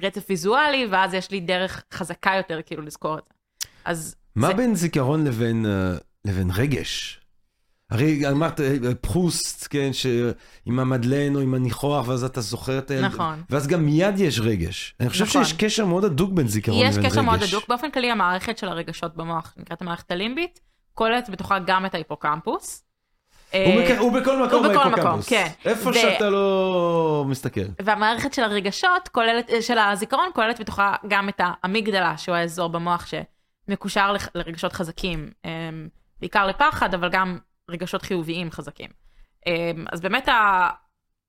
uh, 0.00 0.06
רצף 0.06 0.26
ויזואלי, 0.28 0.86
ואז 0.90 1.14
יש 1.14 1.30
לי 1.30 1.40
דרך 1.40 1.84
חזקה 1.92 2.34
יותר 2.36 2.60
כאילו 2.66 2.82
לזכור 2.82 3.18
את 3.18 3.22
זה. 3.28 3.34
אז 3.84 4.16
מה 4.36 4.46
זה, 4.46 4.54
בין 4.54 4.74
זיכרון 4.74 5.24
לבין, 5.24 5.66
אה, 5.66 5.92
לבין 6.24 6.50
רגש? 6.54 7.20
הרי 7.90 8.30
אמרת 8.30 8.60
אה, 8.60 8.94
פרוסט, 9.00 9.66
כן, 9.70 9.92
שעם 9.92 10.78
המדלן 10.78 11.34
או 11.34 11.40
עם 11.40 11.54
הניחוח, 11.54 12.08
ואז 12.08 12.24
אתה 12.24 12.40
זוכר 12.40 12.78
את 12.78 12.90
הילד. 12.90 13.04
נכון. 13.04 13.42
ואז 13.50 13.66
גם 13.66 13.84
מיד 13.84 14.18
יש 14.18 14.40
רגש. 14.40 14.94
אני 15.00 15.08
חושב 15.08 15.24
נכון. 15.24 15.44
שיש 15.44 15.52
קשר 15.52 15.86
מאוד 15.86 16.04
הדוק 16.04 16.32
בין 16.32 16.48
זיכרון 16.48 16.86
יש 16.86 16.90
לבין 16.90 17.04
רגש. 17.04 17.12
קשר 17.12 17.22
מאוד 17.22 17.42
הדוק. 17.42 17.68
באופן 17.68 17.90
כללי, 17.90 18.10
המערכת 18.10 18.58
של 18.58 18.68
הרגשות 18.68 19.16
במוח, 19.16 19.54
נקראת 19.56 19.82
המערכת 19.82 20.10
הלימבית, 20.10 20.60
כוללת 20.94 21.30
בתוכה 21.30 21.58
גם 21.66 21.86
את 21.86 21.94
ההיפוקמפוס. 21.94 22.84
הוא, 23.52 23.80
אה. 23.80 23.98
הוא 23.98 24.12
בכל 24.12 24.46
מקום 24.46 24.62
בהיפוקמפוס. 24.62 25.28
כן. 25.28 25.46
איפה 25.64 25.90
ו- 25.90 25.94
שאתה 25.94 26.30
לא 26.30 27.24
מסתכל. 27.28 27.60
והמערכת 27.82 28.34
של 28.34 28.42
הרגשות 28.42 29.08
כוללת, 29.08 29.50
של 29.60 29.78
הזיכרון 29.78 30.30
כוללת 30.34 30.60
בתוכה 30.60 30.94
גם 31.08 31.28
את 31.28 31.40
האמיגדלה, 31.44 32.16
שהוא 32.16 32.34
האזור 32.34 32.68
במוח 32.68 33.06
שמקושר 33.06 34.14
לרגשות 34.34 34.72
חזקים, 34.72 35.30
אמ, 35.44 35.88
בעיקר 36.20 36.46
לפחד, 36.46 36.94
אבל 36.94 37.08
גם 37.08 37.38
רגשות 37.70 38.02
חיוביים 38.02 38.50
חזקים. 38.50 38.88
אמ, 39.46 39.84
אז 39.92 40.00
באמת 40.00 40.28
ה... 40.28 40.68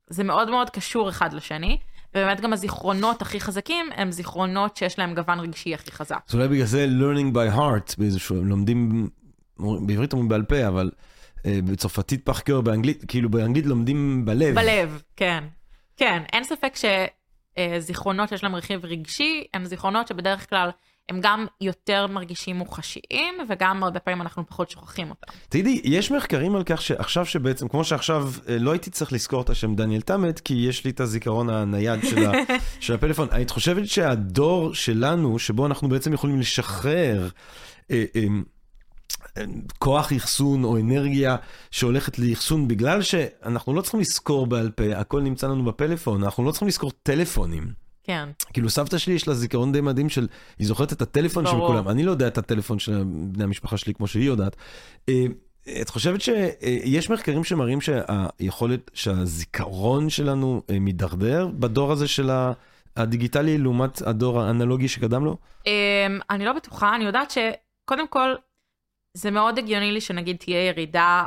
זה 0.10 0.24
מאוד 0.24 0.50
מאוד 0.50 0.70
קשור 0.70 1.10
אחד 1.10 1.34
לשני, 1.34 1.78
ובאמת 2.16 2.42
גם 2.42 2.54
הזיכרונות 2.54 3.22
הכי 3.22 3.40
חזקים 3.40 3.90
הם 3.96 4.12
זיכרונות 4.12 4.78
שיש 4.78 5.00
להם 5.00 5.14
גוון 5.14 5.40
רגשי 5.40 5.74
הכי 5.74 5.92
חזק. 5.92 6.20
אז 6.30 6.36
אולי 6.36 6.48
בגלל 6.48 6.66
זה 6.66 6.88
learning 7.00 7.36
by 7.36 7.58
heart, 7.58 7.96
באיזשהו, 7.98 8.44
לומדים, 8.44 9.10
בעברית 9.60 10.14
אומרים 10.14 10.30
בעל 10.30 10.44
פה, 10.44 10.68
אבל 10.68 10.92
אה, 10.96 11.11
בצרפתית 11.46 12.26
פחקר, 12.26 12.62
באנגלית, 12.62 13.06
כאילו 13.08 13.30
באנגלית 13.30 13.66
לומדים 13.66 14.26
בלב. 14.26 14.56
בלב, 14.56 15.02
כן. 15.16 15.44
כן, 15.98 16.24
אין 16.34 16.44
ספק 16.44 16.74
שזיכרונות 16.76 18.30
שיש 18.30 18.44
להם 18.44 18.56
רכיב 18.56 18.86
רגשי, 18.86 19.44
הם 19.54 19.66
זיכרונות 19.66 20.08
שבדרך 20.08 20.50
כלל 20.50 20.70
הם 21.10 21.20
גם 21.22 21.46
יותר 21.62 22.08
מרגישים 22.08 22.56
מוחשיים, 22.56 23.36
וגם 23.50 23.84
הרבה 23.84 24.00
פעמים 24.00 24.22
אנחנו 24.22 24.48
פחות 24.48 24.70
שוכחים 24.70 25.10
אותם. 25.10 25.34
תגידי, 25.50 25.82
יש 25.84 26.12
מחקרים 26.12 26.56
על 26.56 26.64
כך 26.64 26.82
שעכשיו 26.82 27.26
שבעצם, 27.26 27.68
כמו 27.68 27.84
שעכשיו 27.84 28.30
אה, 28.50 28.58
לא 28.58 28.72
הייתי 28.72 28.90
צריך 28.90 29.14
לזכור 29.14 29.42
את 29.42 29.50
השם 29.50 29.76
דניאל 29.76 30.02
תמת, 30.02 30.40
כי 30.40 30.54
יש 30.54 30.86
לי 30.86 30.92
את 30.92 31.00
הזיכרון 31.00 31.50
הנייד 31.50 32.00
של, 32.10 32.26
ה, 32.26 32.32
של 32.80 32.94
הפלאפון. 32.94 33.28
היית 33.32 33.50
חושבת 33.50 33.88
שהדור 33.88 34.74
שלנו, 34.74 35.40
שבו 35.40 35.66
אנחנו 35.66 35.90
בעצם 35.90 36.14
יכולים 36.14 36.40
לשחרר 36.40 37.30
אה, 37.92 37.96
אה, 37.98 38.04
אה, 38.16 38.28
כוח 39.80 40.14
אחסון 40.14 40.64
או 40.64 40.78
אנרגיה 40.78 41.36
שהולכת 41.72 42.20
לאחסון, 42.20 42.68
בגלל 42.68 43.02
שאנחנו 43.02 43.74
לא 43.74 43.82
צריכים 43.82 44.00
לזכור 44.00 44.48
בעל 44.48 44.70
פה, 44.72 44.84
הכל 44.96 45.22
נמצא 45.22 45.48
לנו 45.48 45.64
בפלאפון, 45.66 46.24
אנחנו 46.24 46.46
לא 46.46 46.52
צריכים 46.52 46.68
לזכור 46.68 46.92
טלפונים. 47.04 47.68
כן, 48.04 48.30
כאילו 48.54 48.70
סבתא 48.70 48.98
שלי 48.98 49.14
יש 49.14 49.28
לה 49.28 49.34
זיכרון 49.34 49.72
די 49.72 49.82
מדהים 49.82 50.10
של, 50.10 50.28
היא 50.60 50.68
זוכרת 50.68 50.94
את 50.94 51.02
הטלפון 51.02 51.46
של. 51.46 51.52
כולם, 51.52 51.90
אני 51.90 52.04
לא 52.04 52.12
יודע 52.12 52.28
את 52.28 52.38
הטלפון 52.38 52.80
של 52.80 53.04
בני 53.06 53.44
המשפחה 53.44 53.78
שלי 53.78 53.94
כמו 53.94 54.08
שהיא 54.08 54.26
יודעת. 54.26 54.56
אה, 55.10 55.26
את 55.82 55.90
חושבת 55.90 56.22
שיש 56.22 57.10
מחקרים 57.10 57.44
שמראים 57.44 57.80
שהיכולת, 57.82 58.92
שהזיכרון 58.94 60.10
שלנו 60.10 60.62
אה, 60.70 60.80
מידרדר 60.80 61.48
בדור 61.60 61.92
הזה 61.92 62.08
של 62.08 62.30
ה- 62.30 62.52
הדיגיטלי 62.98 63.58
לעומת 63.58 64.02
הדור 64.02 64.42
האנלוגי 64.42 64.88
שקדם 64.88 65.26
לו? 65.26 65.38
אמ, 65.66 65.72
אני 66.30 66.46
לא 66.46 66.54
בטוחה, 66.54 66.96
אני 66.96 67.04
יודעת 67.06 67.32
שקודם 67.32 68.08
כל, 68.08 68.34
זה 69.14 69.32
מאוד 69.32 69.58
הגיוני 69.58 69.92
לי 69.92 70.02
שנגיד 70.02 70.38
תהיה 70.38 70.68
ירידה 70.68 71.26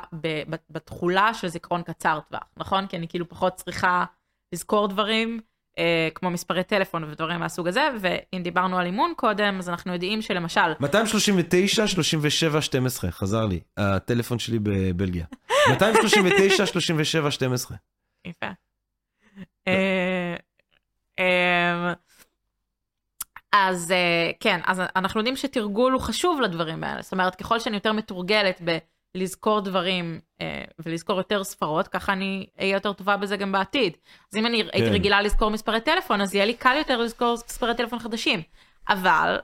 בתכולה 0.71 1.35
של 1.35 1.49
זיכרון 1.49 1.83
קצר 1.83 2.21
טווח, 2.29 2.43
נכון? 2.57 2.87
כי 2.87 2.97
אני 2.97 3.09
כאילו 3.09 3.29
פחות 3.29 3.55
צריכה 3.55 4.05
לזכור 4.53 4.89
דברים, 4.89 5.41
אה, 5.79 6.09
כמו 6.15 6.31
מספרי 6.31 6.65
טלפון 6.65 7.05
ודברים 7.05 7.41
מהסוג 7.41 7.69
הזה, 7.69 7.89
ואם 8.01 8.43
דיברנו 8.43 8.79
על 8.79 8.87
אימון 8.87 9.13
קודם, 9.17 9.59
אז 9.59 9.69
אנחנו 9.69 9.93
יודעים 9.93 10.23
שלמשל, 10.23 10.61
239, 10.81 11.87
37, 11.87 12.61
12, 12.61 13.11
חזר 13.11 13.47
לי, 13.47 13.61
הטלפון 13.77 14.39
שלי 14.39 14.59
בבלגיה. 14.59 15.27
239, 15.71 16.67
37, 16.67 17.31
12. 17.31 17.77
יפה. 18.25 18.47
אה, 19.69 20.37
אה, 21.19 21.93
אז 23.57 23.93
אה, 23.93 24.31
כן, 24.41 24.61
אז 24.67 24.83
אנחנו 24.97 25.21
יודעים 25.21 25.37
שתרגול 25.37 25.93
הוא 25.93 26.01
חשוב 26.01 26.41
לדברים 26.41 26.85
האלה. 26.85 27.03
זאת 27.03 27.13
אומרת, 27.13 27.35
ככל 27.35 27.61
שאני 27.61 27.77
יותר 27.77 27.93
מתורגלת 27.93 28.61
בלזכור 29.15 29.61
דברים 29.61 30.21
אה, 30.41 30.65
ולזכור 30.79 31.17
יותר 31.17 31.45
ספרות, 31.45 31.89
ככה 31.89 32.13
אני 32.13 32.47
אהיה 32.61 32.73
יותר 32.73 32.93
טובה 32.93 33.17
בזה 33.17 33.37
גם 33.37 33.53
בעתיד. 33.53 33.97
אז 34.33 34.39
אם 34.39 34.47
אני 34.47 34.63
הייתי 34.73 34.91
רגילה 34.91 35.23
לזכור 35.23 35.51
מספרי 35.51 35.81
טלפון, 35.81 36.21
אז 36.21 36.35
יהיה 36.35 36.45
לי 36.45 36.55
קל 36.55 36.75
יותר 36.79 36.97
לזכור 36.97 37.35
מספרי 37.35 37.75
טלפון 37.75 37.99
חדשים. 37.99 38.43
אבל 38.89 39.39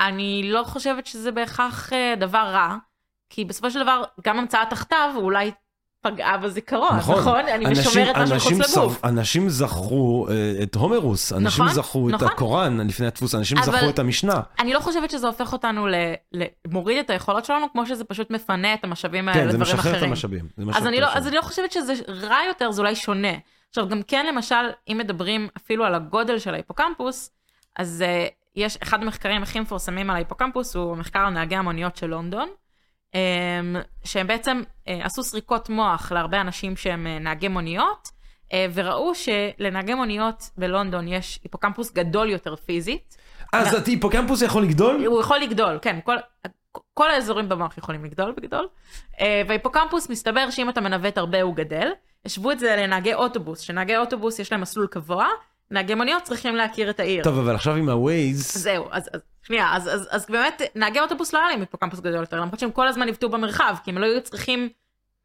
אני 0.00 0.42
לא 0.44 0.62
חושבת 0.64 1.06
שזה 1.06 1.32
בהכרח 1.32 1.92
אה, 1.92 2.14
דבר 2.18 2.50
רע, 2.52 2.76
כי 3.30 3.44
בסופו 3.44 3.70
של 3.70 3.82
דבר, 3.82 4.02
גם 4.24 4.38
המצאת 4.38 4.72
הכתב 4.72 5.10
אולי 5.16 5.50
פגעה 6.02 6.38
בזיכרון, 6.38 6.96
נכון. 6.96 7.18
נכון? 7.18 7.38
אני 7.38 7.66
אנשים- 7.66 7.90
משומרת 7.90 8.16
משהו 8.16 8.34
אנשים 8.34 8.58
מחוץ 8.58 8.76
לגוף. 8.76 9.00
זכ- 9.02 9.08
אנשים 9.08 9.48
זכרו 9.48 10.26
אה, 10.30 10.34
את 10.62 10.74
הומרוס, 10.74 11.32
אנשים 11.32 11.64
נכון, 11.64 11.74
זכרו 11.74 12.08
את 12.08 12.14
נכון. 12.14 12.28
הקוראן 12.28 12.86
לפני 12.88 13.06
הדפוס, 13.06 13.34
אנשים 13.34 13.58
אבל- 13.58 13.76
זכרו 13.76 13.90
את 13.90 13.98
המשנה. 13.98 14.40
אני 14.58 14.72
לא 14.72 14.80
חושבת 14.80 15.10
שזה 15.10 15.26
הופך 15.26 15.52
אותנו 15.52 15.86
ל... 15.86 15.94
ל... 16.32 16.42
מוריד 16.66 16.98
את 16.98 17.10
היכולות 17.10 17.44
שלנו, 17.44 17.66
כמו 17.72 17.86
שזה 17.86 18.04
פשוט 18.04 18.30
מפנה 18.30 18.74
את 18.74 18.84
המשאבים 18.84 19.28
האלה 19.28 19.40
כן, 19.40 19.48
לדברים 19.48 19.74
את 19.74 19.78
אחרים. 19.80 20.04
המשאבים. 20.10 20.48
זה 20.56 20.64
משחרר 20.64 20.76
אז 20.80 20.82
את 20.82 20.88
אני, 20.88 21.00
לא, 21.00 21.06
המשאבים. 21.06 21.22
אז 21.22 21.28
אני 21.28 21.36
לא 21.36 21.42
חושבת 21.42 21.72
שזה 21.72 21.92
רע 22.08 22.36
יותר, 22.48 22.70
זה 22.72 22.80
אולי 22.80 22.94
שונה. 22.96 23.32
עכשיו, 23.68 23.88
גם 23.88 24.02
כן, 24.02 24.26
למשל, 24.26 24.54
אם 24.88 24.98
מדברים 24.98 25.48
אפילו 25.56 25.84
על 25.84 25.94
הגודל 25.94 26.38
של 26.38 26.54
ההיפוקמפוס, 26.54 27.30
אז 27.78 28.04
uh, 28.26 28.32
יש 28.56 28.78
אחד 28.82 29.02
המחקרים 29.02 29.42
הכי 29.42 29.60
מפורסמים 29.60 30.10
על 30.10 30.16
ההיפוקמפוס, 30.16 30.76
הוא 30.76 30.96
מחקר 30.96 31.18
על 31.18 31.28
נהגי 31.30 31.56
המוניות 31.56 31.96
של 31.96 32.06
לונדון, 32.06 32.48
שהם 34.04 34.26
בעצם 34.26 34.62
uh, 34.66 34.90
עשו 35.02 35.22
סריקות 35.22 35.68
מוח 35.68 36.12
להרבה 36.12 36.40
אנשים 36.40 36.76
שהם 36.76 37.06
uh, 37.06 37.22
נהגי 37.22 37.48
מוניות, 37.48 38.08
uh, 38.48 38.52
וראו 38.74 39.12
שלנהגי 39.14 39.94
מוניות 39.94 40.50
בלונדון 40.56 41.08
יש 41.08 41.40
היפוקמפוס 41.42 41.92
גדול 41.92 42.30
יותר 42.30 42.56
פיזית. 42.56 43.16
אז 43.52 43.74
ההיפוקמפוס 43.74 44.42
יכול 44.42 44.62
לגדול? 44.62 45.06
הוא 45.06 45.20
יכול 45.20 45.38
לגדול, 45.38 45.78
כן, 45.82 45.98
כל, 46.04 46.16
כל 46.94 47.10
האזורים 47.10 47.48
במוח 47.48 47.78
יכולים 47.78 48.04
לגדול 48.04 48.32
בגדול. 48.36 48.68
אה, 49.20 49.42
וההיפוקמפוס, 49.48 50.10
מסתבר 50.10 50.50
שאם 50.50 50.68
אתה 50.68 50.80
מנווט 50.80 51.18
הרבה 51.18 51.42
הוא 51.42 51.54
גדל. 51.54 51.88
השוו 52.24 52.50
את 52.50 52.58
זה 52.58 52.76
לנהגי 52.76 53.14
אוטובוס, 53.14 53.60
שנהגי 53.60 53.96
אוטובוס 53.96 54.38
יש 54.38 54.52
להם 54.52 54.60
מסלול 54.60 54.86
קבוע, 54.86 55.26
נהגי 55.72 55.94
מוניות 55.94 56.22
צריכים 56.22 56.56
להכיר 56.56 56.90
את 56.90 57.00
העיר. 57.00 57.24
טוב, 57.24 57.38
אבל 57.38 57.54
עכשיו 57.54 57.74
עם 57.74 57.88
ה-Waze, 57.88 58.58
זהו, 58.58 58.86
אז, 58.90 59.08
אז 59.12 59.20
שנייה, 59.42 59.76
אז, 59.76 59.88
אז, 59.94 60.08
אז 60.10 60.26
באמת, 60.30 60.62
נהגי 60.74 61.00
אוטובוס 61.00 61.32
לא 61.32 61.38
היה 61.38 61.48
להם 61.48 61.60
היפוקמפוס 61.60 62.00
גדול 62.00 62.20
יותר, 62.20 62.40
למרות 62.40 62.58
שהם 62.60 62.70
כל 62.70 62.88
הזמן 62.88 63.06
עיוותו 63.06 63.28
במרחב, 63.28 63.76
כי 63.84 63.90
הם 63.90 63.98
לא 63.98 64.06
היו 64.06 64.22
צריכים 64.22 64.68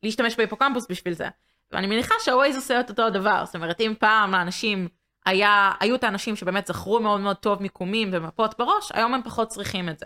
להשתמש 0.03 0.37
בהיפוקמפוס 0.37 0.85
בשביל 0.89 1.13
זה. 1.13 1.27
ואני 1.71 1.87
מניחה 1.87 2.15
שהווייז 2.23 2.55
עושה 2.55 2.79
את 2.79 2.89
אותו 2.89 3.03
הדבר, 3.05 3.43
זאת 3.45 3.55
אומרת, 3.55 3.81
אם 3.81 3.93
פעם 3.99 4.31
לאנשים 4.31 4.87
היה, 5.25 5.71
היו 5.79 5.95
את 5.95 6.03
האנשים 6.03 6.35
שבאמת 6.35 6.67
זכרו 6.67 6.99
מאוד 6.99 7.21
מאוד 7.21 7.35
טוב 7.35 7.61
מיקומים 7.61 8.09
ומפות 8.11 8.55
בראש, 8.59 8.91
היום 8.93 9.13
הם 9.13 9.21
פחות 9.23 9.47
צריכים 9.47 9.89
את 9.89 9.99
זה. 9.99 10.05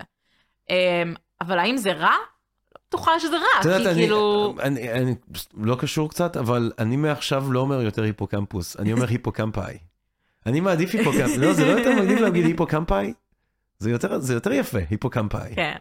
אמ, 0.70 0.76
אבל 1.42 1.60
האם 1.60 1.78
זה 1.78 1.92
רע? 1.94 2.10
לא 2.76 2.80
בטוחה 2.88 3.20
שזה 3.20 3.36
רע, 3.38 3.44
יודעת, 3.66 3.82
כי 3.82 3.88
אני- 3.88 3.96
כאילו... 3.96 4.54
אני, 4.60 4.92
אני 4.94 5.16
לא 5.58 5.76
קשור 5.76 6.10
קצת, 6.10 6.38
אבל 6.38 6.72
אני 6.80 6.96
מעכשיו 6.96 7.52
לא 7.52 7.60
אומר 7.60 7.82
יותר 7.82 8.04
היפוקמפוס, 8.04 8.78
אני 8.80 8.94
אומר 8.94 9.08
היפוקמפאי. 9.08 9.78
אני 10.46 10.60
מעדיף 10.60 10.94
היפוקמפאי, 10.96 11.38
לא, 11.38 11.54
זה 11.54 11.66
לא 11.66 11.80
יותר 11.80 12.02
מגניב 12.02 12.20
להגיד 12.20 12.46
היפוקמפאי? 12.46 13.14
זה 13.80 13.92
יותר, 13.92 14.20
זה 14.20 14.34
יותר 14.34 14.52
יפה, 14.52 14.78
היפוקמפאי. 14.90 15.56
כן. 15.56 15.76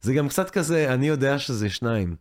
זה 0.00 0.14
גם 0.14 0.28
קצת 0.28 0.50
כזה, 0.50 0.94
אני 0.94 1.08
יודע 1.08 1.38
שזה 1.38 1.70
שניים. 1.70 2.16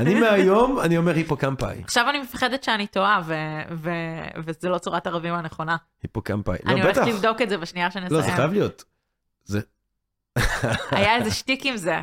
אני 0.00 0.20
מהיום, 0.20 0.80
אני 0.80 0.98
אומר 0.98 1.14
היפוקמפאי. 1.14 1.82
עכשיו 1.84 2.10
אני 2.10 2.18
מפחדת 2.18 2.64
שאני 2.64 2.86
טועה, 2.86 3.20
ו- 3.24 3.34
ו- 3.74 4.40
וזה 4.44 4.68
לא 4.68 4.78
צורת 4.78 5.06
ערבים 5.06 5.34
הנכונה. 5.34 5.76
היפוקמפאי. 6.02 6.58
אני 6.66 6.80
לא, 6.80 6.88
בטח. 6.88 6.98
הולכת 7.02 7.14
לבדוק 7.14 7.42
את 7.42 7.48
זה 7.48 7.56
בשנייה 7.58 7.90
שנסיים. 7.90 8.12
לא, 8.12 8.20
זה 8.20 8.32
חייב 8.32 8.52
להיות. 8.52 8.84
זה, 9.44 9.60
היה 10.90 11.16
איזה 11.16 11.30
שטיק 11.30 11.66
עם 11.66 11.76
זה. 11.76 12.00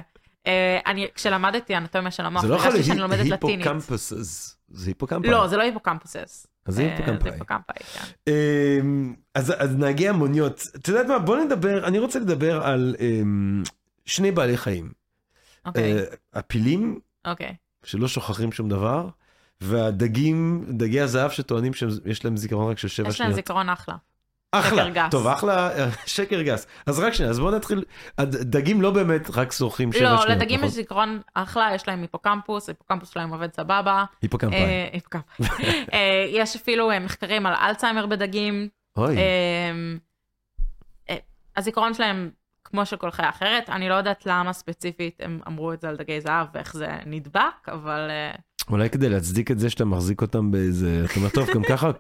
אה, 0.48 0.80
אני, 0.86 1.08
כשלמדתי 1.16 1.78
אנטומיה 1.78 2.12
של 2.12 2.26
המוח, 2.26 2.42
זה 2.42 2.48
לא 2.48 2.56
יכול 2.56 2.72
להיות. 2.72 3.12
היפוקמפוסס. 3.12 4.58
זה 4.70 4.90
היפוקמפאי. 4.90 5.30
לא, 5.30 5.48
זה 5.48 5.58
לא 5.58 5.64
היפוקמפוסס. 5.64 6.48
אז 6.66 6.76
זה 6.76 6.82
אה, 6.82 6.92
היפוקמפאי. 6.92 7.30
זה 7.30 7.34
היפוקמפאי, 7.34 7.76
כן. 7.94 8.32
אמ, 8.32 9.16
אז, 9.36 9.76
נהגי 9.78 10.10
המוניות, 10.10 10.68
את 10.76 10.88
יודעת 10.88 11.06
מה, 11.06 11.20
בוא 11.20 11.38
נדבר, 11.38 11.88
אני 11.88 12.00
רוצה 12.00 12.20
לדבר 12.20 12.64
על 12.64 12.96
אמ, 13.00 13.64
שני 14.06 14.32
בעלי 14.32 14.58
חיים. 14.58 14.92
אוקיי, 15.66 15.98
אה, 15.98 16.04
הפילים, 16.34 17.00
אוקיי. 17.26 17.56
שלא 17.84 18.08
שוכחים 18.08 18.52
שום 18.52 18.70
דבר, 18.70 19.10
והדגים, 19.62 20.66
דגי 20.70 21.02
הזהב 21.02 21.32
שטוענים 21.32 21.74
שיש 21.74 22.26
להם 22.26 22.38
זיכרון 22.38 22.72
רק 22.72 22.78
של 22.78 22.88
שבע 22.88 23.10
יש 23.10 23.20
להם 23.22 23.28
שניות. 23.28 23.36
זיכרון 23.36 23.70
אחלה. 23.70 23.96
אחלה, 24.52 24.84
שקר 24.84 24.94
גס. 24.94 25.12
טוב, 25.12 25.28
אחלה, 25.28 25.70
שקר 26.06 26.42
גס. 26.42 26.68
אז 26.86 27.00
רק 27.00 27.14
שנייה, 27.14 27.30
אז 27.30 27.40
בוא 27.40 27.52
נתחיל, 27.52 27.84
הדגים 28.18 28.82
לא 28.82 28.92
באמת 28.92 29.30
רק 29.30 29.54
זורחים 29.54 29.94
שבע 29.94 30.04
לא, 30.04 30.22
שניות, 30.22 30.38
לדגים 30.38 30.58
נכון? 30.58 30.70
יש 30.70 30.76
זיכרון 30.76 31.22
אחלה, 31.34 31.70
יש 31.76 31.88
להם 31.88 32.02
היפוקמפוס, 32.02 32.70
היפוקמפוס 32.70 33.10
שלהם 33.10 33.34
עובד 33.34 33.54
סבבה. 33.54 34.06
היפוקמפאי. 34.22 34.58
אה. 34.58 35.20
אה, 35.94 36.26
יש 36.30 36.56
אפילו 36.56 36.92
אה, 36.92 37.00
מחקרים 37.00 37.46
על 37.46 37.54
אלצהיימר 37.54 38.06
בדגים. 38.06 38.68
אוי, 38.98 39.16
הזיכרון 41.58 41.94
שלהם 41.94 42.30
כמו 42.64 42.86
של 42.86 42.98
כל 42.98 43.12
חיה 43.12 43.30
אחרת, 43.30 43.70
אני 43.70 43.90
לא 43.90 43.94
יודעת 43.94 44.26
למה 44.26 44.54
ספציפית 44.54 45.22
הם 45.24 45.40
אמרו 45.48 45.74
את 45.74 45.82
זה 45.82 45.90
על 45.90 45.96
דגי 45.96 46.22
זהב 46.22 46.48
ואיך 46.54 46.74
זה 46.74 46.88
נדבק, 47.06 47.70
אבל 47.72 48.10
אולי 48.70 48.90
כדי 48.90 49.10
להצדיק 49.10 49.52
את 49.52 49.60
זה 49.60 49.70
שאתה 49.70 49.86
מחזיק 49.86 50.22
אותם 50.22 50.52
באיזה, 50.52 51.02
אתה 51.06 51.14
אומר, 51.16 51.30
טוב, 51.30 51.50
גם 51.54 51.64
ככה 51.64 51.92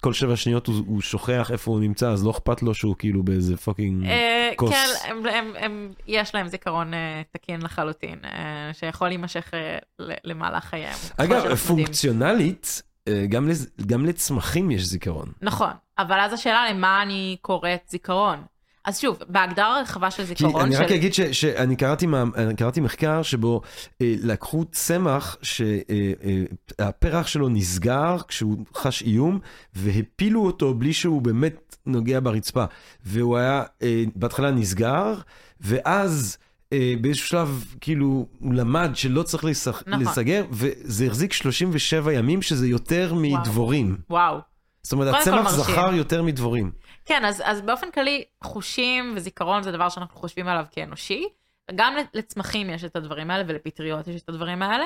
כל 0.00 0.12
שבע 0.12 0.36
שניות 0.36 0.66
הוא, 0.66 0.76
הוא 0.86 1.00
שוכח 1.00 1.50
איפה 1.52 1.70
הוא 1.70 1.80
נמצא, 1.80 2.10
אז 2.10 2.24
לא 2.24 2.30
אכפת 2.30 2.62
לו 2.62 2.74
שהוא 2.74 2.94
כאילו 2.98 3.22
באיזה 3.22 3.56
fucking... 3.56 4.06
אה, 4.06 4.50
כוס. 4.56 4.70
כן, 4.70 4.86
הם, 5.10 5.26
הם, 5.26 5.52
הם, 5.58 5.92
יש 6.06 6.34
להם 6.34 6.48
זיכרון 6.48 6.94
אה, 6.94 7.22
תקין 7.32 7.62
לחלוטין, 7.62 8.18
אה, 8.24 8.70
שיכול 8.72 9.08
להימשך 9.08 9.50
ל- 9.98 10.12
למהלך 10.24 10.64
חייהם. 10.64 10.96
אגב. 11.16 11.54
פונקציונלית, 11.54 12.82
אה, 13.08 13.24
גם, 13.28 13.48
לז... 13.48 13.70
גם 13.86 14.06
לצמחים 14.06 14.70
יש 14.70 14.82
זיכרון. 14.82 15.32
נכון, 15.42 15.70
אבל 15.98 16.20
אז 16.20 16.32
השאלה 16.32 16.70
למה 16.70 17.02
אני 17.02 17.36
קוראת 17.40 17.80
זיכרון. 17.88 18.42
אז 18.88 18.98
שוב, 19.00 19.18
בהגדרה 19.28 19.78
הרחבה 19.78 20.10
של 20.10 20.24
זיכרון, 20.24 20.62
אני 20.62 20.76
של... 20.76 20.82
רק 20.82 20.90
אגיד 20.90 21.14
ש, 21.14 21.20
שאני 21.20 21.76
קראתי, 21.76 22.06
אני 22.36 22.80
מחקר 22.80 23.22
שבו 23.22 23.60
אה, 24.02 24.14
לקחו 24.22 24.64
צמח 24.72 25.36
שהפרח 25.42 27.26
שלו 27.26 27.48
נסגר 27.48 28.16
כשהוא 28.28 28.56
חש 28.74 29.02
איום, 29.02 29.38
והפילו 29.74 30.46
אותו 30.46 30.74
בלי 30.74 30.92
שהוא 30.92 31.22
באמת 31.22 31.76
נוגע 31.86 32.20
ברצפה. 32.22 32.64
והוא 33.04 33.36
היה 33.36 33.62
אה, 33.82 34.04
בהתחלה 34.14 34.50
נסגר, 34.50 35.14
ואז... 35.60 36.38
אה, 36.72 36.94
באיזשהו 37.00 37.28
שלב, 37.28 37.64
כאילו, 37.80 38.26
הוא 38.38 38.54
למד 38.54 38.90
שלא 38.94 39.22
צריך 39.22 39.44
לסג... 39.44 39.72
נכון. 39.86 40.02
לסגר, 40.02 40.44
וזה 40.50 41.06
החזיק 41.06 41.32
37 41.32 42.12
ימים, 42.12 42.42
שזה 42.42 42.68
יותר 42.68 43.14
מדבורים. 43.14 43.96
וואו. 44.10 44.38
זאת 44.82 44.92
אומרת, 44.92 45.14
הצמח. 45.14 45.50
זכר 45.50 45.94
יותר 45.94 46.22
מדבורים. 46.22 46.70
כן, 47.08 47.24
אז, 47.24 47.42
אז 47.44 47.60
באופן 47.60 47.90
כללי, 47.90 48.24
חושים 48.44 49.12
וזיכרון 49.16 49.62
זה 49.62 49.72
דבר 49.72 49.88
שאנחנו 49.88 50.16
חושבים 50.16 50.48
עליו 50.48 50.64
כאנושי. 50.70 51.28
גם 51.74 51.94
לצמחים 52.14 52.70
יש 52.70 52.84
את 52.84 52.96
הדברים 52.96 53.30
האלה 53.30 53.44
ולפטריות 53.46 54.08
יש 54.08 54.22
את 54.22 54.28
הדברים 54.28 54.62
האלה, 54.62 54.84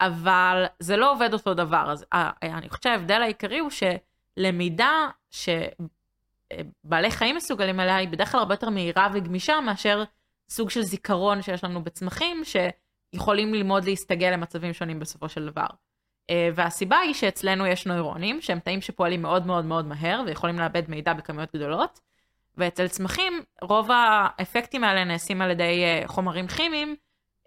אבל 0.00 0.64
זה 0.78 0.96
לא 0.96 1.12
עובד 1.12 1.32
אותו 1.32 1.54
דבר. 1.54 1.92
אז 1.92 2.04
אה, 2.12 2.30
אני 2.42 2.68
חושבת 2.68 2.82
שההבדל 2.82 3.22
העיקרי 3.22 3.58
הוא 3.58 3.70
שלמידה 3.70 5.08
שבעלי 5.30 7.10
חיים 7.10 7.36
מסוגלים 7.36 7.80
אליה 7.80 7.96
היא 7.96 8.08
בדרך 8.08 8.32
כלל 8.32 8.40
הרבה 8.40 8.54
יותר 8.54 8.70
מהירה 8.70 9.08
וגמישה 9.12 9.60
מאשר 9.60 10.04
סוג 10.48 10.70
של 10.70 10.82
זיכרון 10.82 11.42
שיש 11.42 11.64
לנו 11.64 11.84
בצמחים, 11.84 12.42
שיכולים 12.44 13.54
ללמוד 13.54 13.84
להסתגל 13.84 14.30
למצבים 14.30 14.72
שונים 14.72 14.98
בסופו 14.98 15.28
של 15.28 15.46
דבר. 15.46 15.66
אה, 16.30 16.48
והסיבה 16.54 16.98
היא 16.98 17.14
שאצלנו 17.14 17.66
יש 17.66 17.86
נוירונים, 17.86 18.40
שהם 18.40 18.58
תאים 18.58 18.80
שפועלים 18.80 19.22
מאוד 19.22 19.46
מאוד 19.46 19.64
מאוד 19.64 19.86
מהר 19.86 20.22
ויכולים 20.26 20.58
לאבד 20.58 20.82
מידע 20.88 21.12
בכמויות 21.12 21.56
גדולות, 21.56 22.00
ואצל 22.56 22.88
צמחים 22.88 23.42
רוב 23.62 23.88
האפקטים 23.90 24.84
האלה 24.84 25.04
נעשים 25.04 25.42
על 25.42 25.50
ידי 25.50 25.84
אה, 25.84 26.02
חומרים 26.06 26.46
כימיים 26.46 26.96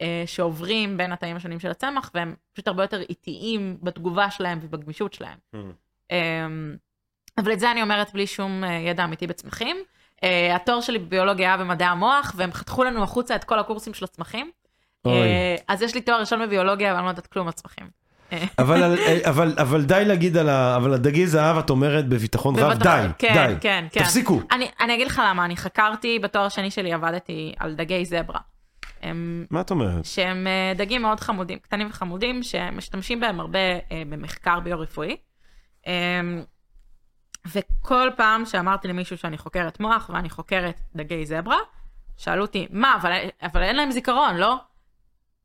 אה, 0.01 0.23
שעוברים 0.25 0.97
בין 0.97 1.11
התאים 1.11 1.35
השונים 1.35 1.59
של 1.59 1.71
הצמח, 1.71 2.11
והם 2.13 2.35
פשוט 2.53 2.67
הרבה 2.67 2.83
יותר 2.83 3.01
איטיים 3.01 3.77
בתגובה 3.83 4.31
שלהם 4.31 4.59
ובגמישות 4.61 5.13
שלהם. 5.13 5.37
אמ, 6.11 6.75
אבל 7.37 7.53
את 7.53 7.59
זה 7.59 7.71
אני 7.71 7.81
אומרת 7.81 8.13
בלי 8.13 8.27
שום 8.27 8.63
ידע 8.63 9.03
אמיתי 9.03 9.27
בצמחים. 9.27 9.77
התואר 10.55 10.81
שלי 10.81 10.99
בביולוגיה 10.99 11.47
היה 11.47 11.57
במדעי 11.57 11.87
המוח, 11.87 12.33
והם 12.35 12.51
חתכו 12.51 12.83
לנו 12.83 13.03
החוצה 13.03 13.35
את 13.35 13.43
כל 13.43 13.59
הקורסים 13.59 13.93
של 13.93 14.05
הצמחים. 14.05 14.51
אוי. 15.05 15.27
אז 15.67 15.81
יש 15.81 15.95
לי 15.95 16.01
תואר 16.01 16.19
ראשון 16.19 16.41
בביולוגיה, 16.41 16.91
אבל 16.91 16.97
אני 16.97 17.05
לא 17.05 17.09
יודעת 17.09 17.27
כלום 17.27 17.47
על 17.47 17.53
צמחים. 17.53 17.89
אבל, 18.59 18.97
אבל, 19.29 19.53
אבל 19.57 19.83
די 19.83 20.03
להגיד 20.05 20.37
על 20.37 20.49
ה... 20.49 20.75
אבל 20.75 20.93
הדגי 20.93 21.27
זהב, 21.27 21.57
את 21.57 21.69
אומרת 21.69 22.07
בביטחון 22.07 22.55
רב, 22.55 22.73
די, 22.73 23.07
כן, 23.17 23.33
די. 23.33 23.55
כן, 23.61 23.87
כן. 23.91 23.99
תפסיקו. 23.99 24.41
אני, 24.51 24.69
אני 24.79 24.93
אגיד 24.93 25.07
לך 25.07 25.21
למה, 25.25 25.45
אני 25.45 25.57
חקרתי, 25.57 26.19
בתואר 26.19 26.45
השני 26.45 26.71
שלי 26.71 26.93
עבדתי 26.93 27.53
על 27.59 27.75
דגי 27.75 28.05
זברה. 28.05 28.39
הם, 29.01 29.45
מה 29.49 29.61
את 29.61 29.71
אומרת? 29.71 30.05
שהם 30.05 30.47
אה, 30.47 30.73
דגים 30.75 31.01
מאוד 31.01 31.19
חמודים, 31.19 31.59
קטנים 31.59 31.87
וחמודים, 31.89 32.43
שמשתמשים 32.43 33.19
בהם 33.19 33.39
הרבה 33.39 33.59
אה, 33.59 34.03
במחקר 34.09 34.59
ביו-רפואי. 34.59 35.17
אה, 35.87 36.21
וכל 37.51 38.09
פעם 38.17 38.45
שאמרתי 38.45 38.87
למישהו 38.87 39.17
שאני 39.17 39.37
חוקרת 39.37 39.79
מוח 39.79 40.09
ואני 40.13 40.29
חוקרת 40.29 40.81
דגי 40.95 41.25
זברה, 41.25 41.57
שאלו 42.17 42.41
אותי, 42.41 42.67
מה, 42.69 42.95
אבל, 43.01 43.11
אבל 43.41 43.63
אין 43.63 43.75
להם 43.75 43.91
זיכרון, 43.91 44.35
לא? 44.35 44.55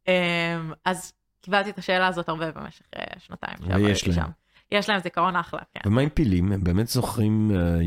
אה, 0.09 0.60
אז 0.84 1.12
קיבלתי 1.43 1.70
את 1.70 1.78
השאלה 1.78 2.06
הזאת 2.06 2.28
הרבה 2.28 2.52
במשך 2.52 2.82
אה, 2.97 3.05
שנתיים. 3.19 3.59
ויש 3.85 4.09
להם. 4.09 4.16
שם. 4.16 4.31
יש 4.73 4.89
להם 4.89 5.01
זיכרון 5.01 5.36
אחלה, 5.36 5.60
כן. 5.74 5.81
ומה 5.86 6.01
עם 6.01 6.09
פילים? 6.09 6.52
הם 6.52 6.64
באמת 6.64 6.89
זוכרים, 6.89 7.51
אה, 7.55 7.78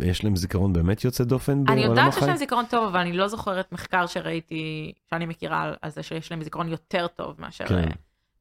יש 0.00 0.24
להם 0.24 0.36
זיכרון 0.36 0.72
באמת 0.72 1.04
יוצא 1.04 1.24
דופן 1.24 1.52
אני 1.52 1.64
בעולם 1.64 1.82
יודעת 1.82 2.12
שיש? 2.12 2.22
להם 2.22 2.36
זיכרון 2.36 2.64
טוב, 2.70 2.84
אבל 2.88 3.00
אני 3.00 3.12
לא 3.12 3.28
זוכרת 3.28 3.72
מחקר 3.72 4.06
שראיתי, 4.06 4.92
שאני 5.10 5.26
מכירה 5.26 5.72
על, 5.82 5.90
זה 5.90 6.02
שיש 6.02 6.30
להם 6.30 6.42
זיכרון 6.42 6.68
יותר 6.68 7.06
טוב 7.06 7.34
מאשר 7.38 7.66
כן. 7.66 7.82
כן. 7.82 7.90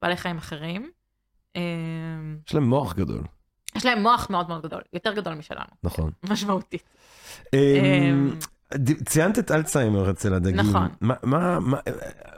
בעלי 0.01 0.17
חיים 0.17 0.37
אחרים. 0.37 0.91
אה, 1.55 1.61
יש 2.47 2.55
להם 2.55 2.63
מוח 2.63 2.93
גדול, 2.93 3.23
יש 3.75 3.85
להם 3.85 4.01
מוח 4.01 4.29
מאוד 4.29 4.47
מאוד 4.47 4.61
גדול, 4.61 4.81
יותר 4.93 5.13
גדול 5.13 5.33
משלנו, 5.33 5.71
נכון. 5.83 6.11
משמעותית. 6.29 6.83
ציינת 9.05 9.39
את 9.39 9.51
אלצהיימר 9.51 10.09
אצל 10.09 10.33
הדגים. 10.33 10.59
נכון. 10.59 10.87
מה, 11.01 11.13
מה, 11.23 11.59
מה, 11.59 11.77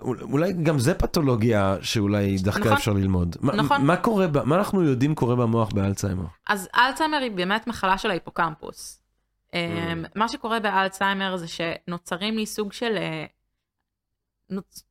אולי 0.01 0.53
גם 0.53 0.79
זה 0.79 0.93
פתולוגיה 0.93 1.77
שאולי 1.81 2.37
דווקא 2.37 2.59
נכון. 2.59 2.73
אפשר 2.73 2.93
ללמוד. 2.93 3.35
מה- 3.41 3.53
נכון. 3.55 3.85
מה 3.85 3.97
קורה, 3.97 4.27
ב- 4.27 4.43
מה 4.43 4.55
אנחנו 4.55 4.83
יודעים 4.83 5.15
קורה 5.15 5.35
במוח 5.35 5.71
באלצהיימר? 5.71 6.25
אז 6.47 6.69
אלצהיימר 6.75 7.17
היא 7.17 7.31
באמת 7.31 7.67
מחלה 7.67 7.97
של 7.97 8.09
ההיפוקמפוס. 8.09 8.99
Mm. 8.99 9.55
אמ, 9.55 10.03
מה 10.15 10.27
שקורה 10.27 10.59
באלצהיימר 10.59 11.37
זה 11.37 11.45
שנוצרים 11.47 12.35
לי 12.37 12.45
סוג 12.45 12.73
של, 12.73 12.97
אה, 12.97 13.25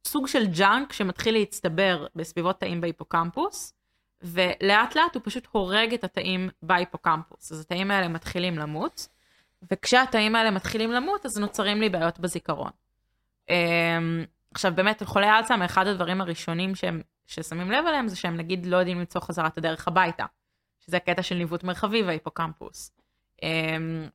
סוג 0.07 0.27
של 0.27 0.47
junk 0.47 0.93
שמתחיל 0.93 1.35
להצטבר 1.35 2.07
בסביבות 2.17 2.61
תאים 2.61 2.81
בהיפוקמפוס, 2.81 3.75
ולאט 4.23 4.97
לאט 4.97 5.15
הוא 5.15 5.23
פשוט 5.25 5.49
הורג 5.53 5.95
את 5.95 6.05
התאים 6.05 6.49
בהיפוקמפוס. 6.63 7.53
אז 7.53 7.61
התאים 7.61 7.91
האלה 7.91 8.09
מתחילים 8.09 8.59
למות, 8.59 9.09
וכשהתאים 9.71 10.37
האלה 10.37 10.51
מתחילים 10.51 10.93
למות, 10.93 11.27
אז 11.27 11.39
נוצרים 11.39 11.81
לי 11.81 11.89
בעיות 11.89 12.19
בזיכרון. 12.19 12.71
אמ, 13.49 14.25
עכשיו 14.55 14.73
באמת, 14.75 15.03
חולי 15.03 15.31
אלצהיימר, 15.31 15.65
אחד 15.65 15.87
הדברים 15.87 16.21
הראשונים 16.21 16.75
שהם, 16.75 17.03
ששמים 17.27 17.71
לב 17.71 17.87
אליהם 17.87 18.09
זה 18.09 18.17
שהם 18.17 18.37
נגיד 18.37 18.67
לא 18.67 18.77
יודעים 18.77 18.99
למצוא 18.99 19.21
חזרה 19.21 19.47
את 19.47 19.59
הדרך 19.59 19.89
הביתה. 19.89 20.25
שזה 20.87 20.97
הקטע 20.97 21.23
של 21.23 21.35
ניווט 21.35 21.65
מרחבי 21.65 22.03
וההיפוקמפוס. 22.03 22.93
אמ, 23.43 24.09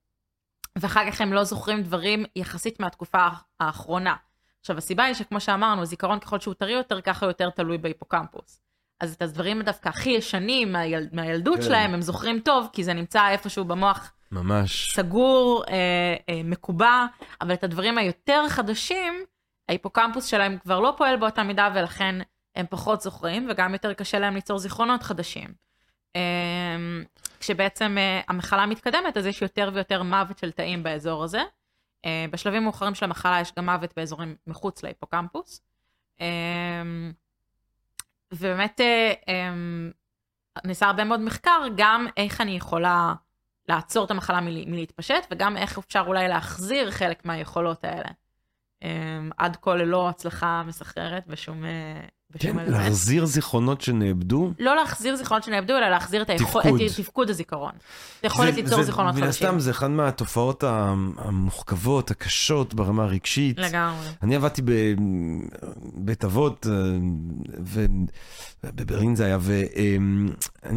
ואחר 0.78 1.12
כך 1.12 1.22
הם 1.22 1.34
לא 1.34 1.44
זוכרים 1.44 1.84
דברים 1.84 2.26
יחסית 2.36 2.80
מהתקופה 2.80 3.28
האחרונה. 3.60 4.16
עכשיו, 4.60 4.78
הסיבה 4.78 5.04
היא 5.04 5.14
שכמו 5.14 5.40
שאמרנו, 5.40 5.86
זיכרון 5.86 6.20
ככל 6.20 6.40
שהוא 6.40 6.54
טרי 6.54 6.72
יותר, 6.72 7.02
ככה 7.02 7.26
יותר 7.26 7.50
תלוי 7.50 7.78
בהיפוקמפוס. 7.78 8.62
אז 9.00 9.14
את 9.14 9.22
הדברים 9.22 9.62
דווקא 9.62 9.90
הכי 9.90 10.10
ישנים 10.10 10.72
מהיל... 10.72 11.08
מהילדות 11.12 11.56
כן. 11.56 11.62
שלהם, 11.62 11.94
הם 11.94 12.02
זוכרים 12.02 12.40
טוב, 12.40 12.70
כי 12.74 12.84
זה 12.84 12.94
נמצא 12.94 13.30
איפשהו 13.30 13.66
במוח 13.66 14.14
ממש. 14.32 14.94
סגור, 14.96 15.64
אה, 15.70 16.16
אה, 16.30 16.42
מקובע, 16.44 17.06
אבל 17.42 17.54
את 17.54 17.64
הדברים 17.64 17.98
היותר 17.98 18.50
חדשים, 18.50 19.14
ההיפוקמפוס 19.70 20.26
שלהם 20.26 20.58
כבר 20.58 20.80
לא 20.80 20.94
פועל 20.98 21.18
באותה 21.18 21.44
מידה, 21.44 21.70
ולכן 21.76 22.16
הם 22.56 22.66
פחות 22.70 23.02
זוכרים, 23.02 23.48
וגם 23.50 23.74
יותר 23.74 23.94
קשה 23.94 24.20
להם 24.20 24.36
ליצור 24.36 24.58
זיכרונות 24.58 25.04
חדשים. 25.04 25.54
אה, 26.16 26.22
כשבעצם 27.40 27.98
אה, 27.98 28.22
המחלה 28.28 28.66
מתקדמת, 28.66 29.18
אז 29.18 29.26
יש 29.26 29.42
יותר 29.42 29.70
ויותר 29.74 30.04
מוות 30.04 30.38
של 30.38 30.52
תאים 30.52 30.84
באזור 30.84 31.24
הזה. 31.24 31.42
אה, 32.06 32.26
בשלבים 32.32 32.64
מאוחרים 32.64 32.96
של 32.96 33.06
המחלה 33.06 33.42
יש 33.42 33.52
גם 33.58 33.66
מוות 33.66 33.94
באזורים 33.96 34.36
מחוץ 34.48 34.84
להיפוקמפוס. 34.84 35.62
אה, 36.22 36.84
ובאמת 38.32 38.82
אה, 38.82 39.14
אה, 39.30 39.54
נעשה 40.66 40.86
הרבה 40.86 41.04
מאוד 41.04 41.20
מחקר, 41.20 41.62
גם 41.76 42.08
איך 42.18 42.42
אני 42.42 42.52
יכולה 42.52 43.14
לעצור 43.68 44.06
את 44.06 44.12
המחלה 44.12 44.42
מל- 44.42 44.66
מלהתפשט, 44.68 45.28
וגם 45.32 45.58
איך 45.58 45.78
אפשר 45.78 46.04
אולי 46.08 46.28
להחזיר 46.28 46.92
חלק 46.92 47.26
מהיכולות 47.26 47.84
האלה. 47.84 48.10
Um, 48.84 48.88
עד 49.38 49.58
כה 49.62 49.76
ללא 49.76 50.10
הצלחה 50.10 50.64
מסחררת 50.68 51.28
בשום, 51.28 51.66
אה, 51.66 51.70
בשום 52.32 52.52
כן, 52.54 52.60
אלמנט. 52.60 52.70
להחזיר 52.78 53.26
זיכרונות 53.26 53.82
שנאבדו. 53.82 54.52
לא 54.60 54.76
להחזיר 54.76 55.16
זיכרונות 55.16 55.44
שנאבדו, 55.44 55.78
אלא 55.78 55.90
להחזיר 55.90 56.22
את, 56.22 56.30
היכול, 56.30 56.62
תפקוד. 56.64 56.82
את 56.82 56.92
תפקוד 56.98 57.30
הזיכרון. 57.30 57.72
זה- 58.24 58.52
ליצור 58.56 58.84
זיכרונות 58.84 59.16
מן 59.16 59.22
חדשים. 59.22 59.48
הסתם 59.48 59.60
זה 59.60 59.72
אחת 59.72 59.90
מהתופעות 59.90 60.64
המוחכבות, 61.18 62.12
הקשות 62.12 62.74
ברמה 62.74 63.04
הרגשית. 63.04 63.60
לגמרי. 63.60 64.08
אני 64.24 64.36
עבדתי 64.36 64.62
בבית 64.66 66.24
אבות, 66.26 66.68
אה, 66.70 66.74
ובברלין 68.64 69.16
זה 69.16 69.26
היה, 69.26 69.38
ואני 69.42 70.32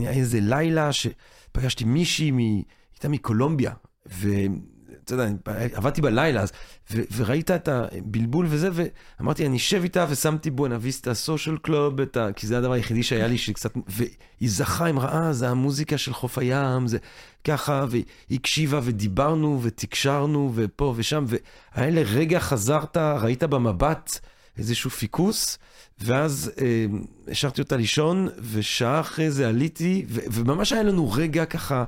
היה 0.09 0.11
איזה 0.11 0.39
לילה 0.43 0.91
שפגשתי 0.93 1.85
מישהי, 1.85 2.31
מ- 2.31 2.63
הייתה 3.01 3.09
מקולומביה, 3.09 3.73
ואתה 4.07 5.15
יודע, 5.15 5.29
עבדתי 5.75 6.01
בלילה 6.01 6.41
אז, 6.41 6.53
ו- 6.91 7.03
וראית 7.17 7.51
את 7.51 7.69
הבלבול 7.69 8.47
וזה, 8.49 8.69
ואמרתי, 8.73 9.47
אני 9.47 9.57
אשב 9.57 9.83
איתה, 9.83 10.07
ושמתי 10.11 10.51
בואנה 10.51 10.77
ויסטה 10.81 11.15
סושיאל 11.15 11.57
קלוב, 11.63 11.95
ה- 12.17 12.33
כי 12.33 12.47
זה 12.47 12.59
הדבר 12.59 12.73
היחידי 12.73 13.03
שהיה 13.03 13.27
לי 13.27 13.39
שקצת, 13.39 13.73
והיא 13.87 14.11
זכה, 14.51 14.85
היא 14.85 14.93
אמרה, 14.93 15.27
אה, 15.27 15.33
זה 15.33 15.49
המוזיקה 15.49 15.99
של 15.99 16.13
חוף 16.13 16.39
הים, 16.39 16.87
זה 16.87 16.99
ככה, 17.45 17.85
והיא 17.91 18.05
הקשיבה 18.31 18.81
ודיברנו 18.83 19.59
ותקשרנו 19.63 20.53
ופה 20.55 20.95
ושם, 20.97 21.25
והיה 21.29 21.91
לרגע 21.91 22.41
חזרת, 22.41 22.97
ראית 22.97 23.43
במבט 23.43 24.19
איזשהו 24.59 24.91
פיקוס, 24.91 25.59
ואז 26.01 26.51
אה, 26.61 26.87
השארתי 27.29 27.61
אותה 27.61 27.77
לישון, 27.77 28.29
ושעה 28.53 29.01
אחרי 29.01 29.31
זה 29.31 29.49
עליתי, 29.49 30.05
ו- 30.09 30.21
וממש 30.33 30.73
היה 30.73 30.83
לנו 30.83 31.13
רגע 31.13 31.45
ככה 31.45 31.85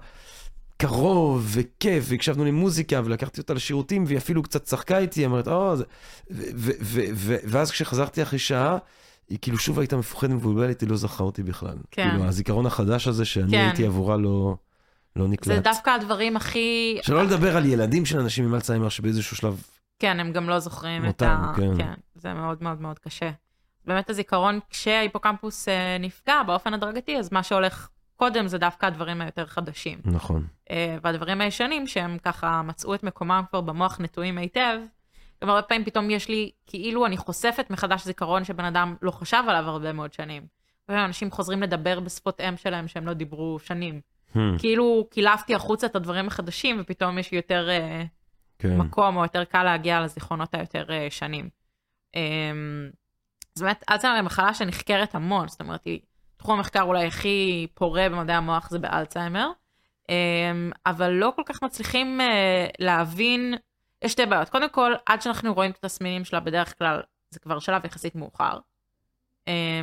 קרוב 0.82 1.46
וכיף, 1.48 2.04
והקשבנו 2.08 2.44
למוזיקה, 2.44 3.00
ולקחתי 3.04 3.40
אותה 3.40 3.54
לשירותים, 3.54 4.04
והיא 4.06 4.18
אפילו 4.18 4.42
קצת 4.42 4.64
צחקה 4.64 4.98
איתי, 4.98 5.20
היא 5.20 5.26
אמרת, 5.26 5.48
או, 5.48 5.76
זה... 5.76 5.84
ו- 6.30 6.42
ו- 6.54 6.70
ו- 6.80 7.04
ו- 7.14 7.36
ואז 7.44 7.70
כשחזרתי 7.70 8.22
אחרי 8.22 8.38
שעה, 8.38 8.78
היא 9.28 9.38
כאילו 9.42 9.58
שוב 9.58 9.78
הייתה 9.78 9.96
מפוחדת 9.96 10.30
ומבולבלת, 10.30 10.80
היא 10.80 10.88
לא 10.88 10.96
זכרה 10.96 11.26
אותי 11.26 11.42
בכלל. 11.42 11.76
כן. 11.90 12.10
כאילו, 12.10 12.24
הזיכרון 12.24 12.66
החדש 12.66 13.08
הזה 13.08 13.24
שאני 13.24 13.50
כן. 13.50 13.58
הייתי 13.58 13.86
עבורה 13.86 14.16
לא, 14.16 14.56
לא 15.16 15.28
נקלט. 15.28 15.56
זה 15.56 15.60
דווקא 15.60 15.90
הדברים 15.90 16.36
הכי... 16.36 16.98
שלא 17.02 17.24
לדבר 17.24 17.56
על 17.56 17.66
ילדים 17.66 18.06
של 18.06 18.18
אנשים 18.18 18.44
עם 18.44 18.54
אלצהיימר 18.54 18.88
שבאיזשהו 18.88 19.36
שלב, 19.36 19.62
כן, 19.98 20.20
הם 20.20 20.32
גם 20.32 20.48
לא 20.48 20.58
זוכרים 20.58 21.04
את 21.04 21.08
אותם, 21.08 21.42
ה... 21.44 21.52
כן. 21.56 21.76
כן, 21.78 21.92
זה 22.14 22.34
מאוד 22.34 22.62
מאוד 22.62 22.80
מאוד 22.80 22.98
קשה. 22.98 23.30
באמת 23.84 24.10
הזיכרון, 24.10 24.58
כשההיפוקמפוס 24.70 25.68
אה, 25.68 25.96
נפגע 26.00 26.42
באופן 26.42 26.74
הדרגתי, 26.74 27.16
אז 27.18 27.32
מה 27.32 27.42
שהולך 27.42 27.88
קודם 28.22 28.48
זה 28.48 28.58
דווקא 28.58 28.86
הדברים 28.86 29.20
היותר 29.20 29.46
חדשים. 29.46 29.98
נכון. 30.04 30.46
אה, 30.70 30.96
והדברים 31.02 31.40
הישנים, 31.40 31.86
שהם 31.86 32.18
ככה 32.18 32.62
מצאו 32.62 32.94
את 32.94 33.02
מקומם 33.02 33.42
כבר 33.50 33.60
במוח 33.60 34.00
נטועים 34.00 34.38
היטב, 34.38 34.78
גם 35.42 35.48
הרבה 35.48 35.62
פעמים 35.62 35.84
פתאום 35.84 36.10
יש 36.10 36.28
לי, 36.28 36.50
כאילו 36.66 37.06
אני 37.06 37.16
חושפת 37.16 37.70
מחדש 37.70 38.04
זיכרון 38.04 38.44
שבן 38.44 38.64
אדם 38.64 38.94
לא 39.02 39.10
חשב 39.10 39.42
עליו 39.48 39.70
הרבה 39.70 39.92
מאוד 39.92 40.12
שנים. 40.12 40.46
אנשים 40.88 41.30
חוזרים 41.30 41.62
לדבר 41.62 42.00
בשפות 42.00 42.40
אם 42.40 42.56
שלהם 42.56 42.88
שהם 42.88 43.06
לא 43.06 43.12
דיברו 43.12 43.58
שנים. 43.58 44.00
Hmm, 44.34 44.38
כאילו 44.58 45.06
קילפתי 45.10 45.54
החוצה 45.54 45.86
את 45.86 45.96
הדברים 45.96 46.26
החדשים, 46.26 46.76
ופתאום 46.80 47.18
יש 47.18 47.32
יותר 47.32 47.68
אה, 47.70 48.04
כן. 48.58 48.76
מקום, 48.76 49.16
או 49.16 49.22
יותר 49.22 49.44
קל 49.44 49.62
להגיע 49.62 50.00
לזיכרונות 50.00 50.54
היותר 50.54 50.84
אה, 50.90 51.06
שנים. 51.10 51.48
אה, 52.16 52.20
אז 53.56 53.62
באמת, 53.62 53.84
אלצהיימר 53.90 54.16
היא 54.16 54.24
מחלה 54.24 54.54
שנחקרת 54.54 55.14
המון, 55.14 55.48
זאת 55.48 55.60
אומרת, 55.60 55.84
היא 55.84 56.00
תחום 56.42 56.56
המחקר 56.58 56.82
אולי 56.82 57.06
הכי 57.06 57.66
פורה 57.74 58.08
במדעי 58.08 58.36
המוח 58.36 58.70
זה 58.70 58.78
באלצהיימר, 58.78 59.50
אה, 60.10 60.14
אבל 60.86 61.10
לא 61.10 61.32
כל 61.36 61.42
כך 61.46 61.62
מצליחים 61.62 62.20
אה, 62.20 62.66
להבין, 62.78 63.54
יש 64.02 64.12
שתי 64.12 64.26
בעיות. 64.26 64.48
קודם 64.48 64.68
כל, 64.68 64.92
עד 65.06 65.22
שאנחנו 65.22 65.54
רואים 65.54 65.70
את 65.70 65.76
התסמינים 65.76 66.24
שלה, 66.24 66.40
בדרך 66.40 66.78
כלל 66.78 67.02
זה 67.30 67.40
כבר 67.40 67.58
שלב 67.58 67.84
יחסית 67.84 68.14
מאוחר. 68.14 68.58
אה, 69.48 69.80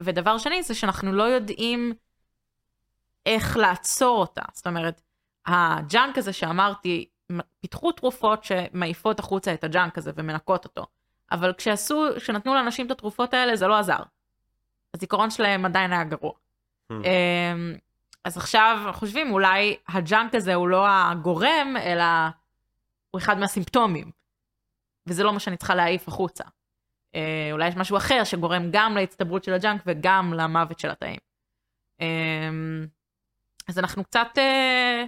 ודבר 0.00 0.38
שני, 0.38 0.62
זה 0.62 0.74
שאנחנו 0.74 1.12
לא 1.12 1.22
יודעים 1.22 1.92
איך 3.26 3.56
לעצור 3.56 4.20
אותה. 4.20 4.42
זאת 4.52 4.66
אומרת, 4.66 5.00
ה 5.46 5.60
junk 5.60 6.18
הזה 6.18 6.32
שאמרתי, 6.32 7.08
פיתחו 7.60 7.92
תרופות 7.92 8.44
שמעיפות 8.44 9.18
החוצה 9.18 9.54
את 9.54 9.64
ה 9.64 9.71
junk 9.71 9.98
הזה 9.98 10.12
ומנקות 10.16 10.64
אותו. 10.64 10.86
אבל 11.32 11.52
כשעשו, 11.52 12.04
כשנתנו 12.16 12.54
לאנשים 12.54 12.86
את 12.86 12.90
התרופות 12.90 13.34
האלה, 13.34 13.56
זה 13.56 13.66
לא 13.66 13.78
עזר. 13.78 14.00
הזיכרון 14.94 15.30
שלהם 15.30 15.64
עדיין 15.64 15.92
היה 15.92 16.04
גרוע. 16.04 16.32
אמ, 16.90 17.74
אז 18.24 18.36
עכשיו 18.36 18.90
חושבים, 18.92 19.32
אולי 19.32 19.76
ה 19.88 19.97
junk 19.97 20.34
הזה 20.34 20.54
הוא 20.54 20.68
לא 20.68 20.86
הגורם, 20.88 21.76
אלא 21.84 22.04
הוא 23.10 23.18
אחד 23.18 23.38
מהסימפטומים. 23.38 24.10
וזה 25.06 25.22
לא 25.24 25.32
מה 25.32 25.40
שאני 25.40 25.56
צריכה 25.56 25.74
להעיף 25.74 26.08
החוצה. 26.08 26.44
אה, 27.14 27.48
אולי 27.52 27.68
יש 27.68 27.76
משהו 27.76 27.96
אחר 27.96 28.24
שגורם 28.24 28.62
גם 28.70 28.96
להצטברות 28.96 29.44
של 29.44 29.52
ה 29.54 29.60
junk 29.60 29.82
וגם 29.86 30.34
למוות 30.34 30.78
של 30.78 30.90
התאים. 30.90 31.18
אמ, 32.00 32.86
אז 33.68 33.78
אנחנו 33.78 34.04
קצת, 34.04 34.28
אה, 34.38 35.04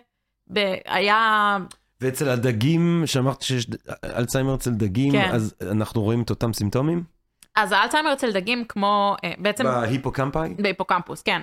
ב- 0.53 0.75
היה 0.85 1.57
ואצל 2.01 2.29
הדגים, 2.29 3.03
שאמרת 3.07 3.43
שיש 3.43 3.67
אלצהיימר 4.05 4.55
אצל 4.55 4.71
דגים, 4.71 5.13
כן. 5.13 5.31
אז 5.35 5.55
אנחנו 5.71 6.03
רואים 6.03 6.23
את 6.23 6.31
אותם 6.31 6.53
סימפטומים? 6.53 7.05
אז 7.57 7.73
האלצהיימר 7.73 8.13
אצל 8.13 8.33
דגים 8.33 8.65
כמו, 8.65 9.17
אה, 9.25 9.33
בעצם 9.39 9.65
בהיפוקמפאי? 9.65 10.55
בהיפוקמפוס, 10.59 11.23
כן. 11.23 11.43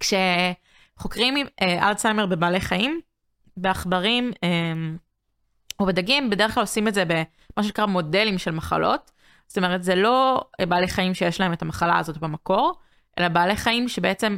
כשחוקרים 0.00 1.46
אה, 1.62 1.88
אלצהיימר 1.88 2.26
בבעלי 2.26 2.60
חיים, 2.60 3.00
בעכברים 3.56 4.32
אה, 4.44 4.48
או 5.80 5.86
בדגים, 5.86 6.30
בדרך 6.30 6.54
כלל 6.54 6.62
עושים 6.62 6.88
את 6.88 6.94
זה 6.94 7.04
במה 7.04 7.64
שנקרא 7.64 7.86
מודלים 7.86 8.38
של 8.38 8.50
מחלות. 8.50 9.10
זאת 9.48 9.58
אומרת, 9.58 9.82
זה 9.82 9.94
לא 9.94 10.44
אה, 10.60 10.66
בעלי 10.66 10.88
חיים 10.88 11.14
שיש 11.14 11.40
להם 11.40 11.52
את 11.52 11.62
המחלה 11.62 11.98
הזאת 11.98 12.18
במקור, 12.18 12.74
אלא 13.18 13.28
בעלי 13.28 13.56
חיים 13.56 13.88
שבעצם 13.88 14.36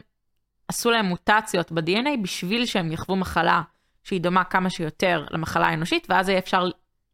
עשו 0.69 0.91
להם 0.91 1.07
מוטציות 1.07 1.73
ב-DNA 1.73 2.23
בשביל 2.23 2.67
שהם 2.67 2.93
יחוו 2.93 3.17
מחלה 3.17 3.63
שהיא 4.05 4.21
דומה 4.21 4.45
כמה 4.45 4.71
שיותר 4.71 5.27
למחלה 5.31 5.67
האנושית, 5.67 6.07
ואז 6.11 6.29
יהיה 6.29 6.39
אפשר 6.39 6.69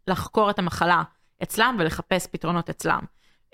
לחקור 0.09 0.51
את 0.51 0.59
המחלה 0.59 1.03
אצלם 1.43 1.77
ולחפש 1.79 2.27
פתרונות 2.27 2.71
אצלם. 2.71 3.01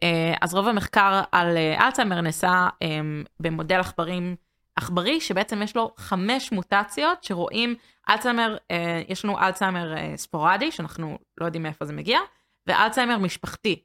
אה, 0.02 0.34
אז 0.40 0.54
רוב 0.54 0.68
המחקר 0.68 1.22
על 1.32 1.56
אה, 1.56 1.86
אלצהיימר 1.86 2.20
נעשה 2.20 2.68
אה, 2.82 3.00
במודל 3.40 3.80
עכברים 3.80 4.36
עכברי, 4.76 5.20
שבעצם 5.20 5.62
יש 5.62 5.76
לו 5.76 5.94
חמש 5.96 6.52
מוטציות 6.52 7.24
שרואים, 7.24 7.74
אלצהיימר, 8.10 8.56
יש 9.08 9.24
לנו 9.24 9.38
אלצהיימר 9.38 9.94
ספורדי, 10.16 10.70
שאנחנו 10.70 11.18
לא 11.40 11.46
יודעים 11.46 11.62
מאיפה 11.62 11.84
זה 11.84 11.92
מגיע, 11.92 12.18
ואלצהיימר 12.66 13.18
משפחתי, 13.18 13.82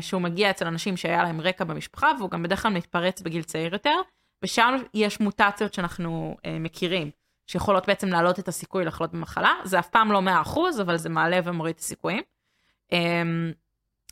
שהוא 0.00 0.22
מגיע 0.22 0.50
אצל 0.50 0.66
אנשים 0.66 0.96
שהיה 0.96 1.22
להם 1.22 1.40
רקע 1.40 1.64
במשפחה, 1.64 2.12
והוא 2.18 2.30
גם 2.30 2.42
בדרך 2.42 2.62
כלל 2.62 2.72
מתפרץ 2.72 3.20
בגיל 3.20 3.42
צעיר 3.42 3.72
יותר, 3.72 3.96
ושם 4.42 4.76
יש 4.94 5.20
מוטציות 5.20 5.74
שאנחנו 5.74 6.36
מכירים, 6.60 7.10
שיכולות 7.46 7.86
בעצם 7.86 8.08
להעלות 8.08 8.38
את 8.38 8.48
הסיכוי 8.48 8.84
לחלות 8.84 9.12
במחלה. 9.12 9.54
זה 9.64 9.78
אף 9.78 9.88
פעם 9.88 10.12
לא 10.12 10.22
100%, 10.44 10.58
אבל 10.82 10.96
זה 10.96 11.08
מעלה 11.08 11.40
ומוריד 11.44 11.74
את 11.74 11.80
הסיכויים. 11.80 12.22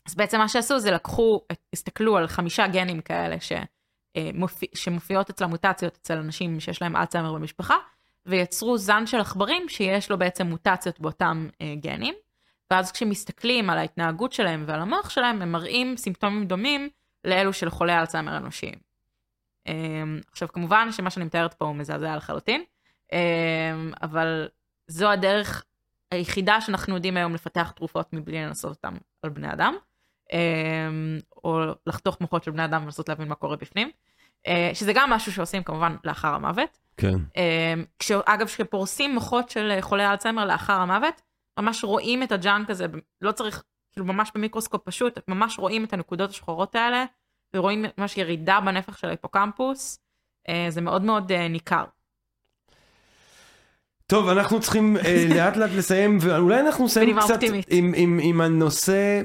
אז 0.06 0.14
בעצם 0.14 0.38
מה 0.38 0.48
שעשו 0.48 0.78
זה 0.78 0.90
לקחו, 0.90 1.40
הסתכלו 1.72 2.16
על 2.16 2.26
חמישה 2.26 2.66
גנים 2.66 3.00
כאלה 3.00 3.40
ש, 3.40 3.52
אה, 4.16 4.30
מופיע, 4.34 4.68
שמופיעות 4.74 5.30
אצל 5.30 5.44
המוטציות 5.44 5.98
אצל 6.02 6.18
אנשים 6.18 6.60
שיש 6.60 6.82
להם 6.82 6.96
אלצהיימר 6.96 7.32
במשפחה, 7.32 7.76
ויצרו 8.26 8.78
זן 8.78 9.06
של 9.06 9.20
עכברים 9.20 9.68
שיש 9.68 10.10
לו 10.10 10.18
בעצם 10.18 10.46
מוטציות 10.46 11.00
באותם 11.00 11.48
אה, 11.60 11.74
גנים. 11.80 12.14
ואז 12.70 12.92
כשמסתכלים 12.92 13.70
על 13.70 13.78
ההתנהגות 13.78 14.32
שלהם 14.32 14.64
ועל 14.66 14.80
המוח 14.80 15.10
שלהם, 15.10 15.42
הם 15.42 15.52
מראים 15.52 15.96
סימפטומים 15.96 16.44
דומים 16.44 16.88
לאלו 17.24 17.52
של 17.52 17.70
חולי 17.70 17.98
אלצהיימר 17.98 18.36
אנושיים. 18.36 18.88
Um, 19.68 19.70
עכשיו, 20.30 20.48
כמובן 20.48 20.92
שמה 20.92 21.10
שאני 21.10 21.24
מתארת 21.24 21.54
פה 21.54 21.64
הוא 21.64 21.76
מזעזע 21.76 22.16
לחלוטין, 22.16 22.64
um, 23.12 23.14
אבל 24.02 24.48
זו 24.86 25.10
הדרך 25.10 25.64
היחידה 26.10 26.60
שאנחנו 26.60 26.94
יודעים 26.94 27.16
היום 27.16 27.34
לפתח 27.34 27.70
תרופות 27.70 28.12
מבלי 28.12 28.44
לנסות 28.44 28.76
אותן 28.76 28.94
על 29.22 29.30
בני 29.30 29.52
אדם, 29.52 29.74
או 31.44 31.60
לחתוך 31.86 32.20
מוחות 32.20 32.44
של 32.44 32.50
בני 32.50 32.64
אדם 32.64 32.82
ולנסות 32.82 33.08
להבין 33.08 33.28
מה 33.28 33.34
קורה 33.34 33.56
בפנים, 33.56 33.90
uh, 34.46 34.50
שזה 34.74 34.92
גם 34.92 35.10
משהו 35.10 35.32
שעושים 35.32 35.62
כמובן 35.62 35.96
לאחר 36.04 36.34
המוות. 36.34 36.78
כן. 36.96 37.18
כש, 37.98 38.10
אגב, 38.10 38.46
כשפורסים 38.46 39.14
מוחות 39.14 39.50
של 39.50 39.78
חולי 39.80 40.06
אלצהיימר 40.06 40.46
לאחר 40.46 40.72
המוות, 40.72 41.22
ממש 41.58 41.84
רואים 41.84 42.22
את 42.22 42.32
הג'אנק 42.32 42.70
הזה, 42.70 42.86
לא 43.20 43.32
צריך, 43.32 43.62
כאילו 43.92 44.06
ממש 44.06 44.30
במיקרוסקופ 44.34 44.82
פשוט, 44.84 45.18
ממש 45.28 45.58
רואים 45.58 45.84
את 45.84 45.92
הנקודות 45.92 46.30
השחורות 46.30 46.74
האלה, 46.74 47.04
ורואים 47.54 47.84
ממש 47.98 48.16
ירידה 48.16 48.60
בנפח 48.60 48.96
של 48.96 49.08
ההיפוקמפוס, 49.08 50.00
אה, 50.48 50.66
זה 50.68 50.80
מאוד 50.80 51.02
מאוד 51.02 51.32
אה, 51.32 51.48
ניכר. 51.48 51.84
טוב, 54.06 54.28
אנחנו 54.28 54.60
צריכים 54.60 54.96
אה, 54.96 55.26
לאט 55.34 55.56
לאט 55.56 55.70
לסיים, 55.70 56.18
ואולי 56.20 56.60
אנחנו 56.60 56.84
נסיים 56.84 57.20
קצת. 57.20 57.38
עם, 57.68 57.92
עם, 57.96 58.18
עם 58.22 58.40
הנושא 58.40 58.92
אה, 58.92 59.22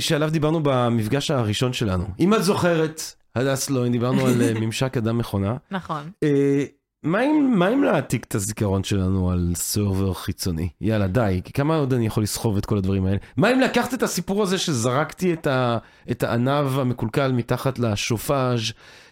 שעליו 0.00 0.30
דיברנו 0.30 0.60
במפגש 0.62 1.30
הראשון 1.30 1.72
שלנו. 1.72 2.04
אם 2.20 2.34
את 2.34 2.44
זוכרת, 2.44 3.02
הדס 3.34 3.70
לוין, 3.70 3.92
דיברנו 3.92 4.26
על 4.26 4.42
אה, 4.42 4.52
ממשק 4.60 4.96
אדם 4.96 5.18
מכונה. 5.18 5.56
נכון. 5.70 6.10
אה, 6.22 6.64
מה 7.02 7.22
אם, 7.22 7.52
מה 7.58 7.68
אם 7.68 7.84
להעתיק 7.84 8.24
את 8.24 8.34
הזיכרון 8.34 8.84
שלנו 8.84 9.30
על 9.30 9.52
סרבר 9.54 10.14
חיצוני? 10.14 10.68
יאללה, 10.80 11.06
די, 11.06 11.40
כמה 11.54 11.76
עוד 11.76 11.92
אני 11.92 12.06
יכול 12.06 12.22
לסחוב 12.22 12.56
את 12.56 12.66
כל 12.66 12.78
הדברים 12.78 13.06
האלה? 13.06 13.16
מה 13.36 13.52
אם 13.52 13.60
לקחת 13.60 13.94
את 13.94 14.02
הסיפור 14.02 14.42
הזה 14.42 14.58
שזרקתי 14.58 15.32
את, 15.32 15.46
ה, 15.46 15.78
את 16.10 16.22
הענב 16.22 16.78
המקולקל 16.78 17.32
מתחת 17.32 17.78
לשופאז', 17.78 18.60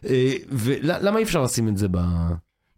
אה, 0.06 0.32
ולמה 0.48 1.18
אי 1.18 1.22
אפשר 1.22 1.42
לשים 1.42 1.68
את 1.68 1.76
זה 1.76 1.88
ב, 1.90 1.98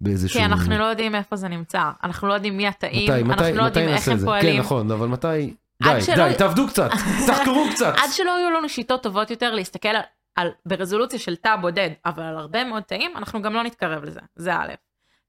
באיזשהו... 0.01 0.41
כי 0.41 0.45
אנחנו 0.47 0.79
לא 0.79 0.85
יודעים 0.85 1.15
איפה 1.15 1.37
זה 1.37 1.49
נמצא, 1.49 1.83
אנחנו 2.05 2.29
לא 2.29 2.35
יודעים 2.35 2.57
מי 2.57 2.67
התאים, 2.69 3.11
מתי, 3.11 3.23
מתי, 3.23 3.33
אנחנו 3.33 3.57
לא 3.57 3.67
מתי 3.67 3.81
יודעים 3.81 3.97
איך 3.97 4.09
הם? 4.09 4.19
פועלים. 4.19 4.53
כן, 4.53 4.61
נכון, 4.61 4.91
אבל 4.91 5.09
מתי... 5.09 5.55
די, 5.83 6.01
שלא- 6.03 6.29
די, 6.29 6.35
תעבדו 6.39 6.69
קצת, 6.69 6.91
תחקרו 7.29 7.67
קצת. 7.75 7.95
עד 7.97 8.11
שלא 8.13 8.31
יהיו 8.31 8.51
לנו 8.51 8.69
שיטות 8.69 9.03
טובות 9.03 9.31
יותר 9.31 9.55
להסתכל 9.55 9.89
על, 9.89 10.03
על, 10.35 10.51
ברזולוציה 10.67 11.19
של 11.19 11.37
תא 11.37 11.57
בודד, 11.57 11.91
אבל 12.05 12.23
על 12.23 12.37
הרבה 12.39 12.65
מאוד 12.65 12.83
תאים, 12.83 13.17
אנחנו 13.17 13.43
גם 13.43 13.55
לא 13.55 13.63
נתקרב 13.63 14.05
לזה, 14.05 14.21
זה 14.37 14.55
א'. 14.55 14.73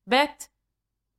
ב', 0.09 0.15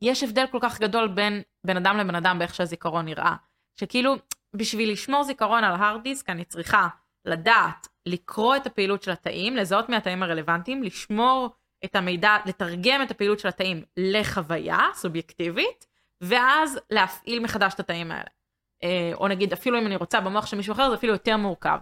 יש 0.02 0.22
הבדל 0.22 0.44
כל 0.50 0.58
כך 0.62 0.80
גדול 0.80 1.08
בין 1.08 1.42
בן 1.66 1.76
אדם 1.76 1.98
לבן 1.98 2.14
אדם 2.14 2.38
באיך 2.38 2.54
שהזיכרון 2.54 3.04
נראה, 3.04 3.34
שכאילו, 3.80 4.14
בשביל 4.56 4.92
לשמור 4.92 5.22
זיכרון 5.24 5.64
על 5.64 5.72
ההארד 5.72 6.02
דיסק, 6.02 6.30
אני 6.30 6.44
צריכה 6.44 6.88
לדעת, 7.24 7.88
לקרוא 8.06 8.56
את 8.56 8.66
הפעילות 8.66 9.02
של 9.02 9.10
התאים, 9.10 9.56
לזהות 9.56 9.88
מהתאים 9.88 10.22
הרלוונטיים, 10.22 10.82
לשמור 10.82 11.50
את 11.84 11.96
המידע, 11.96 12.36
לתרגם 12.46 13.02
את 13.02 13.10
הפעילות 13.10 13.38
של 13.38 13.48
התאים 13.48 13.84
לחוויה 13.96 14.78
סובייקטיבית, 14.94 15.86
ואז 16.20 16.78
להפעיל 16.90 17.40
מחדש 17.40 17.74
את 17.74 17.80
התאים 17.80 18.12
האלה. 18.12 18.37
אה, 18.84 19.10
או 19.14 19.28
נגיד, 19.28 19.52
אפילו 19.52 19.78
אם 19.78 19.86
אני 19.86 19.96
רוצה 19.96 20.20
במוח 20.20 20.46
של 20.46 20.56
מישהו 20.56 20.72
אחר, 20.72 20.88
זה 20.88 20.94
אפילו 20.94 21.12
יותר 21.12 21.36
מורכב. 21.36 21.78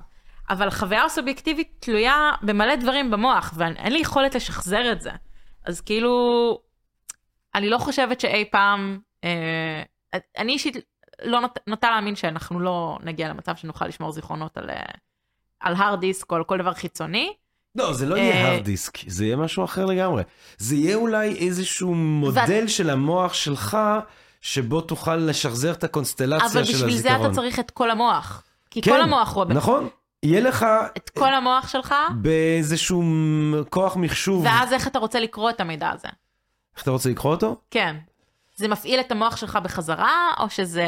אבל 0.50 0.70
חוויה 0.70 1.04
הסובייקטיבית 1.04 1.68
תלויה 1.78 2.30
במלא 2.42 2.76
דברים 2.76 3.10
במוח, 3.10 3.54
ואין 3.56 3.92
לי 3.92 3.98
יכולת 3.98 4.34
לשחזר 4.34 4.92
את 4.92 5.00
זה. 5.00 5.10
אז 5.64 5.80
כאילו, 5.80 6.10
אני 7.54 7.68
לא 7.68 7.78
חושבת 7.78 8.20
שאי 8.20 8.44
פעם, 8.50 8.98
אה, 9.24 9.82
אני 10.38 10.52
אישית 10.52 10.76
לא 11.22 11.40
נות, 11.40 11.58
נוטה 11.66 11.90
להאמין 11.90 12.16
שאנחנו 12.16 12.60
לא 12.60 12.98
נגיע 13.02 13.28
למצב 13.28 13.56
שנוכל 13.56 13.86
לשמור 13.86 14.12
זיכרונות 14.12 14.56
על, 14.56 14.70
אה, 14.70 14.82
על 15.60 15.74
הרד 15.74 16.00
דיסק 16.00 16.30
או 16.30 16.36
על 16.36 16.44
כל 16.44 16.58
דבר 16.58 16.74
חיצוני. 16.74 17.32
לא, 17.74 17.92
זה 17.92 18.06
לא 18.06 18.14
אה, 18.14 18.20
יהיה 18.20 18.46
הארד 18.46 18.64
דיסק, 18.64 18.98
זה 19.06 19.24
יהיה 19.24 19.36
משהו 19.36 19.64
אחר 19.64 19.84
לגמרי. 19.84 20.22
זה 20.58 20.76
יהיה 20.76 20.96
אולי 20.96 21.36
איזשהו 21.36 21.94
מודל 21.94 22.68
של 22.68 22.90
המוח 22.90 23.34
שלך, 23.34 23.78
שבו 24.46 24.80
תוכל 24.80 25.16
לשחזר 25.16 25.72
את 25.72 25.84
אבל 25.84 25.90
הקונסטלציה 25.90 26.48
של 26.48 26.58
הזיכרון. 26.58 26.88
בשביל 26.88 27.02
זה 27.02 27.16
אתה 27.16 27.34
צריך 27.34 27.60
את 27.60 27.70
כל 27.70 27.90
המוח. 27.90 28.42
כי 28.70 28.82
כן, 28.82 28.90
כל 28.90 29.00
המוח 29.00 29.34
הוא... 29.34 29.44
נכון, 29.44 29.88
יהיה 30.22 30.40
לך 30.40 30.66
את 30.96 31.10
כל 31.10 31.34
המוח 31.34 31.68
שלך, 31.68 31.94
באיזשהו 32.14 33.02
כוח 33.70 33.96
מחשוב. 33.96 34.44
ואז 34.44 34.72
איך 34.72 34.86
אתה 34.88 34.98
רוצה 34.98 35.20
לקרוא 35.20 35.50
את 35.50 35.60
המידע 35.60 35.90
הזה. 35.90 36.08
איך 36.74 36.82
אתה 36.82 36.90
רוצה 36.90 37.10
לקרוא 37.10 37.34
אותו? 37.34 37.56
כן. 37.70 37.96
זה 38.56 38.68
מפעיל 38.68 39.00
את 39.00 39.12
המוח 39.12 39.36
שלך 39.36 39.58
בחזרה, 39.62 40.30
או 40.40 40.50
שזה... 40.50 40.86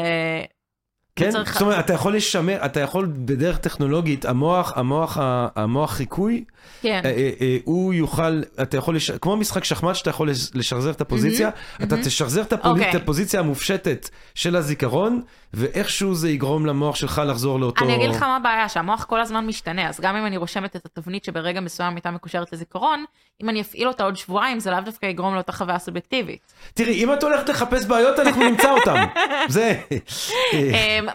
כן, 1.15 1.31
זאת 1.31 1.61
אומרת, 1.61 1.85
אתה 1.85 1.93
יכול 1.93 2.15
לשמר, 2.15 2.65
אתה 2.65 2.79
יכול 2.79 3.11
בדרך 3.25 3.57
טכנולוגית, 3.57 4.25
המוח, 4.25 4.77
המוח, 4.77 5.17
המוח 5.55 5.91
חיקוי, 5.91 6.45
כן. 6.81 7.01
אה, 7.05 7.09
אה, 7.09 7.29
אה, 7.41 7.57
הוא 7.63 7.93
יוכל, 7.93 8.41
אתה 8.61 8.77
יכול, 8.77 8.95
לש... 8.95 9.11
כמו 9.11 9.37
משחק 9.37 9.63
שחמט 9.63 9.95
שאתה 9.95 10.09
יכול 10.09 10.29
לש- 10.29 10.51
לשחזר 10.55 10.91
את 10.91 11.01
הפוזיציה, 11.01 11.49
אתה 11.83 11.97
תשחזר 11.97 12.41
את 12.41 12.53
הפולי- 12.53 12.73
אוקיי. 12.73 12.89
את 12.89 12.95
הפוזיציה 12.95 13.39
המופשטת 13.39 14.09
של 14.35 14.55
הזיכרון, 14.55 15.21
ואיכשהו 15.53 16.15
זה 16.15 16.29
יגרום 16.29 16.65
למוח 16.65 16.95
שלך 16.95 17.21
לחזור 17.25 17.59
לאותו... 17.59 17.85
אני 17.85 17.95
אגיד 17.95 18.09
לך 18.09 18.21
מה 18.23 18.35
הבעיה, 18.35 18.69
שהמוח 18.69 19.03
כל 19.03 19.21
הזמן 19.21 19.45
משתנה, 19.45 19.89
אז 19.89 19.99
גם 19.99 20.15
אם 20.15 20.25
אני 20.25 20.37
רושמת 20.37 20.75
את 20.75 20.85
התבנית 20.85 21.23
שברגע 21.25 21.59
מסוים 21.61 21.95
הייתה 21.95 22.11
מקושרת 22.11 22.53
לזיכרון, 22.53 23.05
אם 23.43 23.49
אני 23.49 23.61
אפעיל 23.61 23.87
אותה 23.87 24.03
עוד 24.03 24.15
שבועיים, 24.17 24.59
זה 24.59 24.71
לאו 24.71 24.81
דווקא 24.81 25.05
יגרום 25.05 25.35
לאותה 25.35 25.51
חוויה 25.51 25.79
סובייקטיבית. 25.79 26.53
תראי, 26.73 27.03
אם 27.03 27.13
את 27.13 27.23
הולכת 27.23 27.49
לחפש 27.49 27.85
בעיות, 27.85 28.19
אנחנו 28.19 28.43
נמצא 28.49 28.71
אותם. 28.71 28.95
זה... 29.47 29.75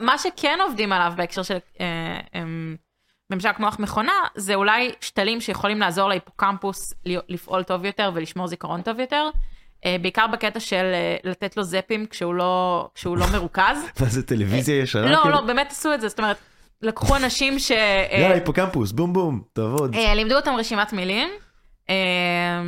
מה 0.01 0.19
שכן 0.19 0.59
עובדים 0.69 0.93
עליו 0.93 1.13
בהקשר 1.17 1.43
של 1.43 1.57
אמ, 2.35 2.77
ממשק 3.31 3.57
מוח 3.59 3.79
מכונה, 3.79 4.13
זה 4.35 4.55
אולי 4.55 4.93
שתלים 5.01 5.41
שיכולים 5.41 5.81
לעזור 5.81 6.09
להיפוקמפוס 6.09 6.95
לפעול 7.05 7.63
טוב 7.63 7.85
יותר 7.85 8.11
ולשמור 8.15 8.47
זיכרון 8.47 8.83
טוב 8.83 9.01
יותר. 9.01 9.29
אה, 9.85 9.97
בעיקר 10.03 10.27
בקטע 10.27 10.61
של 10.61 10.85
אה, 10.95 11.17
לתת 11.25 11.57
לו 11.57 11.63
זפים 11.63 12.07
כשהוא 12.07 12.35
לא, 12.35 12.89
כשהוא 12.95 13.17
לא 13.17 13.27
מרוכז. 13.33 13.79
מה 14.01 14.07
זה 14.07 14.27
טלוויזיה 14.27 14.79
ישנה? 14.79 15.11
לא, 15.11 15.17
כאילו? 15.17 15.35
לא, 15.35 15.41
באמת 15.41 15.71
עשו 15.71 15.95
את 15.95 16.01
זה, 16.01 16.09
זאת 16.09 16.19
אומרת, 16.19 16.37
לקחו 16.83 17.17
אנשים 17.17 17.59
ש... 17.59 17.71
אה, 17.71 18.19
יאללה, 18.21 18.35
היפוקמפוס, 18.35 18.93
בום 18.93 19.13
בום, 19.13 19.43
תעבוד. 19.53 19.95
אה, 19.95 20.15
לימדו 20.15 20.37
אותם 20.37 20.55
רשימת 20.55 20.93
מילים, 20.93 21.29
אה, 21.91 22.63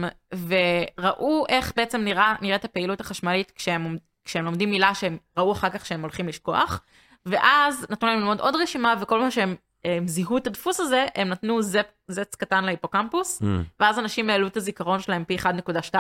וראו 0.49 1.45
איך 1.49 1.73
בעצם 1.77 2.01
נראה, 2.01 2.35
נראית 2.43 2.65
הפעילות 2.65 3.01
החשמלית 3.01 3.51
כשהם, 3.51 3.97
כשהם 4.25 4.45
לומדים 4.45 4.71
מילה 4.71 4.95
שהם 4.95 5.17
ראו 5.37 5.53
אחר 5.53 5.69
כך 5.69 5.87
שהם 5.87 6.03
הולכים 6.03 6.29
לשכוח, 6.29 6.81
ואז 7.27 7.87
נתנו 7.91 8.09
להם 8.09 8.19
ללמוד 8.19 8.41
עוד 8.41 8.57
רשימה, 8.57 8.95
וכל 9.01 9.19
פעם 9.21 9.31
שהם 9.31 9.55
אה, 9.87 9.99
זיהו 10.07 10.37
את 10.37 10.47
הדפוס 10.47 10.81
הזה, 10.81 11.07
הם 11.15 11.29
נתנו 11.29 11.63
זץ 12.09 12.35
קטן 12.39 12.65
להיפוקמפוס, 12.65 13.43
Mm, 13.43 13.45
ואז 13.81 13.99
אנשים 13.99 14.31
העלו 14.31 14.47
את 14.47 14.57
הזיכרון 14.57 15.01
שלהם 15.01 15.25
פי 15.25 15.37
1.2. 15.39 15.95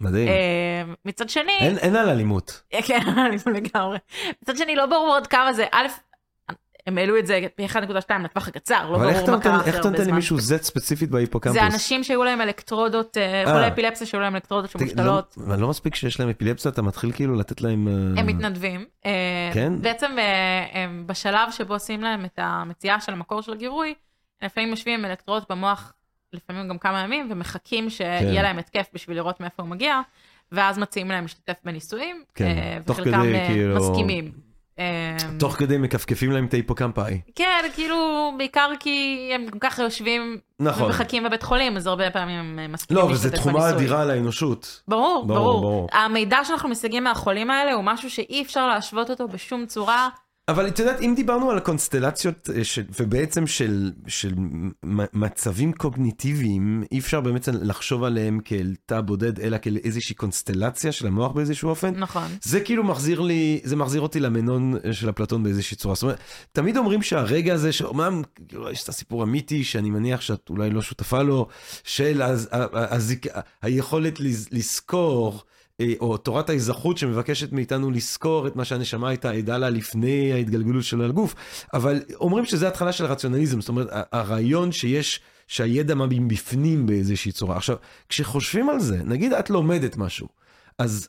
מדהים. 0.00 0.28
אה, 0.28 0.34
מצד 1.04 1.28
שני, 1.28 1.52
אין 1.60 1.78
אין 1.78 1.96
על 1.96 2.08
אלימות. 2.08 2.62
כן, 2.86 3.00
אני 3.26 3.36
לגמרי. 3.54 3.98
מצד 4.42 4.56
שני, 4.56 4.76
לא 4.76 4.86
ברור 4.86 5.08
עוד 5.14 5.26
כמה 5.26 5.52
זה, 5.52 5.66
א', 5.72 5.86
הם 6.86 6.98
העלו 6.98 7.18
את 7.18 7.26
זה 7.26 7.40
פי 7.54 7.66
1.2 7.66 7.78
לטווח 8.24 8.48
הקצר, 8.48 8.90
לא 8.90 8.96
אבל 8.96 9.08
איך 9.08 9.16
אתה 9.16 9.26
ברור 9.26 9.30
מה 9.30 9.36
נותן- 9.36 9.48
קרה 9.50 9.58
איך 9.58 9.68
אחרי 9.68 9.80
אתה 9.80 9.88
הרבה 9.88 9.90
נותן 9.90 10.04
זמן. 10.04 10.12
למישהו 10.12 10.40
זט 10.40 10.62
ספציפית 10.62 11.10
בהיפוקמפוס? 11.10 11.60
זה 11.60 11.66
אנשים 11.66 12.04
שהיו 12.04 12.24
להם 12.24 12.40
אלקטרודות, 12.40 13.16
אה, 13.16 13.44
אה. 13.46 13.52
חולי 13.52 13.68
אפילפסיה 13.68 14.06
שהיו 14.06 14.20
להם 14.20 14.34
אלקטרודות 14.34 14.70
תגיד, 14.70 14.88
שמושתלות, 14.88 15.34
לא- 15.38 15.44
אבל 15.46 15.58
לא 15.58 15.68
מספיק 15.68 15.94
שיש 15.94 16.20
להם 16.20 16.28
אפילפסיה, 16.28 16.70
אתה 16.70 16.82
מתחיל 16.82 17.12
כאילו 17.12 17.34
לתת 17.34 17.60
להם... 17.60 17.88
אה, 17.88 18.20
הם 18.20 18.26
מתנדבים. 18.26 18.84
כן? 19.54 19.72
בעצם 19.82 20.16
בשלב 21.06 21.50
שבו 21.50 21.74
עושים 21.74 22.02
להם 22.02 22.24
את 22.24 22.38
המציאה 22.42 23.00
של 23.00 23.12
המקור 23.12 23.40
של 23.42 23.52
הגירוי, 23.52 23.94
לפעמים 24.42 24.68
יושבים 24.70 24.98
עם 25.00 25.04
אלקטרודות 25.10 25.50
במוח, 25.50 25.92
לפעמים 26.32 26.68
גם 26.68 26.78
כמה 26.78 27.00
ימים, 27.00 27.28
ומחכים 27.30 27.84
כן. 27.84 27.90
שיהיה 27.90 28.42
להם 28.42 28.58
התקף 28.58 28.86
בשביל 28.94 29.16
לראות 29.16 29.40
מאיפה 29.40 29.62
הוא 29.62 29.70
מגיע, 29.70 30.00
ואז 30.52 30.78
מציעים 30.78 31.08
להם 31.08 31.22
להשתתף 31.24 31.54
בניסויים, 31.64 32.22
כן, 32.34 32.82
וחלקם 32.86 33.10
כדי, 33.22 33.44
כאילו- 33.46 33.76
מסכימים. 33.76 34.45
אה, 34.78 35.16
תוך 35.38 35.54
כדי 35.54 35.78
מכפכפים 35.78 36.32
להם 36.32 36.46
את 36.46 36.54
ההיפוקמפאי. 36.54 37.20
כן, 37.34 37.64
כאילו, 37.74 38.32
בעיקר 38.38 38.70
כי 38.80 39.30
הם 39.34 39.46
גם 39.46 39.58
ככה 39.58 39.82
יושבים 39.82 40.38
נכון. 40.60 40.84
ומחכים 40.84 41.24
בבית 41.24 41.42
חולים, 41.42 41.76
אז 41.76 41.86
הרבה 41.86 42.10
פעמים 42.10 42.58
הם 42.58 42.72
מסכימים 42.72 43.02
לא, 43.02 43.08
וזו 43.08 43.24
להשתתף 43.24 43.40
תחומה 43.40 43.60
בניסוי. 43.60 43.78
אדירה 43.78 44.04
לאנושות. 44.04 44.82
ברור, 44.88 45.24
ברור, 45.26 45.40
ברור. 45.44 45.60
ברור. 45.60 45.88
המידע 45.92 46.38
שאנחנו 46.44 46.68
משיגים 46.68 47.04
מהחולים 47.04 47.50
האלה 47.50 47.72
הוא 47.72 47.84
משהו 47.84 48.10
שאי 48.10 48.42
אפשר 48.42 48.66
להשוות 48.66 49.10
אותו 49.10 49.28
בשום 49.28 49.66
צורה. 49.66 50.08
אבל 50.48 50.68
את 50.68 50.78
יודעת, 50.78 51.00
אם 51.00 51.12
דיברנו 51.16 51.50
על 51.50 51.58
הקונסטלציות, 51.58 52.50
אה, 52.54 52.62
ובעצם 53.00 53.46
של, 53.46 53.92
של 54.06 54.34
מצבים 55.12 55.72
קוגניטיביים, 55.72 56.84
אי 56.92 56.98
אפשר 56.98 57.20
באמת 57.20 57.48
לחשוב 57.48 58.04
עליהם 58.04 58.40
כאל 58.44 58.74
תא 58.86 59.00
בודד, 59.00 59.40
אלא 59.40 59.58
כאל 59.58 59.76
איזושהי 59.84 60.14
קונסטלציה 60.14 60.92
של 60.92 61.06
המוח 61.06 61.32
באיזשהו 61.32 61.68
אופן. 61.68 61.94
נכון. 61.94 62.28
זה 62.42 62.60
כאילו 62.60 62.84
מחזיר 62.84 63.20
לי, 63.20 63.60
זה 63.64 63.76
מחזיר 63.76 64.00
אותי 64.00 64.20
למנון 64.20 64.74
של 64.92 65.10
אפלטון 65.10 65.42
באיזושהי 65.42 65.76
צורה. 65.76 65.94
זאת 65.94 66.02
אומרת, 66.02 66.18
תמיד 66.52 66.76
אומרים 66.76 67.02
שהרגע 67.02 67.54
הזה, 67.54 67.72
שאומנם 67.72 68.22
כאילו, 68.48 68.70
יש 68.70 68.82
את 68.82 68.88
הסיפור 68.88 69.22
המיתי, 69.22 69.64
שאני 69.64 69.90
מניח 69.90 70.20
שאת 70.20 70.50
אולי 70.50 70.70
לא 70.70 70.82
שותפה 70.82 71.22
לו, 71.22 71.48
של 71.84 72.22
הז, 72.22 72.48
ה, 72.52 72.56
ה, 72.62 72.94
הזיק, 72.94 73.26
היכולת 73.62 74.20
לז, 74.20 74.48
לזכור, 74.52 75.34
אה, 75.34 75.55
או 76.00 76.16
תורת 76.16 76.48
ההיזכרות 76.48 76.98
שמבקשת 76.98 77.52
מאיתנו 77.52 77.90
לזכור 77.90 78.46
את 78.46 78.56
מה 78.56 78.64
שהנשמה 78.64 79.08
הייתה 79.08 79.30
עדה 79.30 79.58
לה 79.58 79.70
לפני 79.70 80.32
ההתגלגלות 80.32 80.84
שלה 80.84 81.06
לגוף, 81.06 81.34
אבל 81.74 82.02
אומרים 82.14 82.44
שזה 82.44 82.68
התחלה 82.68 82.92
של 82.92 83.04
הרציונליזם, 83.04 83.60
זאת 83.60 83.68
אומרת, 83.68 83.88
הרעיון 84.12 84.72
שיש, 84.72 85.20
שהידע 85.46 85.94
מבפנים 85.94 86.86
באיזושהי 86.86 87.32
צורה. 87.32 87.56
עכשיו, 87.56 87.76
כשחושבים 88.08 88.70
על 88.70 88.80
זה, 88.80 88.96
נגיד 89.04 89.32
את 89.32 89.50
לומדת 89.50 89.96
משהו, 89.96 90.28
אז 90.78 91.08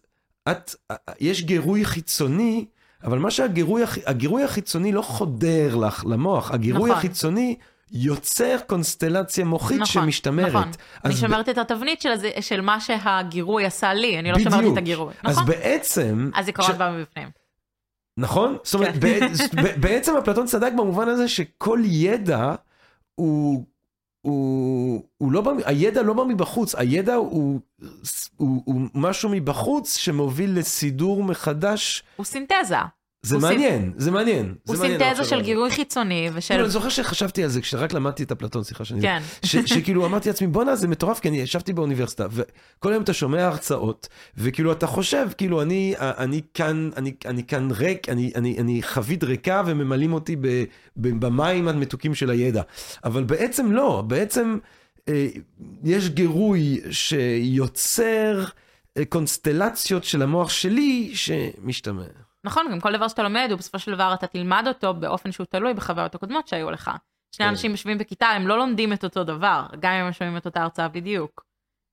את, 0.52 0.76
יש 1.20 1.44
גירוי 1.44 1.86
חיצוני, 1.86 2.66
אבל 3.04 3.20
מה 3.20 3.32
שהגירוי, 3.32 3.84
הגירוי 4.06 4.44
החיצוני 4.44 4.92
לא 4.92 5.02
חודר 5.02 5.76
לך 5.76 6.06
למוח, 6.06 6.52
הגירוי 6.52 6.90
נכון. 6.90 6.98
החיצוני 6.98 7.56
יוצר 7.92 8.58
קונסטלציה 8.68 9.46
מוחית 9.46 9.82
נכון, 9.82 10.04
שמשתמרת. 10.04 10.48
נכון. 10.50 10.72
אני 11.06 11.14
אז 11.14 11.18
ב- 11.18 11.22
שומרת 11.22 11.50
את 11.50 11.58
התבנית 11.58 12.02
של, 12.02 12.12
הזה, 12.12 12.30
של 12.42 12.62
מה 12.62 12.80
שהגירוי 12.80 13.66
עשה 13.66 13.94
לי, 13.94 14.20
אני 14.20 14.32
לא 14.32 14.40
שומרת. 14.40 14.74
את 14.74 14.78
הגירוי. 14.78 15.14
אז 15.24 15.32
נכון? 15.38 15.46
בעצם, 15.48 16.30
הזיכרון 16.36 16.72
כש- 16.72 16.78
בא 16.78 16.92
מבפנים. 16.98 17.30
נכון? 18.18 18.58
זאת 18.64 18.74
אומרת, 18.74 18.94
כן. 19.02 19.28
בעצם 19.82 20.16
אפלטון 20.18 20.46
צדק 20.46 20.72
במובן 20.78 21.08
הזה 21.10 21.28
שכל 21.28 21.80
ידע 21.86 22.56
הוא... 23.16 23.64
הוא, 24.22 25.04
הוא 25.18 25.32
לא 25.32 25.42
בא, 25.42 25.52
הידע 25.66 26.02
לא 26.02 26.14
בא 26.14 26.24
מבחוץ, 26.24 26.76
הידע 26.76 27.14
הוא, 27.16 27.60
הוא, 28.38 28.62
הוא 28.66 28.82
משהו 28.94 29.30
מבחוץ 29.30 29.98
שמוביל 29.98 30.60
לסידור 30.60 31.24
מחדש. 31.24 32.04
הוא 32.16 32.26
סינתזה. 32.26 32.76
זה 33.28 33.38
מעניין, 33.38 33.94
זה 33.98 34.12
מעניין. 34.12 34.54
הוא 34.68 34.76
זה 34.76 34.82
מעניין 34.82 35.00
סינתזה 35.00 35.22
לחשוב 35.22 35.40
של. 35.40 35.46
גירוי 35.46 35.72
חיצוני 35.72 36.30
ושל... 36.34 36.48
כאילו, 36.48 36.64
אני 36.64 36.72
זוכר 36.72 36.90
שחשבתי 36.90 37.44
על 37.44 37.50
זה 37.50 37.62
כשרק 37.62 37.94
למדתי 37.94 38.24
את 38.24 38.32
אפלטון, 38.32 38.64
סליחה 38.64 38.86
שאני... 38.86 39.02
כן. 39.02 39.22
ש, 39.46 39.56
שכאילו 39.56 40.06
אמרתי 40.06 40.30
לעצמי, 40.30 40.48
בואנה, 40.48 40.76
זה 40.76 40.88
מטורף, 40.88 41.20
כי 41.20 41.30
אני 41.30 41.38
ישבתי 41.38 41.74
באוניברסיטה, 41.74 42.28
וכל 42.32 42.92
היום 42.92 43.04
אתה 43.04 43.14
שומע 43.14 43.46
הרצאות, 43.46 44.08
וכאילו 44.38 44.72
אתה 44.72 44.88
חושב, 44.88 45.28
כאילו, 45.38 45.62
אני, 45.62 45.94
אני 46.00 46.42
כאן, 46.54 46.90
אני, 46.98 47.14
אני 47.26 47.44
כאן 47.44 47.68
ריק, 47.72 48.10
אני, 48.10 48.32
אני, 48.36 48.56
אני 48.58 48.84
חבית 48.84 49.24
ריקה 49.24 49.64
וממלאים 49.66 50.14
אותי 50.14 50.36
במים 50.96 51.68
המתוקים 51.68 52.16
של 52.16 52.30
הידע. 52.30 52.62
אבל 53.04 53.24
בעצם 53.24 53.72
לא, 53.72 54.04
בעצם 54.08 54.58
אה, 55.10 55.28
יש 55.84 56.10
גירוי 56.10 56.82
שיוצר 56.92 58.46
אה, 58.98 59.06
קונסטלציות 59.06 60.04
של 60.04 60.22
המוח 60.22 60.50
שלי 60.50 61.12
שמשתמע. 61.14 62.04
נכון, 62.44 62.72
גם 62.72 62.80
כל 62.80 62.94
דבר 62.94 63.08
שאתה 63.08 63.24
לומד, 63.24 63.48
הוא 63.50 63.58
בסופו 63.58 63.80
של 63.80 63.94
דבר 63.94 64.14
אתה 64.14 64.28
תלמד 64.28 64.64
אותו 64.68 64.94
באופן 64.94 65.32
שהוא 65.32 65.46
תלוי 65.46 65.74
בחוויות 65.74 66.16
הקודמות 66.16 66.48
שהיו 66.48 66.72
לך. 66.72 66.92
שני 67.32 67.46
כן. 67.46 67.50
אנשים 67.50 67.72
יושבים 67.72 67.98
בכיתה, 67.98 68.28
הם 68.28 68.48
לא 68.48 68.58
לומדים 68.58 68.94
את 68.94 69.04
אותו 69.04 69.24
דבר, 69.24 69.66
גם 69.80 69.92
אם 69.92 70.06
הם 70.06 70.14
שומעים 70.14 70.38
את 70.38 70.46
אותה 70.46 70.62
הרצאה 70.62 70.88
בדיוק. 70.88 71.46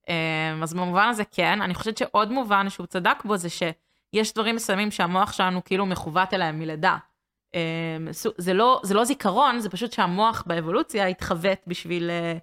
אמ, 0.08 0.62
אז 0.62 0.74
במובן 0.74 1.08
הזה 1.08 1.24
כן, 1.24 1.62
אני 1.62 1.74
חושבת 1.74 1.96
שעוד 1.96 2.30
מובן 2.32 2.70
שהוא 2.70 2.86
צדק 2.86 3.24
בו 3.24 3.36
זה 3.36 3.48
שיש 3.50 4.34
דברים 4.34 4.56
מסוימים 4.56 4.90
שהמוח 4.90 5.32
שלנו 5.32 5.64
כאילו 5.64 5.86
מכוות 5.86 6.34
אליהם 6.34 6.58
מלידה. 6.58 6.96
אמ, 7.54 8.08
זה 8.38 8.54
לא, 8.54 8.80
זה 8.84 8.94
לא 8.94 9.04
זיכרון, 9.04 9.60
זה 9.60 9.70
פשוט 9.70 9.92
שהמוח 9.92 10.44
באבולוציה 10.46 11.06
התחוות 11.06 11.58
בשביל 11.66 12.10
אה, 12.10 12.38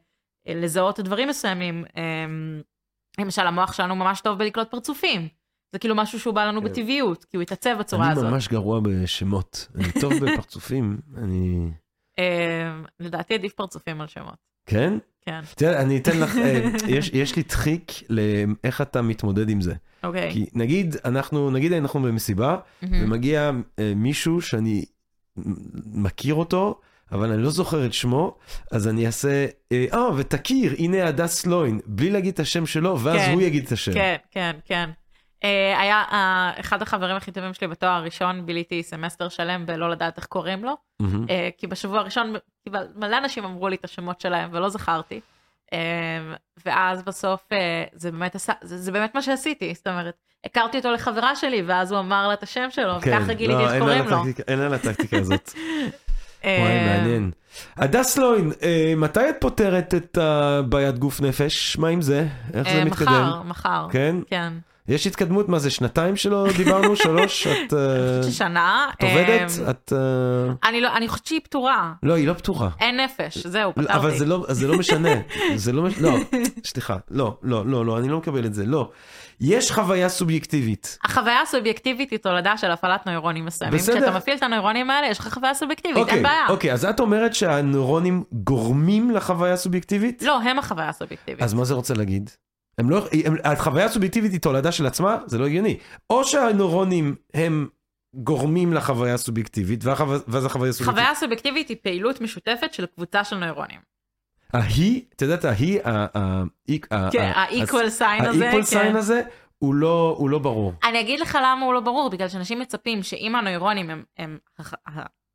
לזהות 0.56 1.00
דברים 1.00 1.30
מסוימים. 1.30 1.86
אמ, 1.98 2.62
למשל, 3.20 3.48
המוח 3.48 3.74
שלנו 3.74 3.96
ממש 3.96 4.22
טוב 4.22 4.38
בלקלוט 4.38 4.72
פרצופים. 4.72 5.41
זה 5.72 5.80
כאילו 5.80 5.96
משהו 5.96 6.20
שהוא 6.20 6.34
בא 6.34 6.46
לנו 6.46 6.62
כן. 6.62 6.68
בטבעיות, 6.68 7.26
כי 7.26 7.38
הוא 7.38 7.42
התעצב 7.42 7.76
בצורה 7.80 8.06
אני 8.06 8.12
הזאת. 8.12 8.32
ממש 8.32 8.48
גרוע 8.48 8.80
בשמות, 8.84 9.68
אני 9.76 9.92
טוב 10.02 10.14
בפרצופים, 10.26 10.98
אני... 11.18 11.72
אמ, 12.18 12.24
לדעתי 13.00 13.34
עדיף 13.34 13.54
פרצופים 13.54 14.02
על 14.02 14.08
שמות. 14.08 14.36
כן? 14.66 14.94
כן, 15.22 15.42
תראה, 15.56 15.82
אני 15.82 15.98
אתן 15.98 16.20
לך, 16.20 16.38
אה, 16.38 16.62
יש, 16.98 17.12
יש 17.14 17.36
לי 17.36 17.44
טריק 17.44 17.92
לאיך 18.10 18.82
אתה 18.82 19.02
מתמודד 19.02 19.50
עם 19.50 19.62
זה. 19.62 19.74
אוקיי. 20.04 20.32
כי 20.32 20.46
נגיד, 20.54 20.96
אנחנו, 21.06 21.52
נגיד 21.52 21.74
אנחנו 21.74 22.02
במסיבה. 22.02 22.58
ומגיע 22.84 23.52
אה, 23.80 23.94
מישהו 23.96 24.42
שאני 24.42 24.86
מכיר 25.86 26.34
אותו, 26.34 26.80
אבל 27.12 27.32
אני 27.32 27.44
לא 27.44 27.50
זוכר 27.50 27.86
את 27.86 27.94
שמו, 27.94 28.38
אז 28.72 28.88
אני 28.88 29.06
אעשה, 29.06 29.46
אה, 29.72 29.86
אה, 29.94 30.10
ותכיר, 30.16 30.76
הנה 30.78 31.08
הדס 31.08 31.46
לוין, 31.46 31.80
בלי 31.86 32.10
להגיד 32.10 32.34
את 32.34 32.40
השם 32.40 32.66
שלו, 32.66 33.00
ואז 33.00 33.22
כן. 33.22 33.34
הוא 33.34 33.42
יגיד 33.42 33.66
את 33.66 33.72
השם. 33.72 33.94
כן, 33.94 34.16
כן, 34.32 34.56
כן. 34.66 34.90
אה, 35.44 35.80
היה 35.82 36.04
אה, 36.12 36.52
אחד 36.60 36.82
החברים 36.82 37.16
הכי 37.16 37.32
טובים 37.32 37.54
שלי 37.54 37.68
בתואר 37.68 37.92
הראשון, 37.92 38.46
ביליתי 38.46 38.84
סמסטר 38.84 39.30
שלם 39.30 39.66
בלא 39.66 39.90
לדעת 39.90 40.18
איך 40.18 40.26
קוראים 40.26 40.64
לו. 40.64 40.74
אה, 41.30 41.50
כי 41.58 41.68
בשבוע 41.68 42.00
הראשון 42.00 42.34
מלא 42.96 43.18
אנשים 43.18 43.46
אמרו 43.46 43.68
לי 43.70 43.76
את 43.76 43.86
השמות 43.86 44.22
שלהם 44.22 44.50
ולא 44.54 44.70
זכרתי. 44.70 45.20
ואז 46.66 47.04
בסוף 47.04 47.50
זה 47.94 48.12
באמת 48.12 48.36
עשה, 48.36 48.54
זה, 48.62 48.78
זה 48.78 48.92
באמת 48.92 49.16
מה 49.16 49.22
שעשיתי, 49.22 49.74
זאת 49.76 49.88
אומרת, 49.88 50.14
הכרתי 50.46 50.78
אותו 50.78 50.92
לחברה 50.92 51.36
שלי, 51.36 51.62
ואז 51.66 51.92
הוא 51.92 52.00
אמר 52.00 52.28
לה 52.28 52.34
את 52.34 52.44
השם 52.44 52.68
שלו, 52.70 52.98
וככה 53.02 53.34
גיליתי 53.34 53.62
לא, 53.62 53.72
איך 53.74 53.82
קוראים 53.84 54.08
לו. 54.08 54.18
הטקטיקה- 54.18 54.44
אין 54.48 54.60
על 54.60 54.76
הטקטיקה 54.76 55.18
הזאת. 55.18 55.50
וואי, 56.44 56.86
מעניין. 56.86 57.32
הדס 57.78 58.18
לוין, 58.18 58.52
מתי 58.98 59.30
את 59.30 59.36
פותרת 59.40 59.94
את 59.96 60.18
הבעיית 60.18 61.00
גוף 61.00 61.22
נפש? 61.22 61.78
מה 61.78 61.88
עם 61.88 62.02
זה? 62.02 62.28
איך 62.54 62.70
זה 62.70 62.86
מתקדם? 62.86 63.06
מחר, 63.08 63.42
מחר. 63.44 63.88
כן? 63.92 64.16
כן. 64.30 64.54
יש 64.92 65.08
התקדמות? 65.08 65.50
מה 65.50 65.60
זה, 65.60 65.70
שנתיים 65.70 66.16
שלא 66.16 66.48
דיברנו? 66.58 66.96
שלוש? 67.04 67.48
את 67.48 67.74
ששנה. 68.32 68.88
את 68.98 69.04
עובדת? 69.04 69.52
אה, 69.66 69.70
את... 69.70 69.94
אה, 69.96 70.70
אני 70.70 70.82
לא, 70.82 70.98
אני 70.98 71.08
חושבת 71.08 71.26
שהיא 71.26 71.40
פתורה. 71.44 71.94
לא, 72.04 72.14
היא 72.14 72.28
לא 72.28 72.34
פתורה. 72.34 72.70
אין 72.80 73.00
נפש, 73.00 73.38
זהו, 73.48 73.74
לא, 73.78 73.84
פתרתי. 73.84 73.98
אבל 74.00 74.18
זה 74.18 74.26
לא, 74.26 74.46
זה 74.50 74.68
לא 74.68 74.78
משנה, 74.78 75.10
זה 75.56 75.72
לא, 75.72 75.84
מש- 75.84 75.98
לא, 75.98 76.18
סליחה, 76.66 76.98
לא, 77.12 77.38
לא, 77.44 77.66
לא, 77.66 77.86
לא, 77.86 77.98
אני 77.98 78.10
לא 78.10 78.18
מקבל 78.18 78.46
את 78.46 78.54
זה, 78.54 78.66
לא. 78.66 78.90
יש 79.42 79.72
חוויה 79.72 80.10
סובייקטיבית. 80.10 80.98
החוויה 81.04 81.42
הסובייקטיבית 81.42 82.12
היא 82.12 82.20
תולדה 82.20 82.58
של 82.58 82.72
הפעלת 82.72 83.06
נוירונים 83.06 83.46
מסוימים. 83.46 83.80
בסדר. 83.80 83.96
כשאתה 83.98 84.18
מפעיל 84.18 84.38
את 84.38 84.44
הנוירונים 84.44 84.90
האלה, 84.90 85.08
יש 85.08 85.20
לך 85.20 85.28
חוויה 85.34 85.54
סובייקטיבית, 85.54 85.98
אוקיי, 85.98 86.14
אין 86.14 86.24
בעיה. 86.24 86.46
אוקיי, 86.50 86.74
אז 86.74 86.86
את 86.86 87.00
אומרת 87.00 87.34
שהנוירונים 87.36 88.24
גורמים 88.32 89.12
לחוויה 89.12 89.54
הסובייקטיבית? 89.54 90.22
לא, 90.24 90.42
הם 90.42 90.60
החוויה 90.60 90.90
הסובייקטיבית. 90.90 91.44
אז 91.44 91.54
מה 91.54 91.66
זה 91.66 91.74
רוצה 91.74 91.94
להגיד? 91.94 92.30
הם 92.82 92.90
לא, 92.90 93.08
הם, 93.26 93.36
החוויה 93.44 93.86
הסובייקטיבית 93.86 94.32
היא 94.32 94.40
תולדה 94.40 94.72
של 94.72 94.86
עצמה? 94.86 95.18
זה 95.26 95.38
לא 95.38 95.46
הגיוני. 95.46 95.78
או 96.10 96.24
שהנוירונים 96.24 97.16
הם 97.34 97.68
גורמים 98.14 98.74
לחוויה 98.74 99.14
הסובייקטיבית, 99.14 99.84
והחו- 99.84 100.04
ואז 100.28 100.46
החוויה 100.46 100.70
הסובייקטיבית... 100.70 100.90
חוויה 101.06 101.16
סובייקטיבית 101.16 101.70
היא 101.70 101.78
פעילות 101.84 102.22
משותפת 102.22 102.74
של 102.74 102.86
קבוצה 102.86 103.24
של 103.24 103.36
נוירונים. 103.38 103.80
ההיא, 104.54 105.02
את 105.16 105.22
יודעת, 105.22 105.46
ההיא, 105.46 105.80
כן, 107.12 107.32
ה-equal 107.36 108.00
sign 108.00 108.28
הזה, 108.28 108.50
ה-equal 108.50 108.64
sign 108.64 108.74
כן. 108.74 108.96
הזה, 108.96 109.22
הוא 109.58 109.76
לא, 109.76 110.16
הוא 110.18 110.30
לא 110.30 110.40
ברור. 110.40 110.74
אני 110.84 111.00
אגיד 111.00 111.20
לך 111.20 111.38
למה 111.44 111.66
הוא 111.66 111.74
לא 111.74 111.80
ברור, 111.80 112.10
בגלל 112.10 112.28
שאנשים 112.28 112.60
מצפים 112.60 113.04
שאם 113.04 113.36
הנוירונים 113.36 113.90
הם, 113.90 114.04
הם 114.18 114.38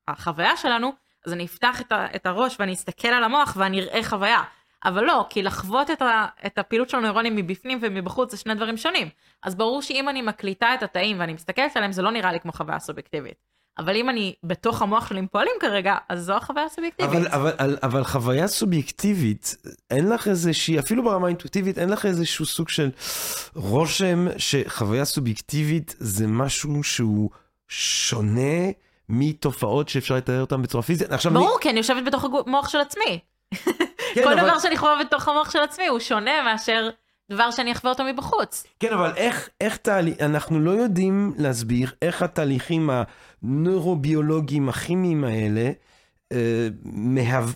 החוויה 0.08 0.56
שלנו, 0.56 0.92
אז 1.26 1.32
אני 1.32 1.44
אפתח 1.44 1.80
את, 1.80 1.92
ה, 1.92 2.06
את 2.16 2.26
הראש 2.26 2.56
ואני 2.60 2.72
אסתכל 2.72 3.08
על 3.08 3.24
המוח 3.24 3.56
ואני 3.56 3.80
אראה 3.80 4.02
חוויה. 4.02 4.42
אבל 4.86 5.04
לא, 5.04 5.26
כי 5.30 5.42
לחוות 5.42 5.90
את, 5.90 6.02
ה, 6.02 6.26
את 6.46 6.58
הפעילות 6.58 6.90
של 6.90 6.96
הנוירונים 6.96 7.36
מבפנים 7.36 7.78
ומבחוץ 7.82 8.30
זה 8.30 8.36
שני 8.36 8.54
דברים 8.54 8.76
שונים. 8.76 9.08
אז 9.42 9.54
ברור 9.54 9.82
שאם 9.82 10.08
אני 10.08 10.22
מקליטה 10.22 10.74
את 10.74 10.82
התאים 10.82 11.20
ואני 11.20 11.32
מסתכלת 11.32 11.76
עליהם, 11.76 11.92
זה 11.92 12.02
לא 12.02 12.10
נראה 12.10 12.32
לי 12.32 12.40
כמו 12.40 12.52
חוויה 12.52 12.78
סובייקטיבית. 12.78 13.34
אבל 13.78 13.96
אם 13.96 14.10
אני 14.10 14.34
בתוך 14.44 14.82
המוח 14.82 15.08
שלי 15.08 15.26
פועלים 15.32 15.52
כרגע, 15.60 15.96
אז 16.08 16.24
זו 16.24 16.36
החוויה 16.36 16.64
הסובייקטיבית. 16.64 17.14
אבל, 17.14 17.28
אבל, 17.28 17.52
אבל, 17.58 17.78
אבל 17.82 18.04
חוויה 18.04 18.48
סובייקטיבית, 18.48 19.56
אין 19.90 20.08
לך 20.08 20.28
איזושהי, 20.28 20.78
אפילו 20.78 21.04
ברמה 21.04 21.26
האינטואיטיבית, 21.26 21.78
אין 21.78 21.88
לך 21.88 22.06
איזשהו 22.06 22.46
סוג 22.46 22.68
של 22.68 22.90
רושם 23.54 24.26
שחוויה 24.36 25.04
סובייקטיבית 25.04 25.94
זה 25.98 26.26
משהו 26.26 26.82
שהוא 26.82 27.30
שונה 27.68 28.70
מתופעות 29.08 29.88
שאפשר 29.88 30.14
לתאר 30.14 30.40
אותן 30.40 30.62
בצורה 30.62 30.82
פיזית. 30.82 31.12
עכשיו, 31.12 31.32
ברור, 31.32 31.58
כי 31.60 31.70
אני 31.70 31.78
יושבת 31.78 32.04
בתוך 32.06 32.24
המוח 32.24 32.68
של 32.68 32.78
עצמי. 32.78 33.18
כן, 34.16 34.24
כל 34.24 34.32
אבל, 34.32 34.48
דבר 34.48 34.58
שאני 34.58 34.76
חווה 34.76 35.04
בתוך 35.04 35.28
המוח 35.28 35.50
של 35.50 35.58
עצמי 35.58 35.86
הוא 35.86 35.98
שונה 35.98 36.42
מאשר 36.42 36.90
דבר 37.30 37.50
שאני 37.50 37.72
אחווה 37.72 37.92
אותו 37.92 38.04
מבחוץ. 38.04 38.66
כן, 38.80 38.92
אבל 38.92 39.12
איך, 39.16 39.48
איך 39.60 39.76
תהליך, 39.76 40.20
אנחנו 40.20 40.60
לא 40.60 40.70
יודעים 40.70 41.34
להסביר 41.38 41.92
איך 42.02 42.22
התהליכים 42.22 42.90
הנוירוביולוגיים 43.42 44.68
הכימיים 44.68 45.24
האלה, 45.24 45.70
אה, 46.32 46.68
מהו... 46.84 47.48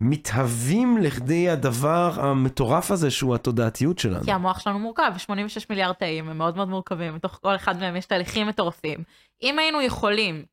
מתהווים 0.00 0.98
לכדי 0.98 1.50
הדבר 1.50 2.12
המטורף 2.16 2.90
הזה 2.90 3.10
שהוא 3.10 3.34
התודעתיות 3.34 3.98
שלנו. 3.98 4.24
כי 4.24 4.32
המוח 4.32 4.60
שלנו 4.60 4.78
מורכב, 4.78 5.12
86 5.18 5.70
מיליארד 5.70 5.94
תאים, 5.94 6.28
הם 6.28 6.38
מאוד 6.38 6.56
מאוד 6.56 6.68
מורכבים, 6.68 7.14
מתוך 7.14 7.38
כל 7.42 7.56
אחד 7.56 7.78
מהם 7.80 7.96
יש 7.96 8.06
תהליכים 8.06 8.46
מטורפים. 8.46 9.04
אם 9.42 9.58
היינו 9.58 9.82
יכולים 9.82 10.44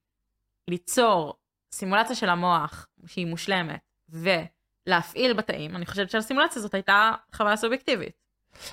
ליצור 0.70 1.34
סימולציה 1.74 2.16
של 2.16 2.30
המוח 2.30 2.88
שהיא 3.06 3.28
מושלמת, 3.28 3.80
ולהפעיל 4.88 5.34
בתאים, 5.34 5.76
אני 5.76 5.86
חושבת 5.86 6.10
שהסימולציה 6.10 6.60
הזאת 6.60 6.74
הייתה 6.74 7.12
חוויה 7.36 7.56
סובייקטיבית. 7.56 8.24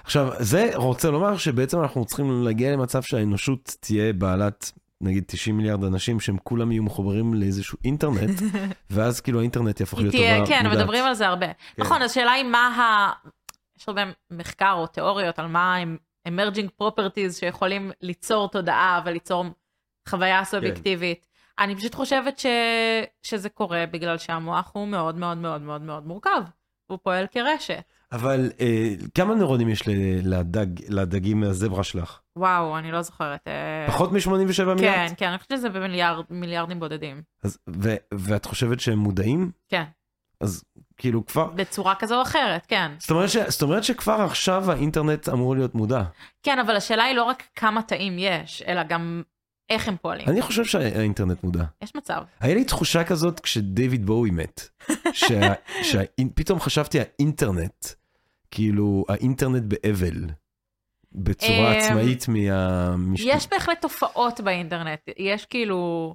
עכשיו, 0.05 0.33
זה 0.39 0.71
רוצה 0.75 1.11
לומר 1.11 1.37
שבעצם 1.37 1.81
אנחנו 1.81 2.05
צריכים 2.05 2.45
להגיע 2.45 2.73
למצב 2.73 3.03
שהאנושות 3.03 3.77
תהיה 3.81 4.13
בעלת 4.13 4.73
נגיד 5.01 5.25
90 5.27 5.57
מיליארד 5.57 5.85
אנשים 5.85 6.21
שהם 6.21 6.37
כולם 6.45 6.73
יהיו 6.73 6.83
מחוברים 6.83 7.35
לאיזשהו 7.35 7.79
אינטרנט, 7.85 8.41
ואז 8.91 9.21
כאילו 9.21 9.39
האינטרנט 9.39 9.81
יהפוך 9.81 10.01
להיות 10.01 10.15
תהיה, 10.15 10.35
טובה 10.35 10.47
כן, 10.47 10.67
מודעת. 10.67 10.79
מדברים 10.79 11.05
על 11.05 11.15
זה 11.15 11.27
הרבה. 11.27 11.47
כן. 11.47 11.83
נכון, 11.83 12.03
אז 12.03 12.11
השאלה 12.11 12.33
היא 12.33 12.45
מה 12.45 12.67
ה... 12.67 13.13
יש 13.79 13.89
הרבה 13.89 14.03
מחקר 14.31 14.73
או 14.73 14.87
תיאוריות 14.87 15.39
על 15.39 15.47
מה 15.47 15.77
הם 15.77 15.97
emerging 16.29 16.83
properties 16.83 17.33
שיכולים 17.33 17.91
ליצור 18.01 18.49
תודעה 18.49 19.03
וליצור 19.05 19.45
חוויה 20.09 20.45
סובייקטיבית. 20.45 21.27
אני 21.61 21.77
פשוט 21.77 21.95
חושבת 21.95 22.39
ש... 22.39 22.47
שזה 23.23 23.49
קורה 23.49 23.85
בגלל 23.91 24.19
שהמוח 24.19 24.71
הוא 24.75 24.89
מאוד 24.89 25.19
מאוד 25.19 25.39
מאוד 25.39 25.63
מאוד 25.63 25.83
מאוד 25.83 26.07
מורכב. 26.07 26.43
הוא 26.87 26.99
פועל 27.03 27.27
כרשת. 27.31 27.83
אבל 28.13 28.51
אה, 28.61 28.95
כמה 29.15 29.35
נוירונים 29.35 29.69
יש 29.69 29.83
לדג, 30.25 30.67
לדגים 30.89 31.41
מהזברה 31.41 31.85
שלך? 31.85 32.21
וואו, 32.37 32.79
אני 32.79 32.93
לא 32.93 33.03
זוכרת. 33.03 33.49
אה, 33.49 33.87
פחות 33.89 34.13
מ-87 34.13 34.29
מיליארד? 34.29 34.77
כן, 34.77 35.15
כן, 35.17 35.29
אני 35.29 35.39
חושבת 35.39 35.59
שזה 35.59 35.69
במיליארדים 36.31 36.81
בודדים. 36.81 37.23
אז, 37.45 37.59
ו- 37.83 37.97
ואת 38.15 38.45
חושבת 38.45 38.81
שהם 38.81 38.99
מודעים? 38.99 39.51
כן, 39.69 39.85
אז 40.41 40.65
כאילו 40.97 41.27
כבר... 41.27 41.47
בצורה 41.47 41.95
כזו 41.95 42.17
או 42.17 42.23
אחרת, 42.23 42.67
כן. 42.67 42.93
זאת 42.99 43.11
אומרת, 43.11 43.29
ש... 43.29 43.37
זאת 43.37 43.63
אומרת 43.63 43.85
שכבר 43.85 44.21
עכשיו 44.21 44.71
האינטרנט 44.71 45.29
אמור 45.29 45.57
להיות 45.57 45.75
מודע. 45.75 46.03
כן, 46.43 46.59
אבל 46.59 46.77
השאלה 46.77 47.05
היא 47.05 47.17
לא 47.17 47.23
רק 47.23 47.43
כמה 47.55 47.83
תאים 47.83 48.19
יש, 48.19 48.63
אלא 48.63 48.83
גם 48.83 49.23
איך 49.71 49.89
הם 49.89 49.97
פועלים. 50.03 50.29
אני 50.29 50.43
חושב 50.43 50.65
שהאינטרנט 50.65 51.45
מודע. 51.45 51.65
יש 51.83 51.95
מצב. 51.95 52.23
היה 52.41 52.55
לי 52.55 52.65
תחושה 52.65 53.05
כזאת 53.05 53.41
כשדייוויד 53.41 54.07
בואי 54.07 54.31
מת, 54.31 54.69
שה... 55.13 55.53
שפתאום 55.89 56.61
חשבתי 56.61 56.99
האינטרנט, 57.01 57.87
כאילו 58.51 59.05
האינטרנט 59.09 59.63
באבל, 59.63 60.25
בצורה 61.13 61.73
אמ, 61.73 61.79
עצמאית 61.79 62.29
מה... 62.29 62.95
יש 63.19 63.49
בהחלט 63.49 63.81
תופעות 63.81 64.41
באינטרנט, 64.41 65.01
יש 65.19 65.47
כאילו 65.47 66.15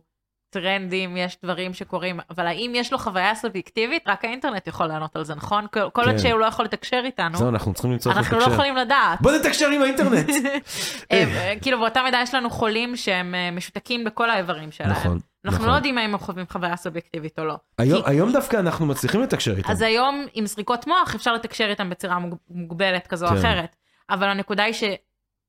טרנדים, 0.60 1.18
יש 1.18 1.38
דברים 1.44 1.74
שקורים, 1.74 2.20
אבל 2.30 2.48
האם 2.48 2.72
יש 2.76 2.92
לו 2.92 2.98
חוויה 2.98 3.36
סובייקטיבית? 3.36 4.04
רק 4.08 4.26
האינטרנט 4.26 4.68
יכול 4.68 4.86
לענות 4.88 5.16
על 5.16 5.24
זה, 5.26 5.36
נכון? 5.36 5.66
כל 5.72 6.02
עוד 6.02 6.06
כן. 6.12 6.18
שהוא 6.18 6.40
לא 6.40 6.46
יכול 6.46 6.66
לתקשר 6.66 7.02
איתנו, 7.06 7.38
זהו, 7.38 7.50
אנחנו 7.50 7.74
צריכים 7.74 7.92
למצוא 7.92 8.12
איך 8.12 8.18
אנחנו 8.18 8.34
לא 8.38 8.42
לתקשר. 8.42 8.54
יכולים 8.54 8.76
לדעת. 8.76 9.22
בוא 9.22 9.32
נתקשר 9.32 9.68
עם 9.70 9.82
האינטרנט. 9.82 10.30
אה, 11.12 11.54
כאילו 11.62 11.80
באותה 11.80 12.04
מידה 12.04 12.20
יש 12.24 12.34
לנו 12.34 12.50
חולים 12.50 12.96
שהם 12.96 13.36
אה, 13.36 13.52
משותקים 13.52 14.04
בכל 14.04 14.30
האיברים 14.30 14.72
שלהם. 14.72 14.92
נכון, 14.92 15.20
אנחנו 15.46 15.58
נכון. 15.58 15.70
לא 15.70 15.76
יודעים 15.76 15.98
אם 15.98 16.14
הם 16.14 16.18
חווים 16.20 16.46
חוויה 16.52 16.76
סובייקטיבית 16.78 17.40
או 17.40 17.46
לא. 17.46 17.56
היום, 17.78 18.02
כי- 18.04 18.10
היום 18.12 18.32
דווקא 18.32 18.58
אנחנו 18.58 18.86
מצליחים 18.86 19.22
לתקשר 19.22 19.58
איתם. 19.58 19.72
אז 19.72 19.82
היום 19.82 20.26
עם 20.34 20.46
זריקות 20.46 20.88
מוח 20.88 21.16
אפשר 21.16 21.34
לתקשר 21.34 21.66
איתם 21.70 21.90
בצורה 21.90 22.20
מוג- 22.20 22.38
מוגבלת 22.50 23.08
כזו 23.08 23.26
או 23.26 23.32
כן. 23.32 23.38
אחרת, 23.38 23.76
אבל 24.10 24.28
הנקודה 24.28 24.64
היא 24.64 24.74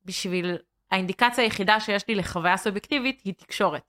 שבשביל 0.05 0.57
האינדיקציה 0.91 1.45
היחידה 1.45 1.81
שיש 1.81 2.09
לי 2.09 2.15
לחוויה 2.15 2.57
סובייקטיבית 2.57 3.20
היא 3.24 3.35
תקשורת. 3.37 3.83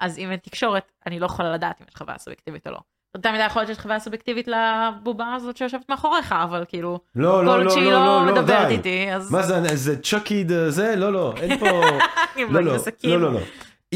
אז 0.00 0.18
אם 0.18 0.30
אין 0.30 0.38
תקשורת, 0.42 0.92
אני 1.06 1.20
לא 1.20 1.26
יכולה 1.26 1.52
לדעת 1.52 1.80
אם 1.80 1.86
יש 1.88 1.96
חוויה 1.96 2.18
סובייקטיבית 2.18 2.66
או 2.66 2.72
לא. 2.72 2.78
באותה 3.14 3.32
מידה 3.32 3.44
יכול 3.44 3.62
להיות 3.62 3.68
שיש 3.68 3.78
חוויה 3.78 4.00
סובייקטיבית 4.00 4.48
לבובה 4.48 5.34
הזאת 5.34 5.56
שיושבת 5.56 5.88
מאחוריך, 5.88 6.32
אבל 6.32 6.64
כאילו, 6.68 7.00
לא, 7.16 7.30
כל 7.32 7.42
לא, 7.44 7.56
עוד 7.56 7.64
לא, 7.64 7.70
שהיא 7.70 7.84
לא, 7.84 7.90
לא 7.92 8.04
לא, 8.04 8.26
לא, 8.26 8.32
מדברת 8.32 8.68
די. 8.68 8.74
איתי, 8.74 9.12
אז... 9.12 9.30
מה 9.30 9.42
זה, 9.42 9.76
זה 9.76 10.02
צ'אקי 10.02 10.44
ד- 10.44 10.68
זה? 10.68 10.96
לא, 10.96 11.12
לא, 11.12 11.34
אין 11.40 11.58
פה... 11.58 11.66
לא, 12.50 12.62
לא. 12.62 12.76
לא, 13.04 13.20
לא, 13.20 13.32
לא. 13.32 13.40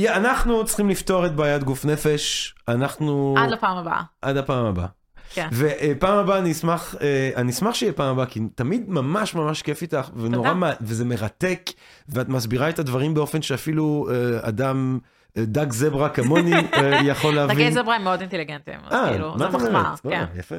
אנחנו 0.09 0.65
צריכים 0.65 0.89
לפתור 0.89 1.27
את 1.27 1.35
בעיית 1.35 1.65
גוף 1.65 1.85
נפש, 1.85 2.55
אנחנו... 2.69 3.35
עד 3.39 3.51
לפעם 3.51 3.77
הבאה. 3.77 4.03
עד 4.23 4.37
הפעם 4.37 4.65
הבאה. 4.65 4.87
כן. 5.35 5.49
ופעם 5.53 6.19
הבאה 6.19 6.39
אני 6.39 6.53
אשמח, 6.53 6.95
אה, 7.01 7.31
אני 7.37 7.53
אשמח 7.53 7.75
שיהיה 7.75 7.93
פעם 7.93 8.09
הבאה, 8.13 8.27
כי 8.27 8.41
תמיד 8.55 8.85
ממש 8.89 9.35
ממש 9.35 9.63
כיף 9.63 9.83
איתך, 9.83 10.11
ונורא, 10.17 10.53
וזה 10.81 11.05
מרתק, 11.05 11.71
ואת 12.09 12.29
מסבירה 12.29 12.69
את 12.69 12.79
הדברים 12.79 13.15
באופן 13.15 13.43
שאפילו 13.43 14.09
אה, 14.11 14.49
אדם, 14.49 14.99
דג 15.39 15.73
זברה 15.73 16.09
כמוני, 16.09 16.55
אה, 16.55 17.01
יכול 17.05 17.35
להבין. 17.35 17.57
דגי 17.57 17.73
זברה 17.73 17.97
הם 17.97 18.05
מאוד 18.05 18.21
אינטליגנטים, 18.21 18.81
אז 18.85 18.93
אה, 18.93 19.11
כאילו, 19.11 19.35
מה 19.39 19.51
זו 19.51 19.59
מחמאה? 19.59 19.95
כן. 20.03 20.11
אה, 20.11 20.39
יפה. 20.39 20.57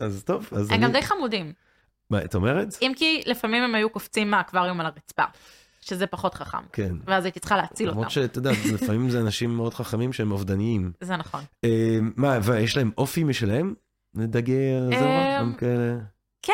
אז 0.00 0.24
טוב, 0.24 0.48
אז 0.52 0.70
הם 0.70 0.76
אני... 0.76 0.84
גם 0.84 0.92
די 0.92 1.02
חמודים. 1.02 1.52
מה, 2.10 2.24
את 2.24 2.34
אומרת? 2.34 2.68
אם 2.82 2.92
כי 2.96 3.22
לפעמים 3.26 3.62
הם 3.62 3.74
היו 3.74 3.90
קופצים 3.90 4.30
מהאקווריום 4.30 4.80
על 4.80 4.86
הרצפה, 4.86 5.22
שזה 5.80 6.06
פחות 6.06 6.34
חכם. 6.34 6.58
כן. 6.72 6.94
ואז 7.06 7.24
הייתי 7.24 7.40
צריכה 7.40 7.56
להציל 7.56 7.88
אותם. 7.88 7.98
למרות 7.98 8.10
שאתה 8.10 8.38
יודע, 8.38 8.50
לפעמים 8.74 9.10
זה 9.10 9.20
אנשים 9.20 9.56
מאוד 9.56 9.74
חכמים 9.74 10.12
שהם 10.12 10.32
אובדניים. 10.32 10.92
זה 11.00 11.16
נכון. 11.16 11.40
אה, 11.64 11.98
מה, 12.16 12.38
ויש 12.42 12.76
להם 12.76 12.90
אופי 12.98 13.24
משלהם? 13.24 13.74
דגי 14.16 14.72
הזברה? 14.80 15.40
אמ, 15.40 15.46
הם 15.46 15.52
כאלה... 15.52 15.96
כן, 16.42 16.52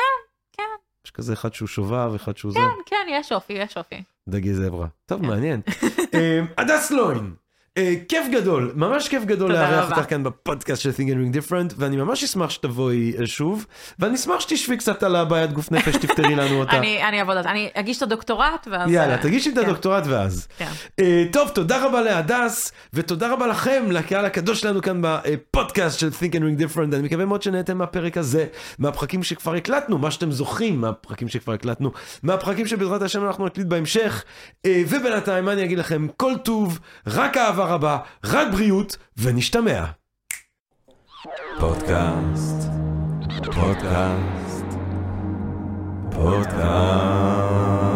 כן. 0.53 0.63
יש 1.05 1.11
כזה 1.11 1.33
אחד 1.33 1.55
שהוא 1.55 1.69
שובב, 1.69 2.13
אחד 2.15 2.37
שהוא 2.37 2.53
זה. 2.53 2.59
כן, 2.59 2.83
כן, 2.87 3.07
יש 3.11 3.33
אופי, 3.33 3.53
יש 3.53 3.77
אופי. 3.77 4.03
דגי 4.29 4.55
זברה. 4.55 4.87
טוב, 5.07 5.21
כן. 5.21 5.27
מעניין. 5.27 5.61
הדס 6.59 6.91
לוין, 6.91 7.35
כיף 8.09 8.27
גדול, 8.33 8.73
ממש 8.75 9.09
כיף 9.09 9.25
גדול 9.25 9.53
לארח. 9.53 9.91
אותך 9.91 10.11
כאן 10.11 10.23
בפודקאסט 10.23 10.83
של 10.83 10.91
Think 10.91 11.09
and 11.09 11.37
Ring 11.37 11.37
Different, 11.37 11.75
ואני 11.77 11.97
ממש 11.97 12.25
אשמח 12.25 12.51
שתבואי 12.51 13.13
אה, 13.21 13.27
שוב, 13.27 13.67
ואני 13.99 14.15
אשמח 14.15 14.41
שתשבי 14.41 14.77
קצת 14.77 15.03
על 15.03 15.17
הבעיית 15.17 15.53
גוף 15.53 15.73
נפש, 15.73 15.97
תפתרי 15.97 16.35
לנו 16.35 16.57
אותה. 16.61 16.77
אני 16.79 17.03
אני 17.09 17.21
אעבוד 17.21 17.37
על 17.37 17.43
זה, 17.43 17.51
אני 17.51 17.71
אגיש 17.75 17.97
את 17.97 18.03
הדוקטורט, 18.03 18.69
ואז... 18.71 18.91
יאללה, 18.91 19.13
אה, 19.13 19.23
תגישי 19.23 19.51
את 19.51 19.55
כן, 19.55 19.61
הדוקטורט 19.61 20.05
ואז. 20.07 20.49
כן. 20.59 20.69
אה, 21.01 21.25
טוב, 21.33 21.49
תודה 21.49 21.87
רבה 21.87 22.01
להדס, 22.01 22.73
ותודה 22.93 23.33
רבה 23.33 23.47
לכם, 23.47 23.85
לקהל 23.91 24.25
הקדוש 24.25 24.61
שלנו 24.61 24.83
כאן 24.83 25.01
בפודקאסט 25.03 25.99
של 25.99 26.09
Think 26.09 26.33
and 26.33 26.41
Ring 26.41 26.63
Different. 26.63 26.95
אני 26.95 27.03
מקווה 27.03 27.25
מאוד 27.25 27.43
שנהנתם 27.43 27.79
מהפרק 27.79 28.17
הזה, 28.17 28.47
מהפרקים 28.79 29.23
שכבר 29.23 29.55
הקלטנו, 29.55 29.99
מה 29.99 30.11
שאתם 30.11 30.31
זוכרים 30.31 30.81
מהפרקים 30.81 31.29
שכבר 31.29 31.53
הקלטנו, 31.53 31.91
מהפרקים 32.23 32.67
שבעזרת 32.67 33.03
השם 33.03 33.27
אנחנו 33.27 33.47
נקליט 33.47 33.67
בהמשך. 33.67 34.25
אה, 34.67 34.83
ובינתיים, 34.89 35.45
מה 35.45 35.53
אני 35.53 35.65
אגיד 35.65 35.79
לכם? 35.79 36.07
כל 36.17 36.33
טוב, 36.45 36.79
רק 37.07 37.37
אהבה 37.37 37.68
רבה, 37.69 37.99
רק 38.25 38.49
בריאות, 38.53 38.97
ונשתמע. 39.17 39.85
פודקאסט, 41.61 42.69
פודקאסט, 43.55 44.65
פודקאסט. 46.11 47.88